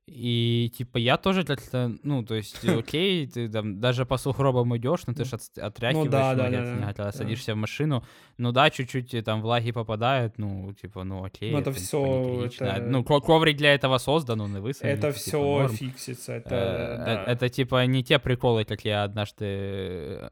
И 0.08 0.72
типа 0.76 0.98
я 1.00 1.18
тоже 1.18 1.44
как-то, 1.44 1.94
ну, 2.04 2.24
то 2.24 2.36
есть, 2.36 2.64
окей, 2.68 3.28
ты 3.28 3.50
там 3.50 3.82
даже 3.82 4.06
по 4.06 4.18
сугробам 4.18 4.76
идешь, 4.78 5.02
но 5.06 5.14
ты 5.14 5.26
ж 5.26 5.34
от- 5.34 5.58
отряхиваешь 5.58 6.06
Ну 6.06 6.12
да, 6.12 6.34
да, 6.34 6.50
да, 6.50 6.62
да, 6.62 6.86
когда 6.88 7.04
да. 7.04 7.12
садишься 7.12 7.54
в 7.54 7.58
машину, 7.58 8.04
ну 8.38 8.52
да, 8.54 8.70
чуть-чуть 8.70 9.14
э, 9.14 9.22
там 9.22 9.42
влаги 9.42 9.72
попадает, 9.74 10.38
ну, 10.38 10.74
типа, 10.74 11.04
ну 11.04 11.26
окей, 11.26 11.52
Ну, 11.52 11.60
это 11.60 11.74
типа, 11.74 11.98
не 11.98 12.40
критично. 12.42 12.66
это- 12.66 12.86
Ну, 12.88 13.04
ко- 13.04 13.20
коврик 13.20 13.58
для 13.58 13.74
этого 13.74 13.98
создан, 13.98 14.40
он 14.42 14.56
и 14.56 14.60
высадит. 14.62 14.98
Это 14.98 15.08
типа, 15.12 15.20
все 15.20 15.42
норм. 15.42 15.70
фиксится. 15.76 16.34
Это, 16.34 16.56
Э, 16.56 16.98
да. 17.06 17.24
э, 17.26 17.32
Это 17.34 17.50
типа 17.50 17.86
не 17.86 18.02
те 18.04 18.18
приколы, 18.18 18.64
как 18.64 18.86
я 18.86 19.04
однажды... 19.04 19.46
э, 19.46 20.30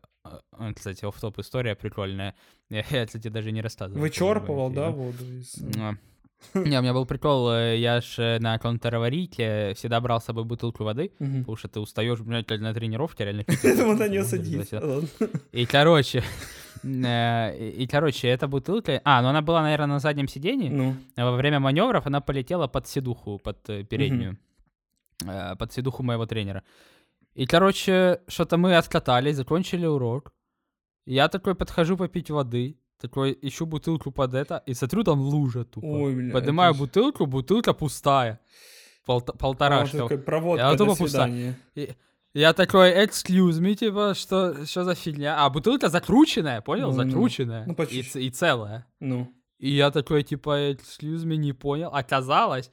э, 0.58 0.74
Кстати, 0.74 1.04
офф-топ 1.06 1.38
история 1.40 1.76
прикольная. 1.76 2.34
Я, 2.70 3.06
кстати, 3.06 3.28
даже 3.28 3.52
не 3.52 3.62
рассказывал. 3.62 4.02
Вычерпывал, 4.02 4.70
да, 4.72 4.90
воду 4.90 5.24
из... 5.24 5.54
Не, 6.54 6.80
у 6.80 6.82
меня 6.82 6.94
был 6.94 7.06
прикол, 7.06 7.52
э, 7.52 7.78
я 7.78 8.02
ж 8.02 8.16
э, 8.20 8.40
на 8.40 8.58
контраварите 8.58 9.74
всегда 9.76 10.00
брал 10.02 10.20
с 10.20 10.26
собой 10.26 10.44
бутылку 10.44 10.84
воды, 10.84 11.12
потому 11.18 11.56
что 11.56 11.68
ты 11.68 11.80
устаешь, 11.80 12.20
блядь, 12.20 12.50
на 12.50 12.74
тренировке 12.74 13.26
реально. 13.26 13.44
Поэтому 13.64 13.94
на 13.96 14.08
нее 14.08 14.24
садись. 14.24 14.72
И, 15.52 15.66
короче, 15.66 16.24
э, 16.84 17.70
и, 17.70 17.88
короче, 17.88 18.28
эта 18.28 18.48
бутылка... 18.48 19.02
А, 19.04 19.22
ну 19.22 19.30
она 19.30 19.42
была, 19.42 19.62
наверное, 19.62 19.88
на 19.88 20.00
заднем 20.00 20.28
сидении, 20.28 20.70
Ну, 20.70 20.96
во 21.16 21.32
время 21.36 21.60
маневров 21.60 22.06
она 22.08 22.22
полетела 22.22 22.68
под 22.68 22.88
седуху, 22.88 23.40
под 23.40 23.62
переднюю, 23.64 24.38
под 25.60 25.74
седуху 25.74 26.04
моего 26.04 26.26
тренера. 26.26 26.64
И, 27.34 27.46
короче, 27.46 28.22
что-то 28.28 28.58
мы 28.58 28.78
откатались, 28.78 29.36
закончили 29.36 29.86
урок. 29.86 30.32
Я 31.06 31.28
такой 31.28 31.54
подхожу 31.54 31.98
попить 31.98 32.32
воды, 32.32 32.78
такой 33.00 33.38
ищу 33.42 33.66
бутылку 33.66 34.12
под 34.12 34.34
это, 34.34 34.64
и 34.66 34.74
смотрю, 34.74 35.04
там 35.04 35.20
лужа 35.22 35.64
тупо. 35.66 35.86
Ой, 35.86 36.16
бля, 36.16 36.34
Поднимаю 36.34 36.72
это 36.72 36.80
бутылку, 36.80 37.26
бутылка 37.26 37.74
пустая. 37.74 38.40
А 39.08 39.14
вот 39.14 39.38
полторашка. 39.38 39.98
такой 39.98 40.18
проводка 40.18 40.64
Я 40.66 40.72
до 40.72 40.78
тупо 40.86 40.96
пуста. 40.96 41.26
свидания. 41.28 41.56
Я 42.34 42.54
такой, 42.54 42.92
excuse 43.06 43.62
me, 43.62 43.76
типа, 43.76 44.14
что, 44.16 44.66
что 44.66 44.84
за 44.84 44.94
фигня? 44.96 45.46
А 45.46 45.50
бутылка 45.50 45.88
закрученная, 45.90 46.60
понял? 46.62 46.92
Ну-ну-ну. 46.92 47.10
закрученная. 47.10 47.66
Ну, 47.66 47.76
по 47.76 47.84
и, 47.84 48.02
и 48.02 48.30
целая. 48.30 48.86
Ну, 49.00 49.32
И 49.58 49.70
я 49.70 49.90
такой, 49.92 50.24
типа, 50.24 50.72
excuse 50.72 51.24
me, 51.24 51.38
не 51.38 51.54
понял. 51.54 51.90
Оказалось, 51.94 52.72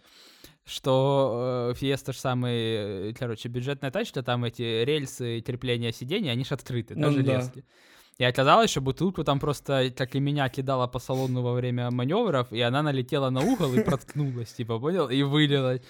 что 0.65 1.73
э, 1.73 1.79
Fiesta 1.81 2.13
ж 2.13 2.17
самый, 2.17 3.11
э, 3.11 3.13
короче, 3.17 3.49
бюджетная 3.49 3.91
тачка, 3.91 4.23
там 4.23 4.45
эти 4.45 4.85
рельсы 4.85 5.41
крепления 5.43 5.93
сидений, 5.93 6.31
они 6.31 6.45
ж 6.45 6.53
открыты, 6.53 6.95
Ну 6.97 7.03
даже 7.03 7.23
да. 7.23 7.33
железки. 7.33 7.65
И 8.23 8.25
оказалось, 8.25 8.71
что 8.71 8.81
бутылку 8.81 9.25
там 9.25 9.41
просто, 9.41 9.91
как 9.97 10.15
и 10.15 10.21
меня, 10.21 10.49
кидала 10.49 10.87
по 10.87 11.01
салону 11.01 11.43
во 11.43 11.55
время 11.55 11.91
маневров, 11.91 12.53
и 12.53 12.61
она 12.61 12.81
налетела 12.83 13.31
на 13.31 13.41
угол 13.41 13.75
и 13.75 13.81
проткнулась, 13.85 14.53
типа, 14.53 14.79
понял? 14.79 15.09
И 15.11 15.25
вылилась. 15.25 15.83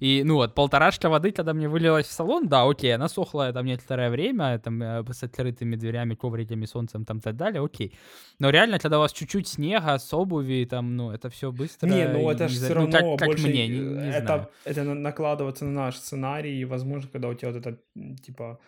И, 0.00 0.24
ну 0.24 0.34
вот, 0.34 0.54
полторашка 0.54 1.08
воды, 1.08 1.30
когда 1.30 1.54
мне 1.54 1.68
вылилась 1.68 2.06
в 2.06 2.10
салон, 2.10 2.48
да, 2.48 2.68
окей, 2.68 2.92
она 2.92 3.08
сохла 3.08 3.52
там 3.52 3.66
некоторое 3.66 4.10
время, 4.10 4.58
там, 4.58 4.82
э, 4.82 5.04
с 5.12 5.22
открытыми 5.22 5.76
дверями, 5.76 6.16
ковриками, 6.16 6.66
солнцем, 6.66 7.04
там, 7.04 7.20
так 7.20 7.36
далее, 7.36 7.64
окей. 7.64 7.96
Но 8.40 8.50
реально, 8.50 8.80
когда 8.80 8.98
у 8.98 9.02
вас 9.02 9.12
чуть-чуть 9.12 9.46
снега 9.46 9.96
с 9.96 10.12
обуви, 10.12 10.64
там, 10.64 10.96
ну, 10.96 11.12
это 11.12 11.30
все 11.30 11.52
быстро. 11.52 11.86
не, 11.86 12.08
ну 12.08 12.28
это 12.28 12.48
же 12.48 12.56
все 12.56 12.68
ну, 12.70 12.74
равно 12.74 12.90
как, 12.90 13.18
как 13.18 13.28
больше... 13.28 13.46
мне, 13.46 13.68
не, 13.68 13.78
не 13.78 14.10
это, 14.10 14.26
знаю. 14.26 14.48
это 14.64 14.82
на- 14.82 14.94
накладываться 14.94 15.64
на 15.64 15.70
наш 15.70 15.96
сценарий, 15.98 16.58
и, 16.60 16.64
возможно, 16.64 17.08
когда 17.12 17.28
у 17.28 17.34
тебя 17.34 17.52
вот 17.52 17.58
эта, 17.58 17.78
м, 17.94 18.16
типа, 18.16 18.58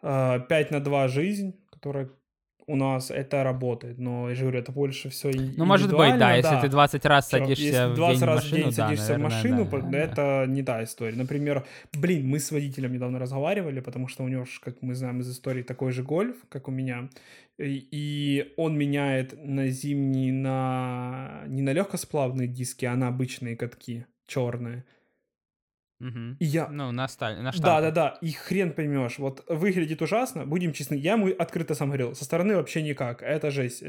5 0.00 0.70
на 0.70 0.78
2 0.80 1.08
жизнь, 1.08 1.52
которая 1.72 2.08
у 2.68 2.76
нас, 2.76 3.10
это 3.10 3.44
работает. 3.44 3.98
Но, 3.98 4.28
я 4.28 4.34
же 4.34 4.42
говорю, 4.42 4.58
это 4.58 4.72
больше 4.72 5.08
все 5.08 5.30
Ну, 5.56 5.64
может 5.64 5.90
быть, 5.90 6.18
да, 6.18 6.34
если 6.34 6.60
ты 6.60 6.68
20 6.68 7.06
раз 7.06 7.28
садишься 7.28 7.64
если 7.64 7.92
в 7.92 7.94
20 7.94 8.18
день 8.18 8.26
в 8.26 8.28
раз 8.28 8.42
в 8.42 8.44
машину, 8.44 8.62
день 8.62 8.70
да, 8.70 8.72
садишься 8.72 9.06
в 9.06 9.18
наверное, 9.18 9.36
машину, 9.36 9.64
да, 9.70 9.80
да. 9.80 9.98
это 9.98 10.44
не 10.48 10.62
та 10.62 10.84
история. 10.84 11.16
Например, 11.16 11.64
блин, 11.92 12.26
мы 12.26 12.40
с 12.40 12.50
водителем 12.50 12.92
недавно 12.92 13.18
разговаривали, 13.18 13.80
потому 13.80 14.08
что 14.08 14.24
у 14.24 14.28
него, 14.28 14.44
как 14.60 14.82
мы 14.82 14.94
знаем 14.94 15.20
из 15.20 15.30
истории, 15.30 15.62
такой 15.62 15.92
же 15.92 16.02
гольф, 16.02 16.36
как 16.48 16.68
у 16.68 16.72
меня. 16.72 17.08
И, 17.58 18.52
он 18.56 18.76
меняет 18.76 19.34
на 19.42 19.68
зимние, 19.68 20.32
на 20.32 21.44
не 21.46 21.62
на 21.62 21.72
легкосплавные 21.72 22.48
диски, 22.48 22.84
а 22.84 22.96
на 22.96 23.08
обычные 23.08 23.56
катки, 23.56 24.06
черные. 24.26 24.84
Мгм. 25.98 26.36
И 26.38 26.44
я... 26.44 26.68
Ну, 26.68 26.92
на, 26.92 27.08
сталь, 27.08 27.36
на 27.38 27.44
Да, 27.44 27.52
штампах. 27.52 27.80
да, 27.82 27.90
да, 27.90 28.18
и 28.20 28.32
хрен 28.32 28.72
поймешь. 28.72 29.18
Вот 29.18 29.44
выглядит 29.48 30.02
ужасно, 30.02 30.44
будем 30.44 30.72
честны. 30.72 30.94
Я 30.94 31.12
ему 31.12 31.28
открыто 31.38 31.74
сам 31.74 31.88
говорил, 31.88 32.14
со 32.14 32.24
стороны 32.24 32.56
вообще 32.56 32.82
никак, 32.82 33.22
это 33.22 33.50
жесть. 33.50 33.82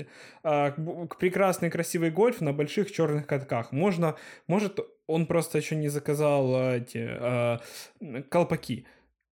А, 0.43 0.71
прекрасный 1.19 1.69
красивый 1.69 2.09
гольф 2.11 2.39
на 2.41 2.53
больших 2.53 2.91
черных 2.91 3.27
катках. 3.27 3.71
Можно, 3.71 4.15
может, 4.47 4.79
он 5.07 5.25
просто 5.25 5.57
еще 5.57 5.75
не 5.75 5.89
заказал 5.89 6.55
а, 6.55 6.77
эти 6.77 7.05
а, 7.09 7.59
колпаки. 8.29 8.85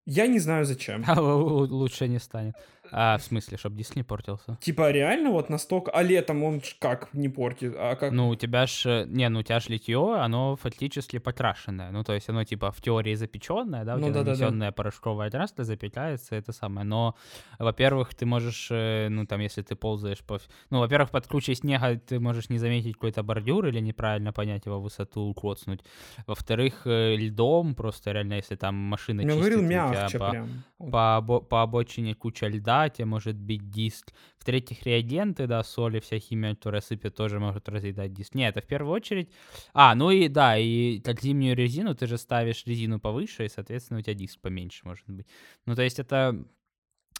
Я 0.06 0.27
не 0.27 0.39
знаю 0.39 0.65
зачем. 0.65 1.03
А, 1.07 1.19
лучше 1.22 2.07
не 2.07 2.19
станет. 2.19 2.56
А, 2.98 3.18
в 3.18 3.24
смысле, 3.24 3.58
чтобы 3.58 3.76
диск 3.76 3.98
не 3.98 4.04
портился? 4.04 4.58
Типа 4.62 4.90
реально 4.92 5.32
вот 5.32 5.50
настолько... 5.50 5.92
А 5.92 6.02
летом 6.02 6.44
он 6.44 6.62
как 6.80 7.14
не 7.14 7.28
портит? 7.28 7.76
А 7.78 7.96
как... 7.96 8.14
Ну, 8.14 8.30
у 8.30 8.36
тебя 8.36 8.66
ж... 8.66 8.86
э, 8.86 9.06
Не, 9.08 9.28
ну 9.28 9.40
у 9.40 9.44
тебя 9.44 9.60
ж 9.60 9.68
литье, 9.68 10.16
оно 10.18 10.56
фактически 10.56 11.20
покрашенное. 11.20 11.92
Ну, 11.92 12.04
то 12.06 12.14
есть 12.14 12.30
оно 12.30 12.46
типа 12.46 12.72
в 12.72 12.80
теории 12.82 13.14
запеченное, 13.16 13.84
да, 13.84 13.96
у 13.96 14.00
Ну 14.00 14.06
тебя 14.08 14.14
да-да-да. 14.20 14.32
нанесенная 14.46 14.72
порошковая 14.72 15.30
краска 15.30 15.64
запекается, 15.66 16.36
это 16.36 16.54
самое. 16.54 16.88
Но, 16.88 17.16
во-первых, 17.60 18.16
ты 18.16 18.26
можешь, 18.26 18.70
э, 18.72 19.10
ну, 19.10 19.26
там, 19.26 19.42
если 19.42 19.62
ты 19.62 19.76
ползаешь 19.76 20.20
по... 20.24 20.40
Ну, 20.70 20.80
во-первых, 20.80 21.10
под 21.12 21.28
кручей 21.28 21.56
снега 21.56 22.00
ты 22.00 22.20
можешь 22.22 22.50
не 22.50 22.60
заметить 22.60 22.94
какой-то 22.94 23.24
бордюр 23.24 23.66
или 23.68 23.82
неправильно 23.82 24.32
понять 24.32 24.66
его 24.68 24.80
высоту, 24.80 25.34
коцнуть. 25.34 25.82
Во-вторых, 26.28 26.84
э, 26.86 27.16
льдом 27.18 27.76
просто 27.76 28.12
реально, 28.14 28.36
если 28.36 28.56
там 28.56 28.76
машина 28.76 29.24
говорил 29.24 29.60
чистит, 29.60 29.70
тебя 29.70 29.92
мягче 29.92 30.20
по- 30.20 30.30
прям. 30.32 30.64
По, 30.92 31.18
обо- 31.18 31.42
по 31.42 31.62
обочине 31.62 32.16
куча 32.16 32.48
льда, 32.48 32.85
тебе 32.90 33.06
может 33.06 33.36
бить 33.36 33.70
диск. 33.70 34.14
В-третьих, 34.38 34.84
реагенты, 34.84 35.48
да, 35.48 35.64
соли, 35.64 35.99
вся 35.99 36.20
химия, 36.20 36.56
которая 36.56 36.82
сыпет, 36.82 37.16
тоже 37.16 37.40
может 37.40 37.70
разъедать 37.70 38.14
диск. 38.14 38.36
Не, 38.36 38.48
это 38.48 38.62
в 38.62 38.68
первую 38.68 38.94
очередь... 38.94 39.30
А, 39.74 39.95
ну 39.95 40.12
и 40.12 40.28
да, 40.28 40.57
и 40.57 40.99
как 40.99 41.22
зимнюю 41.22 41.56
резину, 41.56 41.95
ты 41.95 42.07
же 42.07 42.18
ставишь 42.18 42.66
резину 42.66 42.99
повыше, 42.99 43.45
и, 43.45 43.49
соответственно, 43.49 43.99
у 43.99 44.03
тебя 44.03 44.14
диск 44.14 44.40
поменьше 44.41 44.82
может 44.86 45.06
быть. 45.07 45.28
Ну, 45.66 45.76
то 45.76 45.82
есть 45.82 45.99
это 45.99 46.45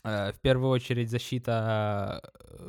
в 0.06 0.40
первую 0.41 0.69
очередь 0.69 1.10
защита 1.10 2.22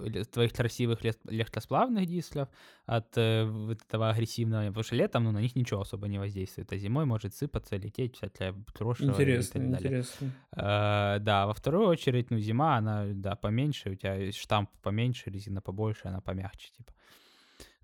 э, 0.05 0.25
твоих 0.25 0.53
красивых 0.53 1.01
легкосплавных 1.25 2.07
дисков 2.07 2.49
от 2.87 3.17
э, 3.17 3.47
этого 3.71 4.11
агрессивного, 4.11 4.67
потому 4.69 4.85
что 4.85 4.97
летом 4.97 5.25
ну, 5.25 5.33
на 5.33 5.41
них 5.41 5.55
ничего 5.55 5.81
особо 5.81 6.09
не 6.09 6.19
воздействует, 6.19 6.73
а 6.73 6.77
зимой 6.79 7.05
может 7.05 7.35
сыпаться, 7.35 7.77
лететь 7.77 8.17
всякая 8.17 8.55
крошево 8.73 9.09
и 9.09 9.11
Интересно, 9.11 9.61
так 9.61 9.71
далее. 9.71 9.89
интересно. 9.89 10.33
Э, 10.53 11.19
да, 11.21 11.47
во 11.47 11.53
вторую 11.53 11.89
очередь, 11.89 12.31
ну, 12.31 12.39
зима, 12.39 12.77
она, 12.77 13.07
да, 13.09 13.37
поменьше, 13.37 13.91
у 13.91 13.95
тебя 13.95 14.33
штамп 14.33 14.71
поменьше, 14.83 15.31
резина 15.31 15.61
побольше, 15.61 16.09
она 16.09 16.21
помягче, 16.21 16.71
типа. 16.77 16.93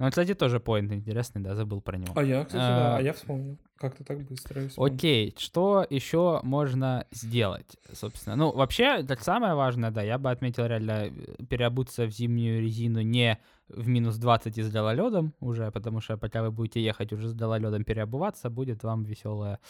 Ну, 0.02 0.08
кстати, 0.08 0.34
тоже 0.34 0.58
поинт 0.58 0.90
интересный, 0.90 1.40
да, 1.42 1.54
забыл 1.54 1.80
про 1.80 1.96
него. 1.96 2.12
А 2.16 2.24
я, 2.24 2.44
кстати, 2.44 2.60
да, 2.60 2.96
А, 2.96 2.98
а 2.98 3.02
я 3.02 3.12
вспомнил. 3.12 3.56
Как-то 3.76 4.02
так 4.02 4.20
быстро. 4.24 4.62
Окей, 4.76 5.32
что 5.38 5.86
еще 5.90 6.40
можно 6.42 7.06
сделать, 7.12 7.76
собственно? 7.92 8.34
Ну, 8.34 8.50
вообще, 8.50 9.04
так 9.04 9.20
самое 9.20 9.54
важное, 9.54 9.92
да, 9.92 10.02
я 10.02 10.18
бы 10.18 10.32
отметил 10.32 10.66
реально 10.66 11.06
э, 11.06 11.10
переобуться 11.48 12.06
в 12.06 12.10
зимнюю 12.10 12.60
резину 12.62 13.00
не 13.00 13.38
в 13.68 13.86
минус 13.86 14.16
20 14.16 14.58
и 14.58 14.62
с 14.62 14.72
гололедом 14.72 15.34
уже, 15.38 15.70
потому 15.70 16.00
что 16.00 16.16
пока 16.16 16.42
вы 16.42 16.50
будете 16.50 16.82
ехать 16.82 17.12
уже 17.12 17.28
с 17.28 17.34
гололедом 17.34 17.84
переобуваться, 17.84 18.50
будет 18.50 18.82
вам 18.82 19.04
веселая 19.04 19.60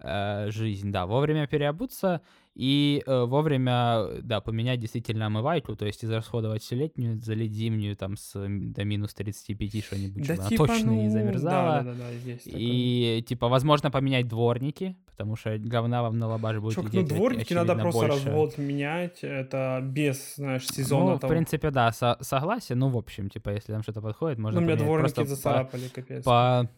э, 0.00 0.50
жизнь, 0.50 0.90
да, 0.90 1.06
вовремя 1.06 1.46
переобуться 1.46 2.20
и 2.58 3.04
э, 3.06 3.24
вовремя, 3.24 4.06
да, 4.22 4.40
поменять 4.40 4.80
действительно 4.80 5.26
омывайку, 5.26 5.76
то 5.76 5.86
есть 5.86 6.04
израсходовать 6.04 6.60
всю 6.60 6.74
летнюю, 6.74 7.20
залить 7.20 7.52
зимнюю 7.52 7.94
там 7.94 8.16
с 8.16 8.32
до 8.34 8.84
минус 8.84 9.14
35 9.14 9.84
что-нибудь, 9.84 10.24
чтобы 10.24 10.40
она 10.40 10.50
точно 10.56 10.90
не 10.90 11.04
ну, 11.04 11.10
замерзала. 11.10 11.52
Да, 11.52 11.82
да, 11.84 11.92
да, 11.92 11.98
да, 11.98 12.08
есть 12.30 12.44
такое. 12.44 12.60
И, 12.60 13.24
типа, 13.28 13.46
возможно, 13.48 13.92
поменять 13.92 14.26
дворники, 14.26 14.96
потому 15.06 15.36
что 15.36 15.56
говна 15.56 16.02
вам 16.02 16.18
на 16.18 16.26
лабаш 16.26 16.58
будет 16.58 16.74
Чувак, 16.74 16.92
лететь, 16.92 17.10
ну 17.12 17.16
дворники 17.16 17.52
надо 17.54 17.76
просто 17.76 18.00
больше. 18.00 18.24
развод 18.24 18.58
менять, 18.58 19.18
это 19.22 19.80
без, 19.80 20.34
знаешь, 20.34 20.66
сезона 20.66 21.10
Ну, 21.12 21.16
в 21.16 21.20
там. 21.20 21.30
принципе, 21.30 21.70
да, 21.70 21.92
со- 21.92 22.18
согласен. 22.20 22.76
Ну, 22.76 22.88
в 22.88 22.96
общем, 22.96 23.30
типа, 23.30 23.50
если 23.50 23.72
там 23.72 23.84
что-то 23.84 24.00
подходит, 24.02 24.38
можно 24.40 24.60
ну, 24.60 24.66
у 24.66 24.68
меня 24.68 24.76
дворники 24.76 25.14
Просто 25.14 25.20
по- 25.22 25.28
зацарапали, 25.28 25.88
капец. 25.94 26.24
по 26.24 26.68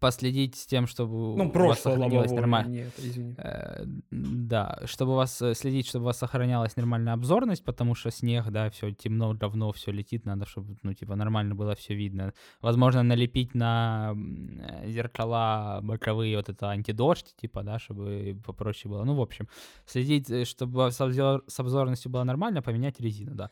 последить 0.00 0.56
с 0.56 0.66
тем, 0.66 0.86
чтобы 0.86 1.36
ну, 1.36 1.50
у 1.52 1.66
вас 1.68 1.80
сохранилось 1.80 2.32
нормально. 2.32 2.70
Нет, 2.70 2.92
извини. 2.98 3.34
Э, 3.38 3.84
да, 4.10 4.80
чтобы 4.84 5.12
у 5.12 5.16
вас 5.16 5.40
э, 5.42 5.54
следить, 5.54 5.86
чтобы 5.86 6.04
у 6.04 6.06
вас 6.06 6.18
сохранялась 6.18 6.76
нормальная 6.76 7.14
обзорность, 7.14 7.64
потому 7.64 7.94
что 7.94 8.10
снег, 8.10 8.50
да, 8.50 8.70
все 8.70 8.92
темно, 8.92 9.34
давно 9.34 9.72
все 9.72 9.92
летит, 9.92 10.24
надо, 10.24 10.46
чтобы, 10.46 10.76
ну, 10.82 10.94
типа, 10.94 11.16
нормально 11.16 11.54
было 11.54 11.74
все 11.74 11.94
видно. 11.94 12.32
Возможно, 12.60 13.02
налепить 13.02 13.54
на 13.54 14.14
э, 14.14 14.90
зеркала 14.90 15.80
боковые 15.82 16.36
вот 16.36 16.48
это 16.48 16.70
антидождь, 16.70 17.34
типа, 17.40 17.62
да, 17.62 17.78
чтобы 17.78 18.40
попроще 18.44 18.90
было. 18.90 19.04
Ну, 19.04 19.14
в 19.14 19.20
общем, 19.20 19.48
следить, 19.86 20.46
чтобы 20.46 20.90
с, 20.90 21.00
обзор, 21.00 21.44
с 21.46 21.60
обзорностью 21.60 22.10
было 22.10 22.24
нормально, 22.24 22.62
поменять 22.62 23.00
резину, 23.00 23.34
да. 23.34 23.50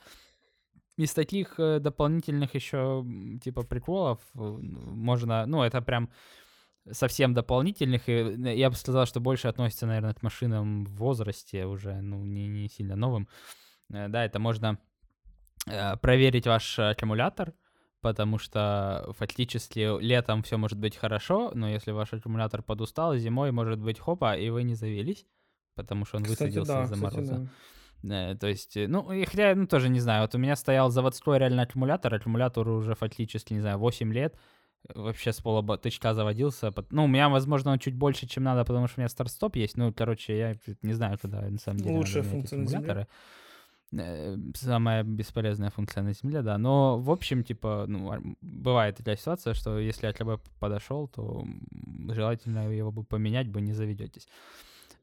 Из 0.96 1.12
таких 1.12 1.60
э, 1.60 1.78
дополнительных 1.78 2.54
еще, 2.54 3.04
типа, 3.42 3.64
приколов 3.64 4.18
э, 4.34 4.38
можно, 4.38 5.44
ну, 5.44 5.62
это 5.62 5.82
прям 5.82 6.10
совсем 6.90 7.34
дополнительных, 7.34 8.08
и 8.08 8.12
э, 8.12 8.56
я 8.56 8.70
бы 8.70 8.76
сказал, 8.76 9.04
что 9.04 9.20
больше 9.20 9.48
относится, 9.48 9.86
наверное, 9.86 10.14
к 10.14 10.22
машинам 10.22 10.86
в 10.86 10.96
возрасте 10.96 11.66
уже, 11.66 12.00
ну, 12.00 12.24
не, 12.24 12.48
не 12.48 12.68
сильно 12.68 12.96
новым. 12.96 13.28
Да, 13.88 14.24
это 14.24 14.40
можно 14.40 14.78
проверить 16.00 16.46
ваш 16.46 16.78
аккумулятор, 16.78 17.54
потому 18.00 18.38
что 18.38 19.12
фактически 19.18 20.00
летом 20.00 20.42
все 20.42 20.56
может 20.56 20.78
быть 20.78 20.96
хорошо, 20.96 21.52
но 21.54 21.68
если 21.68 21.92
ваш 21.92 22.12
аккумулятор 22.12 22.62
подустал, 22.62 23.16
зимой 23.16 23.52
может 23.52 23.78
быть 23.78 23.98
хопа, 23.98 24.36
и 24.36 24.50
вы 24.50 24.64
не 24.64 24.74
завелись, 24.74 25.26
потому 25.74 26.04
что 26.04 26.16
он 26.16 26.24
кстати, 26.24 26.42
высадился 26.42 26.72
да, 26.72 26.84
из-за 26.84 26.96
мороза. 26.96 27.34
Да. 27.34 27.48
Э, 28.10 28.34
то 28.34 28.46
есть, 28.46 28.76
э, 28.76 28.88
ну, 28.88 29.12
и 29.12 29.24
хотя, 29.24 29.54
ну, 29.54 29.66
тоже 29.66 29.88
не 29.88 30.00
знаю, 30.00 30.22
вот 30.22 30.34
у 30.34 30.38
меня 30.38 30.56
стоял 30.56 30.90
заводской 30.90 31.38
реально 31.38 31.62
аккумулятор, 31.62 32.14
аккумулятор 32.14 32.68
уже 32.68 32.94
фактически, 32.94 33.54
не 33.54 33.60
знаю, 33.60 33.78
8 33.78 34.12
лет, 34.12 34.36
вообще 34.94 35.32
с 35.32 35.40
пола 35.40 35.78
тычка 35.78 36.14
заводился. 36.14 36.72
Ну, 36.90 37.04
у 37.04 37.08
меня, 37.08 37.28
возможно, 37.28 37.72
он 37.72 37.78
чуть 37.78 37.94
больше, 37.94 38.26
чем 38.26 38.44
надо, 38.44 38.64
потому 38.64 38.86
что 38.86 38.98
у 38.98 39.02
меня 39.02 39.08
старт-стоп 39.08 39.56
есть. 39.56 39.76
Ну, 39.76 39.92
короче, 39.92 40.38
я 40.38 40.56
не 40.82 40.92
знаю, 40.92 41.18
куда 41.18 41.42
на 41.42 41.58
самом 41.58 41.80
деле 41.80 41.96
Лучшая 41.96 42.22
функция 42.22 42.58
на 42.58 42.66
Земле. 42.66 43.06
Э, 43.92 44.36
самая 44.54 45.04
бесполезная 45.04 45.70
функция 45.70 46.02
на 46.02 46.12
Земле, 46.12 46.42
да. 46.42 46.58
Но, 46.58 46.98
в 46.98 47.10
общем, 47.10 47.44
типа, 47.44 47.84
ну, 47.88 48.36
бывает 48.40 48.96
такая 48.96 49.16
ситуация, 49.16 49.54
что 49.54 49.78
если 49.78 50.06
АКБ 50.06 50.42
подошел, 50.60 51.08
то 51.08 51.46
желательно 52.10 52.68
его 52.68 52.90
бы 52.90 53.04
поменять, 53.04 53.48
бы 53.48 53.60
не 53.60 53.72
заведетесь. 53.72 54.28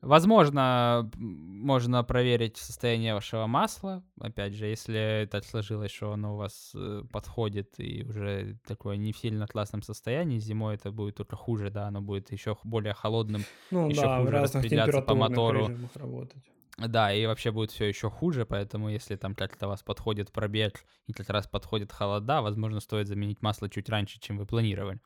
Возможно, 0.03 1.09
можно 1.15 2.03
проверить 2.03 2.57
состояние 2.57 3.13
вашего 3.13 3.47
масла. 3.47 4.03
Опять 4.19 4.53
же, 4.53 4.65
если 4.65 5.29
так 5.31 5.45
сложилось, 5.45 5.91
что 5.91 6.11
оно 6.11 6.33
у 6.33 6.37
вас 6.37 6.71
э, 6.75 7.03
подходит 7.09 7.75
и 7.77 8.03
уже 8.03 8.59
такое 8.67 8.97
не 8.97 9.13
в 9.13 9.17
сильно 9.17 9.47
классном 9.47 9.81
состоянии, 9.81 10.39
зимой 10.39 10.75
это 10.75 10.91
будет 10.91 11.15
только 11.15 11.37
хуже, 11.37 11.69
да, 11.69 11.87
оно 11.87 12.01
будет 12.01 12.33
еще 12.33 12.57
более 12.65 12.93
холодным, 12.93 13.45
ну, 13.71 13.89
еще 13.89 14.01
да, 14.01 14.19
хуже 14.19 14.31
распределяться 14.31 15.01
по 15.01 15.15
мотору. 15.15 15.69
Работать. 15.95 16.43
Да, 16.77 17.13
и 17.13 17.25
вообще 17.25 17.51
будет 17.51 17.71
все 17.71 17.85
еще 17.85 18.09
хуже, 18.09 18.45
поэтому 18.45 18.89
если 18.89 19.15
там 19.15 19.35
как-то 19.35 19.69
вас 19.69 19.83
подходит 19.83 20.33
пробег 20.33 20.83
и 21.07 21.13
как 21.13 21.29
раз 21.29 21.47
подходит 21.47 21.93
холода, 21.93 22.41
возможно, 22.41 22.81
стоит 22.81 23.07
заменить 23.07 23.41
масло 23.41 23.69
чуть 23.69 23.87
раньше, 23.87 24.19
чем 24.19 24.37
вы 24.37 24.45
планировали. 24.45 24.99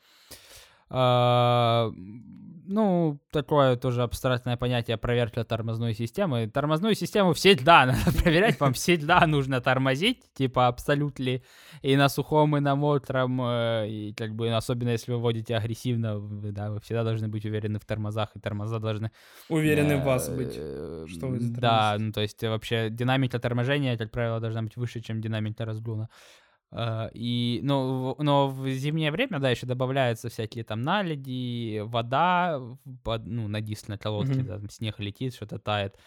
А, 0.89 1.91
ну, 2.67 3.19
такое 3.31 3.77
тоже 3.77 4.03
абстрактное 4.03 4.57
понятие 4.57 4.97
проверка 4.97 5.43
тормозной 5.43 5.93
системы. 5.93 6.47
Тормозную 6.47 6.95
систему 6.95 7.33
всегда 7.33 7.85
надо 7.85 8.11
проверять, 8.21 8.59
вам 8.59 8.73
всегда 8.73 9.25
нужно 9.25 9.61
тормозить, 9.61 10.21
типа 10.33 10.67
абсолютно 10.67 11.39
и 11.81 11.95
на 11.95 12.09
сухом, 12.09 12.57
и 12.57 12.59
на 12.59 12.75
мокром, 12.75 13.41
э, 13.41 13.87
и 13.89 14.13
как 14.13 14.35
бы 14.35 14.49
особенно 14.49 14.89
если 14.89 15.13
вы 15.13 15.19
водите 15.19 15.55
агрессивно, 15.55 16.19
вы, 16.19 16.51
да, 16.51 16.69
вы 16.69 16.79
всегда 16.81 17.03
должны 17.03 17.27
быть 17.27 17.45
уверены 17.45 17.79
в 17.79 17.85
тормозах, 17.85 18.35
и 18.35 18.39
тормоза 18.39 18.79
должны... 18.79 19.11
Уверены 19.49 19.93
э, 19.93 20.01
в 20.01 20.03
вас 20.03 20.29
быть, 20.29 20.53
что 20.53 21.27
вы 21.27 21.39
Да, 21.39 21.95
ну 21.97 22.11
то 22.11 22.21
есть 22.21 22.43
вообще 22.43 22.89
динамика 22.89 23.39
торможения, 23.39 23.97
как 23.97 24.11
правило, 24.11 24.39
должна 24.39 24.61
быть 24.61 24.75
выше, 24.75 24.99
чем 24.99 25.21
динамика 25.21 25.65
разгона. 25.65 26.09
И, 27.13 27.61
ну, 27.63 28.15
но 28.19 28.49
в 28.49 28.69
зимнее 28.69 29.11
время, 29.11 29.39
да, 29.39 29.49
еще 29.49 29.65
добавляются 29.65 30.29
всякие 30.29 30.63
там 30.63 30.81
наледи, 30.81 31.81
вода, 31.85 32.61
под, 33.03 33.25
ну, 33.25 33.47
на 33.47 33.61
диск, 33.61 33.87
на 33.87 33.97
колодке, 33.97 34.39
mm-hmm. 34.39 34.47
да, 34.47 34.59
там 34.59 34.69
снег 34.69 34.99
летит, 34.99 35.33
что-то 35.33 35.59
тает. 35.59 35.97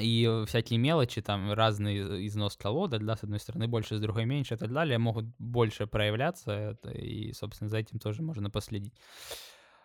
И 0.00 0.44
всякие 0.46 0.78
мелочи, 0.78 1.20
там, 1.20 1.52
разный 1.52 2.26
износ 2.26 2.56
колода, 2.56 2.98
да, 2.98 3.14
с 3.14 3.22
одной 3.22 3.38
стороны 3.38 3.68
больше, 3.68 3.96
с 3.96 4.00
другой 4.00 4.24
меньше 4.24 4.54
и 4.54 4.56
так 4.56 4.72
далее, 4.72 4.98
могут 4.98 5.26
больше 5.38 5.86
проявляться, 5.86 6.78
и, 6.92 7.32
собственно, 7.32 7.68
за 7.68 7.78
этим 7.78 7.98
тоже 7.98 8.22
можно 8.22 8.50
последить. 8.50 8.94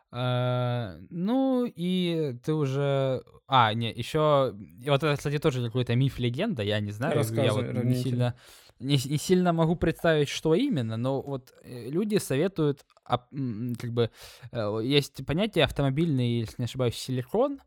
Uh, 0.10 1.06
ну, 1.10 1.66
и 1.66 2.38
ты 2.42 2.54
уже... 2.54 3.22
А, 3.46 3.74
не, 3.74 3.92
еще... 3.92 4.56
И 4.82 4.90
вот 4.90 5.04
это, 5.04 5.18
кстати, 5.18 5.38
тоже 5.38 5.66
какой-то 5.66 5.96
миф-легенда, 5.96 6.64
я 6.64 6.80
не 6.80 6.92
знаю, 6.92 7.26
я 7.34 7.52
вот 7.52 7.84
не 7.84 7.96
сильно 7.96 8.34
не, 8.80 8.96
не 8.96 9.18
сильно 9.18 9.54
могу 9.54 9.76
представить, 9.76 10.30
что 10.30 10.54
именно, 10.54 10.98
но 10.98 11.22
вот 11.22 11.54
э, 11.64 11.90
люди 11.90 12.18
советуют, 12.18 12.86
как 13.06 13.92
бы, 13.92 14.10
э, 14.52 14.80
есть 14.84 15.26
понятие 15.26 15.66
автомобильный, 15.66 16.40
если 16.40 16.56
не 16.60 16.66
ошибаюсь, 16.66 16.96
силикон, 16.96 17.60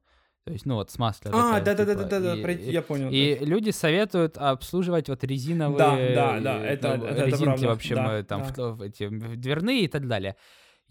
то 0.44 0.52
есть, 0.52 0.64
ну 0.64 0.76
вот, 0.76 0.90
с 0.90 0.98
маслом. 0.98 1.32
А, 1.34 1.60
да-да-да-да-да, 1.60 2.36
типа, 2.36 2.50
я 2.50 2.82
понял. 2.82 3.10
И 3.10 3.36
да. 3.38 3.46
люди 3.46 3.70
советуют 3.70 4.38
обслуживать 4.38 5.08
вот 5.08 5.22
резиновые... 5.22 5.78
Да, 5.78 5.96
да, 5.96 6.40
да, 6.40 6.64
это, 6.64 6.96
ну, 6.96 7.04
это, 7.04 7.24
резинки, 7.26 7.58
это 7.58 7.68
в 7.68 7.70
общем, 7.70 7.96
да, 7.96 8.22
там, 8.22 8.46
да. 8.56 8.70
В, 8.70 8.82
эти, 8.82 9.08
дверные 9.08 9.82
и 9.82 9.88
так 9.88 10.08
далее. 10.08 10.36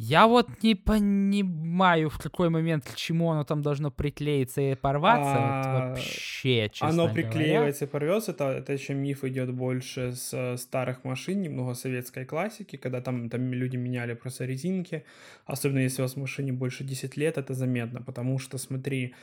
Я 0.02 0.28
вот 0.28 0.48
не 0.64 0.76
понимаю, 0.76 2.10
в 2.10 2.20
какой 2.20 2.50
момент 2.50 2.86
к 2.86 2.96
чему 2.96 3.32
оно 3.32 3.44
там 3.44 3.62
должно 3.62 3.92
приклеиться 3.92 4.62
и 4.62 4.76
порваться. 4.76 5.36
А, 5.36 5.90
вообще, 5.90 6.70
честно 6.70 6.88
Оно 6.88 7.14
приклеивается 7.14 7.86
говоря. 7.86 7.90
и 7.90 7.92
порвется, 7.92 8.32
это, 8.32 8.46
это 8.46 8.72
еще 8.72 8.94
миф 8.94 9.26
идет 9.26 9.54
больше 9.54 10.14
с 10.14 10.34
э, 10.34 10.56
старых 10.56 11.04
машин, 11.04 11.42
немного 11.42 11.74
советской 11.74 12.24
классики, 12.24 12.78
когда 12.78 13.02
там, 13.02 13.30
там 13.30 13.52
люди 13.52 13.76
меняли 13.76 14.14
просто 14.14 14.46
резинки. 14.46 15.04
Особенно 15.46 15.80
если 15.80 16.02
у 16.02 16.06
вас 16.06 16.14
в 16.14 16.20
машине 16.20 16.54
больше 16.54 16.86
10 16.86 17.18
лет, 17.18 17.38
это 17.38 17.54
заметно, 17.54 18.02
потому 18.02 18.40
что, 18.40 18.58
смотри, 18.58 19.14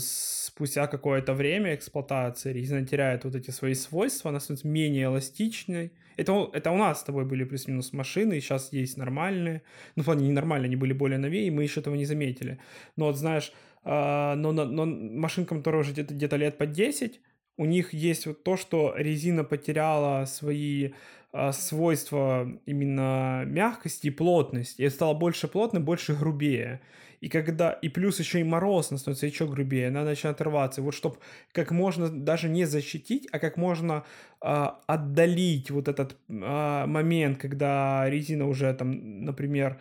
спустя 0.00 0.86
какое-то 0.88 1.34
время 1.34 1.74
эксплуатации 1.74 2.52
резина 2.52 2.84
теряет 2.84 3.24
вот 3.24 3.34
эти 3.34 3.50
свои 3.50 3.74
свойства, 3.74 4.30
она 4.30 4.40
становится 4.40 4.66
менее 4.66 5.04
эластичной, 5.04 5.92
это, 6.18 6.50
это 6.52 6.72
у 6.72 6.76
нас 6.76 7.00
с 7.00 7.04
тобой 7.04 7.24
были 7.24 7.44
плюс-минус 7.44 7.92
машины, 7.92 8.36
и 8.36 8.40
сейчас 8.40 8.72
есть 8.72 8.96
нормальные. 8.96 9.62
Ну, 9.94 10.02
в 10.02 10.06
плане 10.06 10.26
не 10.26 10.32
нормальные, 10.32 10.66
они 10.66 10.76
были 10.76 10.92
более 10.92 11.18
новее, 11.18 11.46
и 11.46 11.50
мы 11.50 11.62
еще 11.62 11.78
этого 11.78 11.94
не 11.94 12.06
заметили. 12.06 12.58
Но 12.96 13.06
вот 13.06 13.16
знаешь, 13.16 13.52
э, 13.84 14.34
но, 14.34 14.50
но, 14.50 14.64
но 14.64 14.84
машинкам, 14.84 15.58
которые 15.58 15.82
уже 15.82 15.92
где-то, 15.92 16.14
где-то 16.14 16.34
лет 16.34 16.58
по 16.58 16.66
10, 16.66 17.20
у 17.56 17.64
них 17.64 17.94
есть 17.94 18.26
вот 18.26 18.42
то, 18.42 18.56
что 18.56 18.94
резина 18.96 19.44
потеряла 19.44 20.24
свои 20.24 20.90
э, 21.32 21.52
свойства 21.52 22.48
именно 22.66 23.44
мягкости 23.46 24.08
и 24.08 24.10
плотности. 24.10 24.82
И 24.82 24.88
стало 24.90 25.14
больше 25.14 25.46
плотным, 25.46 25.84
больше 25.84 26.16
грубее 26.16 26.80
и 27.20 27.28
когда, 27.28 27.72
и 27.72 27.88
плюс 27.88 28.18
еще 28.20 28.40
и 28.40 28.44
мороз 28.44 28.86
становится 28.86 29.26
еще 29.26 29.46
грубее, 29.46 29.88
она 29.88 30.04
начинает 30.04 30.40
рваться. 30.40 30.82
Вот 30.82 30.94
чтобы 30.94 31.16
как 31.52 31.70
можно 31.70 32.08
даже 32.08 32.48
не 32.48 32.64
защитить, 32.64 33.26
а 33.32 33.38
как 33.38 33.56
можно 33.56 34.04
а, 34.40 34.80
отдалить 34.86 35.70
вот 35.70 35.88
этот 35.88 36.16
а, 36.30 36.86
момент, 36.86 37.38
когда 37.38 38.08
резина 38.08 38.46
уже 38.46 38.72
там, 38.74 39.24
например, 39.24 39.80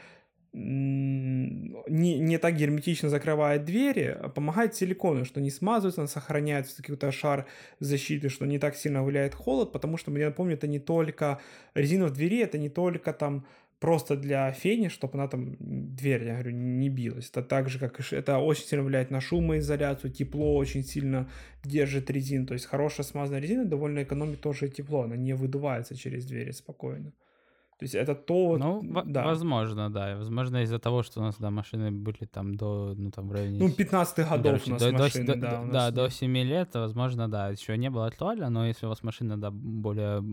не, 0.53 2.19
не 2.19 2.37
так 2.39 2.55
герметично 2.55 3.09
закрывает 3.09 3.65
двери, 3.65 4.17
а 4.19 4.29
помогает 4.29 4.75
силикону, 4.75 5.25
что 5.25 5.39
не 5.39 5.51
смазывается, 5.51 6.01
она 6.01 6.07
сохраняет 6.07 6.67
какой-то 6.77 7.11
шар 7.11 7.45
защиты, 7.79 8.29
что 8.29 8.45
не 8.45 8.57
так 8.57 8.75
сильно 8.75 9.03
влияет 9.03 9.35
холод, 9.35 9.71
потому 9.71 9.97
что, 9.97 10.11
я 10.17 10.27
напомню, 10.27 10.55
это 10.55 10.67
не 10.67 10.79
только 10.79 11.39
резина 11.75 12.07
в 12.07 12.13
двери, 12.13 12.39
это 12.39 12.57
не 12.57 12.69
только 12.69 13.13
там 13.13 13.45
просто 13.79 14.15
для 14.15 14.51
фени, 14.51 14.87
чтобы 14.87 15.15
она 15.15 15.27
там, 15.27 15.55
дверь, 15.59 16.23
я 16.23 16.33
говорю, 16.33 16.51
не 16.51 16.89
билась. 16.89 17.29
Это 17.29 17.43
так 17.43 17.69
же, 17.69 17.79
как 17.79 17.99
и 17.99 18.15
это 18.15 18.39
очень 18.39 18.65
сильно 18.65 18.83
влияет 18.85 19.11
на 19.11 19.21
шумоизоляцию, 19.21 20.11
тепло 20.11 20.55
очень 20.55 20.83
сильно 20.83 21.29
держит 21.63 22.09
резину. 22.09 22.45
То 22.45 22.53
есть 22.53 22.65
хорошая 22.65 23.05
смазанная 23.05 23.41
резина 23.41 23.65
довольно 23.65 24.03
экономит 24.03 24.41
тоже 24.41 24.69
тепло, 24.69 25.01
она 25.03 25.15
не 25.15 25.33
выдувается 25.33 25.95
через 25.95 26.25
двери 26.25 26.51
спокойно. 26.51 27.13
То 27.79 27.83
есть 27.83 27.93
это 27.93 28.15
то... 28.15 28.57
Ну, 28.57 28.81
да. 29.05 29.23
возможно, 29.23 29.89
да. 29.91 30.15
Возможно, 30.17 30.63
из-за 30.63 30.79
того, 30.79 31.03
что 31.03 31.19
у 31.19 31.23
нас, 31.23 31.35
да, 31.37 31.51
машины 31.51 31.91
были 31.91 32.25
там 32.25 32.55
до, 32.55 32.95
ну, 32.97 33.11
там, 33.11 33.29
в 33.29 33.31
районе... 33.31 33.59
Ну, 33.59 33.71
15 33.71 34.17
годов 34.17 34.43
Короче, 34.43 34.69
у 34.69 34.73
нас 34.73 34.81
до, 34.81 34.91
машины, 34.91 35.25
до, 35.25 35.35
да. 35.35 35.61
До, 35.61 35.71
да, 35.71 35.91
до 35.91 36.09
7 36.09 36.37
лет, 36.37 36.69
возможно, 36.73 37.29
да, 37.29 37.49
еще 37.49 37.77
не 37.77 37.91
было 37.91 38.07
актуально, 38.07 38.49
но 38.49 38.65
если 38.65 38.87
у 38.87 38.89
вас 38.89 39.03
машина, 39.03 39.39
да, 39.39 39.51
более 39.51 40.23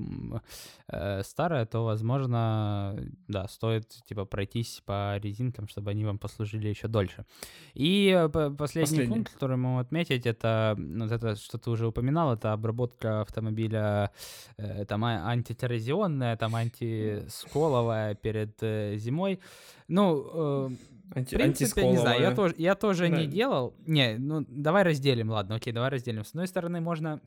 э, 0.88 1.22
старая, 1.22 1.66
то, 1.66 1.84
возможно, 1.84 2.96
да, 3.28 3.46
стоит, 3.48 3.88
типа, 4.08 4.24
пройтись 4.24 4.82
по 4.86 5.18
резинкам, 5.18 5.68
чтобы 5.68 5.90
они 5.90 6.06
вам 6.06 6.18
послужили 6.18 6.68
еще 6.68 6.88
дольше. 6.88 7.26
И 7.74 8.08
э, 8.08 8.28
последний, 8.30 8.56
последний. 8.56 9.14
пункт, 9.14 9.34
который 9.34 9.58
мы 9.58 9.80
отметить, 9.80 10.24
это, 10.24 10.76
вот 10.78 11.12
это, 11.12 11.36
что 11.36 11.58
ты 11.58 11.70
уже 11.70 11.86
упоминал, 11.86 12.32
это 12.32 12.54
обработка 12.54 13.20
автомобиля, 13.20 14.10
э, 14.56 14.86
там, 14.86 15.04
а, 15.04 15.30
антитеррозионная, 15.30 16.38
там, 16.38 16.54
анти 16.54 17.28
сколовая 17.34 18.14
перед 18.14 18.56
э, 18.62 18.96
зимой. 18.96 19.40
Ну, 19.88 20.26
э, 20.34 20.70
Анти- 21.14 21.34
в 21.34 21.38
принципе, 21.38 21.86
не 21.88 21.96
знаю, 21.98 22.20
я 22.22 22.34
тоже, 22.34 22.54
я 22.58 22.74
тоже 22.74 23.08
не 23.08 23.24
Да. 23.26 23.30
делал. 23.32 23.74
Не, 23.86 24.16
ну 24.18 24.44
давай 24.48 24.82
разделим, 24.82 25.30
ладно, 25.30 25.56
окей, 25.56 25.72
давай 25.72 25.90
разделим. 25.90 26.24
С 26.24 26.30
одной 26.30 26.46
стороны, 26.48 26.80
можно 26.80 27.20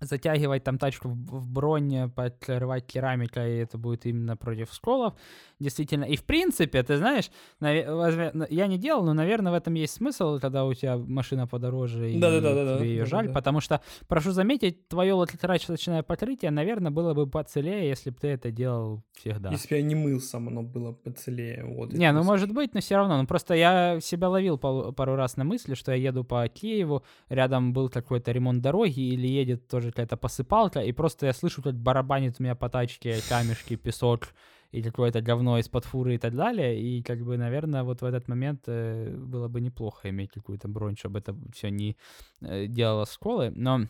затягивать 0.00 0.64
там 0.64 0.78
тачку 0.78 1.08
в, 1.08 1.48
бронь, 1.48 2.10
подкрывать 2.10 2.86
керамикой, 2.86 3.56
и 3.56 3.58
это 3.58 3.78
будет 3.78 4.06
именно 4.06 4.36
против 4.36 4.72
сколов, 4.72 5.14
действительно. 5.58 6.04
И 6.04 6.16
в 6.16 6.24
принципе, 6.24 6.82
ты 6.82 6.96
знаешь, 6.96 7.30
наве- 7.60 7.86
возьме- 7.86 8.30
на- 8.32 8.46
я 8.50 8.66
не 8.66 8.78
делал, 8.78 9.04
но, 9.04 9.12
наверное, 9.14 9.52
в 9.52 9.54
этом 9.54 9.74
есть 9.74 9.94
смысл, 9.94 10.38
когда 10.40 10.64
у 10.64 10.72
тебя 10.74 10.96
машина 10.96 11.46
подороже, 11.46 12.12
и 12.12 12.18
тебе 12.78 12.90
ее 12.90 13.04
жаль, 13.06 13.26
потому 13.34 13.60
что, 13.60 13.80
прошу 14.08 14.30
заметить, 14.32 14.88
твое 14.88 15.12
латерачное 15.12 16.02
покрытие, 16.02 16.50
наверное, 16.50 16.90
было 16.90 17.14
бы 17.14 17.26
поцелее, 17.26 17.88
если 17.88 18.10
бы 18.10 18.16
ты 18.20 18.28
это 18.28 18.50
делал 18.50 19.02
всегда. 19.12 19.50
Если 19.50 19.68
бы 19.68 19.76
я 19.76 19.82
не 19.82 19.94
мыл 19.94 20.20
сам, 20.20 20.48
оно 20.48 20.62
было 20.62 20.92
поцелее. 20.92 21.64
Вот, 21.64 21.92
Не, 21.92 22.10
ну 22.12 22.22
может 22.24 22.52
быть, 22.52 22.74
но 22.74 22.80
все 22.80 22.96
равно. 22.96 23.20
Ну 23.20 23.26
просто 23.26 23.54
я 23.54 23.98
себя 24.00 24.28
ловил 24.28 24.58
пару 24.58 25.16
раз 25.16 25.36
на 25.36 25.44
мысли, 25.44 25.74
что 25.74 25.92
я 25.92 26.08
еду 26.08 26.24
по 26.24 26.46
Киеву, 26.48 27.02
рядом 27.28 27.72
был 27.72 27.88
какой-то 27.90 28.32
ремонт 28.32 28.62
дороги 28.62 29.00
или 29.00 29.26
едет 29.26 29.68
тоже 29.68 29.89
какая-то 29.90 30.16
посыпалка, 30.16 30.80
и 30.80 30.92
просто 30.92 31.26
я 31.26 31.32
слышу, 31.32 31.62
как 31.62 31.74
барабанит 31.74 32.36
у 32.38 32.42
меня 32.42 32.54
по 32.54 32.68
тачке 32.68 33.20
камешки, 33.28 33.76
песок 33.76 34.28
и 34.72 34.82
какое-то 34.82 35.20
говно 35.20 35.58
из-под 35.58 35.84
фуры 35.84 36.14
и 36.14 36.18
так 36.18 36.34
далее. 36.34 36.80
И 36.80 37.02
как 37.02 37.24
бы, 37.24 37.36
наверное, 37.36 37.82
вот 37.82 38.02
в 38.02 38.04
этот 38.04 38.28
момент 38.28 38.62
э, 38.66 39.16
было 39.16 39.48
бы 39.48 39.60
неплохо 39.60 40.08
иметь 40.10 40.30
какую-то 40.30 40.68
бронь, 40.68 40.96
чтобы 40.96 41.18
это 41.18 41.36
все 41.52 41.70
не 41.70 41.96
э, 42.40 42.66
делало 42.66 43.04
сколы. 43.04 43.50
Но 43.50 43.88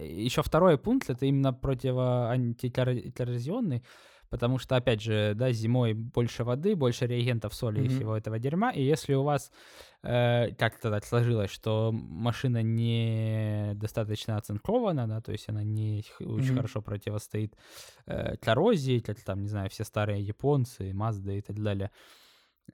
еще 0.00 0.42
второй 0.42 0.78
пункт 0.78 1.10
это 1.10 1.26
именно 1.26 1.52
противоантикоррозионный, 1.52 3.82
потому 4.30 4.58
что, 4.58 4.76
опять 4.76 5.02
же, 5.02 5.34
да, 5.36 5.52
зимой 5.52 5.94
больше 5.94 6.44
воды, 6.44 6.76
больше 6.76 7.06
реагентов, 7.06 7.54
соли 7.54 7.80
и 7.80 7.84
Мгм. 7.84 7.96
всего 7.96 8.16
этого 8.16 8.38
дерьма, 8.38 8.70
и 8.70 8.82
если 8.82 9.14
у 9.14 9.22
вас 9.22 9.50
э, 10.02 10.52
как-то 10.58 10.90
так 10.90 11.04
сложилось, 11.04 11.50
что 11.50 11.92
машина 11.92 12.62
не 12.62 13.72
достаточно 13.74 14.36
оцинкована, 14.36 15.06
да, 15.08 15.20
то 15.20 15.32
есть 15.32 15.48
она 15.48 15.62
не 15.62 16.02
х- 16.02 16.24
очень 16.24 16.54
хорошо 16.54 16.82
противостоит 16.82 17.54
э, 18.06 18.36
коррозии, 18.36 19.00
как 19.00 19.20
там, 19.22 19.42
не 19.42 19.48
знаю, 19.48 19.70
все 19.70 19.84
старые 19.84 20.22
японцы, 20.22 20.92
Мазды 20.92 21.38
и 21.38 21.42
так 21.42 21.62
далее, 21.62 21.88
э, 21.88 21.90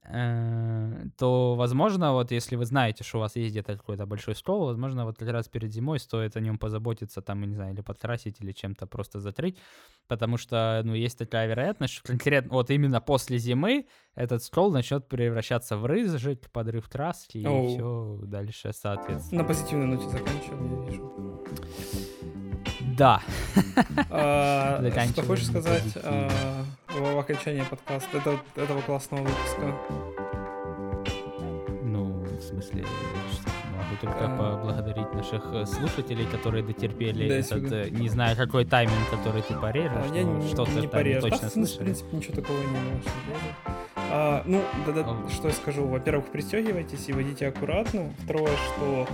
то, 0.02 1.54
возможно, 1.56 2.12
вот 2.12 2.32
если 2.32 2.56
вы 2.56 2.64
знаете, 2.64 3.04
что 3.04 3.18
у 3.18 3.20
вас 3.20 3.36
есть 3.36 3.50
где-то 3.50 3.76
какой-то 3.76 4.06
большой 4.06 4.34
стол, 4.34 4.66
возможно, 4.66 5.04
вот 5.04 5.18
как 5.18 5.28
раз 5.28 5.48
перед 5.48 5.72
зимой 5.72 5.98
стоит 5.98 6.36
о 6.36 6.40
нем 6.40 6.58
позаботиться, 6.58 7.22
там, 7.22 7.40
я 7.42 7.46
не 7.46 7.54
знаю, 7.54 7.74
или 7.74 7.82
подкрасить, 7.82 8.40
или 8.40 8.52
чем-то 8.52 8.86
просто 8.86 9.20
затрить, 9.20 9.58
потому 10.08 10.36
что, 10.36 10.82
ну, 10.84 10.94
есть 10.94 11.18
такая 11.18 11.46
вероятность, 11.46 11.94
что 11.94 12.02
конкретно 12.04 12.52
вот 12.52 12.70
именно 12.70 13.00
после 13.00 13.38
зимы 13.38 13.86
этот 14.14 14.42
стол 14.42 14.72
начнет 14.72 15.06
превращаться 15.08 15.76
в 15.76 15.86
рыжик, 15.86 16.50
подрыв 16.50 16.88
краски, 16.88 17.38
и 17.38 17.46
Оу. 17.46 17.68
все 17.68 18.20
дальше, 18.24 18.72
соответственно. 18.72 19.42
На 19.42 19.48
позитивной 19.48 19.86
ноте 19.86 20.08
заканчиваем, 20.08 20.84
я 20.84 20.90
вижу. 20.90 21.46
Да. 22.96 23.22
А, 24.10 24.82
Что 25.12 25.22
хочешь 25.22 25.46
сказать 25.46 25.96
в 26.98 27.18
окончании 27.18 27.62
подкаста, 27.68 28.18
это- 28.18 28.38
этого 28.56 28.80
классного 28.82 29.22
выпуска? 29.22 29.74
Ну, 31.82 32.04
в 32.24 32.40
смысле, 32.42 32.84
что, 33.32 33.50
могу 33.76 33.96
только 34.00 34.18
А. 34.26 34.36
поблагодарить 34.58 35.12
наших 35.14 35.44
э, 35.52 35.66
слушателей, 35.66 36.26
которые 36.26 36.62
дотерпели 36.64 37.28
До 37.28 37.34
этот, 37.34 37.72
э, 37.72 37.88
не 37.90 38.08
знаю, 38.08 38.36
какой 38.36 38.64
тайминг, 38.64 39.10
который 39.10 39.42
ты 39.42 39.54
порежешь, 39.54 39.92
А, 40.10 40.14
я 40.16 40.24
но 40.24 40.38
не, 40.38 40.48
что-то 40.48 40.70
не 40.72 40.82
там 40.82 40.90
порежу. 40.90 41.20
точно 41.22 41.38
Да, 41.40 41.48
в, 41.48 41.52
смысле, 41.52 41.62
в 41.62 41.68
слышали. 41.68 41.84
принципе, 41.84 42.16
ничего 42.16 42.34
такого 42.34 42.58
не 42.58 42.64
делать. 42.66 43.04
А, 44.12 44.42
ну, 44.44 44.62
да-да, 44.86 45.04
Ау. 45.04 45.28
что 45.28 45.48
я 45.48 45.54
скажу. 45.54 45.86
Во-первых, 45.86 46.26
пристегивайтесь 46.26 47.08
и 47.08 47.12
водите 47.12 47.46
аккуратно. 47.46 48.12
Второе, 48.24 48.50
что 48.56 49.06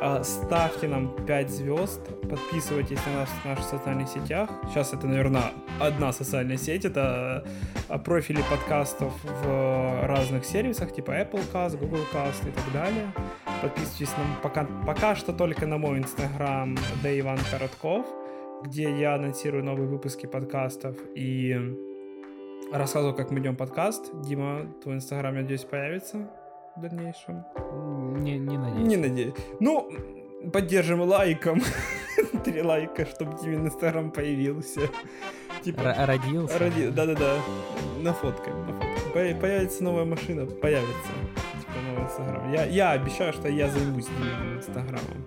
а, 0.00 0.22
ставьте 0.24 0.88
нам 0.88 1.14
5 1.26 1.50
звезд, 1.50 2.00
подписывайтесь 2.22 2.98
на 3.06 3.20
нас 3.20 3.28
в 3.28 3.44
наших 3.44 3.64
социальных 3.66 4.08
сетях. 4.08 4.48
Сейчас 4.68 4.94
это, 4.94 5.06
наверное, 5.06 5.52
одна 5.78 6.10
социальная 6.12 6.56
сеть. 6.56 6.86
Это 6.86 7.44
а, 7.88 7.98
профили 7.98 8.42
подкастов 8.48 9.12
в 9.22 10.06
разных 10.06 10.46
сервисах, 10.46 10.94
типа 10.94 11.10
Apple 11.10 11.44
Cast, 11.52 11.76
Google 11.76 12.06
Cast 12.10 12.48
и 12.48 12.52
так 12.52 12.72
далее. 12.72 13.12
Подписывайтесь 13.60 14.16
нам 14.16 14.36
пока, 14.42 14.64
пока 14.86 15.14
что 15.14 15.34
только 15.34 15.66
на 15.66 15.76
мой 15.76 15.98
инстаграм, 15.98 16.78
да 17.02 17.18
Иван 17.20 17.38
Коротков, 17.50 18.06
где 18.64 18.90
я 18.98 19.16
анонсирую 19.16 19.62
новые 19.62 19.86
выпуски 19.86 20.24
подкастов 20.24 20.96
и 21.14 21.89
рассказываю, 22.72 23.14
как 23.14 23.30
мы 23.30 23.40
идем 23.40 23.56
подкаст. 23.56 24.10
Дима, 24.22 24.66
твой 24.82 24.96
инстаграм, 24.96 25.34
я 25.34 25.42
надеюсь, 25.42 25.64
появится 25.64 26.30
в 26.76 26.80
дальнейшем. 26.80 27.44
Не, 28.22 28.38
не 28.38 28.58
надеюсь. 28.58 28.88
Не 28.88 28.96
надеюсь. 28.96 29.34
Ну, 29.60 29.90
поддержим 30.52 31.00
лайком. 31.02 31.60
Три 32.44 32.62
лайка, 32.62 33.06
чтобы 33.06 33.36
Димин 33.42 33.66
инстаграм 33.66 34.10
появился. 34.10 34.80
Типа, 35.62 35.80
Р- 35.82 36.06
родился. 36.08 36.58
ради... 36.58 36.88
Да-да-да. 36.88 37.36
На 38.00 38.12
фотке, 38.12 38.50
на 38.50 38.72
фотке. 38.72 39.34
По- 39.34 39.40
Появится 39.40 39.84
новая 39.84 40.04
машина, 40.04 40.46
появится. 40.46 41.12
Типа 41.60 41.72
новый 41.88 42.04
инстаграм. 42.04 42.52
Я, 42.52 42.64
я 42.66 42.90
обещаю, 42.92 43.32
что 43.32 43.48
я 43.48 43.68
займусь 43.68 44.06
Диминым 44.06 44.58
инстаграмом. 44.58 45.24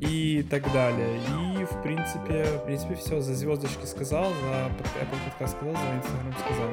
И 0.00 0.46
так 0.50 0.70
далее. 0.72 1.16
И, 1.16 1.47
в 1.70 1.82
принципе, 1.82 2.44
в 2.44 2.64
принципе, 2.64 2.94
все. 2.94 3.20
За 3.20 3.34
звездочки 3.34 3.84
сказал, 3.84 4.32
за 4.32 4.66
Apple 4.66 5.24
подкаст 5.24 5.56
сказал, 5.56 5.74
за 5.74 5.96
инстаграм 5.96 6.32
сказал. 6.38 6.70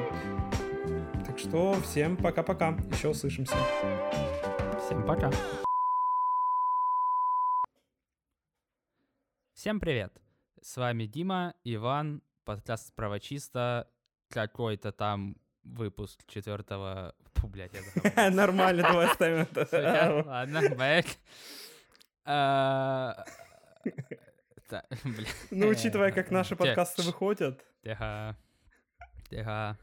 Так 1.26 1.38
что 1.38 1.74
всем 1.82 2.16
пока-пока. 2.16 2.76
Еще 2.92 3.08
услышимся. 3.08 3.56
Всем 4.84 5.06
пока. 5.06 5.30
Всем 9.54 9.80
привет. 9.80 10.12
С 10.62 10.76
вами 10.76 11.06
Дима, 11.06 11.54
Иван, 11.64 12.22
подкаст 12.44 12.88
справа 12.88 13.20
чисто, 13.20 13.88
какой-то 14.30 14.92
там 14.92 15.36
выпуск 15.64 16.20
четвертого... 16.26 17.14
Фу, 17.34 17.48
блядь, 17.48 17.72
я. 17.74 18.30
Нормально, 18.30 18.82
давай 18.82 19.06
оставим 19.06 19.46
это. 19.52 20.24
Ладно, 20.26 20.62
бэк. 20.76 21.06
Ну, 25.50 25.68
учитывая, 25.68 26.12
как 26.12 26.30
наши 26.30 26.56
подкасты 26.56 27.02
выходят. 27.02 27.64
Тихо. 27.82 28.36
Тихо. 29.30 29.78